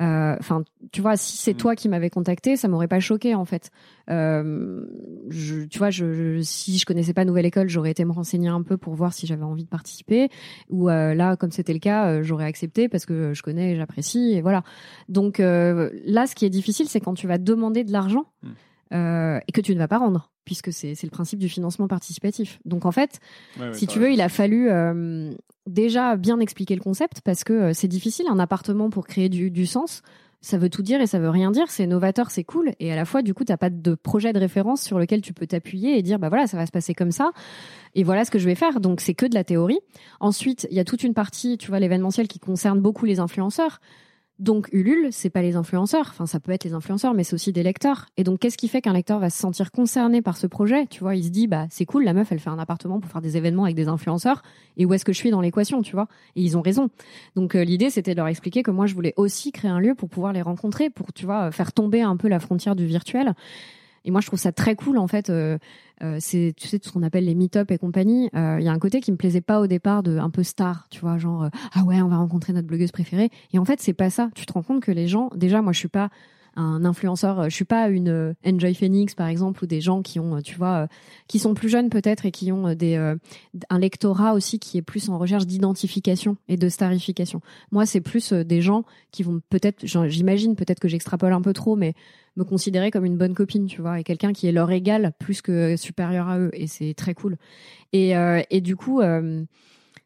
Euh, 0.00 0.36
Enfin, 0.38 0.62
tu 0.92 1.00
vois, 1.02 1.16
si 1.16 1.36
c'est 1.38 1.54
Mm. 1.54 1.56
toi 1.56 1.74
qui 1.74 1.88
m'avais 1.88 2.08
contacté, 2.08 2.56
ça 2.56 2.68
m'aurait 2.68 2.86
pas 2.86 3.00
choqué 3.00 3.34
en 3.34 3.44
fait. 3.44 3.70
Euh, 4.10 4.84
je, 5.28 5.64
tu 5.64 5.78
vois, 5.78 5.90
je, 5.90 6.12
je- 6.12 6.40
si 6.42 6.78
je 6.78 6.86
connaissais 6.86 7.12
pas 7.12 7.24
Nouvelle 7.24 7.46
École, 7.46 7.68
j'aurais 7.68 7.90
été 7.90 8.04
me 8.04 8.12
renseigner 8.12 8.48
un 8.48 8.62
peu 8.62 8.76
pour 8.76 8.94
voir 8.94 9.12
si 9.12 9.26
j'avais 9.26 9.42
envie 9.42 9.64
de 9.64 9.68
participer. 9.68 10.28
Ou 10.70 10.88
euh, 10.88 11.14
là, 11.14 11.36
comme 11.36 11.50
c'était 11.50 11.72
le 11.72 11.80
cas, 11.80 12.06
euh, 12.12 12.22
j'aurais 12.22 12.44
accepté 12.44 12.88
parce 12.88 13.06
que 13.06 13.34
je 13.34 13.42
connais, 13.42 13.74
j'apprécie 13.74 14.34
et 14.34 14.40
voilà. 14.40 14.62
Donc 15.08 15.40
euh, 15.40 15.90
là, 16.04 16.28
ce 16.28 16.36
qui 16.36 16.44
est 16.44 16.50
difficile, 16.50 16.86
c'est 16.88 17.00
quand 17.00 17.14
tu 17.14 17.26
vas 17.26 17.38
demander 17.38 17.82
de 17.82 17.90
l'argent 17.92 18.26
Mm. 18.42 18.48
euh, 18.94 19.40
et 19.48 19.52
que 19.52 19.60
tu 19.60 19.74
ne 19.74 19.78
vas 19.80 19.88
pas 19.88 19.98
rendre, 19.98 20.30
puisque 20.48 20.72
c'est 20.72 21.02
le 21.02 21.10
principe 21.10 21.38
du 21.38 21.50
financement 21.50 21.88
participatif. 21.88 22.58
Donc 22.64 22.86
en 22.86 22.90
fait, 22.90 23.20
Ouais, 23.60 23.74
si 23.74 23.86
tu 23.86 23.98
veux, 23.98 24.10
il 24.10 24.22
a 24.22 24.30
fallu 24.30 24.70
euh, 24.70 25.30
déjà 25.66 26.16
bien 26.16 26.40
expliquer 26.40 26.74
le 26.74 26.80
concept 26.80 27.20
parce 27.20 27.44
que 27.44 27.52
euh, 27.52 27.72
c'est 27.74 27.86
difficile 27.86 28.24
un 28.30 28.38
appartement 28.38 28.88
pour 28.88 29.06
créer 29.06 29.28
du, 29.28 29.50
du 29.50 29.66
sens. 29.66 30.00
Ça 30.40 30.56
veut 30.56 30.70
tout 30.70 30.80
dire 30.80 31.02
et 31.02 31.06
ça 31.06 31.18
veut 31.18 31.28
rien 31.28 31.50
dire. 31.50 31.70
C'est 31.70 31.86
novateur, 31.86 32.30
c'est 32.30 32.44
cool. 32.44 32.72
Et 32.80 32.90
à 32.90 32.96
la 32.96 33.04
fois, 33.04 33.20
du 33.20 33.34
coup, 33.34 33.44
t'as 33.44 33.58
pas 33.58 33.68
de 33.68 33.94
projet 33.94 34.32
de 34.32 34.38
référence 34.38 34.80
sur 34.80 34.98
lequel 34.98 35.20
tu 35.20 35.34
peux 35.34 35.46
t'appuyer 35.46 35.98
et 35.98 36.02
dire, 36.02 36.18
bah 36.18 36.30
voilà, 36.30 36.46
ça 36.46 36.56
va 36.56 36.64
se 36.64 36.72
passer 36.72 36.94
comme 36.94 37.10
ça. 37.10 37.32
Et 37.94 38.04
voilà 38.04 38.24
ce 38.24 38.30
que 38.30 38.38
je 38.38 38.46
vais 38.46 38.54
faire. 38.54 38.80
Donc, 38.80 39.02
c'est 39.02 39.14
que 39.14 39.26
de 39.26 39.34
la 39.34 39.44
théorie. 39.44 39.80
Ensuite, 40.18 40.66
il 40.70 40.76
y 40.78 40.80
a 40.80 40.84
toute 40.84 41.02
une 41.02 41.12
partie, 41.12 41.58
tu 41.58 41.68
vois, 41.68 41.78
l'événementiel 41.78 42.26
qui 42.26 42.38
concerne 42.38 42.80
beaucoup 42.80 43.04
les 43.04 43.20
influenceurs. 43.20 43.80
Donc 44.38 44.68
Ulule, 44.72 45.08
c'est 45.10 45.30
pas 45.30 45.42
les 45.42 45.56
influenceurs. 45.56 46.06
Enfin, 46.10 46.26
ça 46.26 46.38
peut 46.38 46.52
être 46.52 46.62
les 46.62 46.72
influenceurs, 46.72 47.12
mais 47.12 47.24
c'est 47.24 47.34
aussi 47.34 47.52
des 47.52 47.64
lecteurs. 47.64 48.06
Et 48.16 48.22
donc, 48.22 48.38
qu'est-ce 48.38 48.56
qui 48.56 48.68
fait 48.68 48.80
qu'un 48.80 48.92
lecteur 48.92 49.18
va 49.18 49.30
se 49.30 49.38
sentir 49.38 49.72
concerné 49.72 50.22
par 50.22 50.36
ce 50.36 50.46
projet? 50.46 50.86
Tu 50.86 51.00
vois, 51.00 51.16
il 51.16 51.24
se 51.24 51.30
dit, 51.30 51.48
bah 51.48 51.66
c'est 51.70 51.84
cool, 51.84 52.04
la 52.04 52.12
meuf, 52.12 52.30
elle 52.30 52.38
fait 52.38 52.50
un 52.50 52.58
appartement 52.58 53.00
pour 53.00 53.10
faire 53.10 53.20
des 53.20 53.36
événements 53.36 53.64
avec 53.64 53.74
des 53.74 53.88
influenceurs. 53.88 54.42
Et 54.76 54.86
où 54.86 54.94
est-ce 54.94 55.04
que 55.04 55.12
je 55.12 55.18
suis 55.18 55.30
dans 55.30 55.40
l'équation, 55.40 55.82
tu 55.82 55.92
vois? 55.92 56.06
Et 56.36 56.42
ils 56.42 56.56
ont 56.56 56.62
raison. 56.62 56.88
Donc 57.34 57.56
euh, 57.56 57.64
l'idée, 57.64 57.90
c'était 57.90 58.12
de 58.12 58.16
leur 58.16 58.28
expliquer 58.28 58.62
que 58.62 58.70
moi, 58.70 58.86
je 58.86 58.94
voulais 58.94 59.14
aussi 59.16 59.50
créer 59.50 59.70
un 59.70 59.80
lieu 59.80 59.96
pour 59.96 60.08
pouvoir 60.08 60.32
les 60.32 60.42
rencontrer, 60.42 60.88
pour 60.88 61.12
tu 61.12 61.26
vois, 61.26 61.50
faire 61.50 61.72
tomber 61.72 62.02
un 62.02 62.16
peu 62.16 62.28
la 62.28 62.38
frontière 62.38 62.76
du 62.76 62.86
virtuel. 62.86 63.34
Et 64.04 64.10
moi, 64.10 64.20
je 64.20 64.26
trouve 64.26 64.38
ça 64.38 64.52
très 64.52 64.74
cool, 64.74 64.98
en 64.98 65.06
fait. 65.08 65.30
euh, 65.30 65.58
euh, 66.02 66.18
c'est, 66.20 66.54
tu 66.56 66.68
sais, 66.68 66.78
tout 66.78 66.88
ce 66.88 66.92
qu'on 66.92 67.02
appelle 67.02 67.24
les 67.24 67.34
meet-up 67.34 67.70
et 67.70 67.78
compagnie. 67.78 68.30
Euh, 68.34 68.58
Il 68.60 68.64
y 68.64 68.68
a 68.68 68.72
un 68.72 68.78
côté 68.78 69.00
qui 69.00 69.10
me 69.10 69.16
plaisait 69.16 69.40
pas 69.40 69.60
au 69.60 69.66
départ 69.66 70.02
de 70.02 70.18
un 70.18 70.30
peu 70.30 70.42
star, 70.42 70.86
tu 70.90 71.00
vois, 71.00 71.18
genre 71.18 71.44
euh, 71.44 71.48
ah 71.74 71.82
ouais, 71.84 72.00
on 72.02 72.08
va 72.08 72.16
rencontrer 72.16 72.52
notre 72.52 72.68
blogueuse 72.68 72.92
préférée. 72.92 73.30
Et 73.52 73.58
en 73.58 73.64
fait, 73.64 73.80
c'est 73.80 73.94
pas 73.94 74.10
ça. 74.10 74.30
Tu 74.34 74.46
te 74.46 74.52
rends 74.52 74.62
compte 74.62 74.82
que 74.82 74.92
les 74.92 75.08
gens, 75.08 75.30
déjà, 75.34 75.60
moi, 75.60 75.72
je 75.72 75.78
suis 75.78 75.88
pas 75.88 76.10
un 76.56 76.84
influenceur, 76.84 77.48
je 77.48 77.54
suis 77.54 77.64
pas 77.64 77.88
une 77.88 78.34
Enjoy 78.44 78.74
Phoenix 78.74 79.14
par 79.14 79.28
exemple 79.28 79.62
ou 79.62 79.68
des 79.68 79.80
gens 79.80 80.02
qui 80.02 80.18
ont, 80.18 80.42
tu 80.42 80.56
vois, 80.56 80.88
qui 81.28 81.38
sont 81.38 81.54
plus 81.54 81.68
jeunes 81.68 81.88
peut-être 81.88 82.26
et 82.26 82.32
qui 82.32 82.50
ont 82.50 82.74
des 82.74 82.96
un 82.96 83.78
lectorat 83.78 84.32
aussi 84.32 84.58
qui 84.58 84.76
est 84.76 84.82
plus 84.82 85.08
en 85.08 85.18
recherche 85.18 85.46
d'identification 85.46 86.36
et 86.48 86.56
de 86.56 86.68
starification. 86.68 87.42
Moi, 87.70 87.86
c'est 87.86 88.00
plus 88.00 88.32
des 88.32 88.60
gens 88.60 88.82
qui 89.12 89.22
vont 89.22 89.40
peut-être, 89.50 89.86
j'imagine 89.86 90.56
peut-être 90.56 90.80
que 90.80 90.88
j'extrapole 90.88 91.32
un 91.32 91.42
peu 91.42 91.52
trop, 91.52 91.76
mais 91.76 91.94
me 92.38 92.44
considérer 92.44 92.90
comme 92.90 93.04
une 93.04 93.16
bonne 93.18 93.34
copine, 93.34 93.66
tu 93.66 93.80
vois, 93.82 94.00
et 94.00 94.04
quelqu'un 94.04 94.32
qui 94.32 94.46
est 94.46 94.52
leur 94.52 94.70
égal 94.70 95.12
plus 95.18 95.42
que 95.42 95.76
supérieur 95.76 96.28
à 96.28 96.38
eux, 96.38 96.50
et 96.54 96.66
c'est 96.66 96.94
très 96.94 97.12
cool. 97.12 97.36
Et, 97.92 98.16
euh, 98.16 98.40
et 98.50 98.60
du 98.60 98.76
coup, 98.76 99.00
euh, 99.00 99.42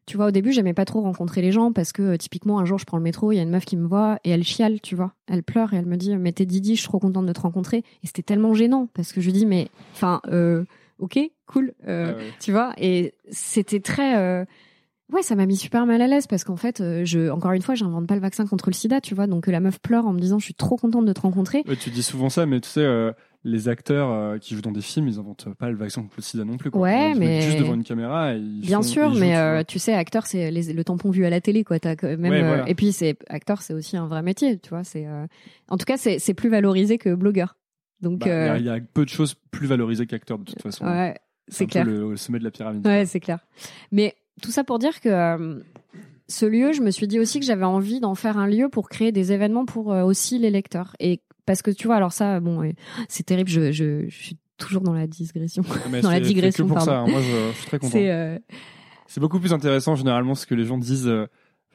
tu 0.07 0.17
vois, 0.17 0.27
au 0.27 0.31
début, 0.31 0.51
j'aimais 0.53 0.75
pas 0.75 0.85
trop 0.85 1.01
rencontrer 1.03 1.43
les 1.43 1.53
gens 1.53 1.73
parce 1.73 1.93
que 1.93 2.03
euh, 2.03 2.17
typiquement, 2.17 2.59
un 2.59 2.65
jour, 2.65 2.79
je 2.79 2.85
prends 2.85 2.97
le 2.97 3.03
métro, 3.03 3.33
il 3.33 3.37
y 3.37 3.39
a 3.39 3.43
une 3.43 3.51
meuf 3.51 3.65
qui 3.65 3.77
me 3.77 3.87
voit 3.87 4.19
et 4.25 4.31
elle 4.31 4.43
chiale, 4.45 4.81
tu 4.81 4.97
vois, 4.97 5.13
elle 5.29 5.43
pleure 5.43 5.75
et 5.75 5.77
elle 5.77 5.87
me 5.87 5.97
dit, 5.97 6.17
mais 6.17 6.33
t'es 6.33 6.47
Didi, 6.47 6.75
je 6.75 6.81
suis 6.81 6.89
trop 6.89 6.99
contente 6.99 7.27
de 7.27 7.33
te 7.33 7.41
rencontrer. 7.41 7.79
Et 8.03 8.07
c'était 8.07 8.23
tellement 8.23 8.55
gênant 8.55 8.89
parce 8.95 9.13
que 9.13 9.21
je 9.21 9.27
lui 9.27 9.33
dis, 9.33 9.47
mais, 9.47 9.69
enfin, 9.93 10.21
euh, 10.29 10.65
ok, 10.99 11.19
cool, 11.47 11.75
Ah 11.87 12.07
ouais. 12.07 12.17
tu 12.41 12.51
vois, 12.51 12.73
et 12.79 13.15
c'était 13.31 13.81
très. 13.81 14.47
Euh, 15.13 15.17
Ouais, 15.17 15.23
ça 15.23 15.35
m'a 15.35 15.47
mis 15.47 15.57
super 15.57 15.87
mal 15.87 16.01
à 16.01 16.07
l'aise 16.07 16.27
parce 16.27 16.45
qu'en 16.45 16.57
fait, 16.57 16.81
euh, 16.81 17.05
je, 17.05 17.29
encore 17.31 17.53
une 17.53 17.63
fois, 17.63 17.75
j'invente 17.75 18.07
pas 18.07 18.15
le 18.15 18.21
vaccin 18.21 18.47
contre 18.47 18.71
le 18.71 18.75
sida, 18.75 19.01
tu 19.01 19.15
vois. 19.15 19.27
Donc 19.27 19.47
la 19.47 19.61
meuf 19.61 19.79
pleure 19.81 20.07
en 20.07 20.13
me 20.13 20.21
disant, 20.21 20.39
je 20.39 20.45
suis 20.45 20.55
trop 20.55 20.77
contente 20.77 21.05
de 21.05 21.13
te 21.13 21.21
rencontrer. 21.21 21.63
Ouais, 21.69 21.77
tu 21.77 21.91
dis 21.91 22.03
souvent 22.03 22.29
ça, 22.31 22.47
mais 22.47 22.61
tu 22.61 22.69
sais, 22.69 22.81
euh, 22.81 23.13
les 23.45 23.69
acteurs 23.69 24.11
euh, 24.11 24.39
qui 24.39 24.55
jouent 24.55 24.63
dans 24.63 24.71
des 24.73 24.81
films, 24.81 25.09
ils 25.09 25.19
inventent 25.19 25.49
pas 25.59 25.69
le 25.69 25.77
vaccin 25.77 26.03
contre 26.03 26.15
le 26.17 26.23
sida 26.23 26.45
non 26.45 26.57
plus. 26.57 26.71
Quoi. 26.71 26.81
Ouais, 26.83 27.11
Ils 27.13 27.19
mais- 27.19 27.41
juste 27.43 27.59
devant 27.59 27.75
une 27.75 27.83
caméra. 27.85 28.35
Et 28.35 28.39
ils 28.39 28.61
Bien 28.61 28.79
font- 28.79 28.83
sûr, 28.85 29.11
ils 29.15 29.21
mais 29.21 29.65
tu 29.65 29.77
euh, 29.79 29.81
sais, 29.81 29.93
acteur, 29.95 30.27
c'est 30.27 30.51
le 30.51 30.85
tampon 30.85 31.11
vu 31.11 31.25
à 31.27 31.31
la 31.31 31.41
télé, 31.41 31.65
quoi. 31.65 31.79
Quand 31.81 31.97
même, 32.05 32.23
Ouais, 32.23 32.43
euh, 32.43 32.47
voilà. 32.47 32.69
Et 32.69 32.75
puis, 32.75 32.93
c'est 32.93 33.17
acteur, 33.29 33.61
c'est 33.63 33.75
aussi 33.75 33.97
un 33.97 34.07
vrai 34.07 34.23
métier, 34.23 34.59
tu 34.59 34.71
vois. 34.71 34.85
C'est, 34.85 35.07
euh, 35.07 35.27
en 35.69 35.77
tout 35.77 35.85
cas, 35.85 35.97
c'est 35.97 36.35
plus 36.35 36.49
valorisé 36.49 36.99
que 36.99 37.15
blogueur. 37.15 37.57
Donc, 38.01 38.21
Bah, 38.21 38.27
il 38.27 38.31
y 38.31 38.33
a- 38.33 38.53
euh, 38.55 38.59
il 38.59 38.65
y, 38.65 38.69
a 38.71 38.79
peu 38.81 39.05
de 39.05 39.11
choses 39.11 39.35
plus 39.51 39.67
valorisées 39.67 40.07
qu'acteurs 40.07 40.39
de 40.39 40.45
toute 40.45 40.61
façon. 40.63 40.85
ouais, 40.87 41.17
c'est 41.49 41.67
peu 41.67 41.71
clair. 41.73 41.85
Le, 41.85 42.11
le 42.11 42.17
sommet 42.17 42.39
de 42.39 42.45
la 42.45 42.51
pyramide. 42.51 42.87
Ouais, 42.87 43.07
c'est 43.07 43.21
clair. 43.21 43.39
Mais 43.93 44.15
tout 44.41 44.51
ça 44.51 44.65
pour 44.65 44.79
dire 44.79 45.01
que 45.01 45.09
euh, 45.09 45.61
ce 46.29 46.47
lieu, 46.47 46.73
je 46.73 46.81
me 46.83 46.91
suis 46.91 47.07
dit 47.07 47.19
aussi 47.21 47.41
que 47.41 47.47
j'avais 47.47 47.65
envie 47.65 48.01
d'en 48.01 48.15
faire 48.15 48.39
un 48.39 48.47
lieu 48.47 48.69
pour 48.69 48.89
créer 48.89 49.13
des 49.13 49.33
événements 49.33 49.65
pour 49.67 49.93
euh, 49.93 50.03
aussi 50.05 50.39
les 50.39 50.51
lecteurs. 50.51 50.95
Et 51.01 51.21
parce 51.47 51.63
que 51.63 51.71
tu 51.71 51.87
vois, 51.89 51.97
alors 51.97 52.13
ça, 52.13 52.41
bon, 52.41 52.63
euh, 52.63 52.73
c'est 53.09 53.25
terrible. 53.25 53.51
Je, 53.51 53.73
je, 53.73 54.09
je 54.09 54.15
suis 54.23 54.39
toujours 54.57 54.83
dans 54.83 54.95
la 54.95 55.07
digression. 55.07 55.63
Mais 55.91 56.01
Dans 56.03 56.11
la 56.11 56.21
digression, 56.21 56.65
que 56.65 56.69
pour 56.69 56.77
pardon. 56.85 57.07
ça. 57.07 57.11
Moi, 57.13 57.21
je, 57.21 57.51
je 57.53 57.57
suis 57.59 57.67
très 57.67 57.79
content. 57.79 58.39
C'est 59.09 59.21
beaucoup 59.21 59.41
plus 59.41 59.53
intéressant 59.53 59.95
généralement 59.97 60.35
ce 60.35 60.47
que 60.47 60.55
les 60.55 60.65
gens 60.65 60.79
disent. 60.79 61.11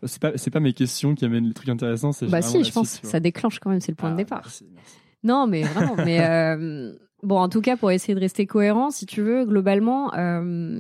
c'est 0.03 0.20
pas 0.22 0.32
c'est 0.38 0.49
pas 0.49 0.60
mes 0.60 0.74
questions 0.74 1.14
qui 1.14 1.26
amènent 1.26 1.45
les 1.47 1.53
trucs 1.53 1.70
intéressants. 1.70 2.12
C'est 2.12 2.26
bah 2.28 2.41
si, 2.41 2.64
je 2.64 2.72
pense, 2.72 2.93
suite, 2.93 3.05
ça 3.05 3.20
déclenche 3.20 3.60
quand 3.60 3.70
même. 3.70 3.82
C'est 3.82 3.91
le 3.91 3.95
point 3.97 4.10
Ah, 4.10 4.14
de 4.14 4.18
départ. 4.18 4.41
merci, 4.43 4.66
merci. 4.74 4.95
Non, 5.24 5.45
mais 5.45 5.62
vraiment. 5.64 5.95
mais 5.97 6.20
euh, 6.26 6.93
bon, 7.22 7.38
en 7.39 7.49
tout 7.49 7.62
cas, 7.62 7.78
pour 7.78 7.91
essayer 7.91 8.16
de 8.16 8.20
rester 8.20 8.47
cohérent, 8.47 8.89
si 8.89 9.05
tu 9.05 9.22
veux, 9.22 9.45
globalement, 9.45 10.14
euh, 10.16 10.80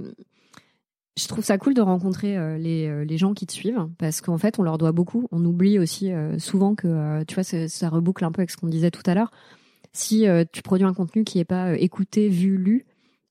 je 1.17 1.27
trouve 1.27 1.43
ça 1.43 1.57
cool 1.57 1.73
de 1.73 1.81
rencontrer 1.81 2.37
euh, 2.37 2.57
les, 2.57 2.87
euh, 2.87 3.03
les 3.03 3.17
gens 3.17 3.33
qui 3.33 3.47
te 3.47 3.51
suivent 3.51 3.87
parce 3.97 4.21
qu'en 4.21 4.37
fait, 4.37 4.59
on 4.59 4.63
leur 4.63 4.77
doit 4.77 4.91
beaucoup. 4.91 5.27
On 5.31 5.43
oublie 5.43 5.79
aussi 5.79 6.11
euh, 6.11 6.37
souvent 6.37 6.75
que, 6.75 7.23
tu 7.23 7.35
vois, 7.35 7.43
ça, 7.43 7.89
reboucle 7.89 8.23
un 8.23 8.31
peu 8.31 8.41
avec 8.41 8.51
ce 8.51 8.57
qu'on 8.57 8.67
disait 8.67 8.91
tout 8.91 9.01
à 9.05 9.15
l'heure. 9.15 9.31
Si 9.93 10.27
tu 10.51 10.61
produis 10.61 10.85
un 10.85 10.93
contenu 10.93 11.23
qui 11.23 11.39
est 11.39 11.45
pas 11.45 11.75
écouté, 11.75 12.29
vu, 12.29 12.57
lu, 12.57 12.85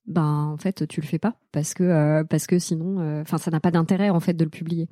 ben 0.07 0.51
en 0.53 0.57
fait 0.57 0.87
tu 0.87 1.01
le 1.01 1.05
fais 1.05 1.19
pas 1.19 1.35
parce 1.51 1.73
que 1.73 1.83
euh, 1.83 2.23
parce 2.23 2.47
que 2.47 2.59
sinon 2.59 2.99
euh, 2.99 3.21
enfin 3.21 3.37
ça 3.37 3.51
n'a 3.51 3.59
pas 3.59 3.71
d'intérêt 3.71 4.09
en 4.09 4.21
fait 4.21 4.33
de 4.33 4.43
le 4.45 4.49
publier. 4.49 4.87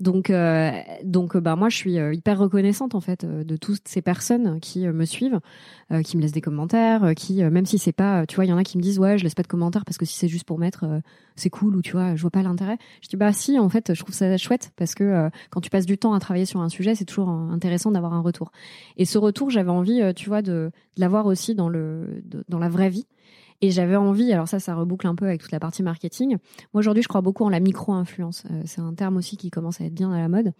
Donc 0.00 0.30
euh, 0.30 0.72
donc 1.04 1.36
bah 1.36 1.54
moi 1.54 1.68
je 1.68 1.76
suis 1.76 1.98
euh, 1.98 2.14
hyper 2.14 2.38
reconnaissante 2.38 2.94
en 2.94 3.00
fait 3.00 3.24
euh, 3.24 3.44
de 3.44 3.56
toutes 3.56 3.86
ces 3.86 4.00
personnes 4.00 4.60
qui 4.60 4.86
euh, 4.86 4.94
me 4.94 5.04
suivent 5.04 5.40
euh, 5.92 6.00
qui 6.00 6.16
me 6.16 6.22
laissent 6.22 6.32
des 6.32 6.40
commentaires 6.40 7.04
euh, 7.04 7.12
qui 7.12 7.42
euh, 7.42 7.50
même 7.50 7.66
si 7.66 7.76
c'est 7.78 7.92
pas 7.92 8.22
euh, 8.22 8.24
tu 8.26 8.36
vois 8.36 8.46
il 8.46 8.48
y 8.48 8.52
en 8.54 8.56
a 8.56 8.64
qui 8.64 8.78
me 8.78 8.82
disent 8.82 8.98
ouais 8.98 9.18
je 9.18 9.24
laisse 9.24 9.34
pas 9.34 9.42
de 9.42 9.48
commentaires 9.48 9.84
parce 9.84 9.98
que 9.98 10.06
si 10.06 10.16
c'est 10.16 10.28
juste 10.28 10.46
pour 10.46 10.58
mettre 10.58 10.84
euh, 10.84 11.00
c'est 11.36 11.50
cool 11.50 11.76
ou 11.76 11.82
tu 11.82 11.92
vois 11.92 12.16
je 12.16 12.22
vois 12.22 12.30
pas 12.30 12.42
l'intérêt. 12.42 12.78
Je 13.02 13.08
dis 13.08 13.16
bah 13.16 13.34
si 13.34 13.58
en 13.58 13.68
fait 13.68 13.92
je 13.92 14.00
trouve 14.00 14.14
ça 14.14 14.34
chouette 14.38 14.72
parce 14.76 14.94
que 14.94 15.04
euh, 15.04 15.28
quand 15.50 15.60
tu 15.60 15.68
passes 15.68 15.86
du 15.86 15.98
temps 15.98 16.14
à 16.14 16.20
travailler 16.20 16.46
sur 16.46 16.62
un 16.62 16.70
sujet 16.70 16.94
c'est 16.94 17.04
toujours 17.04 17.28
euh, 17.28 17.50
intéressant 17.50 17.90
d'avoir 17.90 18.14
un 18.14 18.20
retour. 18.22 18.50
Et 18.96 19.04
ce 19.04 19.18
retour 19.18 19.50
j'avais 19.50 19.70
envie 19.70 20.00
euh, 20.00 20.14
tu 20.14 20.30
vois 20.30 20.40
de, 20.40 20.70
de 20.96 21.00
l'avoir 21.00 21.26
aussi 21.26 21.54
dans 21.54 21.68
le 21.68 22.22
dans 22.48 22.58
la 22.58 22.70
vraie 22.70 22.88
vie 22.88 23.06
et 23.66 23.70
j'avais 23.70 23.96
envie, 23.96 24.32
alors 24.32 24.48
ça, 24.48 24.58
ça 24.60 24.74
reboucle 24.74 25.06
un 25.06 25.14
peu 25.14 25.26
avec 25.26 25.40
toute 25.40 25.52
la 25.52 25.60
partie 25.60 25.82
marketing. 25.82 26.30
Moi, 26.72 26.80
aujourd'hui, 26.80 27.02
je 27.02 27.08
crois 27.08 27.20
beaucoup 27.20 27.44
en 27.44 27.48
la 27.48 27.60
micro-influence. 27.60 28.44
Euh, 28.50 28.62
c'est 28.66 28.80
un 28.80 28.92
terme 28.94 29.16
aussi 29.16 29.36
qui 29.36 29.50
commence 29.50 29.80
à 29.80 29.84
être 29.84 29.94
bien 29.94 30.12
à 30.12 30.18
la 30.18 30.28
mode. 30.28 30.52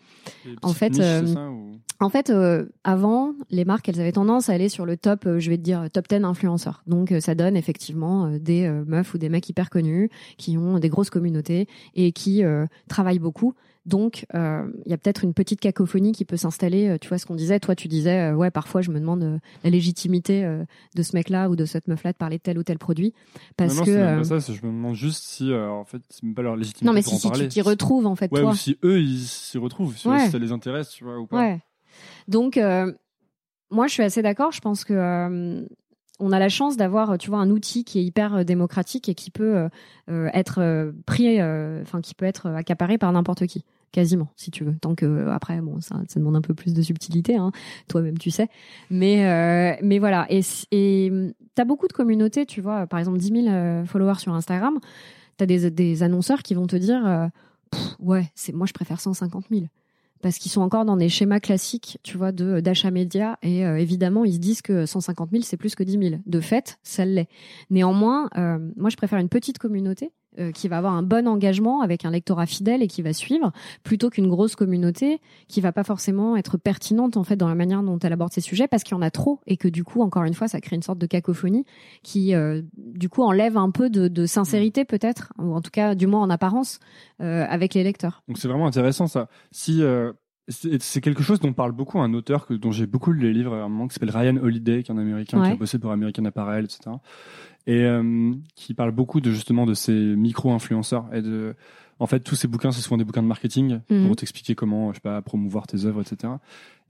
Les 0.45 0.55
En 0.63 0.73
fait, 0.73 0.91
niches, 0.91 1.01
euh, 1.03 1.23
c'est 1.27 1.33
ça, 1.35 1.51
ou- 1.51 1.79
En 2.01 2.09
fait, 2.09 2.31
euh, 2.31 2.67
avant, 2.85 3.33
les 3.51 3.65
marques, 3.65 3.89
elles 3.89 4.01
avaient 4.01 4.13
tendance 4.13 4.49
à 4.49 4.53
aller 4.53 4.69
sur 4.69 4.87
le 4.87 4.97
top, 4.97 5.27
euh, 5.27 5.39
je 5.39 5.51
vais 5.51 5.57
te 5.57 5.63
dire, 5.63 5.87
top 5.93 6.09
10 6.09 6.25
influenceurs. 6.25 6.83
Donc, 6.87 7.13
euh, 7.13 7.21
ça 7.21 7.35
donne 7.35 7.57
effectivement 7.57 8.27
euh, 8.27 8.39
des 8.39 8.65
euh, 8.67 8.85
meufs 8.87 9.15
ou 9.15 9.19
des 9.19 9.29
mecs 9.29 9.49
hyper 9.49 9.71
connus 9.71 10.11
qui 10.39 10.57
ont 10.57 10.79
des 10.79 10.89
grosses 10.89 11.11
communautés 11.11 11.69
et 11.95 12.13
qui 12.13 12.43
euh, 12.45 12.67
travaillent 12.89 13.19
beaucoup. 13.19 13.55
Donc, 13.87 14.25
euh, 14.35 14.67
il 14.87 14.91
y 14.91 14.95
a 14.95 14.97
peut-être 14.99 15.25
une 15.25 15.35
petite 15.35 15.61
cacophonie 15.61 16.13
qui 16.13 16.25
peut 16.25 16.39
s'installer. 16.39 16.89
Euh, 16.89 16.99
Tu 16.99 17.09
vois 17.09 17.19
ce 17.19 17.27
qu'on 17.27 17.35
disait 17.35 17.61
Toi, 17.61 17.75
tu 17.75 17.87
disais, 17.87 18.31
euh, 18.31 18.35
ouais, 18.35 18.51
parfois, 18.51 18.81
je 18.81 18.91
me 18.91 18.99
demande 18.99 19.23
euh, 19.23 19.39
la 19.63 19.69
légitimité 19.71 20.43
de 20.95 21.03
ce 21.03 21.15
mec-là 21.15 21.51
ou 21.51 21.57
de 21.57 21.65
cette 21.67 21.87
meuf-là 21.89 22.13
de 22.13 22.17
parler 22.17 22.39
de 22.39 22.43
tel 22.43 22.59
ou 22.59 22.63
tel 22.63 22.79
produit. 22.79 23.13
Parce 23.57 23.75
non, 23.75 23.81
non, 23.81 23.85
que... 23.87 23.93
c'est 23.93 23.99
même 23.99 24.29
pas 24.29 24.41
ça. 24.41 24.53
Je 24.55 24.63
me 24.67 24.73
demande 24.73 24.95
juste 24.95 25.23
si, 25.25 25.53
en 25.55 25.85
fait, 25.85 26.01
c'est 26.09 26.23
même 26.23 26.35
pas 26.35 26.43
leur 26.43 26.57
légitimité 26.57 26.87
non, 26.87 26.93
mais 26.95 27.03
pour 27.03 27.11
si, 27.11 27.17
en 27.17 27.19
si 27.19 27.29
parler. 27.29 27.45
tu 27.49 27.53
t'y 27.55 27.61
retrouves, 27.61 28.07
en 28.07 28.15
fait, 28.17 28.33
Ouais, 28.33 28.41
toi. 28.41 28.53
ou 28.53 28.55
si 28.55 28.79
eux 28.85 29.01
ils 29.01 29.27
s'y 29.27 29.59
retrouvent, 29.59 29.95
si, 29.97 30.09
Ouais. 30.09 30.31
ça 30.31 30.39
les 30.39 30.53
intéresse, 30.53 30.89
tu 30.91 31.05
vois, 31.05 31.19
ou 31.19 31.27
pas. 31.27 31.37
Ouais. 31.39 31.61
Donc, 32.27 32.59
moi, 33.71 33.87
je 33.87 33.93
suis 33.93 34.03
assez 34.03 34.23
d'accord. 34.23 34.53
Je 34.53 34.61
pense 34.61 34.85
que 34.85 35.67
on 36.21 36.33
a 36.33 36.39
la 36.39 36.49
chance 36.49 36.77
d'avoir, 36.77 37.19
tu 37.19 37.31
vois, 37.31 37.41
un 37.41 37.51
outil 37.51 37.85
qui 37.85 37.99
est 37.99 38.05
hyper 38.05 38.35
euh, 38.37 38.45
démocratique 38.45 39.09
et 39.09 39.15
qui 39.15 39.31
peut 39.31 39.57
euh, 39.57 39.69
euh, 40.11 40.31
être 40.33 40.61
euh, 40.61 40.93
pris, 41.07 41.41
euh, 41.41 41.83
enfin, 41.83 42.01
qui 42.01 42.15
peut 42.15 42.25
être 42.27 42.49
accaparé 42.51 42.99
par 42.99 43.13
n'importe 43.13 43.47
qui, 43.47 43.65
quasiment, 43.91 44.29
si 44.37 44.51
tu 44.51 44.65
veux. 44.65 44.75
Tant 44.81 44.95
que 44.95 45.07
euh, 45.07 45.33
après, 45.33 45.61
bon, 45.61 45.81
ça, 45.81 45.97
demande 46.17 46.37
un 46.37 46.41
peu 46.41 46.55
plus 46.55 46.75
de 46.75 46.83
subtilité, 46.83 47.37
hein. 47.37 47.53
Toi-même, 47.89 48.19
tu 48.19 48.31
sais. 48.31 48.49
Mais, 48.91 49.27
euh, 49.27 49.77
mais 49.83 49.99
voilà. 49.99 50.27
Et, 50.31 50.41
et 50.71 51.13
t'as 51.55 51.65
beaucoup 51.65 51.89
de 51.89 51.93
communautés, 51.93 52.47
tu 52.47 52.61
vois. 52.61 52.87
Par 52.87 52.99
exemple, 52.99 53.19
10 53.19 53.45
000 53.45 53.49
euh, 53.49 53.85
followers 53.85 54.19
sur 54.19 54.35
Instagram. 54.35 54.79
T'as 55.37 55.47
des, 55.47 55.71
des 55.71 56.03
annonceurs 56.05 56.43
qui 56.43 56.55
vont 56.55 56.67
te 56.67 56.77
dire, 56.77 57.05
euh, 57.07 57.27
ouais, 57.99 58.31
c'est 58.35 58.53
moi, 58.53 58.67
je 58.67 58.73
préfère 58.73 59.01
150 59.01 59.47
000 59.51 59.65
parce 60.25 60.39
qu'ils 60.39 60.51
sont 60.51 60.63
encore 60.63 60.87
dans 60.87 60.97
des 60.97 61.11
schémas 61.11 61.39
classiques, 61.39 61.99
tu 62.03 62.17
vois, 62.17 62.33
de 62.33 62.61
d'achat 62.61 62.91
média. 62.91 63.39
Et 63.43 63.67
euh, 63.67 63.77
évidemment, 63.77 64.25
ils 64.25 64.33
se 64.33 64.39
disent 64.39 64.63
que 64.63 64.87
150 64.87 65.31
000, 65.31 65.43
c'est 65.43 65.59
plus 65.59 65.75
que 65.75 65.83
10 65.83 65.99
000. 65.99 66.23
De 66.25 66.41
fait, 66.41 66.79
ça 66.83 67.05
l'est. 67.05 67.29
Néanmoins, 67.69 68.31
euh, 68.39 68.59
moi, 68.77 68.89
je 68.89 68.97
préfère 68.97 69.19
une 69.19 69.29
petite 69.29 69.59
communauté 69.59 70.13
euh, 70.39 70.53
qui 70.53 70.69
va 70.69 70.79
avoir 70.79 70.95
un 70.95 71.03
bon 71.03 71.29
engagement 71.29 71.81
avec 71.81 72.05
un 72.05 72.11
lectorat 72.11 72.47
fidèle 72.47 72.83
et 72.83 72.87
qui 72.87 73.03
va 73.03 73.13
suivre, 73.13 73.53
plutôt 73.83 74.11
qu'une 74.11 74.29
grosse 74.29 74.57
communauté 74.57 75.21
qui 75.49 75.61
va 75.61 75.73
pas 75.73 75.85
forcément 75.85 76.37
être 76.37 76.57
pertinente 76.57 77.17
en 77.17 77.25
fait 77.25 77.37
dans 77.37 77.49
la 77.49 77.55
manière 77.55 77.83
dont 77.83 77.99
elle 77.99 78.13
aborde 78.13 78.33
ces 78.33 78.41
sujets, 78.41 78.69
parce 78.69 78.83
qu'il 78.83 78.97
y 78.97 78.99
en 78.99 79.03
a 79.03 79.11
trop 79.11 79.41
et 79.47 79.57
que 79.57 79.69
du 79.69 79.85
coup, 79.85 80.03
encore 80.03 80.25
une 80.25 80.35
fois, 80.35 80.49
ça 80.49 80.61
crée 80.61 80.77
une 80.77 80.83
sorte 80.83 80.99
de 80.99 81.07
cacophonie 81.07 81.65
qui, 82.03 82.35
euh, 82.35 82.63
du 82.77 83.09
coup, 83.09 83.23
enlève 83.23 83.57
un 83.57 83.71
peu 83.71 83.91
de, 83.91 84.09
de 84.09 84.27
sincérité 84.27 84.85
peut-être, 84.85 85.33
ou 85.39 85.55
en 85.55 85.61
tout 85.61 85.71
cas, 85.71 85.95
du 85.95 86.07
moins 86.07 86.23
en 86.23 86.31
apparence, 86.31 86.81
euh, 87.21 87.47
avec 87.49 87.75
les 87.75 87.85
lecteurs. 87.85 88.23
Donc 88.29 88.39
c'est 88.39 88.49
vraiment 88.49 88.67
intéressant 88.67 89.07
ça. 89.07 89.29
Si 89.53 89.83
c'est 90.49 91.01
quelque 91.01 91.23
chose 91.23 91.41
dont 91.41 91.53
parle 91.53 91.73
beaucoup 91.73 92.01
un 92.01 92.13
auteur 92.13 92.47
que, 92.47 92.55
dont 92.55 92.71
j'ai 92.71 92.87
beaucoup 92.87 93.13
lu 93.13 93.23
les 93.23 93.33
livres 93.33 93.55
à 93.55 93.63
un 93.63 93.69
moment 93.69 93.89
qui 93.89 93.95
s'appelle 93.95 94.15
Ryan 94.15 94.37
Holiday, 94.37 94.83
qui 94.83 94.91
est 94.91 94.95
un 94.95 94.99
américain 94.99 95.43
qui 95.43 95.53
a 95.53 95.57
bossé 95.57 95.79
pour 95.79 95.91
American 95.91 96.25
Apparel, 96.27 96.65
etc. 96.65 96.97
Et 97.67 97.83
euh, 97.85 98.33
qui 98.55 98.75
parle 98.75 98.91
beaucoup 98.93 99.21
de 99.21 99.31
justement 99.31 99.65
de 99.67 99.75
ces 99.75 99.93
micro-influenceurs 99.95 101.07
et 101.15 101.23
de 101.23 101.55
en 101.99 102.07
fait 102.07 102.21
tous 102.21 102.35
ces 102.35 102.49
bouquins 102.49 102.73
c'est 102.73 102.83
souvent 102.83 102.97
des 102.99 103.05
bouquins 103.05 103.23
de 103.23 103.29
marketing 103.29 103.81
Mhm. 103.89 104.07
pour 104.07 104.17
t'expliquer 104.17 104.55
comment 104.55 104.91
je 104.91 104.97
sais 104.97 105.01
pas 105.01 105.23
promouvoir 105.23 105.67
tes 105.67 105.87
œuvres 105.87 106.03
etc. 106.03 106.35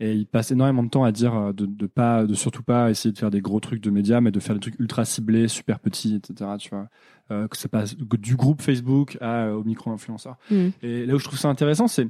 Et 0.00 0.14
il 0.14 0.26
passe 0.26 0.50
énormément 0.50 0.82
de 0.82 0.88
temps 0.88 1.04
à 1.04 1.12
dire 1.12 1.34
euh, 1.36 1.52
de, 1.52 1.66
de 1.66 1.86
pas 1.86 2.24
de 2.26 2.34
surtout 2.34 2.62
pas 2.64 2.90
essayer 2.90 3.12
de 3.12 3.18
faire 3.18 3.30
des 3.30 3.40
gros 3.40 3.60
trucs 3.60 3.80
de 3.82 3.90
médias 3.90 4.20
mais 4.20 4.32
de 4.32 4.40
faire 4.40 4.54
des 4.56 4.60
trucs 4.60 4.80
ultra 4.80 5.04
ciblés, 5.04 5.46
super 5.46 5.78
petits 5.78 6.16
etc. 6.16 6.50
Tu 6.58 6.70
vois 6.70 6.88
euh, 7.30 7.46
que 7.46 7.56
ça 7.56 7.68
passe 7.68 7.96
du 7.96 8.34
groupe 8.36 8.60
Facebook 8.60 9.16
à, 9.20 9.52
au 9.54 9.62
micro-influenceur. 9.62 10.36
Mhm. 10.50 10.72
Et 10.82 11.06
là 11.06 11.14
où 11.14 11.18
je 11.18 11.24
trouve 11.24 11.38
ça 11.38 11.48
intéressant, 11.48 11.86
c'est, 11.86 12.08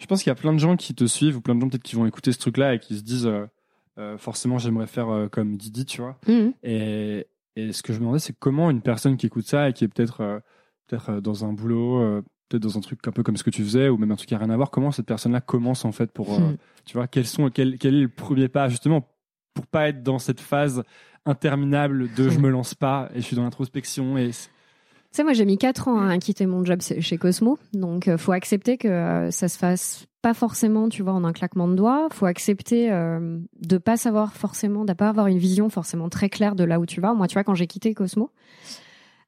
je 0.00 0.06
pense 0.06 0.22
qu'il 0.22 0.30
y 0.30 0.32
a 0.32 0.36
plein 0.36 0.52
de 0.54 0.58
gens 0.58 0.76
qui 0.76 0.94
te 0.94 1.04
suivent 1.04 1.36
ou 1.36 1.40
plein 1.42 1.54
de 1.54 1.60
gens 1.60 1.68
peut-être 1.68 1.82
qui 1.82 1.94
vont 1.96 2.06
écouter 2.06 2.32
ce 2.32 2.38
truc-là 2.38 2.74
et 2.74 2.78
qui 2.80 2.96
se 2.96 3.02
disent, 3.02 3.26
euh, 3.26 3.44
euh, 3.98 4.16
forcément, 4.18 4.58
j'aimerais 4.58 4.86
faire 4.88 5.10
euh, 5.10 5.28
comme 5.28 5.56
Didi, 5.56 5.84
tu 5.84 6.00
vois. 6.00 6.18
Mhm. 6.26 6.54
Et, 6.64 7.26
et 7.56 7.72
ce 7.72 7.82
que 7.82 7.92
je 7.92 7.98
me 7.98 8.04
demandais, 8.04 8.18
c'est 8.18 8.36
comment 8.38 8.70
une 8.70 8.82
personne 8.82 9.16
qui 9.16 9.26
écoute 9.26 9.46
ça 9.46 9.68
et 9.68 9.72
qui 9.72 9.84
est 9.84 9.88
peut-être, 9.88 10.20
euh, 10.22 10.40
peut-être 10.86 11.10
euh, 11.10 11.20
dans 11.20 11.44
un 11.44 11.52
boulot, 11.52 12.00
euh, 12.00 12.22
peut-être 12.48 12.62
dans 12.62 12.76
un 12.78 12.80
truc 12.80 13.06
un 13.06 13.12
peu 13.12 13.22
comme 13.22 13.36
ce 13.36 13.44
que 13.44 13.50
tu 13.50 13.62
faisais 13.62 13.88
ou 13.88 13.96
même 13.98 14.10
un 14.12 14.16
truc 14.16 14.28
qui 14.28 14.34
a 14.34 14.38
rien 14.38 14.50
à 14.50 14.56
voir, 14.56 14.70
comment 14.70 14.90
cette 14.90 15.06
personne-là 15.06 15.40
commence 15.40 15.84
en 15.84 15.92
fait 15.92 16.10
pour, 16.12 16.38
Mhm. 16.40 16.56
tu 16.84 16.94
vois, 16.96 17.06
quels 17.08 17.26
sont, 17.26 17.50
quel, 17.50 17.78
quel 17.78 17.94
est 17.94 18.02
le 18.02 18.08
premier 18.08 18.48
pas 18.48 18.68
justement 18.68 19.08
pour 19.54 19.66
pas 19.66 19.88
être 19.88 20.02
dans 20.02 20.18
cette 20.18 20.40
phase 20.40 20.82
interminable 21.26 22.12
de 22.14 22.28
je 22.28 22.38
me 22.38 22.48
lance 22.50 22.74
pas 22.74 23.08
et 23.14 23.20
je 23.20 23.26
suis 23.26 23.36
dans 23.36 23.44
l'introspection 23.44 24.16
et 24.18 24.30
sais, 25.12 25.24
moi, 25.24 25.32
j'ai 25.32 25.44
mis 25.44 25.58
quatre 25.58 25.88
ans 25.88 26.08
à 26.08 26.18
quitter 26.18 26.46
mon 26.46 26.64
job 26.64 26.80
chez 26.80 27.18
Cosmo. 27.18 27.58
Donc, 27.72 28.08
euh, 28.08 28.16
faut 28.16 28.32
accepter 28.32 28.78
que 28.78 28.88
euh, 28.88 29.30
ça 29.30 29.48
se 29.48 29.58
fasse 29.58 30.06
pas 30.22 30.34
forcément, 30.34 30.88
tu 30.88 31.02
vois, 31.02 31.12
en 31.12 31.24
un 31.24 31.32
claquement 31.32 31.68
de 31.68 31.74
doigts. 31.74 32.08
Faut 32.12 32.26
accepter 32.26 32.90
euh, 32.92 33.38
de 33.60 33.78
pas 33.78 33.96
savoir 33.96 34.32
forcément, 34.34 34.84
de 34.84 34.92
pas 34.92 35.08
avoir 35.08 35.26
une 35.26 35.38
vision 35.38 35.68
forcément 35.68 36.08
très 36.08 36.28
claire 36.28 36.54
de 36.54 36.64
là 36.64 36.78
où 36.78 36.86
tu 36.86 37.00
vas. 37.00 37.12
Moi, 37.12 37.26
tu 37.26 37.34
vois, 37.34 37.44
quand 37.44 37.54
j'ai 37.54 37.66
quitté 37.66 37.92
Cosmo, 37.92 38.30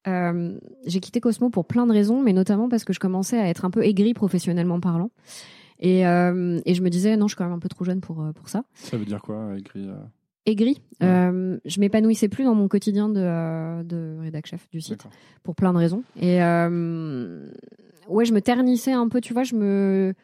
euh, 0.07 0.57
j'ai 0.87 1.01
quitté 1.01 1.21
Cosmo 1.21 1.51
pour 1.51 1.67
plein 1.67 1.87
de 1.87 1.93
raisons, 1.93 2.23
mais 2.23 2.33
notamment 2.33 2.69
parce 2.69 2.85
que 2.85 2.93
je 2.93 3.01
commençais 3.01 3.39
à 3.39 3.49
être 3.49 3.65
un 3.65 3.71
peu 3.71 3.85
aigrie 3.85 4.15
professionnellement 4.15 4.79
parlant. 4.81 5.11
Et, 5.81 6.07
euh, 6.07 6.61
et 6.65 6.75
je 6.75 6.83
me 6.83 6.89
disais, 6.89 7.17
non, 7.17 7.27
je 7.27 7.33
suis 7.33 7.37
quand 7.37 7.45
même 7.45 7.55
un 7.55 7.59
peu 7.59 7.69
trop 7.69 7.85
jeune 7.85 8.01
pour, 8.01 8.25
pour 8.35 8.49
ça. 8.49 8.63
ça 8.75 8.97
veut 8.97 9.05
dire 9.05 9.21
quoi, 9.21 9.57
écrit 9.59 9.89
Ouais. 11.01 11.07
Euh, 11.07 11.59
je 11.65 11.81
m'épanouissais 11.81 12.29
plus 12.29 12.45
dans 12.45 12.55
mon 12.55 12.69
quotidien 12.69 13.09
de, 13.09 13.21
euh, 13.21 13.83
de 13.83 14.19
rédac 14.21 14.47
chef 14.47 14.69
du 14.71 14.81
site 14.81 15.05
pour 15.43 15.55
plein 15.55 15.73
de 15.73 15.79
raisons. 15.79 16.03
Et 16.21 16.43
euh, 16.43 17.47
ouais, 18.09 18.25
je 18.25 18.33
me 18.33 18.41
ternissais 18.41 18.93
un 18.93 19.09
peu, 19.09 19.21
tu 19.21 19.33
vois, 19.33 19.45
je 19.45 19.55
me 19.55 20.15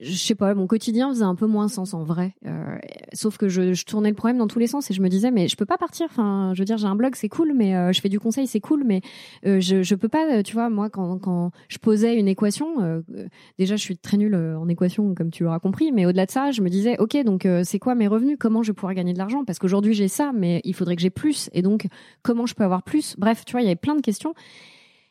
je 0.00 0.12
sais 0.12 0.34
pas, 0.36 0.54
mon 0.54 0.66
quotidien 0.66 1.08
faisait 1.10 1.24
un 1.24 1.34
peu 1.34 1.46
moins 1.46 1.66
sens 1.68 1.92
en 1.92 2.04
vrai. 2.04 2.34
Euh, 2.46 2.78
sauf 3.12 3.36
que 3.36 3.48
je, 3.48 3.72
je, 3.72 3.84
tournais 3.84 4.10
le 4.10 4.14
problème 4.14 4.38
dans 4.38 4.46
tous 4.46 4.60
les 4.60 4.68
sens 4.68 4.90
et 4.90 4.94
je 4.94 5.02
me 5.02 5.08
disais 5.08 5.30
mais 5.30 5.48
je 5.48 5.56
peux 5.56 5.66
pas 5.66 5.78
partir. 5.78 6.06
Enfin, 6.08 6.52
je 6.54 6.60
veux 6.60 6.64
dire, 6.64 6.78
j'ai 6.78 6.86
un 6.86 6.94
blog, 6.94 7.14
c'est 7.16 7.28
cool, 7.28 7.52
mais 7.54 7.74
euh, 7.74 7.92
je 7.92 8.00
fais 8.00 8.08
du 8.08 8.20
conseil, 8.20 8.46
c'est 8.46 8.60
cool, 8.60 8.84
mais 8.84 9.00
euh, 9.44 9.60
je 9.60 9.82
je 9.82 9.94
peux 9.96 10.08
pas. 10.08 10.42
Tu 10.44 10.54
vois, 10.54 10.70
moi 10.70 10.88
quand 10.88 11.18
quand 11.18 11.50
je 11.68 11.78
posais 11.78 12.16
une 12.16 12.28
équation, 12.28 12.80
euh, 12.80 13.00
déjà 13.58 13.76
je 13.76 13.82
suis 13.82 13.96
très 13.96 14.16
nulle 14.16 14.36
en 14.36 14.68
équation 14.68 15.14
comme 15.14 15.30
tu 15.30 15.42
l'auras 15.42 15.58
compris, 15.58 15.90
mais 15.90 16.06
au-delà 16.06 16.26
de 16.26 16.30
ça, 16.30 16.52
je 16.52 16.62
me 16.62 16.68
disais 16.68 16.96
ok 16.98 17.16
donc 17.24 17.48
c'est 17.64 17.78
quoi 17.78 17.94
mes 17.94 18.06
revenus? 18.06 18.36
Comment 18.38 18.62
je 18.62 18.70
vais 18.70 18.74
pouvoir 18.74 18.94
gagner 18.94 19.14
de 19.14 19.18
l'argent? 19.18 19.44
Parce 19.44 19.58
qu'aujourd'hui 19.58 19.94
j'ai 19.94 20.08
ça, 20.08 20.32
mais 20.34 20.60
il 20.64 20.74
faudrait 20.74 20.94
que 20.94 21.02
j'ai 21.02 21.10
plus 21.10 21.50
et 21.52 21.62
donc 21.62 21.88
comment 22.22 22.46
je 22.46 22.54
peux 22.54 22.64
avoir 22.64 22.84
plus? 22.84 23.16
Bref, 23.18 23.44
tu 23.44 23.52
vois, 23.52 23.62
il 23.62 23.64
y 23.64 23.68
avait 23.68 23.76
plein 23.76 23.96
de 23.96 24.02
questions. 24.02 24.34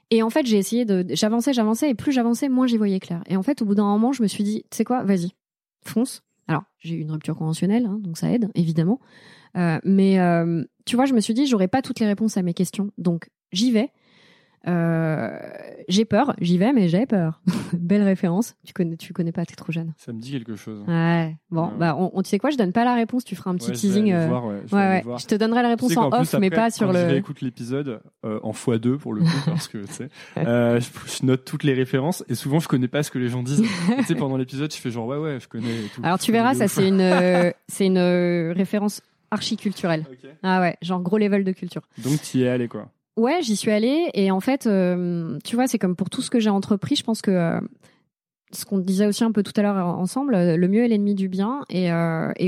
Et 0.10 0.24
en 0.24 0.30
fait, 0.30 0.46
j'ai 0.46 0.58
essayé 0.58 0.86
de, 0.86 1.06
j'avançais, 1.10 1.54
j'avançais, 1.54 1.90
et 1.90 1.96
plus 1.96 2.12
j'avançais, 2.12 2.50
moins 2.50 2.68
j'y 2.68 2.78
voyais 2.78 3.00
clair. 3.00 3.22
Et 3.28 3.36
en 3.36 3.44
fait, 3.44 3.62
au 3.62 3.66
bout 3.66 3.76
d'un 3.76 3.84
moment, 3.84 4.14
je 4.14 4.24
me 4.24 4.28
suis 4.28 4.44
dit, 4.44 4.64
tu 4.70 4.78
sais 4.78 4.84
quoi, 4.86 5.04
vas-y, 5.04 5.32
fonce. 5.86 6.24
Alors, 6.48 6.64
j'ai 6.80 6.96
eu 6.96 7.00
une 7.00 7.12
rupture 7.12 7.36
conventionnelle, 7.36 7.86
hein, 7.86 8.00
donc 8.02 8.18
ça 8.18 8.32
aide, 8.32 8.50
évidemment. 8.56 9.00
Euh, 9.58 9.80
mais 9.84 10.20
euh, 10.20 10.64
tu 10.86 10.96
vois, 10.96 11.06
je 11.06 11.14
me 11.14 11.20
suis 11.20 11.34
dit, 11.34 11.46
j'aurais 11.46 11.68
pas 11.68 11.82
toutes 11.82 12.00
les 12.00 12.06
réponses 12.06 12.38
à 12.38 12.42
mes 12.42 12.54
questions, 12.54 12.92
donc 12.98 13.30
j'y 13.52 13.72
vais. 13.72 13.92
Euh, 14.68 15.38
j'ai 15.88 16.06
peur, 16.06 16.36
j'y 16.42 16.58
vais, 16.58 16.74
mais 16.74 16.90
j'ai 16.90 17.06
peur. 17.06 17.42
Belle 17.74 18.04
référence. 18.04 18.56
Tu 18.66 18.74
connais, 18.74 18.98
tu 18.98 19.14
connais 19.14 19.32
pas, 19.32 19.46
t'es 19.46 19.56
trop 19.56 19.72
jeune. 19.72 19.94
Ça 19.98 20.12
me 20.12 20.20
dit 20.20 20.32
quelque 20.32 20.56
chose. 20.56 20.84
Ouais. 20.88 21.38
Bon, 21.52 21.72
bah, 21.78 21.96
on, 21.98 22.22
tu 22.22 22.30
sais 22.30 22.40
quoi, 22.40 22.50
je 22.50 22.58
donne 22.58 22.74
pas 22.74 22.84
la 22.84 22.96
réponse. 22.96 23.24
Tu 23.24 23.36
feras 23.36 23.52
un 23.52 23.56
petit 23.56 23.72
teasing. 23.72 24.12
Euh, 24.12 24.28
voir, 24.28 24.46
ouais, 24.46 24.62
je, 24.66 24.76
ouais, 24.76 25.04
je, 25.18 25.26
te 25.26 25.36
donnerai 25.36 25.62
la 25.62 25.70
réponse 25.70 25.96
en 25.96 26.12
off, 26.12 26.36
mais 26.40 26.50
pas 26.50 26.70
sur 26.70 26.92
le. 26.92 27.10
J'écoute 27.10 27.42
l'épisode 27.42 28.02
euh, 28.26 28.40
en 28.44 28.52
x2 28.52 28.98
pour 28.98 29.14
le 29.14 29.22
coup 29.22 29.28
parce 29.46 29.68
que 29.68 29.78
tu 29.80 29.94
sais, 29.94 30.10
je, 30.36 31.26
note 31.26 31.46
toutes 31.46 31.64
les 31.64 31.74
références 31.74 32.24
et 32.28 32.36
souvent 32.36 32.60
je 32.60 32.68
connais 32.68 32.88
pas 32.88 33.04
ce 33.04 33.12
que 33.12 33.20
les 33.20 33.30
gens 33.30 33.44
disent. 33.44 33.64
tu 33.98 34.04
sais, 34.04 34.16
pendant 34.16 34.38
l'épisode, 34.38 34.74
je 34.74 34.78
fais 34.78 34.92
genre 34.92 35.08
ouais 35.08 35.18
ouais, 35.18 35.40
je 35.40 35.48
connais. 35.48 35.84
tout, 35.94 36.02
Alors 36.04 36.20
tu 36.20 36.32
verras, 36.32 36.54
ça 36.54 36.68
c'est 36.68 36.88
une, 36.88 37.54
c'est 37.68 37.86
une 37.86 38.52
référence 38.52 39.02
archiculturelle. 39.32 40.06
Okay. 40.12 40.34
Ah 40.44 40.62
ouais, 40.62 40.78
genre 40.82 41.02
gros 41.02 41.18
level 41.18 41.44
de 41.44 41.52
culture. 41.52 41.82
Donc 42.04 42.22
tu 42.22 42.40
y 42.40 42.44
es 42.44 42.50
allé 42.50 42.68
quoi. 42.68 42.90
Ouais, 43.18 43.42
j'y 43.42 43.56
suis 43.56 43.72
allée 43.72 44.12
et 44.14 44.30
en 44.30 44.40
fait, 44.40 44.68
euh, 44.68 45.40
tu 45.44 45.56
vois, 45.56 45.68
c'est 45.68 45.80
comme 45.80 45.96
pour 45.96 46.12
tout 46.12 46.22
ce 46.22 46.30
que 46.30 46.40
j'ai 46.40 46.52
entrepris. 46.52 46.96
Je 46.96 47.04
pense 47.04 47.24
que 47.24 47.32
euh, 47.32 47.60
ce 48.54 48.64
qu'on 48.64 48.78
disait 48.78 49.08
aussi 49.08 49.24
un 49.24 49.32
peu 49.32 49.42
tout 49.42 49.54
à 49.56 49.64
l'heure 49.64 49.76
ensemble, 49.76 50.36
euh, 50.36 50.56
le 50.56 50.68
mieux 50.68 50.84
est 50.84 50.88
l'ennemi 50.88 51.16
du 51.16 51.28
bien 51.28 51.64
et, 51.70 51.92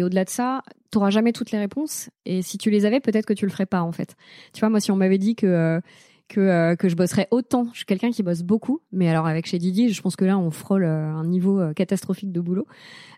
au-delà 0.03 0.26
de 0.26 0.30
ça, 0.30 0.61
t'auras 0.91 1.09
jamais 1.09 1.34
toutes 1.34 1.49
les 1.49 1.57
réponses 1.57 2.11
et 2.26 2.43
si 2.43 2.59
tu 2.59 2.70
les 2.70 2.86
avais, 2.86 2.99
peut-être 2.99 3.26
que 3.26 3.34
tu 3.34 3.47
le 3.47 3.51
ferais 3.51 3.65
pas 3.65 3.82
en 3.82 3.91
fait. 3.91 4.15
Tu 4.53 4.59
vois, 4.59 4.70
moi, 4.70 4.80
si 4.80 4.91
on 4.91 4.95
m'avait 4.95 5.17
dit 5.17 5.36
que 5.36 5.82
que 6.28 6.76
que 6.76 6.88
je 6.88 6.95
bosserais 6.95 7.28
autant, 7.32 7.70
je 7.72 7.78
suis 7.78 7.86
quelqu'un 7.88 8.11
qui 8.11 8.22
bosse 8.22 8.43
beaucoup, 8.43 8.82
mais 8.91 9.09
alors 9.09 9.26
avec 9.26 9.47
chez 9.47 9.57
Didi, 9.57 9.91
je 9.91 9.99
pense 10.03 10.15
que 10.15 10.26
là, 10.26 10.38
on 10.38 10.51
frôle 10.51 10.86
un 10.86 11.26
niveau 11.26 11.74
catastrophique 11.76 12.32
de 12.32 12.41
boulot. 12.41 12.67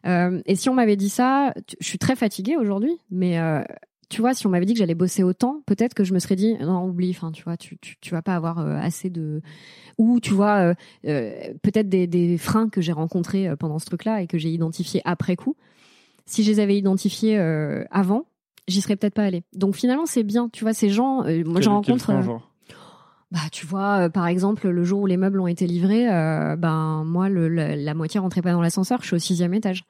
et 0.06 0.56
si 0.56 0.70
on 0.70 0.74
m'avait 0.74 0.96
dit 0.96 1.10
ça, 1.10 1.54
je 1.82 1.86
suis 1.86 2.00
très 2.00 2.16
fatiguée 2.16 2.56
aujourd'hui, 2.56 2.98
mais 3.10 3.38
tu 4.12 4.20
vois, 4.20 4.34
si 4.34 4.46
on 4.46 4.50
m'avait 4.50 4.66
dit 4.66 4.74
que 4.74 4.80
j'allais 4.80 4.94
bosser 4.94 5.24
autant, 5.24 5.62
peut-être 5.66 5.94
que 5.94 6.04
je 6.04 6.14
me 6.14 6.20
serais 6.20 6.36
dit 6.36 6.56
non, 6.60 6.84
oublie, 6.86 7.12
enfin, 7.12 7.32
tu 7.32 7.44
vois, 7.44 7.56
tu, 7.56 7.78
tu, 7.78 7.96
tu 8.02 8.12
vas 8.12 8.22
pas 8.22 8.36
avoir 8.36 8.60
euh, 8.60 8.76
assez 8.76 9.10
de 9.10 9.42
ou 9.98 10.20
tu 10.20 10.34
vois 10.34 10.58
euh, 10.58 10.74
euh, 11.08 11.54
peut-être 11.64 11.88
des, 11.88 12.08
des 12.08 12.38
freins 12.38 12.68
que 12.68 12.82
j'ai 12.82 12.92
rencontrés 12.92 13.50
pendant 13.58 13.80
ce 13.80 13.86
truc-là 13.86 14.22
et 14.22 14.28
que 14.28 14.38
j'ai 14.38 14.50
identifiés 14.50 15.02
après 15.06 15.38
coup. 15.38 15.56
Si 16.26 16.44
je 16.44 16.52
les 16.52 16.60
avais 16.60 16.78
identifiés 16.78 17.38
avant, 17.90 18.26
j'y 18.68 18.82
serais 18.82 18.98
peut-être 18.98 19.14
pas 19.14 19.24
allée. 19.24 19.44
Donc 19.54 19.76
finalement, 19.76 20.06
c'est 20.06 20.24
bien, 20.24 20.50
tu 20.50 20.66
vois, 20.66 20.74
ces 20.74 20.90
gens, 20.90 21.24
moi 21.46 21.62
j'en 21.62 21.76
rencontre 21.76 22.12
bah 23.32 23.40
tu 23.50 23.66
vois, 23.66 24.06
euh, 24.06 24.10
par 24.10 24.28
exemple, 24.28 24.68
le 24.68 24.84
jour 24.84 25.02
où 25.02 25.06
les 25.06 25.16
meubles 25.16 25.40
ont 25.40 25.48
été 25.48 25.66
livrés, 25.66 26.12
euh, 26.12 26.58
ben 26.58 27.04
moi 27.06 27.30
le, 27.30 27.48
la 27.48 27.94
moitié 27.94 28.20
rentrait 28.20 28.42
pas 28.42 28.52
dans 28.52 28.62
l'ascenseur, 28.62 29.00
je 29.02 29.08
suis 29.08 29.16
au 29.16 29.20
sixième 29.20 29.54
étage. 29.54 29.86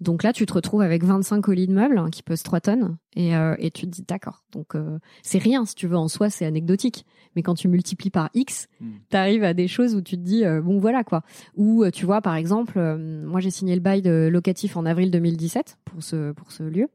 Donc 0.00 0.22
là, 0.22 0.32
tu 0.32 0.46
te 0.46 0.52
retrouves 0.52 0.80
avec 0.80 1.04
25 1.04 1.42
colis 1.42 1.66
de 1.66 1.74
meubles 1.74 1.98
hein, 1.98 2.08
qui 2.10 2.22
pesent 2.22 2.42
3 2.42 2.60
tonnes 2.60 2.96
et, 3.14 3.36
euh, 3.36 3.54
et 3.58 3.70
tu 3.70 3.82
te 3.82 3.90
dis 3.90 4.02
d'accord. 4.02 4.44
Donc 4.52 4.74
c'est 5.22 5.38
rien 5.38 5.64
si 5.66 5.74
tu 5.74 5.86
veux 5.86 5.96
en 5.96 6.08
soi, 6.08 6.30
c'est 6.30 6.46
anecdotique. 6.46 7.04
Mais 7.36 7.42
quand 7.42 7.54
tu 7.54 7.68
multiplies 7.68 8.10
par 8.10 8.30
X, 8.34 8.68
hmm. 8.80 8.90
tu 9.10 9.16
arrives 9.16 9.44
à 9.44 9.54
des 9.54 9.68
choses 9.68 9.94
où 9.94 10.00
tu 10.00 10.16
te 10.16 10.22
dis 10.22 10.44
bon 10.62 10.78
voilà 10.78 11.04
quoi. 11.04 11.22
Ou 11.56 11.84
tu 11.90 12.06
vois 12.06 12.22
par 12.22 12.34
exemple, 12.34 12.80
moi 12.98 13.40
j'ai 13.40 13.50
signé 13.50 13.74
le 13.74 13.80
bail 13.80 14.02
de 14.02 14.28
locatif 14.30 14.76
en 14.76 14.86
avril 14.86 15.10
2017 15.10 15.78
pour 15.84 16.02
ce 16.02 16.32
pour 16.32 16.50
ce 16.50 16.62
lieu 16.62 16.88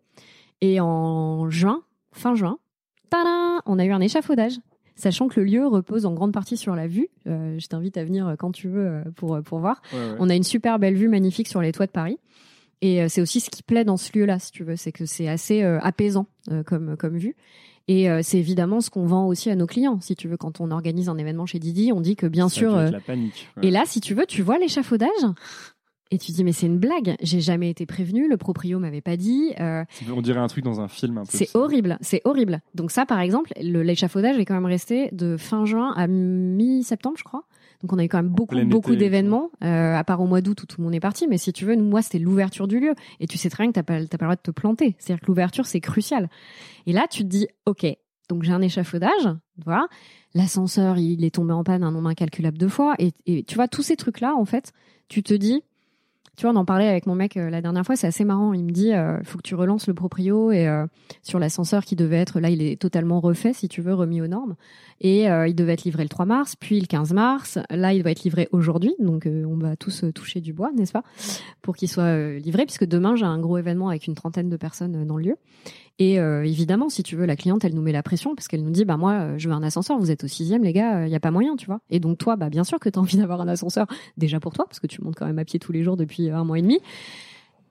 et 0.61 0.79
en 0.79 1.49
juin, 1.49 1.83
fin 2.11 2.35
juin, 2.35 2.57
tada, 3.09 3.61
on 3.65 3.77
a 3.77 3.85
eu 3.85 3.91
un 3.91 4.01
échafaudage 4.01 4.59
sachant 4.95 5.27
que 5.27 5.39
le 5.39 5.45
lieu 5.45 5.67
repose 5.67 6.05
en 6.05 6.13
grande 6.13 6.31
partie 6.31 6.57
sur 6.57 6.75
la 6.75 6.87
vue. 6.87 7.09
Euh, 7.27 7.59
je 7.59 7.67
t'invite 7.67 7.97
à 7.97 8.03
venir 8.03 8.35
quand 8.39 8.51
tu 8.51 8.69
veux 8.69 8.87
euh, 8.87 9.03
pour, 9.15 9.39
pour 9.43 9.59
voir. 9.59 9.81
On 10.19 10.29
a 10.29 10.35
une 10.35 10.43
super 10.43 10.79
belle 10.79 10.95
vue 10.95 11.09
magnifique 11.09 11.47
sur 11.47 11.61
les 11.61 11.71
toits 11.71 11.85
de 11.85 11.91
Paris. 11.91 12.17
Et 12.81 13.01
euh, 13.01 13.07
c'est 13.09 13.21
aussi 13.21 13.39
ce 13.39 13.49
qui 13.49 13.63
plaît 13.63 13.83
dans 13.83 13.97
ce 13.97 14.17
lieu-là, 14.17 14.39
si 14.39 14.51
tu 14.51 14.63
veux, 14.63 14.75
c'est 14.75 14.91
que 14.91 15.05
c'est 15.05 15.27
assez 15.27 15.63
apaisant 15.63 16.27
comme, 16.65 16.95
comme 16.97 17.17
vue. 17.17 17.35
Et 17.87 18.07
c'est 18.23 18.39
évidemment 18.39 18.81
ce 18.81 18.89
qu'on 18.89 19.05
vend 19.05 19.27
aussi 19.27 19.49
à 19.51 19.55
nos 19.55 19.67
clients. 19.67 19.99
Si 20.01 20.15
tu 20.15 20.27
veux, 20.27 20.37
quand 20.37 20.59
on 20.59 20.71
organise 20.71 21.07
un 21.07 21.17
événement 21.17 21.45
chez 21.45 21.59
Didi, 21.59 21.91
on 21.93 22.01
dit 22.01 22.15
que 22.15 22.25
bien 22.25 22.49
sûr. 22.49 22.75
La 22.75 22.99
panique. 22.99 23.47
Et 23.61 23.69
là, 23.69 23.83
si 23.85 24.01
tu 24.01 24.15
veux, 24.15 24.25
tu 24.25 24.41
vois 24.41 24.57
l'échafaudage. 24.57 25.09
Et 26.11 26.19
tu 26.19 26.31
dis 26.31 26.43
mais 26.43 26.51
c'est 26.51 26.67
une 26.67 26.77
blague, 26.77 27.15
j'ai 27.21 27.41
jamais 27.41 27.69
été 27.69 27.87
prévenu, 27.87 28.29
le 28.29 28.37
proprio 28.37 28.77
m'avait 28.77 29.01
pas 29.01 29.17
dit. 29.17 29.53
Euh, 29.59 29.83
on 30.15 30.21
dirait 30.21 30.39
un 30.39 30.47
truc 30.47 30.63
dans 30.63 30.79
un 30.79 30.87
film 30.87 31.17
un 31.17 31.25
peu. 31.25 31.35
C'est 31.35 31.55
horrible, 31.55 31.97
c'est 31.99 32.21
horrible. 32.25 32.61
Donc 32.75 32.91
ça 32.91 33.07
par 33.07 33.19
exemple, 33.19 33.51
l'échafaudage 33.59 34.37
est 34.37 34.45
quand 34.45 34.53
même 34.53 34.65
resté 34.65 35.09
de 35.13 35.35
fin 35.35 35.65
juin 35.65 35.93
à 35.97 36.05
mi-septembre 36.07 37.17
je 37.17 37.23
crois. 37.23 37.43
Donc 37.81 37.93
on 37.93 37.97
a 37.97 38.03
eu 38.03 38.07
quand 38.07 38.17
même 38.17 38.29
beaucoup 38.29 38.55
beaucoup 38.65 38.95
d'événements, 38.95 39.51
euh, 39.63 39.95
à 39.95 40.03
part 40.03 40.21
au 40.21 40.27
mois 40.27 40.41
d'août 40.41 40.63
où 40.63 40.65
tout 40.65 40.79
le 40.79 40.85
monde 40.85 40.95
est 40.95 40.99
parti. 40.99 41.27
Mais 41.27 41.37
si 41.37 41.53
tu 41.53 41.65
veux, 41.65 41.75
nous, 41.75 41.85
moi 41.85 42.01
c'était 42.01 42.19
l'ouverture 42.19 42.67
du 42.67 42.79
lieu. 42.79 42.93
Et 43.19 43.27
tu 43.27 43.37
sais 43.37 43.49
très 43.49 43.63
bien 43.63 43.71
que 43.71 43.75
t'as 43.75 43.83
pas, 43.83 43.95
pas 43.95 43.99
le 43.99 44.07
droit 44.07 44.35
de 44.35 44.41
te 44.41 44.51
planter. 44.51 44.95
C'est-à-dire 44.99 45.21
que 45.21 45.27
l'ouverture 45.27 45.65
c'est 45.65 45.81
crucial. 45.81 46.29
Et 46.85 46.93
là 46.93 47.07
tu 47.09 47.23
te 47.23 47.27
dis 47.27 47.47
ok, 47.65 47.85
donc 48.29 48.43
j'ai 48.43 48.51
un 48.51 48.61
échafaudage, 48.61 49.29
voilà. 49.63 49.87
L'ascenseur 50.33 50.97
il 50.97 51.23
est 51.23 51.35
tombé 51.35 51.53
en 51.53 51.63
panne 51.63 51.83
un 51.83 51.91
nombre 51.91 52.09
incalculable 52.09 52.57
de 52.57 52.67
fois. 52.67 52.95
Et, 52.99 53.13
et 53.25 53.43
tu 53.43 53.55
vois 53.55 53.67
tous 53.67 53.83
ces 53.83 53.95
trucs 53.95 54.19
là 54.19 54.35
en 54.35 54.45
fait, 54.45 54.73
tu 55.07 55.23
te 55.23 55.33
dis 55.33 55.63
tu 56.35 56.45
vois, 56.45 56.53
on 56.53 56.57
en 56.57 56.65
parlait 56.65 56.87
avec 56.87 57.05
mon 57.05 57.15
mec 57.15 57.37
euh, 57.37 57.49
la 57.49 57.61
dernière 57.61 57.85
fois, 57.85 57.95
c'est 57.95 58.07
assez 58.07 58.25
marrant. 58.25 58.53
Il 58.53 58.63
me 58.63 58.71
dit, 58.71 58.93
euh, 58.93 59.21
faut 59.23 59.37
que 59.37 59.43
tu 59.43 59.55
relances 59.55 59.87
le 59.87 59.93
proprio 59.93 60.51
et 60.51 60.67
euh, 60.67 60.85
sur 61.23 61.39
l'ascenseur 61.39 61.85
qui 61.85 61.95
devait 61.95 62.17
être 62.17 62.39
là, 62.39 62.49
il 62.49 62.61
est 62.61 62.79
totalement 62.79 63.19
refait, 63.19 63.53
si 63.53 63.67
tu 63.67 63.81
veux, 63.81 63.93
remis 63.93 64.21
aux 64.21 64.27
normes. 64.27 64.55
Et 65.01 65.25
il 65.25 65.55
devait 65.55 65.73
être 65.73 65.83
livré 65.83 66.03
le 66.03 66.09
3 66.09 66.25
mars, 66.25 66.55
puis 66.55 66.79
le 66.79 66.85
15 66.85 67.11
mars. 67.11 67.59
Là, 67.69 67.91
il 67.91 68.01
doit 68.01 68.11
être 68.11 68.23
livré 68.23 68.47
aujourd'hui, 68.53 68.95
donc 68.99 69.27
on 69.27 69.57
va 69.57 69.75
tous 69.75 70.05
toucher 70.15 70.39
du 70.39 70.53
bois, 70.53 70.71
n'est-ce 70.71 70.93
pas, 70.93 71.03
pour 71.61 71.75
qu'il 71.75 71.89
soit 71.89 72.37
livré, 72.37 72.65
puisque 72.65 72.85
demain 72.85 73.17
j'ai 73.17 73.25
un 73.25 73.37
gros 73.37 73.57
événement 73.57 73.89
avec 73.89 74.07
une 74.07 74.15
trentaine 74.15 74.49
de 74.49 74.55
personnes 74.55 75.05
dans 75.05 75.17
le 75.17 75.23
lieu. 75.23 75.35
Et 75.97 76.19
euh, 76.19 76.43
évidemment, 76.43 76.89
si 76.89 77.03
tu 77.03 77.15
veux, 77.15 77.25
la 77.25 77.37
cliente, 77.37 77.63
elle 77.63 77.73
nous 77.73 77.81
met 77.81 77.93
la 77.93 78.03
pression 78.03 78.35
parce 78.35 78.49
qu'elle 78.49 78.63
nous 78.63 78.71
dit, 78.71 78.83
bah 78.83 78.97
moi, 78.97 79.13
euh, 79.13 79.37
je 79.37 79.47
veux 79.47 79.55
un 79.55 79.63
ascenseur. 79.63 79.97
Vous 79.97 80.11
êtes 80.11 80.25
au 80.25 80.27
sixième, 80.27 80.63
les 80.63 80.73
gars, 80.73 81.01
il 81.01 81.05
euh, 81.05 81.07
y 81.07 81.15
a 81.15 81.21
pas 81.21 81.31
moyen, 81.31 81.55
tu 81.55 81.67
vois. 81.67 81.79
Et 81.89 81.99
donc 81.99 82.17
toi, 82.17 82.35
bah 82.35 82.49
bien 82.49 82.65
sûr 82.65 82.79
que 82.79 82.89
tu 82.89 82.99
as 82.99 83.01
envie 83.01 83.17
d'avoir 83.17 83.39
un 83.39 83.47
ascenseur 83.47 83.87
déjà 84.17 84.41
pour 84.41 84.53
toi 84.53 84.65
parce 84.65 84.79
que 84.79 84.87
tu 84.87 85.01
montes 85.01 85.15
quand 85.15 85.25
même 85.25 85.39
à 85.39 85.45
pied 85.45 85.57
tous 85.57 85.71
les 85.71 85.83
jours 85.83 85.95
depuis 85.95 86.29
un 86.29 86.43
mois 86.43 86.59
et 86.59 86.61
demi. 86.61 86.79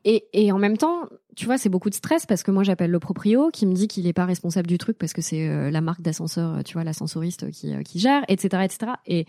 Et, 0.07 0.25
et 0.33 0.53
en 0.53 0.59
même 0.59 0.79
temps, 0.79 1.03
tu 1.37 1.45
vois, 1.45 1.59
c'est 1.59 1.69
beaucoup 1.69 1.91
de 1.91 1.95
stress 1.95 2.25
parce 2.25 2.43
que 2.43 2.51
moi 2.51 2.63
j'appelle 2.63 2.91
le 2.91 2.99
proprio 2.99 3.51
qui 3.51 3.67
me 3.67 3.75
dit 3.75 3.89
qu'il 3.89 4.07
est 4.07 4.13
pas 4.13 4.27
responsable 4.27 4.67
du 4.67 4.79
truc 4.79 4.99
parce 4.99 5.15
que 5.15 5.23
c'est 5.23 5.71
la 5.71 5.81
marque 5.81 6.03
d'ascenseur, 6.03 6.63
tu 6.63 6.75
vois, 6.75 6.85
l'ascensoriste 6.85 7.51
qui, 7.51 7.73
qui 7.85 7.99
gère, 7.99 8.23
etc., 8.29 8.65
etc. 8.65 8.93
Et 9.07 9.25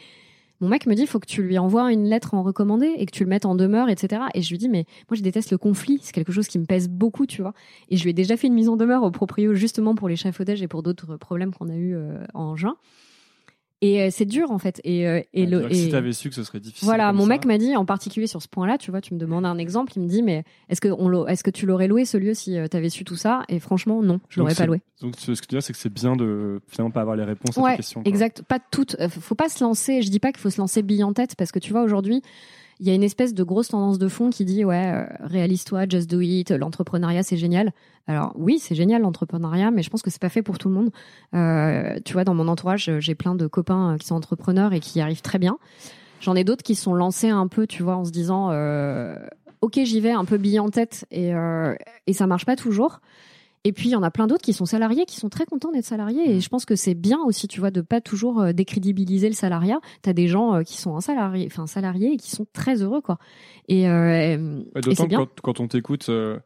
mon 0.62 0.70
mec 0.70 0.86
me 0.86 0.96
dit, 0.96 1.02
il 1.02 1.08
faut 1.08 1.20
que 1.20 1.28
tu 1.28 1.44
lui 1.44 1.58
envoies 1.58 1.92
une 1.92 2.06
lettre 2.06 2.34
en 2.34 2.44
recommandé 2.44 2.94
et 2.98 3.06
que 3.06 3.12
tu 3.12 3.24
le 3.24 3.30
mettes 3.30 3.46
en 3.46 3.56
demeure, 3.56 3.90
etc. 3.90 4.24
Et 4.34 4.42
je 4.42 4.50
lui 4.50 4.58
dis, 4.58 4.70
mais 4.70 4.86
moi, 5.10 5.18
je 5.18 5.22
déteste 5.22 5.52
le 5.52 5.58
conflit. 5.58 6.00
C'est 6.02 6.14
quelque 6.14 6.32
chose 6.32 6.48
qui 6.48 6.60
me 6.60 6.66
pèse 6.66 6.88
beaucoup, 6.88 7.26
tu 7.26 7.42
vois. 7.42 7.54
Et 7.90 7.98
je 7.98 8.04
lui 8.04 8.12
ai 8.12 8.14
déjà 8.14 8.38
fait 8.38 8.48
une 8.48 8.54
mise 8.54 8.70
en 8.70 8.78
demeure 8.78 9.04
au 9.04 9.12
proprio 9.12 9.54
justement 9.54 9.96
pour 9.96 10.08
l'échafaudage 10.08 10.62
et 10.62 10.68
pour 10.68 10.84
d'autres 10.84 11.18
problèmes 11.18 11.54
qu'on 11.54 11.70
a 11.70 11.76
eu 11.76 11.96
euh, 11.96 12.24
en 12.34 12.56
juin. 12.56 12.78
Et 13.86 14.02
euh, 14.02 14.08
c'est 14.12 14.26
dur 14.26 14.50
en 14.52 14.58
fait. 14.58 14.82
Et, 14.84 15.08
euh, 15.08 15.22
et, 15.34 15.46
le, 15.46 15.72
et 15.72 15.76
si 15.76 15.90
t'avais 15.90 16.12
su 16.12 16.30
que 16.30 16.36
ce 16.36 16.44
serait 16.44 16.60
difficile. 16.60 16.86
Voilà, 16.86 17.14
mon 17.14 17.26
mec 17.26 17.46
m'a 17.46 17.58
dit 17.58 17.76
en 17.76 17.86
particulier 17.86 18.26
sur 18.26 18.42
ce 18.42 18.48
point-là, 18.48 18.78
tu 18.78 18.90
vois, 18.90 19.00
tu 19.00 19.14
me 19.14 19.20
demandes 19.20 19.46
un 19.46 19.58
exemple, 19.58 19.94
il 19.96 20.02
me 20.02 20.08
dit 20.08 20.24
mais 20.24 20.44
est-ce 20.70 20.82
que 20.82 20.90
on 20.90 21.28
est-ce 21.28 21.44
que 21.44 21.52
tu 21.52 21.66
l'aurais 21.66 21.88
loué 21.88 22.06
ce 22.06 22.18
lieu 22.18 22.34
si 22.34 22.56
tu 22.56 22.70
t'avais 22.70 22.90
su 22.90 23.04
tout 23.04 23.16
ça? 23.16 23.44
Et 23.48 23.60
franchement 23.60 24.02
non, 24.02 24.20
je 24.30 24.40
l'aurais 24.40 24.56
pas 24.56 24.66
loué. 24.66 24.82
Donc 25.02 25.16
ce 25.18 25.32
que 25.32 25.46
tu 25.46 25.56
dis 25.56 25.62
c'est 25.62 25.74
que 25.74 25.80
c'est 25.80 25.94
bien 25.94 26.16
de 26.16 26.62
finalement 26.68 26.92
pas 26.92 27.02
avoir 27.02 27.16
les 27.16 27.24
réponses 27.24 27.58
à 27.58 27.72
tes 27.72 27.78
questions. 27.78 28.02
Exact, 28.06 28.42
pas 28.42 28.60
toutes. 28.60 28.96
Faut 29.10 29.36
pas 29.36 29.50
se 29.50 29.64
lancer. 29.64 30.02
Je 30.02 30.10
dis 30.10 30.20
pas 30.20 30.32
qu'il 30.32 30.42
faut 30.42 30.50
se 30.50 30.60
lancer 30.60 30.82
bille 30.82 31.04
en 31.04 31.14
tête 31.14 31.36
parce 31.36 31.52
que 31.52 31.60
tu 31.60 31.72
vois 31.72 31.84
aujourd'hui 31.84 32.22
il 32.80 32.88
y 32.88 32.90
a 32.90 32.94
une 32.94 33.04
espèce 33.04 33.34
de 33.34 33.44
grosse 33.44 33.70
tendance 33.70 33.98
de 33.98 34.08
fond 34.08 34.30
qui 34.30 34.44
dit 34.44 34.66
ouais 34.66 34.92
euh, 34.94 35.06
réalise-toi 35.22 35.86
just 35.88 36.10
do 36.10 36.20
it 36.20 36.52
l'entrepreneuriat 36.52 37.24
c'est 37.24 37.38
génial. 37.38 37.72
Alors 38.08 38.34
oui 38.36 38.60
c'est 38.60 38.76
génial 38.76 39.02
l'entrepreneuriat 39.02 39.72
mais 39.72 39.82
je 39.82 39.90
pense 39.90 40.02
que 40.02 40.10
c'est 40.10 40.22
pas 40.22 40.30
fait 40.30 40.42
pour 40.42 40.58
tout 40.58 40.70
le 40.70 40.76
monde. 40.76 40.90
Euh, 41.34 42.00
tu 42.04 42.14
vois 42.14 42.24
dans 42.24 42.34
mon 42.34 42.48
entourage 42.48 42.92
j'ai 43.00 43.16
plein 43.16 43.36
de 43.36 43.48
copains 43.48 43.94
euh, 43.94 43.98
qui 43.98 44.08
sont 44.08 44.16
entrepreneurs 44.16 44.74
et 44.74 44.80
qui 44.80 45.00
y 45.00 45.02
arrivent 45.02 45.22
très 45.22 45.40
bien. 45.40 45.58
J'en 46.20 46.36
ai 46.36 46.44
d'autres 46.44 46.64
qui 46.64 46.76
sont 46.76 46.94
lancés 46.94 47.30
un 47.30 47.48
peu 47.48 47.68
tu 47.68 47.84
vois 47.84 47.96
en 47.96 48.06
se 48.06 48.12
disant 48.12 48.50
euh, 48.52 49.16
ok 49.62 49.80
j'y 49.84 50.02
vais 50.02 50.12
un 50.12 50.26
peu 50.26 50.38
bille 50.38 50.60
en 50.60 50.70
tête 50.70 51.06
et 51.12 51.34
euh, 51.34 51.76
et 52.08 52.14
ça 52.14 52.28
marche 52.28 52.46
pas 52.46 52.56
toujours 52.56 53.00
Et 53.66 53.74
puis 53.74 53.90
il 53.90 53.92
y 53.92 53.96
en 53.96 54.04
a 54.04 54.12
plein 54.12 54.28
d'autres 54.28 54.44
qui 54.44 54.54
sont 54.54 54.66
salariés, 54.66 55.06
qui 55.06 55.18
sont 55.18 55.28
très 55.28 55.46
contents 55.46 55.72
d'être 55.72 55.84
salariés. 55.86 56.36
Et 56.36 56.40
je 56.40 56.48
pense 56.50 56.64
que 56.66 56.76
c'est 56.76 56.94
bien 56.94 57.20
aussi, 57.26 57.48
tu 57.48 57.60
vois, 57.60 57.72
de 57.72 57.82
pas 57.82 58.00
toujours 58.00 58.40
euh, 58.40 58.54
décrédibiliser 58.54 59.28
le 59.28 59.34
salariat. 59.36 59.80
T'as 60.04 60.14
des 60.14 60.28
gens 60.28 60.54
euh, 60.56 60.62
qui 60.62 60.78
sont 60.78 60.92
en 60.92 61.02
salarié, 61.02 61.48
enfin 61.52 61.66
salariés 61.68 62.14
et 62.14 62.18
qui 62.18 62.30
sont 62.32 62.46
très 62.54 62.82
heureux, 62.84 63.02
quoi. 63.02 63.18
Et, 63.68 63.90
euh, 63.90 64.62
Ouais, 64.76 64.82
D'autant 64.82 65.08
que 65.08 65.16
quand, 65.16 65.42
quand 65.42 65.60
on 65.60 65.68
t'écoute, 65.68 66.10
euh, 66.10 66.38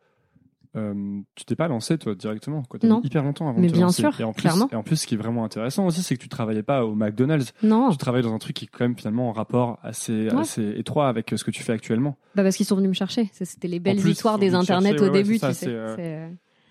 euh, 0.77 1.19
tu 1.35 1.43
t'es 1.45 1.55
pas 1.55 1.67
lancé 1.67 1.97
toi 1.97 2.15
directement. 2.15 2.63
Quoi. 2.63 2.79
T'as 2.79 2.87
Non. 2.87 3.01
hyper 3.03 3.23
longtemps 3.23 3.49
avant 3.49 3.59
Mais 3.59 3.67
de 3.67 3.71
te 3.71 3.77
bien 3.77 3.87
lancer. 3.87 4.01
sûr, 4.03 4.21
et 4.21 4.23
en 4.23 4.31
plus, 4.31 4.41
clairement. 4.43 4.69
Et 4.71 4.75
en 4.75 4.83
plus, 4.83 4.95
ce 4.97 5.07
qui 5.07 5.15
est 5.15 5.17
vraiment 5.17 5.43
intéressant 5.43 5.87
aussi, 5.87 6.01
c'est 6.03 6.15
que 6.15 6.21
tu 6.21 6.29
travaillais 6.29 6.63
pas 6.63 6.85
au 6.85 6.95
McDonald's. 6.95 7.51
Non, 7.63 7.89
Tu 7.89 7.97
travailles 7.97 8.23
dans 8.23 8.33
un 8.33 8.37
truc 8.37 8.55
qui 8.55 8.65
est 8.65 8.69
quand 8.69 8.85
même 8.85 8.95
finalement 8.97 9.27
en 9.29 9.33
rapport 9.33 9.79
assez, 9.83 10.29
Ouais. 10.29 10.39
assez 10.39 10.73
étroit 10.77 11.09
avec 11.09 11.33
euh, 11.33 11.37
ce 11.37 11.43
que 11.43 11.51
tu 11.51 11.63
fais 11.63 11.73
actuellement. 11.73 12.17
bah 12.35 12.43
parce 12.43 12.55
qu'ils 12.55 12.65
sont 12.67 12.75
venus 12.77 12.89
me 12.89 12.93
chercher. 12.93 13.29
C'était 13.33 13.67
les 13.67 13.79
belles 13.79 13.97
plus, 13.97 14.11
histoires 14.11 14.37
des 14.39 14.53
internets 14.53 14.91
chercher, 14.91 15.03
au 15.03 15.07
ouais, 15.11 15.23
début, 15.23 15.37
ça, 15.37 15.49
tu 15.49 15.55
sais. 15.55 16.29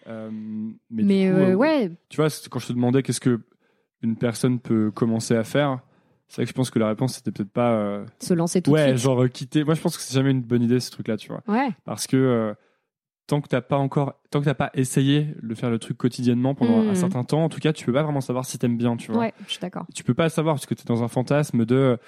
Euh, 0.09 0.31
mais 0.33 1.03
Mais 1.03 1.25
du 1.27 1.31
coup, 1.33 1.39
euh, 1.39 1.51
euh, 1.51 1.55
ouais, 1.55 1.91
tu 2.09 2.17
vois, 2.17 2.29
quand 2.51 2.59
je 2.59 2.67
te 2.69 2.73
demandais 2.73 3.03
qu'est-ce 3.03 3.21
que 3.21 3.41
une 4.03 4.17
personne 4.17 4.59
peut 4.61 4.91
commencer 4.91 5.35
à 5.37 5.45
faire, 5.45 5.81
c'est 6.29 6.37
vrai 6.37 6.45
que 6.45 6.51
je 6.51 6.55
pense 6.55 6.71
que 6.71 6.79
la 6.79 6.89
réponse 6.89 7.15
c'était 7.15 7.31
peut-être 7.33 7.51
pas. 7.53 7.73
euh, 7.73 8.05
se 8.21 8.35
lancer 8.35 8.63
tout 8.63 8.71
de 8.71 8.77
ouais, 8.77 8.89
suite. 8.89 8.99
genre 8.99 9.29
quitter. 9.29 9.65
Moi, 9.65 9.75
je 9.75 9.81
pense 9.81 9.97
que 9.97 10.03
c'est 10.03 10.15
jamais 10.15 10.31
une 10.31 10.43
bonne 10.43 10.63
idée 10.63 10.81
ce 10.81 10.91
truc-là, 10.91 11.17
tu 11.17 11.29
vois. 11.29 11.43
Ouais, 11.49 11.71
parce 11.85 12.07
que 12.07 12.55
tant 13.27 13.41
que 13.43 13.49
t'as 13.49 13.61
pas 13.61 13.77
encore 13.77 14.15
tant 14.31 14.41
que 14.41 14.47
t'as 14.47 14.55
pas 14.55 14.71
essayé 14.73 15.35
de 15.43 15.55
faire 15.55 15.69
le 15.69 15.79
truc 15.79 15.99
quotidiennement 15.99 16.55
pendant 16.55 16.81
un 16.89 16.95
certain 16.95 17.25
temps 17.25 17.45
en 17.45 17.51
tout 17.51 17.59
cas 17.61 17.75
tu 17.75 17.85
peux 17.85 17.93
pas 17.93 18.03
vraiment 18.03 18.23
savoir 18.23 18.47
si 18.47 18.59
t'aimes 18.59 18.79
bien 18.79 18.97
tu 18.97 19.13
vois 19.13 19.21
ouais, 19.21 19.35
je 19.47 19.51
suis 19.53 19.61
d'accord. 19.61 19.85
tu 19.95 20.03
peux 20.03 20.15
pas 20.15 20.23
le 20.23 20.31
savoir 20.31 20.55
parce 20.55 20.65
que 20.65 20.73
t'es 20.73 20.85
dans 20.87 21.03
un 21.03 21.09
fantasme 21.09 21.67
de 21.67 21.99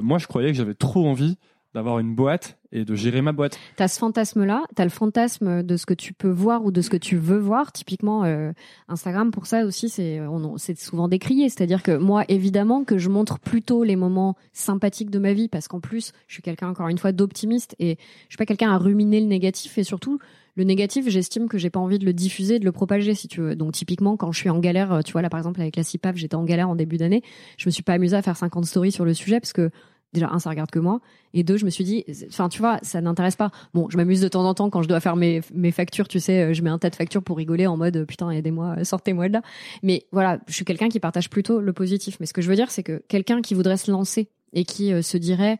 moi 0.00 0.18
je 0.18 0.28
croyais 0.28 0.52
que 0.52 0.56
j'avais 0.56 0.74
trop 0.74 1.08
envie 1.08 1.38
d'avoir 1.74 1.98
une 2.00 2.14
boîte 2.14 2.58
et 2.72 2.84
de 2.84 2.94
gérer 2.94 3.22
ma 3.22 3.32
boîte 3.32 3.58
T'as 3.76 3.88
ce 3.88 3.98
fantasme-là, 3.98 4.64
t'as 4.74 4.84
le 4.84 4.90
fantasme 4.90 5.62
de 5.62 5.76
ce 5.76 5.86
que 5.86 5.94
tu 5.94 6.12
peux 6.12 6.28
voir 6.30 6.64
ou 6.64 6.70
de 6.72 6.80
ce 6.82 6.90
que 6.90 6.96
tu 6.96 7.16
veux 7.16 7.38
voir. 7.38 7.72
Typiquement, 7.72 8.24
euh, 8.24 8.52
Instagram, 8.88 9.30
pour 9.30 9.46
ça 9.46 9.64
aussi, 9.64 9.88
c'est 9.88 10.20
on- 10.20 10.56
c'est 10.56 10.78
souvent 10.78 11.08
décrié. 11.08 11.48
C'est-à-dire 11.48 11.82
que 11.82 11.96
moi, 11.96 12.24
évidemment, 12.28 12.84
que 12.84 12.98
je 12.98 13.08
montre 13.08 13.38
plutôt 13.38 13.84
les 13.84 13.96
moments 13.96 14.36
sympathiques 14.52 15.10
de 15.10 15.18
ma 15.18 15.32
vie, 15.32 15.48
parce 15.48 15.68
qu'en 15.68 15.80
plus, 15.80 16.12
je 16.28 16.34
suis 16.34 16.42
quelqu'un, 16.42 16.68
encore 16.68 16.88
une 16.88 16.98
fois, 16.98 17.12
d'optimiste 17.12 17.74
et 17.78 17.96
je 18.28 18.30
suis 18.34 18.38
pas 18.38 18.46
quelqu'un 18.46 18.70
à 18.72 18.78
ruminer 18.78 19.20
le 19.20 19.26
négatif. 19.26 19.78
Et 19.78 19.84
surtout, 19.84 20.18
le 20.56 20.64
négatif, 20.64 21.08
j'estime 21.08 21.48
que 21.48 21.56
j'ai 21.58 21.70
pas 21.70 21.80
envie 21.80 21.98
de 21.98 22.04
le 22.04 22.12
diffuser, 22.12 22.58
de 22.58 22.64
le 22.64 22.72
propager, 22.72 23.14
si 23.14 23.28
tu 23.28 23.40
veux. 23.40 23.54
Donc, 23.56 23.72
typiquement, 23.72 24.16
quand 24.16 24.32
je 24.32 24.38
suis 24.40 24.50
en 24.50 24.58
galère, 24.58 24.92
euh, 24.92 25.00
tu 25.02 25.12
vois, 25.12 25.22
là, 25.22 25.30
par 25.30 25.38
exemple, 25.38 25.60
avec 25.60 25.76
la 25.76 25.84
CIPAF, 25.84 26.16
j'étais 26.16 26.34
en 26.34 26.44
galère 26.44 26.68
en 26.68 26.74
début 26.76 26.96
d'année. 26.98 27.22
Je 27.58 27.66
me 27.68 27.70
suis 27.70 27.82
pas 27.84 27.92
amusée 27.94 28.16
à 28.16 28.22
faire 28.22 28.36
50 28.36 28.66
stories 28.66 28.92
sur 28.92 29.04
le 29.04 29.14
sujet 29.14 29.38
parce 29.40 29.52
que 29.52 29.70
déjà 30.12 30.30
un 30.30 30.38
ça 30.38 30.50
regarde 30.50 30.70
que 30.70 30.78
moi 30.78 31.00
et 31.34 31.42
deux 31.42 31.56
je 31.56 31.64
me 31.64 31.70
suis 31.70 31.84
dit 31.84 32.04
enfin 32.28 32.48
tu 32.48 32.58
vois 32.58 32.78
ça 32.82 33.00
n'intéresse 33.00 33.36
pas 33.36 33.50
bon 33.74 33.88
je 33.90 33.96
m'amuse 33.96 34.20
de 34.20 34.28
temps 34.28 34.44
en 34.44 34.54
temps 34.54 34.70
quand 34.70 34.82
je 34.82 34.88
dois 34.88 35.00
faire 35.00 35.16
mes, 35.16 35.40
mes 35.54 35.70
factures 35.70 36.08
tu 36.08 36.20
sais 36.20 36.42
euh, 36.42 36.52
je 36.52 36.62
mets 36.62 36.70
un 36.70 36.78
tas 36.78 36.90
de 36.90 36.96
factures 36.96 37.22
pour 37.22 37.36
rigoler 37.36 37.66
en 37.66 37.76
mode 37.76 38.04
putain 38.06 38.30
aidez-moi 38.30 38.76
euh, 38.78 38.84
sortez-moi 38.84 39.28
de 39.28 39.34
là 39.34 39.42
mais 39.82 40.06
voilà 40.12 40.38
je 40.48 40.54
suis 40.54 40.64
quelqu'un 40.64 40.88
qui 40.88 41.00
partage 41.00 41.30
plutôt 41.30 41.60
le 41.60 41.72
positif 41.72 42.16
mais 42.20 42.26
ce 42.26 42.32
que 42.32 42.42
je 42.42 42.48
veux 42.48 42.56
dire 42.56 42.70
c'est 42.70 42.82
que 42.82 43.02
quelqu'un 43.08 43.40
qui 43.40 43.54
voudrait 43.54 43.76
se 43.76 43.90
lancer 43.90 44.28
et 44.52 44.64
qui 44.64 44.92
euh, 44.92 45.02
se 45.02 45.16
dirait 45.16 45.58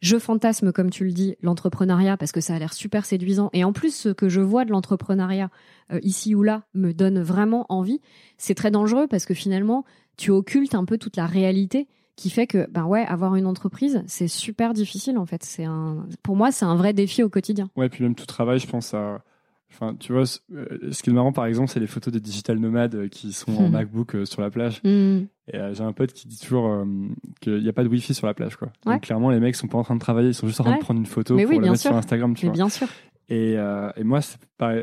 je 0.00 0.18
fantasme, 0.18 0.70
comme 0.70 0.90
tu 0.90 1.04
le 1.04 1.12
dis, 1.12 1.36
l'entrepreneuriat 1.42 2.16
parce 2.16 2.30
que 2.30 2.40
ça 2.40 2.54
a 2.54 2.58
l'air 2.58 2.72
super 2.72 3.04
séduisant. 3.04 3.50
Et 3.52 3.64
en 3.64 3.72
plus, 3.72 3.94
ce 3.94 4.08
que 4.10 4.28
je 4.28 4.40
vois 4.40 4.64
de 4.64 4.70
l'entrepreneuriat 4.70 5.50
euh, 5.92 5.98
ici 6.02 6.34
ou 6.34 6.42
là 6.42 6.62
me 6.74 6.92
donne 6.92 7.20
vraiment 7.20 7.66
envie. 7.68 8.00
C'est 8.36 8.54
très 8.54 8.70
dangereux 8.70 9.08
parce 9.08 9.26
que 9.26 9.34
finalement, 9.34 9.84
tu 10.16 10.30
occultes 10.30 10.74
un 10.74 10.84
peu 10.84 10.98
toute 10.98 11.16
la 11.16 11.26
réalité 11.26 11.88
qui 12.18 12.30
fait 12.30 12.46
que, 12.46 12.68
ben 12.70 12.84
ouais, 12.84 13.06
avoir 13.06 13.34
une 13.36 13.46
entreprise, 13.46 14.02
c'est 14.06 14.28
super 14.28 14.74
difficile 14.74 15.16
en 15.18 15.24
fait. 15.26 15.42
C'est 15.44 15.64
un, 15.64 16.04
pour 16.22 16.34
moi, 16.36 16.50
c'est 16.52 16.64
un 16.66 16.74
vrai 16.74 16.92
défi 16.92 17.22
au 17.22 17.28
quotidien. 17.30 17.70
ouais 17.76 17.88
puis 17.88 18.02
même 18.04 18.14
tout 18.14 18.26
travail 18.26 18.58
je 18.58 18.66
pense 18.66 18.92
à 18.92 19.22
enfin 19.70 19.94
tu 20.00 20.12
vois 20.14 20.24
ce 20.26 20.38
euh, 20.54 20.90
qui 20.90 21.10
est 21.10 21.12
marrant 21.12 21.30
par 21.32 21.44
exemple 21.44 21.70
c'est 21.70 21.78
les 21.78 21.86
photos 21.86 22.10
des 22.12 22.20
digital 22.20 22.58
nomades 22.58 22.94
euh, 22.94 23.08
qui 23.08 23.32
sont 23.34 23.54
en 23.54 23.64
Mhm. 23.66 23.72
MacBook 23.72 24.14
euh, 24.14 24.24
sur 24.24 24.40
la 24.40 24.50
plage 24.50 24.80
Hmm. 24.82 25.24
et 25.46 25.56
euh, 25.56 25.74
j'ai 25.74 25.84
un 25.84 25.92
pote 25.92 26.12
qui 26.14 26.26
dit 26.26 26.38
toujours 26.40 26.68
euh, 26.68 26.84
qu'il 27.40 27.58
n'y 27.62 27.68
a 27.68 27.72
pas 27.74 27.84
de 27.84 27.88
wifi 27.88 28.14
sur 28.14 28.26
la 28.26 28.32
plage 28.32 28.56
quoi 28.56 28.68
Ouais. 28.86 28.94
donc 28.94 29.02
clairement 29.02 29.28
les 29.30 29.40
mecs 29.40 29.56
sont 29.56 29.68
pas 29.68 29.76
en 29.78 29.84
train 29.84 29.94
de 29.94 30.00
travailler 30.00 30.28
ils 30.30 30.34
sont 30.34 30.46
juste 30.46 30.60
en 30.60 30.64
train 30.64 30.72
Ouais. 30.72 30.78
de 30.78 30.84
prendre 30.84 31.00
une 31.00 31.06
photo 31.06 31.34
Mais 31.36 31.44
pour 31.44 31.50
oui, 31.50 31.56
la 31.62 31.70
mettre 31.72 31.82
sûr. 31.82 31.90
sur 31.90 31.96
Instagram 31.98 32.34
tu 32.34 32.46
Mais 32.46 32.50
vois 32.50 32.54
bien 32.54 32.68
sûr. 32.70 32.88
Et, 33.28 33.52
et 33.52 34.04
moi, 34.04 34.22
c'est 34.22 34.38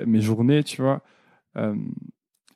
mes 0.05 0.21
journées, 0.21 0.63
tu 0.63 0.83
vois. 0.83 1.01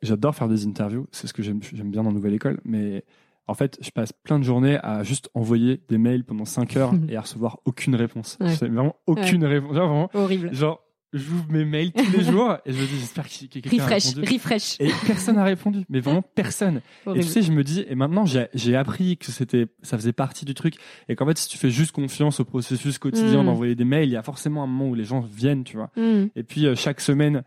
J'adore 0.02 0.34
faire 0.36 0.48
des 0.48 0.66
interviews, 0.66 1.08
c'est 1.12 1.28
ce 1.28 1.34
que 1.34 1.42
j'aime 1.44 1.60
bien 1.92 2.04
dans 2.04 2.12
Nouvelle 2.14 2.34
École, 2.36 2.62
mais 2.64 3.04
en 3.50 3.54
fait, 3.56 3.78
je 3.82 3.90
passe 3.92 4.14
plein 4.14 4.40
de 4.40 4.44
journées 4.44 4.78
à 4.84 5.04
juste 5.04 5.30
envoyer 5.34 5.82
des 5.90 5.98
mails 5.98 6.24
pendant 6.24 6.46
5 6.46 6.78
heures 6.78 6.94
et 7.10 7.16
à 7.16 7.22
recevoir 7.22 7.60
aucune 7.66 7.96
réponse. 7.96 8.38
Ouais. 8.40 8.54
Vraiment 8.56 8.96
aucune 9.08 9.44
réponse. 9.46 9.76
Genre, 9.76 9.88
vraiment, 9.88 10.10
Horrible. 10.14 10.54
genre, 10.54 10.82
j'ouvre 11.12 11.46
mes 11.50 11.66
mails 11.66 11.92
tous 11.92 12.12
les 12.16 12.24
jours 12.32 12.58
et 12.68 12.72
je 12.72 12.80
me 12.80 12.86
dis, 12.86 13.00
j'espère 13.00 13.26
qu'il 13.28 13.48
y 13.48 13.58
a 13.58 13.62
quelqu'un 13.62 13.80
a 13.80 13.86
Refresh, 13.86 14.06
répondu. 14.16 14.34
refresh. 14.34 14.76
Et 14.80 14.90
personne 15.08 15.36
n'a 15.38 15.44
répondu, 15.44 15.80
mais 15.90 16.00
vraiment 16.02 16.22
personne. 16.22 16.82
Et 17.16 17.22
tu 17.22 17.24
sais, 17.24 17.42
je 17.42 17.52
me 17.52 17.64
dis, 17.64 17.84
et 17.90 17.96
maintenant 17.96 18.26
j'ai 18.26 18.76
appris 18.76 19.18
que 19.18 19.32
c'était, 19.32 19.66
ça 19.82 19.98
faisait 19.98 20.14
partie 20.14 20.46
du 20.46 20.54
truc, 20.54 20.76
et 21.08 21.16
qu'en 21.16 21.26
fait, 21.26 21.38
si 21.40 21.50
tu 21.50 21.58
fais 21.58 21.72
juste 21.72 21.94
confiance 21.94 22.40
au 22.40 22.46
processus 22.46 23.00
quotidien 23.00 23.42
Mm. 23.42 23.46
d'envoyer 23.48 23.74
des 23.76 23.86
mails, 23.86 24.08
il 24.08 24.12
y 24.12 24.18
a 24.18 24.22
forcément 24.24 24.62
un 24.64 24.68
moment 24.68 24.90
où 24.92 24.94
les 24.96 25.04
gens 25.04 25.22
viennent, 25.22 25.64
tu 25.64 25.78
vois. 25.78 25.90
Hmm. 25.96 26.28
Et 26.36 26.44
puis 26.44 26.68
euh, 26.68 26.76
chaque 26.76 27.02
semaine 27.02 27.44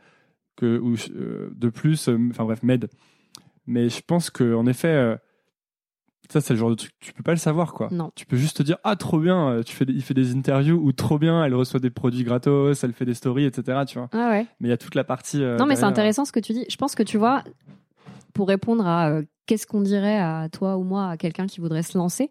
que 0.57 0.79
ou 0.79 0.97
euh, 1.15 1.51
de 1.55 1.69
plus, 1.69 2.09
euh, 2.09 2.19
enfin 2.31 2.43
bref, 2.45 2.65
m'aide. 2.65 2.89
Mais 3.69 3.89
je 3.89 4.01
pense 4.05 4.29
que 4.31 4.55
en 4.57 4.67
effet, 4.67 5.17
ça 6.31 6.41
c'est 6.41 6.55
le 6.55 6.59
genre 6.61 6.71
de 6.71 6.75
truc, 6.77 6.93
tu 7.01 7.13
peux 7.13 7.23
pas 7.23 7.33
le 7.33 7.39
savoir 7.39 7.73
quoi. 7.75 7.89
Non. 7.91 8.11
Tu 8.15 8.25
peux 8.27 8.37
juste 8.37 8.57
te 8.59 8.63
dire 8.63 8.79
ah 8.85 8.97
trop 8.97 9.19
bien, 9.19 9.49
euh, 9.49 9.63
tu 9.63 9.75
fais 9.75 9.85
il 9.89 10.03
fait 10.03 10.15
des 10.15 10.35
interviews 10.35 10.77
ou 10.83 10.93
trop 10.93 11.19
bien, 11.19 11.45
elle 11.45 11.55
reçoit 11.55 11.81
des 11.81 11.91
produits 11.91 12.25
gratos, 12.25 12.83
elle 12.85 12.93
fait 12.93 13.05
des 13.05 13.15
stories, 13.15 13.45
etc. 13.45 13.81
Tu 13.87 13.99
vois. 13.99 14.09
Ah 14.13 14.31
ouais. 14.31 14.47
Mais 14.61 14.69
il 14.69 14.71
y 14.71 14.75
a 14.75 14.79
toute 14.79 14.95
la 14.95 15.05
partie. 15.05 15.43
euh, 15.43 15.57
Non, 15.59 15.67
mais 15.67 15.77
c'est 15.77 15.85
intéressant 15.85 16.25
ce 16.25 16.33
que 16.33 16.41
tu 16.41 16.53
dis. 16.53 16.65
Je 16.71 16.77
pense 16.77 16.95
que 16.95 17.03
tu 17.03 17.19
vois, 17.19 17.43
pour 18.33 18.49
répondre 18.49 18.87
à 18.87 19.11
euh, 19.11 19.23
qu'est-ce 19.47 19.67
qu'on 19.67 19.83
dirait 19.83 20.19
à 20.19 20.49
toi 20.51 20.77
ou 20.79 20.85
moi, 20.85 21.09
à 21.09 21.17
quelqu'un 21.17 21.47
qui 21.47 21.61
voudrait 21.61 21.83
se 21.83 21.99
lancer, 21.99 22.31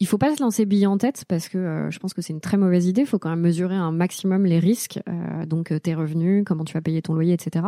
il 0.00 0.06
faut 0.06 0.18
pas 0.18 0.34
se 0.36 0.42
lancer 0.42 0.66
billet 0.66 0.86
en 0.86 0.98
tête 0.98 1.24
parce 1.28 1.48
que 1.48 1.56
euh, 1.56 1.90
je 1.90 1.98
pense 2.00 2.12
que 2.12 2.20
c'est 2.20 2.32
une 2.32 2.40
très 2.40 2.56
mauvaise 2.58 2.86
idée. 2.86 3.02
Il 3.02 3.06
faut 3.06 3.18
quand 3.18 3.30
même 3.30 3.40
mesurer 3.40 3.76
un 3.76 3.92
maximum 3.92 4.44
les 4.44 4.58
risques, 4.58 5.00
donc 5.46 5.72
tes 5.82 5.94
revenus, 5.94 6.42
comment 6.44 6.64
tu 6.64 6.74
vas 6.74 6.82
payer 6.82 7.00
ton 7.00 7.14
loyer, 7.14 7.32
etc. 7.32 7.66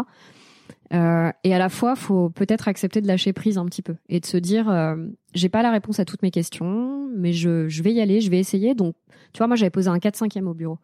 Euh, 0.93 1.31
et 1.43 1.53
à 1.55 1.59
la 1.59 1.69
fois, 1.69 1.97
faut 1.97 2.31
peut-être 2.31 2.69
accepter 2.69 3.01
de 3.01 3.09
lâcher 3.09 3.33
prise 3.33 3.59
un 3.59 3.65
petit 3.65 3.83
peu 3.83 3.97
et 4.09 4.21
de 4.21 4.27
se 4.27 4.37
dire, 4.37 4.69
euh, 4.71 4.95
j'ai 5.35 5.49
pas 5.49 5.63
la 5.63 5.71
réponse 5.73 5.99
à 5.99 6.05
toutes 6.05 6.23
mes 6.23 6.31
questions, 6.31 7.09
mais 7.17 7.33
je, 7.33 7.69
je 7.69 7.83
vais 7.83 7.93
y 7.93 8.01
aller, 8.01 8.21
je 8.21 8.31
vais 8.31 8.39
essayer. 8.39 8.75
Donc, 8.75 8.95
tu 9.33 9.39
vois, 9.39 9.49
moi, 9.49 9.57
j'avais 9.57 9.71
posé 9.71 9.89
un 9.89 9.99
4-5e 9.99 10.47
au 10.47 10.55
bureau. 10.55 10.79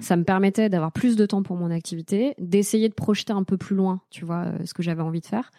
Ça 0.00 0.16
me 0.16 0.22
permettait 0.22 0.68
d'avoir 0.68 0.92
plus 0.92 1.16
de 1.16 1.26
temps 1.26 1.42
pour 1.42 1.56
mon 1.56 1.70
activité, 1.70 2.34
d'essayer 2.38 2.88
de 2.88 2.94
projeter 2.94 3.32
un 3.32 3.42
peu 3.42 3.56
plus 3.56 3.74
loin, 3.74 4.00
tu 4.10 4.24
vois, 4.24 4.44
euh, 4.46 4.58
ce 4.64 4.74
que 4.74 4.82
j'avais 4.82 5.02
envie 5.02 5.20
de 5.20 5.26
faire. 5.26 5.50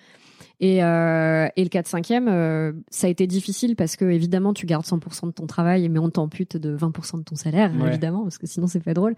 Et, 0.62 0.84
euh, 0.84 1.48
et 1.56 1.64
le 1.64 1.70
4-5e, 1.70 2.28
euh, 2.28 2.74
ça 2.90 3.08
a 3.08 3.10
été 3.10 3.28
difficile 3.28 3.76
parce 3.76 3.96
que, 3.96 4.06
évidemment, 4.06 4.54
tu 4.54 4.66
gardes 4.66 4.86
100% 4.86 5.28
de 5.28 5.32
ton 5.32 5.46
travail, 5.46 5.88
mais 5.90 6.00
on 6.00 6.10
t'ampute 6.10 6.58
de 6.58 6.76
20% 6.76 7.18
de 7.20 7.24
ton 7.24 7.36
salaire, 7.36 7.72
Ouais. 7.80 7.88
évidemment, 7.90 8.24
parce 8.24 8.38
que 8.38 8.48
sinon, 8.48 8.68
c'est 8.68 8.80
pas 8.84 8.94
drôle. 8.94 9.16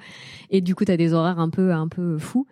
Et 0.49 0.61
du 0.61 0.75
coup, 0.75 0.85
tu 0.85 0.91
as 0.91 0.97
des 0.97 1.13
horaires 1.13 1.39
un 1.39 1.49
peu, 1.49 1.71
un 1.73 1.87
peu 1.87 2.17
fous. 2.17 2.45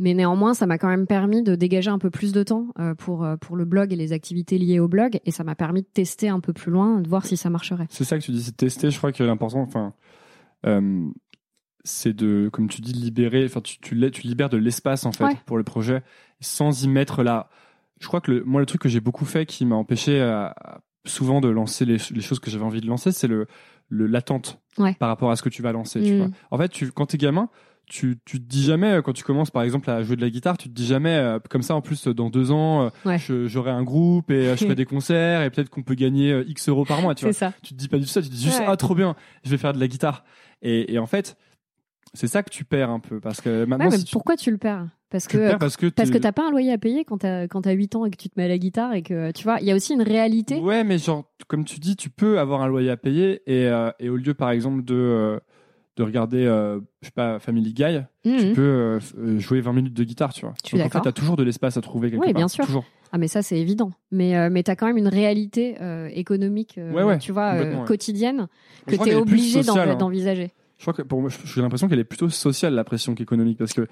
Mais 0.00 0.14
néanmoins, 0.14 0.54
ça 0.54 0.66
m'a 0.66 0.78
quand 0.78 0.88
même 0.88 1.06
permis 1.06 1.42
de 1.42 1.56
dégager 1.56 1.90
un 1.90 1.98
peu 1.98 2.08
plus 2.10 2.32
de 2.32 2.42
temps 2.44 2.68
euh, 2.78 2.94
pour, 2.94 3.24
euh, 3.24 3.36
pour 3.36 3.56
le 3.56 3.64
blog 3.64 3.92
et 3.92 3.96
les 3.96 4.12
activités 4.12 4.56
liées 4.56 4.78
au 4.78 4.86
blog. 4.88 5.18
Et 5.24 5.32
ça 5.32 5.42
m'a 5.42 5.56
permis 5.56 5.82
de 5.82 5.88
tester 5.92 6.28
un 6.28 6.38
peu 6.40 6.52
plus 6.52 6.70
loin, 6.70 7.00
de 7.00 7.08
voir 7.08 7.26
si 7.26 7.36
ça 7.36 7.50
marcherait. 7.50 7.86
C'est 7.90 8.04
ça 8.04 8.16
que 8.18 8.22
tu 8.24 8.30
dis, 8.30 8.42
c'est 8.42 8.52
de 8.52 8.56
tester. 8.56 8.90
Je 8.92 8.96
crois 8.98 9.10
que 9.10 9.24
l'important, 9.24 9.60
enfin, 9.60 9.92
euh, 10.66 11.08
c'est 11.84 12.14
de, 12.14 12.48
comme 12.52 12.68
tu 12.68 12.80
dis, 12.80 12.92
libérer. 12.92 13.44
Enfin, 13.44 13.60
tu, 13.60 13.78
tu, 13.80 13.94
libères 14.22 14.48
de 14.50 14.56
l'espace 14.56 15.04
en 15.04 15.12
fait 15.12 15.24
Ouais. 15.24 15.36
pour 15.46 15.56
le 15.58 15.64
projet, 15.64 16.02
sans 16.40 16.84
y 16.84 16.88
mettre 16.88 17.22
là. 17.22 17.48
Je 18.00 18.06
crois 18.06 18.20
que 18.20 18.30
le, 18.30 18.44
moi, 18.44 18.60
le 18.60 18.66
truc 18.66 18.80
que 18.82 18.88
j'ai 18.88 19.00
beaucoup 19.00 19.24
fait, 19.24 19.46
qui 19.46 19.66
m'a 19.66 19.74
empêché 19.74 20.20
à- 20.20 20.54
à- 20.56 20.80
souvent 21.06 21.40
de 21.40 21.48
lancer 21.48 21.84
les, 21.84 21.96
les 22.12 22.20
choses 22.20 22.38
que 22.38 22.50
j'avais 22.50 22.64
envie 22.64 22.80
de 22.80 22.86
lancer, 22.86 23.10
c'est 23.12 23.26
le 23.28 23.46
l'attente 23.90 24.60
Ouais. 24.78 24.94
par 25.00 25.08
rapport 25.08 25.30
à 25.30 25.36
ce 25.36 25.42
que 25.42 25.48
tu 25.48 25.62
vas 25.62 25.72
lancer. 25.72 26.02
Tu 26.02 26.12
Mm. 26.12 26.18
vois. 26.18 26.28
En 26.50 26.58
fait, 26.58 26.68
tu, 26.68 26.92
quand 26.92 27.06
t'es 27.06 27.16
gamin. 27.18 27.48
Tu, 27.88 28.18
tu 28.26 28.38
te 28.38 28.44
dis 28.46 28.62
jamais, 28.62 28.92
euh, 28.94 29.02
quand 29.02 29.14
tu 29.14 29.24
commences 29.24 29.50
par 29.50 29.62
exemple 29.62 29.88
à 29.90 30.02
jouer 30.02 30.16
de 30.16 30.20
la 30.20 30.28
guitare, 30.28 30.58
tu 30.58 30.68
te 30.68 30.74
dis 30.74 30.86
jamais, 30.86 31.16
euh, 31.16 31.38
comme 31.48 31.62
ça 31.62 31.74
en 31.74 31.80
plus, 31.80 32.06
euh, 32.08 32.12
dans 32.14 32.28
deux 32.28 32.50
ans, 32.50 32.82
euh, 32.84 32.88
Ouais. 33.06 33.18
j'aurai 33.46 33.70
un 33.70 33.82
groupe 33.82 34.30
et 34.30 34.48
euh, 34.48 34.56
je 34.56 34.64
ferai 34.64 34.74
des 34.74 34.84
concerts 34.84 35.42
et 35.42 35.48
peut-être 35.50 35.70
qu'on 35.70 35.82
peut 35.82 35.94
gagner 35.94 36.42
X 36.46 36.68
euros 36.68 36.84
par 36.84 37.00
mois. 37.00 37.14
Tu 37.14 37.24
vois 37.24 37.32
ça. 37.32 37.52
tu 37.62 37.72
te 37.72 37.78
dis 37.78 37.88
pas 37.88 37.96
du 37.96 38.04
tout 38.04 38.10
ça, 38.10 38.20
tu 38.20 38.28
te 38.28 38.34
dis 38.34 38.44
juste 38.44 38.60
Ouais. 38.60 38.66
ah 38.68 38.76
trop 38.76 38.94
bien, 38.94 39.16
je 39.44 39.50
vais 39.50 39.56
faire 39.56 39.72
de 39.72 39.80
la 39.80 39.88
guitare. 39.88 40.24
Et, 40.60 40.92
et 40.92 40.98
en 40.98 41.06
fait, 41.06 41.36
c'est 42.14 42.26
ça 42.26 42.42
que 42.42 42.50
tu 42.50 42.64
perds 42.64 42.90
un 42.90 43.00
peu 43.00 43.20
parce 43.20 43.40
que 43.40 43.64
maintenant 43.64 43.86
Ouais, 43.86 43.90
mais 43.92 43.98
si 44.04 44.12
pourquoi 44.12 44.36
tu 44.36 44.50
le 44.50 44.58
perds? 44.58 44.86
Parce 45.10 45.26
que 45.26 45.38
perds 45.38 45.58
parce 45.58 45.76
que 45.78 45.86
Parce 45.86 46.10
que 46.10 46.18
t'as 46.18 46.32
pas 46.32 46.46
un 46.46 46.50
loyer 46.50 46.72
à 46.72 46.76
payer 46.78 47.04
quand 47.06 47.16
t'as 47.18 47.48
quand 47.48 47.62
t'as 47.62 47.72
8 47.72 47.96
ans 47.96 48.04
et 48.04 48.10
que 48.10 48.16
tu 48.16 48.28
te 48.28 48.34
mets 48.38 48.44
à 48.44 48.48
la 48.48 48.58
guitare 48.58 48.92
et 48.92 49.02
que 49.02 49.30
tu 49.32 49.44
vois, 49.44 49.58
il 49.60 49.66
y 49.66 49.70
a 49.70 49.74
aussi 49.74 49.94
une 49.94 50.02
réalité. 50.02 50.56
ouais 50.60 50.84
mais 50.84 50.98
genre 50.98 51.24
comme 51.46 51.64
tu 51.64 51.78
dis, 51.80 51.96
tu 51.96 52.10
peux 52.10 52.38
avoir 52.38 52.60
un 52.60 52.66
loyer 52.68 52.90
à 52.90 52.98
payer 52.98 53.40
et, 53.46 53.70
et 53.98 54.08
au 54.10 54.16
lieu 54.16 54.34
par 54.34 54.50
exemple 54.50 54.84
de 54.84 55.40
de 55.98 56.02
regarder 56.04 56.46
euh, 56.46 56.80
je 57.02 57.06
sais 57.08 57.12
pas 57.12 57.38
Family 57.38 57.72
Guy, 57.74 58.00
tu 58.24 58.28
Mhm. 58.30 58.52
peux 58.54 58.62
euh, 58.62 59.38
jouer 59.38 59.60
20 59.60 59.72
minutes 59.72 59.94
de 59.94 60.04
guitare, 60.04 60.32
tu 60.32 60.42
vois. 60.42 60.54
Je 60.62 60.68
suis 60.68 60.76
Donc 60.78 60.86
en 60.86 60.88
fait, 60.88 60.94
d'accord. 60.94 61.02
t'as 61.02 61.12
toujours 61.12 61.36
de 61.36 61.42
l'espace 61.42 61.76
à 61.76 61.80
trouver 61.80 62.10
quelque 62.10 62.20
Ouais, 62.20 62.28
part. 62.28 62.34
bien 62.34 62.48
sûr. 62.48 62.64
Toujours. 62.64 62.84
Ah 63.12 63.18
mais 63.18 63.26
ça 63.28 63.42
c'est 63.42 63.58
évident. 63.58 63.90
Mais 64.12 64.36
euh, 64.36 64.48
mais 64.50 64.62
t'as 64.62 64.76
quand 64.76 64.86
même 64.86 64.96
une 64.98 65.08
réalité 65.08 65.76
euh, 65.80 66.08
économique, 66.12 66.76
euh, 66.78 66.92
Ouais, 66.92 67.02
ouais, 67.02 67.18
tu 67.18 67.32
vois, 67.32 67.84
quotidienne 67.84 68.46
que 68.86 68.96
t'es 68.96 69.14
obligé 69.14 69.60
hein. 69.68 69.94
d'envisager. 69.96 70.52
Je 70.78 70.84
crois 70.84 70.94
que 70.94 71.02
pour 71.02 71.20
moi, 71.20 71.28
j'ai 71.44 71.60
l'impression 71.60 71.88
qu'elle 71.88 71.98
est 71.98 72.04
plutôt 72.04 72.28
sociale 72.28 72.74
la 72.74 72.84
pression 72.84 73.14
qu'économique 73.14 73.58
parce 73.58 73.72
que 73.72 73.86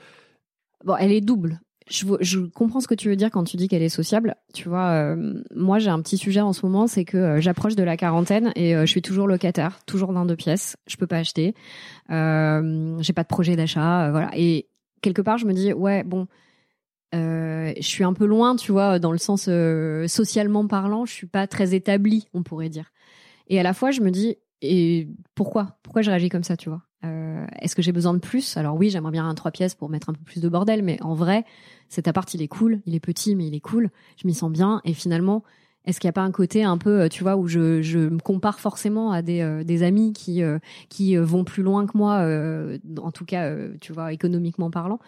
Bon, 0.84 0.94
elle 0.96 1.10
est 1.12 1.20
double. 1.20 1.60
Je, 1.88 2.38
comprends 2.46 2.80
ce 2.80 2.88
que 2.88 2.94
tu 2.94 3.08
veux 3.08 3.16
dire 3.16 3.30
quand 3.30 3.44
tu 3.44 3.56
dis 3.56 3.68
qu'elle 3.68 3.82
est 3.82 3.88
sociable. 3.88 4.36
Tu 4.52 4.68
vois, 4.68 4.90
euh, 4.90 5.42
moi 5.54 5.78
j'ai 5.78 5.90
un 5.90 6.00
petit 6.00 6.18
sujet 6.18 6.40
en 6.40 6.52
ce 6.52 6.66
moment, 6.66 6.86
c'est 6.86 7.04
que 7.04 7.16
euh, 7.16 7.40
j'approche 7.40 7.76
de 7.76 7.82
la 7.84 7.96
quarantaine 7.96 8.52
et 8.56 8.74
euh, 8.74 8.82
je 8.82 8.90
suis 8.90 9.02
toujours 9.02 9.28
locataire, 9.28 9.84
toujours 9.86 10.12
dans 10.12 10.26
deux 10.26 10.36
pièces. 10.36 10.76
Je 10.88 10.96
peux 10.96 11.06
pas 11.06 11.18
acheter. 11.18 11.54
j'ai 12.08 13.12
pas 13.12 13.22
de 13.22 13.28
projet 13.28 13.56
d'achat, 13.56 14.10
voilà. 14.10 14.30
Et 14.34 14.68
quelque 15.00 15.22
part, 15.22 15.38
je 15.38 15.46
me 15.46 15.52
dis 15.52 15.72
ouais, 15.72 16.02
bon, 16.02 16.26
je 17.12 17.74
suis 17.80 18.04
un 18.04 18.12
peu 18.12 18.26
loin, 18.26 18.56
tu 18.56 18.72
vois, 18.72 18.98
dans 18.98 19.12
le 19.12 19.18
sens 19.18 19.48
socialement 20.08 20.66
parlant, 20.66 21.06
je 21.06 21.12
suis 21.12 21.26
pas 21.26 21.46
très 21.46 21.74
établie, 21.74 22.28
on 22.34 22.42
pourrait 22.42 22.68
dire. 22.68 22.92
Et 23.48 23.60
à 23.60 23.62
la 23.62 23.72
fois, 23.72 23.92
je 23.92 24.00
me 24.00 24.10
dis 24.10 24.36
et 24.62 25.08
pourquoi? 25.34 25.78
Pourquoi 25.82 26.02
je 26.02 26.10
réagis 26.10 26.30
comme 26.30 26.44
ça, 26.44 26.56
tu 26.56 26.68
vois? 26.68 26.82
Euh, 27.06 27.46
Est-ce 27.60 27.74
que 27.76 27.82
j'ai 27.82 27.92
besoin 27.92 28.14
de 28.14 28.18
plus? 28.18 28.56
Alors 28.56 28.76
oui, 28.76 28.90
j'aimerais 28.90 29.12
bien 29.12 29.28
un 29.28 29.34
trois 29.34 29.50
pièces 29.50 29.74
pour 29.74 29.88
mettre 29.88 30.10
un 30.10 30.12
peu 30.12 30.24
plus 30.24 30.40
de 30.40 30.48
bordel, 30.48 30.82
mais 30.82 31.00
en 31.02 31.14
vrai, 31.14 31.44
cet 31.88 32.08
appart, 32.08 32.32
il 32.34 32.42
est 32.42 32.48
cool, 32.48 32.80
il 32.86 32.94
est 32.94 33.00
petit, 33.00 33.34
mais 33.34 33.46
il 33.46 33.54
est 33.54 33.60
cool. 33.60 33.90
Je 34.20 34.26
m'y 34.26 34.34
sens 34.34 34.50
bien, 34.50 34.80
et 34.84 34.92
finalement, 34.92 35.42
est-ce 35.86 36.00
qu'il 36.00 36.08
n'y 36.08 36.10
a 36.10 36.14
pas 36.14 36.22
un 36.22 36.30
côté 36.30 36.64
un 36.64 36.78
peu, 36.78 37.02
euh, 37.02 37.08
tu 37.08 37.22
vois, 37.22 37.36
où 37.36 37.46
je, 37.46 37.82
je 37.82 37.98
me 37.98 38.18
compare 38.18 38.60
forcément 38.60 39.12
à 39.12 39.22
des, 39.22 39.40
euh, 39.40 39.64
des 39.64 39.82
amis 39.82 40.12
qui, 40.12 40.42
qui 40.88 41.16
vont 41.16 41.44
plus 41.44 41.62
loin 41.62 41.86
que 41.86 41.96
moi, 41.96 42.26
en 43.02 43.10
tout 43.10 43.24
cas, 43.24 43.52
tu 43.80 43.92
vois, 43.92 44.12
économiquement 44.12 44.70
parlant. 44.70 44.98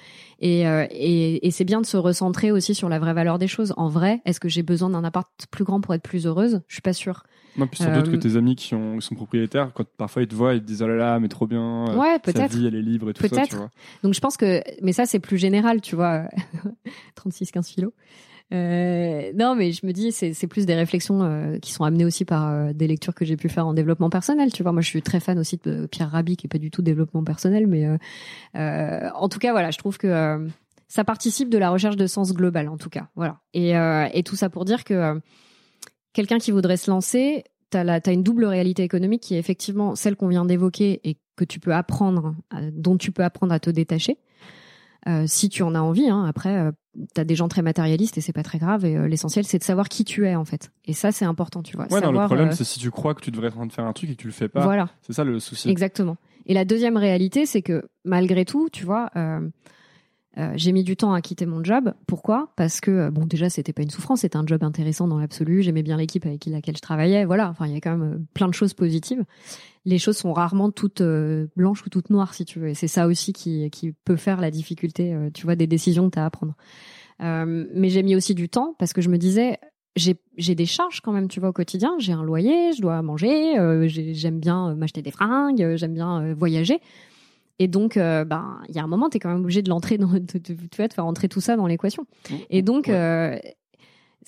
Et, 0.40 0.60
et, 0.62 1.46
et 1.46 1.50
c'est 1.50 1.64
bien 1.64 1.80
de 1.80 1.86
se 1.86 1.96
recentrer 1.96 2.50
aussi 2.52 2.74
sur 2.74 2.88
la 2.88 2.98
vraie 2.98 3.14
valeur 3.14 3.38
des 3.38 3.48
choses. 3.48 3.74
En 3.76 3.88
vrai, 3.88 4.20
est-ce 4.24 4.40
que 4.40 4.48
j'ai 4.48 4.62
besoin 4.62 4.90
d'un 4.90 5.04
appart 5.04 5.28
plus 5.50 5.64
grand 5.64 5.80
pour 5.80 5.94
être 5.94 6.02
plus 6.02 6.26
heureuse? 6.26 6.60
Je 6.68 6.74
suis 6.74 6.82
pas 6.82 6.92
sûre. 6.92 7.24
Non, 7.58 7.66
puis 7.66 7.82
sans 7.82 7.92
doute 7.92 8.10
que 8.10 8.16
euh, 8.16 8.20
tes 8.20 8.36
amis 8.36 8.54
qui 8.54 8.74
ont, 8.76 9.00
sont 9.00 9.16
propriétaires, 9.16 9.72
quand 9.74 9.84
parfois 9.96 10.22
ils 10.22 10.28
te 10.28 10.34
voient, 10.34 10.54
ils 10.54 10.60
te 10.60 10.66
disent 10.66 10.80
oh 10.80 10.86
là 10.86 10.94
là, 10.94 11.18
mais 11.18 11.26
trop 11.26 11.46
bien. 11.46 11.88
Euh, 11.88 11.96
ouais, 11.96 12.18
peut-être. 12.20 12.54
Vie, 12.54 12.66
elle 12.66 12.76
est 12.76 12.82
libre 12.82 13.10
et 13.10 13.14
tout 13.14 13.26
ça, 13.26 13.46
tu 13.46 13.56
vois. 13.56 13.70
Donc 14.04 14.14
je 14.14 14.20
pense 14.20 14.36
que, 14.36 14.62
mais 14.80 14.92
ça 14.92 15.06
c'est 15.06 15.18
plus 15.18 15.38
général, 15.38 15.80
tu 15.80 15.96
vois. 15.96 16.28
36-15 17.16 17.74
philo. 17.74 17.92
Euh, 18.52 19.32
non, 19.34 19.54
mais 19.54 19.72
je 19.72 19.86
me 19.86 19.92
dis, 19.92 20.12
c'est 20.12 20.46
plus 20.46 20.66
des 20.66 20.74
réflexions 20.74 21.22
euh, 21.22 21.58
qui 21.58 21.72
sont 21.72 21.84
amenées 21.84 22.04
aussi 22.04 22.24
par 22.24 22.72
des 22.74 22.86
lectures 22.86 23.14
que 23.14 23.24
j'ai 23.24 23.36
pu 23.36 23.48
faire 23.48 23.66
en 23.66 23.74
développement 23.74 24.10
personnel. 24.10 24.52
Tu 24.52 24.62
vois, 24.62 24.72
moi, 24.72 24.82
je 24.82 24.88
suis 24.88 25.02
très 25.02 25.20
fan 25.20 25.38
aussi 25.38 25.58
de 25.62 25.86
Pierre 25.86 26.10
Rabhi, 26.10 26.36
qui 26.36 26.46
est 26.46 26.48
pas 26.48 26.58
du 26.58 26.70
tout 26.70 26.82
développement 26.82 27.24
personnel, 27.24 27.66
mais 27.66 27.86
en 28.54 29.28
tout 29.28 29.38
cas, 29.38 29.52
voilà, 29.52 29.70
je 29.70 29.78
trouve 29.78 29.98
que 29.98 30.46
ça 30.88 31.04
participe 31.04 31.50
de 31.50 31.58
la 31.58 31.70
recherche 31.70 31.96
de 31.96 32.06
sens 32.06 32.32
global, 32.32 32.68
en 32.68 32.76
tout 32.76 32.90
cas. 32.90 33.08
Voilà. 33.16 33.40
Et, 33.54 33.72
et 33.72 34.22
tout 34.22 34.36
ça 34.36 34.48
pour 34.50 34.64
dire 34.64 34.84
que 34.84 35.20
quelqu'un 36.12 36.38
qui 36.38 36.50
voudrait 36.50 36.76
se 36.76 36.90
lancer, 36.90 37.44
tu 37.70 37.76
as, 37.78 38.12
une 38.12 38.22
double 38.22 38.44
réalité 38.44 38.82
économique 38.82 39.22
qui 39.22 39.34
est 39.34 39.38
effectivement 39.38 39.94
celle 39.94 40.16
qu'on 40.16 40.28
vient 40.28 40.44
d'évoquer 40.44 41.00
et 41.04 41.18
que 41.36 41.44
tu 41.44 41.60
peux 41.60 41.72
apprendre, 41.72 42.34
euh, 42.54 42.70
dont 42.72 42.96
tu 42.96 43.12
peux 43.12 43.24
apprendre 43.24 43.52
à 43.52 43.60
te 43.60 43.70
détacher. 43.70 44.18
Euh, 45.08 45.24
si 45.26 45.48
tu 45.48 45.62
en 45.62 45.74
as 45.74 45.80
envie, 45.80 46.08
hein. 46.08 46.24
après, 46.24 46.56
euh, 46.56 46.70
tu 47.14 47.20
as 47.20 47.24
des 47.24 47.34
gens 47.34 47.48
très 47.48 47.62
matérialistes 47.62 48.18
et 48.18 48.20
c'est 48.20 48.32
pas 48.32 48.42
très 48.42 48.58
grave. 48.58 48.84
Et 48.84 49.08
l'essentiel, 49.08 49.46
c'est 49.46 49.58
de 49.58 49.64
savoir 49.64 49.88
qui 49.88 50.04
tu 50.04 50.26
es 50.26 50.34
en 50.34 50.44
fait. 50.44 50.70
Et 50.84 50.92
ça, 50.92 51.12
c'est 51.12 51.24
important, 51.24 51.62
tu 51.62 51.76
vois. 51.76 51.86
Ouais, 51.90 52.00
non, 52.00 52.12
le 52.12 52.24
problème, 52.26 52.52
c'est 52.52 52.64
si 52.64 52.78
tu 52.78 52.90
crois 52.90 53.14
que 53.14 53.22
tu 53.22 53.30
devrais 53.30 53.48
être 53.48 53.54
en 53.54 53.60
train 53.60 53.66
de 53.66 53.72
faire 53.72 53.86
un 53.86 53.92
truc 53.92 54.10
et 54.10 54.14
que 54.14 54.20
tu 54.20 54.26
le 54.26 54.32
fais 54.32 54.48
pas. 54.48 54.64
Voilà. 54.64 54.90
C'est 55.02 55.12
ça 55.12 55.24
le 55.24 55.40
souci. 55.40 55.70
Exactement. 55.70 56.16
Et 56.46 56.54
la 56.54 56.64
deuxième 56.64 56.96
réalité, 56.96 57.46
c'est 57.46 57.62
que 57.62 57.88
malgré 58.04 58.44
tout, 58.44 58.68
tu 58.70 58.84
vois, 58.84 59.10
euh, 60.38 60.52
j'ai 60.54 60.70
mis 60.72 60.84
du 60.84 60.96
temps 60.96 61.14
à 61.14 61.20
quitter 61.20 61.46
mon 61.46 61.64
job. 61.64 61.92
Pourquoi? 62.06 62.52
Parce 62.56 62.80
que 62.80 62.90
euh, 62.90 63.10
bon, 63.10 63.24
déjà, 63.24 63.50
c'était 63.50 63.72
pas 63.72 63.82
une 63.82 63.90
souffrance, 63.90 64.20
c'était 64.20 64.36
un 64.36 64.46
job 64.46 64.62
intéressant 64.62 65.08
dans 65.08 65.18
l'absolu. 65.18 65.62
J'aimais 65.62 65.82
bien 65.82 65.96
l'équipe 65.96 66.24
avec 66.26 66.46
laquelle 66.46 66.76
je 66.76 66.82
travaillais. 66.82 67.24
Voilà, 67.24 67.48
enfin, 67.48 67.66
il 67.66 67.72
y 67.72 67.76
a 67.76 67.80
quand 67.80 67.96
même 67.96 68.12
euh, 68.12 68.18
plein 68.34 68.46
de 68.46 68.54
choses 68.54 68.72
positives. 68.72 69.24
Les 69.88 69.98
choses 69.98 70.16
sont 70.16 70.32
rarement 70.32 70.70
toutes 70.70 71.02
blanches 71.56 71.84
ou 71.84 71.88
toutes 71.88 72.10
noires, 72.10 72.34
si 72.34 72.44
tu 72.44 72.58
veux. 72.58 72.68
Et 72.68 72.74
c'est 72.74 72.88
ça 72.88 73.06
aussi 73.06 73.32
qui, 73.32 73.70
qui 73.70 73.92
peut 73.92 74.16
faire 74.16 74.40
la 74.40 74.50
difficulté, 74.50 75.16
tu 75.32 75.44
vois, 75.44 75.56
des 75.56 75.66
décisions 75.66 76.10
que 76.10 76.14
tu 76.14 76.18
as 76.18 76.26
à 76.26 76.30
prendre. 76.30 76.54
mais 77.20 77.88
j'ai 77.88 78.02
mis 78.02 78.14
aussi 78.14 78.34
du 78.34 78.48
temps 78.48 78.74
parce 78.78 78.92
que 78.92 79.00
je 79.00 79.08
me 79.08 79.16
disais, 79.16 79.58
j'ai 79.96 80.54
des 80.54 80.66
charges 80.66 81.00
quand 81.00 81.12
même, 81.12 81.28
tu 81.28 81.40
vois, 81.40 81.48
au 81.48 81.52
quotidien. 81.52 81.94
J'ai 81.98 82.12
un 82.12 82.22
loyer, 82.22 82.72
je 82.74 82.82
dois 82.82 83.00
manger, 83.00 83.88
j'aime 83.88 84.40
bien 84.40 84.74
m'acheter 84.74 85.00
des 85.00 85.10
fringues, 85.10 85.76
j'aime 85.76 85.94
bien 85.94 86.34
voyager. 86.34 86.80
Et 87.58 87.68
donc, 87.68 87.96
euh, 87.96 88.24
ben, 88.24 88.60
il 88.68 88.76
y 88.76 88.78
a 88.78 88.84
un 88.84 88.86
moment, 88.86 89.10
tu 89.10 89.16
es 89.16 89.20
quand 89.20 89.30
même 89.30 89.40
obligé 89.40 89.62
de 89.62 89.68
l'entrer 89.68 89.98
tu 89.98 90.54
vois, 90.76 90.88
de 90.88 90.92
faire 90.92 91.06
entrer 91.06 91.28
tout 91.28 91.40
ça 91.40 91.56
dans 91.56 91.66
l'équation. 91.66 92.04
Mmh. 92.30 92.34
Et 92.50 92.62
donc, 92.62 92.88
euh, 92.88 93.36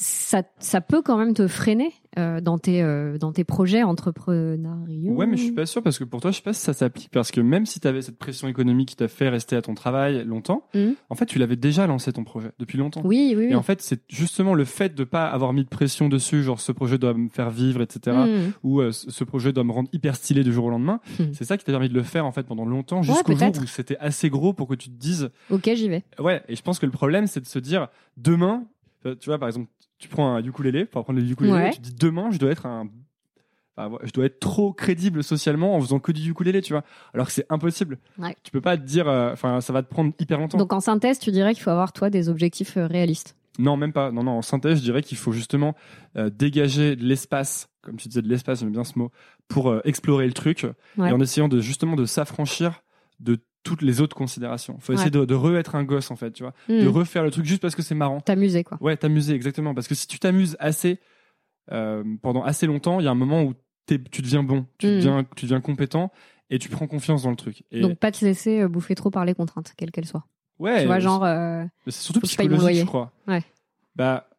ça, 0.02 0.42
ça 0.58 0.80
peut 0.80 1.02
quand 1.02 1.18
même 1.18 1.34
te 1.34 1.46
freiner 1.46 1.92
euh, 2.18 2.40
dans 2.40 2.56
tes 2.56 2.82
euh, 2.82 3.18
dans 3.18 3.32
tes 3.32 3.44
projets 3.44 3.82
entrepreneuriaux. 3.82 5.12
Ouais, 5.12 5.26
mais 5.26 5.36
je 5.36 5.42
suis 5.42 5.52
pas 5.52 5.66
sûr 5.66 5.82
parce 5.82 5.98
que 5.98 6.04
pour 6.04 6.22
toi, 6.22 6.30
je 6.30 6.36
sais 6.36 6.42
pas 6.42 6.54
si 6.54 6.62
ça 6.62 6.72
s'applique 6.72 7.10
parce 7.10 7.30
que 7.30 7.42
même 7.42 7.66
si 7.66 7.80
tu 7.80 7.86
avais 7.86 8.00
cette 8.00 8.16
pression 8.16 8.48
économique 8.48 8.88
qui 8.88 8.96
t'a 8.96 9.08
fait 9.08 9.28
rester 9.28 9.56
à 9.56 9.62
ton 9.62 9.74
travail 9.74 10.24
longtemps, 10.24 10.66
mmh. 10.72 10.92
en 11.10 11.14
fait, 11.14 11.26
tu 11.26 11.38
l'avais 11.38 11.56
déjà 11.56 11.86
lancé 11.86 12.14
ton 12.14 12.24
projet 12.24 12.50
depuis 12.58 12.78
longtemps. 12.78 13.02
Oui, 13.04 13.34
oui. 13.36 13.48
Et 13.50 13.54
en 13.54 13.62
fait, 13.62 13.82
c'est 13.82 14.00
justement 14.08 14.54
le 14.54 14.64
fait 14.64 14.94
de 14.94 15.04
pas 15.04 15.26
avoir 15.26 15.52
mis 15.52 15.64
de 15.64 15.68
pression 15.68 16.08
dessus, 16.08 16.42
genre 16.44 16.60
ce 16.60 16.72
projet 16.72 16.96
doit 16.96 17.12
me 17.12 17.28
faire 17.28 17.50
vivre, 17.50 17.82
etc. 17.82 18.16
Mmh. 18.16 18.52
Ou 18.62 18.80
euh, 18.80 18.92
ce 18.92 19.24
projet 19.24 19.52
doit 19.52 19.64
me 19.64 19.72
rendre 19.72 19.90
hyper 19.92 20.16
stylé 20.16 20.42
du 20.44 20.52
jour 20.54 20.64
au 20.64 20.70
lendemain. 20.70 21.00
C'est 21.34 21.44
ça 21.44 21.58
qui 21.58 21.64
t'a 21.66 21.72
permis 21.72 21.90
de 21.90 21.94
le 21.94 22.04
faire 22.04 22.24
en 22.24 22.32
fait 22.32 22.44
pendant 22.44 22.64
longtemps 22.64 23.02
jusqu'au 23.02 23.36
jour 23.36 23.52
où 23.60 23.66
c'était 23.66 23.98
assez 23.98 24.30
gros 24.30 24.54
pour 24.54 24.66
que 24.66 24.74
tu 24.74 24.88
te 24.88 24.98
dises. 24.98 25.28
Ok, 25.50 25.70
j'y 25.74 25.90
vais. 25.90 26.04
Ouais, 26.18 26.42
et 26.48 26.56
je 26.56 26.62
pense 26.62 26.78
que 26.78 26.86
le 26.86 26.92
problème, 26.92 27.26
c'est 27.26 27.40
de 27.40 27.46
se 27.46 27.58
dire 27.58 27.88
demain, 28.16 28.64
tu 29.02 29.26
vois, 29.26 29.38
par 29.38 29.48
exemple, 29.48 29.68
tu 30.00 30.08
prends 30.08 30.34
un 30.34 30.42
ukulélé, 30.42 30.86
pour 30.86 31.02
apprendre 31.02 31.20
le 31.20 31.30
ukulélé, 31.30 31.70
tu 31.72 31.80
dis 31.80 31.94
demain, 31.94 32.30
je 32.30 32.38
dois 32.38 32.50
être 32.50 32.66
un 32.66 32.88
je 34.02 34.12
dois 34.12 34.26
être 34.26 34.40
trop 34.40 34.72
crédible 34.72 35.22
socialement 35.22 35.74
en 35.76 35.80
faisant 35.80 35.98
que 36.00 36.12
du 36.12 36.30
ukulélé, 36.30 36.60
tu 36.60 36.72
vois. 36.72 36.84
Alors 37.14 37.26
que 37.26 37.32
c'est 37.32 37.46
impossible. 37.48 37.98
Ouais. 38.18 38.36
Tu 38.42 38.50
peux 38.50 38.60
pas 38.60 38.76
te 38.76 38.82
dire, 38.82 39.08
euh, 39.08 39.32
enfin, 39.32 39.60
ça 39.60 39.72
va 39.72 39.82
te 39.82 39.88
prendre 39.88 40.12
hyper 40.18 40.38
longtemps. 40.38 40.58
Donc 40.58 40.72
en 40.72 40.80
synthèse, 40.80 41.18
tu 41.18 41.30
dirais 41.30 41.54
qu'il 41.54 41.62
faut 41.62 41.70
avoir 41.70 41.92
toi 41.92 42.10
des 42.10 42.28
objectifs 42.28 42.76
euh, 42.76 42.86
réalistes? 42.86 43.36
Non, 43.58 43.76
même 43.76 43.92
pas. 43.92 44.10
Non, 44.10 44.22
non. 44.22 44.32
En 44.32 44.42
synthèse, 44.42 44.78
je 44.78 44.82
dirais 44.82 45.02
qu'il 45.02 45.18
faut 45.18 45.32
justement 45.32 45.74
euh, 46.16 46.30
dégager 46.30 46.96
de 46.96 47.04
l'espace, 47.04 47.68
comme 47.82 47.96
tu 47.96 48.08
disais, 48.08 48.22
de 48.22 48.28
l'espace, 48.28 48.60
j'aime 48.60 48.72
bien 48.72 48.84
ce 48.84 48.98
mot, 48.98 49.10
pour 49.48 49.74
explorer 49.84 50.26
le 50.26 50.32
truc 50.32 50.66
et 50.98 51.00
en 51.00 51.20
essayant 51.20 51.48
de 51.48 51.60
justement 51.60 51.96
de 51.96 52.04
s'affranchir 52.04 52.82
de 53.18 53.38
toutes 53.62 53.82
les 53.82 54.00
autres 54.00 54.16
considérations. 54.16 54.78
Faut 54.80 54.92
essayer 54.92 55.10
de, 55.10 55.24
de 55.24 55.34
re-être 55.34 55.74
un 55.74 55.84
gosse 55.84 56.10
en 56.10 56.16
fait, 56.16 56.32
tu 56.32 56.42
vois, 56.42 56.54
de 56.68 56.88
hmm. 56.88 56.88
refaire 56.88 57.22
le 57.22 57.30
truc 57.30 57.44
juste 57.44 57.60
parce 57.60 57.74
que 57.74 57.82
c'est 57.82 57.94
marrant. 57.94 58.20
T'amuser 58.20 58.64
quoi. 58.64 58.78
Ouais, 58.80 58.96
t'amuser 58.96 59.34
exactement. 59.34 59.74
Parce 59.74 59.88
que 59.88 59.94
si 59.94 60.06
tu 60.06 60.18
t'amuses 60.18 60.56
assez 60.60 60.98
euh, 61.70 62.02
pendant 62.22 62.42
assez 62.42 62.66
longtemps, 62.66 63.00
il 63.00 63.04
y 63.04 63.08
a 63.08 63.10
un 63.10 63.14
moment 63.16 63.42
où 63.42 63.54
tu 63.86 64.22
deviens 64.22 64.42
bon, 64.42 64.66
tu 64.78 64.86
hmm. 64.86 64.96
deviens, 64.96 65.24
tu 65.36 65.46
deviens 65.46 65.60
compétent 65.60 66.10
et 66.48 66.58
tu 66.58 66.68
prends 66.68 66.86
confiance 66.86 67.24
dans 67.24 67.30
le 67.30 67.36
truc. 67.36 67.64
Et... 67.70 67.80
Donc 67.80 67.98
pas 67.98 68.12
te 68.12 68.24
laisser 68.24 68.62
euh, 68.62 68.68
bouffer 68.68 68.94
trop 68.94 69.10
par 69.10 69.24
les 69.24 69.34
contraintes, 69.34 69.72
quelles 69.76 69.90
qu'elles 69.90 70.06
soient. 70.06 70.26
Ouais. 70.58 70.80
Tu 70.80 70.86
vois 70.86 70.98
genre. 70.98 71.24
Euh, 71.24 71.64
c'est 71.86 71.94
surtout 71.94 72.20
psychologique, 72.20 72.80
je 72.80 72.84
crois. 72.84 73.12
Ouais. 73.26 73.42
Bah 73.96 74.29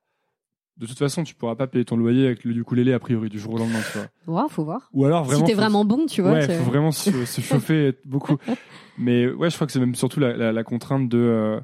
de 0.77 0.85
toute 0.88 0.98
façon, 0.98 1.23
tu 1.23 1.35
pourras 1.35 1.56
pas 1.56 1.68
payer 1.68 1.85
ton 1.85 1.95
loyer 1.95 2.26
avec 2.26 2.43
le 2.43 2.56
ukulélé 2.56 2.93
a 2.93 2.99
priori 2.99 3.30
du 3.30 3.39
jour 3.39 3.53
au 3.53 3.57
lendemain, 3.57 3.81
tu 3.91 3.99
vois. 4.26 4.43
Ouais, 4.43 4.49
faut 4.49 4.64
voir. 4.64 4.89
Ou 4.93 5.06
alors 5.06 5.23
vraiment. 5.23 5.45
Si 5.45 5.52
t'es 5.52 5.56
vraiment 5.56 5.85
bon, 5.85 6.06
tu 6.07 6.22
vois. 6.22 6.31
Ouais, 6.31 6.57
faut 6.57 6.64
vraiment 6.64 6.91
se, 6.91 7.11
chauffer 7.41 7.98
beaucoup. 8.06 8.38
Mais 8.98 9.27
ouais, 9.27 9.49
je 9.49 9.56
crois 9.56 9.68
que 9.68 9.73
c'est 9.73 9.80
même 9.80 9.95
surtout 9.95 10.19
la, 10.19 10.52
la, 10.52 10.64
contrainte 10.64 11.07
de, 11.07 11.18
euh, 11.18 11.60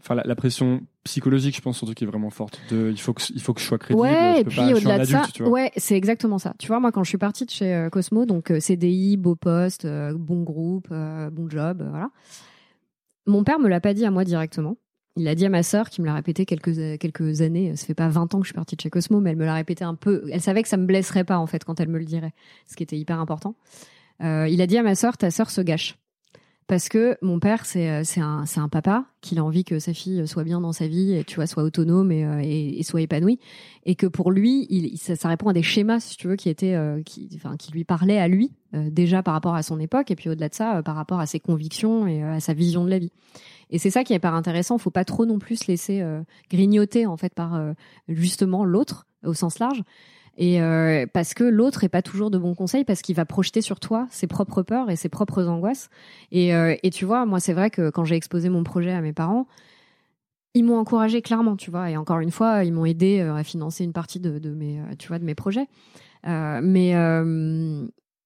enfin 0.00 0.16
la, 0.16 0.34
pression 0.34 0.80
psychologique, 1.04 1.54
je 1.54 1.60
pense 1.60 1.78
surtout 1.78 1.94
qui 1.94 2.04
est 2.04 2.08
vraiment 2.08 2.30
forte. 2.30 2.60
De, 2.70 2.90
il 2.90 3.00
faut 3.00 3.12
que 3.12 3.22
il 3.32 3.40
faut 3.40 3.54
que 3.54 3.60
je 3.60 3.66
sois 3.66 3.78
crédible. 3.78 4.00
Ouais, 4.00 4.40
et 4.40 4.44
puis 4.44 4.74
au-delà 4.74 4.98
de 4.98 5.04
ça, 5.04 5.26
ouais, 5.40 5.70
c'est 5.76 5.96
exactement 5.96 6.38
ça. 6.38 6.54
Tu 6.58 6.66
vois, 6.66 6.80
moi 6.80 6.90
quand 6.90 7.04
je 7.04 7.10
suis 7.10 7.18
partie 7.18 7.44
de 7.44 7.50
chez 7.50 7.72
euh, 7.72 7.88
Cosmo, 7.88 8.24
donc 8.24 8.50
euh, 8.50 8.58
CDI, 8.58 9.16
beau 9.16 9.36
poste, 9.36 9.86
bon 9.86 10.42
groupe, 10.42 10.88
bon 10.88 11.48
job, 11.48 11.86
voilà. 11.88 12.10
Mon 13.26 13.44
père 13.44 13.60
me 13.60 13.68
l'a 13.68 13.80
pas 13.80 13.94
dit 13.94 14.06
à 14.06 14.10
moi 14.10 14.24
directement. 14.24 14.76
Il 15.18 15.26
a 15.26 15.34
dit 15.34 15.44
à 15.44 15.48
ma 15.48 15.64
sœur, 15.64 15.90
qui 15.90 16.00
me 16.00 16.06
l'a 16.06 16.14
répété 16.14 16.46
quelques, 16.46 16.98
quelques 16.98 17.40
années, 17.40 17.74
ça 17.74 17.86
fait 17.86 17.94
pas 17.94 18.08
20 18.08 18.34
ans 18.34 18.38
que 18.38 18.44
je 18.44 18.50
suis 18.50 18.54
partie 18.54 18.76
de 18.76 18.80
chez 18.80 18.88
Cosmo, 18.88 19.18
mais 19.18 19.30
elle 19.30 19.36
me 19.36 19.44
l'a 19.44 19.54
répété 19.54 19.82
un 19.82 19.96
peu. 19.96 20.22
Elle 20.30 20.40
savait 20.40 20.62
que 20.62 20.68
ça 20.68 20.76
me 20.76 20.86
blesserait 20.86 21.24
pas, 21.24 21.38
en 21.38 21.46
fait, 21.46 21.64
quand 21.64 21.80
elle 21.80 21.88
me 21.88 21.98
le 21.98 22.04
dirait, 22.04 22.32
ce 22.68 22.76
qui 22.76 22.84
était 22.84 22.96
hyper 22.96 23.18
important. 23.18 23.56
Euh, 24.22 24.46
il 24.48 24.60
a 24.60 24.68
dit 24.68 24.78
à 24.78 24.82
ma 24.84 24.94
sœur, 24.94 25.16
ta 25.16 25.32
sœur 25.32 25.50
se 25.50 25.60
gâche. 25.60 25.98
Parce 26.68 26.88
que 26.88 27.16
mon 27.20 27.40
père, 27.40 27.64
c'est 27.64 27.90
euh, 27.90 28.02
un, 28.18 28.44
un 28.56 28.68
papa 28.68 29.06
qu'il 29.20 29.40
a 29.40 29.44
envie 29.44 29.64
que 29.64 29.80
sa 29.80 29.92
fille 29.92 30.28
soit 30.28 30.44
bien 30.44 30.60
dans 30.60 30.72
sa 30.72 30.86
vie, 30.86 31.14
et, 31.14 31.24
tu 31.24 31.34
vois, 31.34 31.48
soit 31.48 31.64
autonome 31.64 32.12
et, 32.12 32.24
euh, 32.24 32.82
soit 32.82 33.00
épanouie, 33.00 33.40
et 33.86 33.96
que 33.96 34.06
pour 34.06 34.30
lui, 34.30 34.96
ça, 34.98 35.16
ça, 35.16 35.28
répond 35.28 35.48
à 35.48 35.52
des 35.52 35.64
schémas, 35.64 35.98
si 35.98 36.16
tu 36.16 36.28
veux, 36.28 36.36
qui 36.36 36.48
étaient, 36.48 36.76
qui, 37.04 37.28
enfin, 37.34 37.56
qui 37.56 37.72
lui 37.72 37.82
parlaient 37.82 38.20
à 38.20 38.28
lui 38.28 38.52
déjà 38.72 39.24
par 39.24 39.34
rapport 39.34 39.56
à 39.56 39.64
son 39.64 39.80
époque, 39.80 40.12
et 40.12 40.14
puis 40.14 40.28
au-delà 40.28 40.48
de 40.48 40.54
ça, 40.54 40.80
par 40.84 40.94
rapport 40.94 41.18
à 41.18 41.26
ses 41.26 41.40
convictions 41.40 42.06
et 42.06 42.22
à 42.22 42.38
sa 42.38 42.52
vision 42.52 42.84
de 42.84 42.90
la 42.90 42.98
vie. 42.98 43.10
Et 43.70 43.78
c'est 43.78 43.90
ça 43.90 44.04
qui 44.04 44.12
est 44.12 44.18
pas 44.18 44.30
intéressant. 44.30 44.78
Faut 44.78 44.90
pas 44.90 45.04
trop 45.04 45.26
non 45.26 45.38
plus 45.38 45.56
se 45.56 45.66
laisser 45.66 46.00
euh, 46.00 46.22
grignoter 46.50 47.06
en 47.06 47.16
fait 47.16 47.34
par 47.34 47.54
euh, 47.54 47.72
justement 48.08 48.64
l'autre 48.64 49.06
au 49.24 49.34
sens 49.34 49.58
large. 49.58 49.82
Et 50.36 50.62
euh, 50.62 51.04
parce 51.12 51.34
que 51.34 51.42
l'autre 51.42 51.82
est 51.82 51.88
pas 51.88 52.02
toujours 52.02 52.30
de 52.30 52.38
bons 52.38 52.54
conseils 52.54 52.84
parce 52.84 53.02
qu'il 53.02 53.16
va 53.16 53.24
projeter 53.24 53.60
sur 53.60 53.80
toi 53.80 54.06
ses 54.10 54.28
propres 54.28 54.62
peurs 54.62 54.88
et 54.88 54.94
ses 54.94 55.08
propres 55.08 55.46
angoisses. 55.48 55.88
Et, 56.30 56.50
et 56.50 56.90
tu 56.90 57.04
vois, 57.04 57.26
moi 57.26 57.40
c'est 57.40 57.54
vrai 57.54 57.70
que 57.70 57.90
quand 57.90 58.04
j'ai 58.04 58.14
exposé 58.14 58.48
mon 58.48 58.62
projet 58.62 58.92
à 58.92 59.00
mes 59.00 59.12
parents, 59.12 59.48
ils 60.54 60.64
m'ont 60.64 60.78
encouragé 60.78 61.22
clairement, 61.22 61.56
tu 61.56 61.72
vois. 61.72 61.90
Et 61.90 61.96
encore 61.96 62.20
une 62.20 62.30
fois, 62.30 62.62
ils 62.62 62.72
m'ont 62.72 62.84
aidé 62.84 63.18
à 63.20 63.42
financer 63.42 63.82
une 63.82 63.92
partie 63.92 64.20
de, 64.20 64.38
de 64.38 64.54
mes, 64.54 64.80
tu 65.00 65.08
vois, 65.08 65.18
de 65.18 65.24
mes 65.24 65.34
projets. 65.34 65.66
mais 66.24 66.94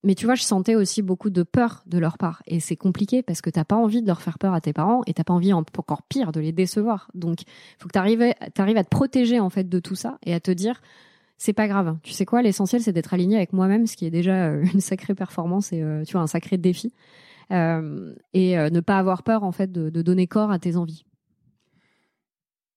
mais 0.04 0.14
tu 0.14 0.26
vois, 0.26 0.34
je 0.34 0.42
sentais 0.42 0.74
aussi 0.74 1.02
beaucoup 1.02 1.30
de 1.30 1.42
peur 1.42 1.84
de 1.86 1.98
leur 1.98 2.18
part. 2.18 2.42
Et 2.46 2.60
c'est 2.60 2.76
compliqué 2.76 3.22
parce 3.22 3.40
que 3.40 3.50
t'as 3.50 3.64
pas 3.64 3.76
envie 3.76 4.02
de 4.02 4.06
leur 4.06 4.20
faire 4.20 4.38
peur 4.38 4.52
à 4.52 4.60
tes 4.60 4.72
parents 4.72 5.02
et 5.06 5.14
t'as 5.14 5.24
pas 5.24 5.32
envie 5.32 5.52
encore 5.52 6.02
pire 6.02 6.32
de 6.32 6.40
les 6.40 6.52
décevoir. 6.52 7.08
Donc, 7.14 7.40
faut 7.78 7.88
que 7.88 7.92
tu 7.92 7.98
arrives 7.98 8.22
à 8.22 8.84
te 8.84 8.88
protéger 8.88 9.38
en 9.38 9.50
fait 9.50 9.68
de 9.68 9.78
tout 9.78 9.94
ça 9.94 10.18
et 10.24 10.34
à 10.34 10.40
te 10.40 10.50
dire, 10.50 10.80
c'est 11.38 11.52
pas 11.52 11.68
grave. 11.68 11.96
Tu 12.02 12.12
sais 12.12 12.24
quoi, 12.24 12.42
l'essentiel 12.42 12.82
c'est 12.82 12.92
d'être 12.92 13.14
aligné 13.14 13.36
avec 13.36 13.52
moi-même, 13.52 13.86
ce 13.86 13.96
qui 13.96 14.06
est 14.06 14.10
déjà 14.10 14.48
euh, 14.48 14.64
une 14.74 14.80
sacrée 14.80 15.14
performance 15.14 15.72
et 15.72 15.84
tu 16.06 16.12
vois 16.12 16.22
un 16.22 16.26
sacré 16.26 16.58
défi. 16.58 16.92
Euh, 17.50 18.14
et 18.32 18.56
ne 18.56 18.80
pas 18.80 18.98
avoir 18.98 19.22
peur 19.22 19.44
en 19.44 19.52
fait 19.52 19.70
de 19.70 20.02
donner 20.02 20.26
corps 20.26 20.50
à 20.50 20.58
tes 20.58 20.76
envies. 20.76 21.04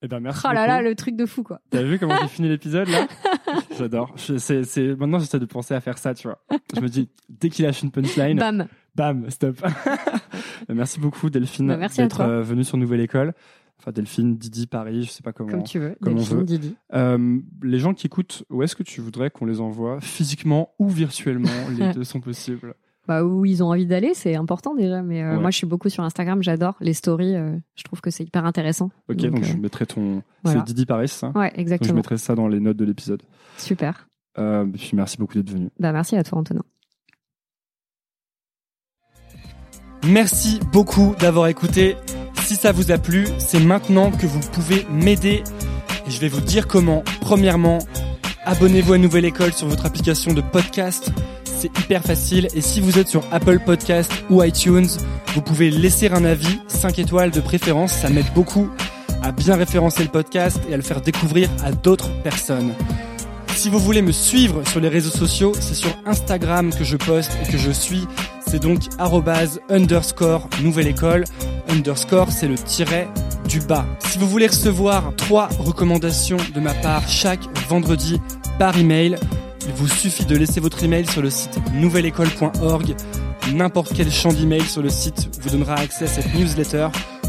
Eh 0.05 0.07
ben 0.07 0.19
merci. 0.19 0.45
Oh 0.47 0.53
là 0.53 0.67
là, 0.67 0.83
le 0.83 0.93
truc 0.93 1.15
de 1.15 1.25
fou 1.25 1.41
quoi. 1.41 1.61
T'as 1.71 1.81
vu 1.81 1.97
comment 1.97 2.15
j'ai 2.21 2.27
fini 2.27 2.47
l'épisode 2.47 2.87
là 2.89 3.07
J'adore. 3.79 4.13
C'est. 4.17 4.95
Maintenant 4.99 5.17
j'essaie 5.17 5.39
de 5.39 5.45
penser 5.45 5.73
à 5.73 5.81
faire 5.81 5.97
ça, 5.97 6.13
tu 6.13 6.27
vois. 6.27 6.39
Je 6.75 6.79
me 6.79 6.87
dis 6.87 7.09
dès 7.27 7.49
qu'il 7.49 7.65
lâche 7.65 7.81
une 7.81 7.89
punchline, 7.89 8.37
bam, 8.37 8.67
bam, 8.93 9.27
stop. 9.31 9.65
merci 10.69 10.99
beaucoup 10.99 11.31
Delphine 11.31 11.75
merci 11.75 12.01
d'être 12.01 12.21
euh, 12.21 12.43
venue 12.43 12.63
sur 12.63 12.77
Nouvelle 12.77 12.99
École. 12.99 13.33
Enfin 13.79 13.91
Delphine, 13.91 14.37
Didi, 14.37 14.67
Paris, 14.67 15.05
je 15.05 15.09
sais 15.09 15.23
pas 15.23 15.33
comment. 15.33 15.49
Comme 15.49 15.63
tu 15.63 15.79
veux. 15.79 15.97
Comme 15.99 16.13
Delphine, 16.13 16.35
on 16.35 16.39
veut. 16.41 16.45
Didi. 16.45 16.75
Euh, 16.93 17.39
les 17.63 17.79
gens 17.79 17.95
qui 17.95 18.05
écoutent, 18.05 18.43
où 18.51 18.61
est-ce 18.61 18.75
que 18.75 18.83
tu 18.83 19.01
voudrais 19.01 19.31
qu'on 19.31 19.45
les 19.45 19.59
envoie 19.59 19.99
physiquement 20.01 20.75
ou 20.77 20.87
virtuellement 20.87 21.49
Les 21.75 21.93
deux 21.95 22.03
sont 22.03 22.21
possibles? 22.21 22.75
Bah, 23.07 23.23
où 23.23 23.45
ils 23.45 23.63
ont 23.63 23.67
envie 23.67 23.85
d'aller, 23.85 24.13
c'est 24.13 24.35
important 24.35 24.73
déjà. 24.73 25.01
Mais 25.01 25.23
euh, 25.23 25.39
moi, 25.39 25.51
je 25.51 25.57
suis 25.57 25.67
beaucoup 25.67 25.89
sur 25.89 26.03
Instagram, 26.03 26.41
j'adore 26.41 26.75
les 26.79 26.93
stories. 26.93 27.35
Euh, 27.35 27.57
je 27.75 27.83
trouve 27.83 28.01
que 28.01 28.09
c'est 28.09 28.23
hyper 28.23 28.45
intéressant. 28.45 28.89
Ok, 29.09 29.17
donc, 29.17 29.43
je 29.43 29.53
euh, 29.53 29.57
mettrai 29.57 29.85
ton. 29.85 30.23
C'est 30.45 30.63
Didi 30.63 30.85
Paris, 30.85 31.07
ça 31.07 31.31
Ouais, 31.35 31.51
exactement. 31.55 31.87
Donc, 31.87 31.95
je 31.95 31.95
mettrai 31.95 32.17
ça 32.17 32.35
dans 32.35 32.47
les 32.47 32.59
notes 32.59 32.77
de 32.77 32.85
l'épisode. 32.85 33.21
Super. 33.57 34.07
Euh, 34.37 34.65
puis 34.65 34.91
merci 34.93 35.17
beaucoup 35.17 35.35
d'être 35.35 35.49
venu. 35.49 35.69
Bah, 35.79 35.91
merci 35.91 36.15
à 36.15 36.23
toi, 36.23 36.39
Antonin. 36.39 36.63
Merci 40.07 40.59
beaucoup 40.71 41.15
d'avoir 41.19 41.47
écouté. 41.47 41.95
Si 42.35 42.55
ça 42.55 42.71
vous 42.71 42.91
a 42.91 42.97
plu, 42.97 43.25
c'est 43.39 43.63
maintenant 43.63 44.11
que 44.11 44.27
vous 44.27 44.39
pouvez 44.51 44.85
m'aider. 44.91 45.43
Et 46.05 46.11
je 46.11 46.19
vais 46.19 46.27
vous 46.27 46.41
dire 46.41 46.67
comment. 46.67 47.03
Premièrement, 47.21 47.79
abonnez-vous 48.45 48.93
à 48.93 48.97
Nouvelle 48.99 49.25
École 49.25 49.53
sur 49.53 49.67
votre 49.67 49.85
application 49.85 50.33
de 50.33 50.41
podcast 50.41 51.11
hyper 51.65 52.03
facile. 52.03 52.47
Et 52.55 52.61
si 52.61 52.81
vous 52.81 52.99
êtes 52.99 53.07
sur 53.07 53.23
Apple 53.31 53.59
Podcast 53.59 54.11
ou 54.29 54.43
iTunes, 54.43 54.87
vous 55.33 55.41
pouvez 55.41 55.69
laisser 55.69 56.09
un 56.09 56.25
avis, 56.25 56.59
5 56.67 56.99
étoiles 56.99 57.31
de 57.31 57.41
préférence, 57.41 57.91
ça 57.91 58.09
m'aide 58.09 58.31
beaucoup 58.33 58.69
à 59.21 59.31
bien 59.31 59.55
référencer 59.55 60.03
le 60.03 60.09
podcast 60.09 60.59
et 60.69 60.73
à 60.73 60.77
le 60.77 60.83
faire 60.83 61.01
découvrir 61.01 61.49
à 61.63 61.71
d'autres 61.71 62.09
personnes. 62.21 62.73
Si 63.55 63.69
vous 63.69 63.79
voulez 63.79 64.01
me 64.01 64.11
suivre 64.11 64.67
sur 64.67 64.79
les 64.79 64.89
réseaux 64.89 65.09
sociaux, 65.09 65.53
c'est 65.59 65.73
sur 65.73 65.89
Instagram 66.05 66.71
que 66.71 66.83
je 66.83 66.97
poste 66.97 67.31
et 67.41 67.51
que 67.51 67.57
je 67.57 67.71
suis. 67.71 68.05
C'est 68.55 68.61
donc 68.61 68.83
underscore 69.67 70.47
nouvelle 70.63 70.87
école. 70.87 71.25
Underscore, 71.67 72.31
c'est 72.31 72.47
le 72.47 72.55
tiret 72.55 73.09
du 73.49 73.59
bas. 73.59 73.85
Si 73.99 74.17
vous 74.17 74.29
voulez 74.29 74.47
recevoir 74.47 75.11
trois 75.17 75.49
recommandations 75.59 76.37
de 76.53 76.61
ma 76.61 76.73
part 76.73 77.05
chaque 77.05 77.41
vendredi 77.67 78.21
par 78.57 78.77
email, 78.77 79.17
il 79.67 79.73
vous 79.73 79.89
suffit 79.89 80.23
de 80.23 80.37
laisser 80.37 80.61
votre 80.61 80.81
email 80.85 81.05
sur 81.05 81.21
le 81.21 81.29
site 81.29 81.59
nouvelleécole.org. 81.73 82.95
N'importe 83.51 83.91
quel 83.93 84.09
champ 84.09 84.31
d'email 84.31 84.63
sur 84.63 84.81
le 84.81 84.89
site 84.89 85.37
vous 85.41 85.49
donnera 85.49 85.75
accès 85.75 86.05
à 86.05 86.07
cette 86.07 86.33
newsletter 86.33 86.87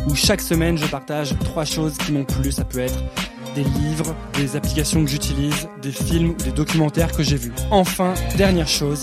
où 0.08 0.14
chaque 0.14 0.40
semaine 0.40 0.78
je 0.78 0.86
partage 0.86 1.34
trois 1.40 1.64
choses 1.64 1.98
qui 1.98 2.12
m'ont 2.12 2.24
plu. 2.24 2.52
Ça 2.52 2.62
peut 2.62 2.78
être 2.78 3.02
des 3.56 3.64
livres, 3.64 4.14
des 4.34 4.54
applications 4.54 5.02
que 5.02 5.10
j'utilise, 5.10 5.68
des 5.82 5.90
films 5.90 6.36
ou 6.38 6.42
des 6.44 6.52
documentaires 6.52 7.10
que 7.10 7.24
j'ai 7.24 7.36
vus. 7.36 7.52
Enfin, 7.72 8.14
dernière 8.36 8.68
chose, 8.68 9.02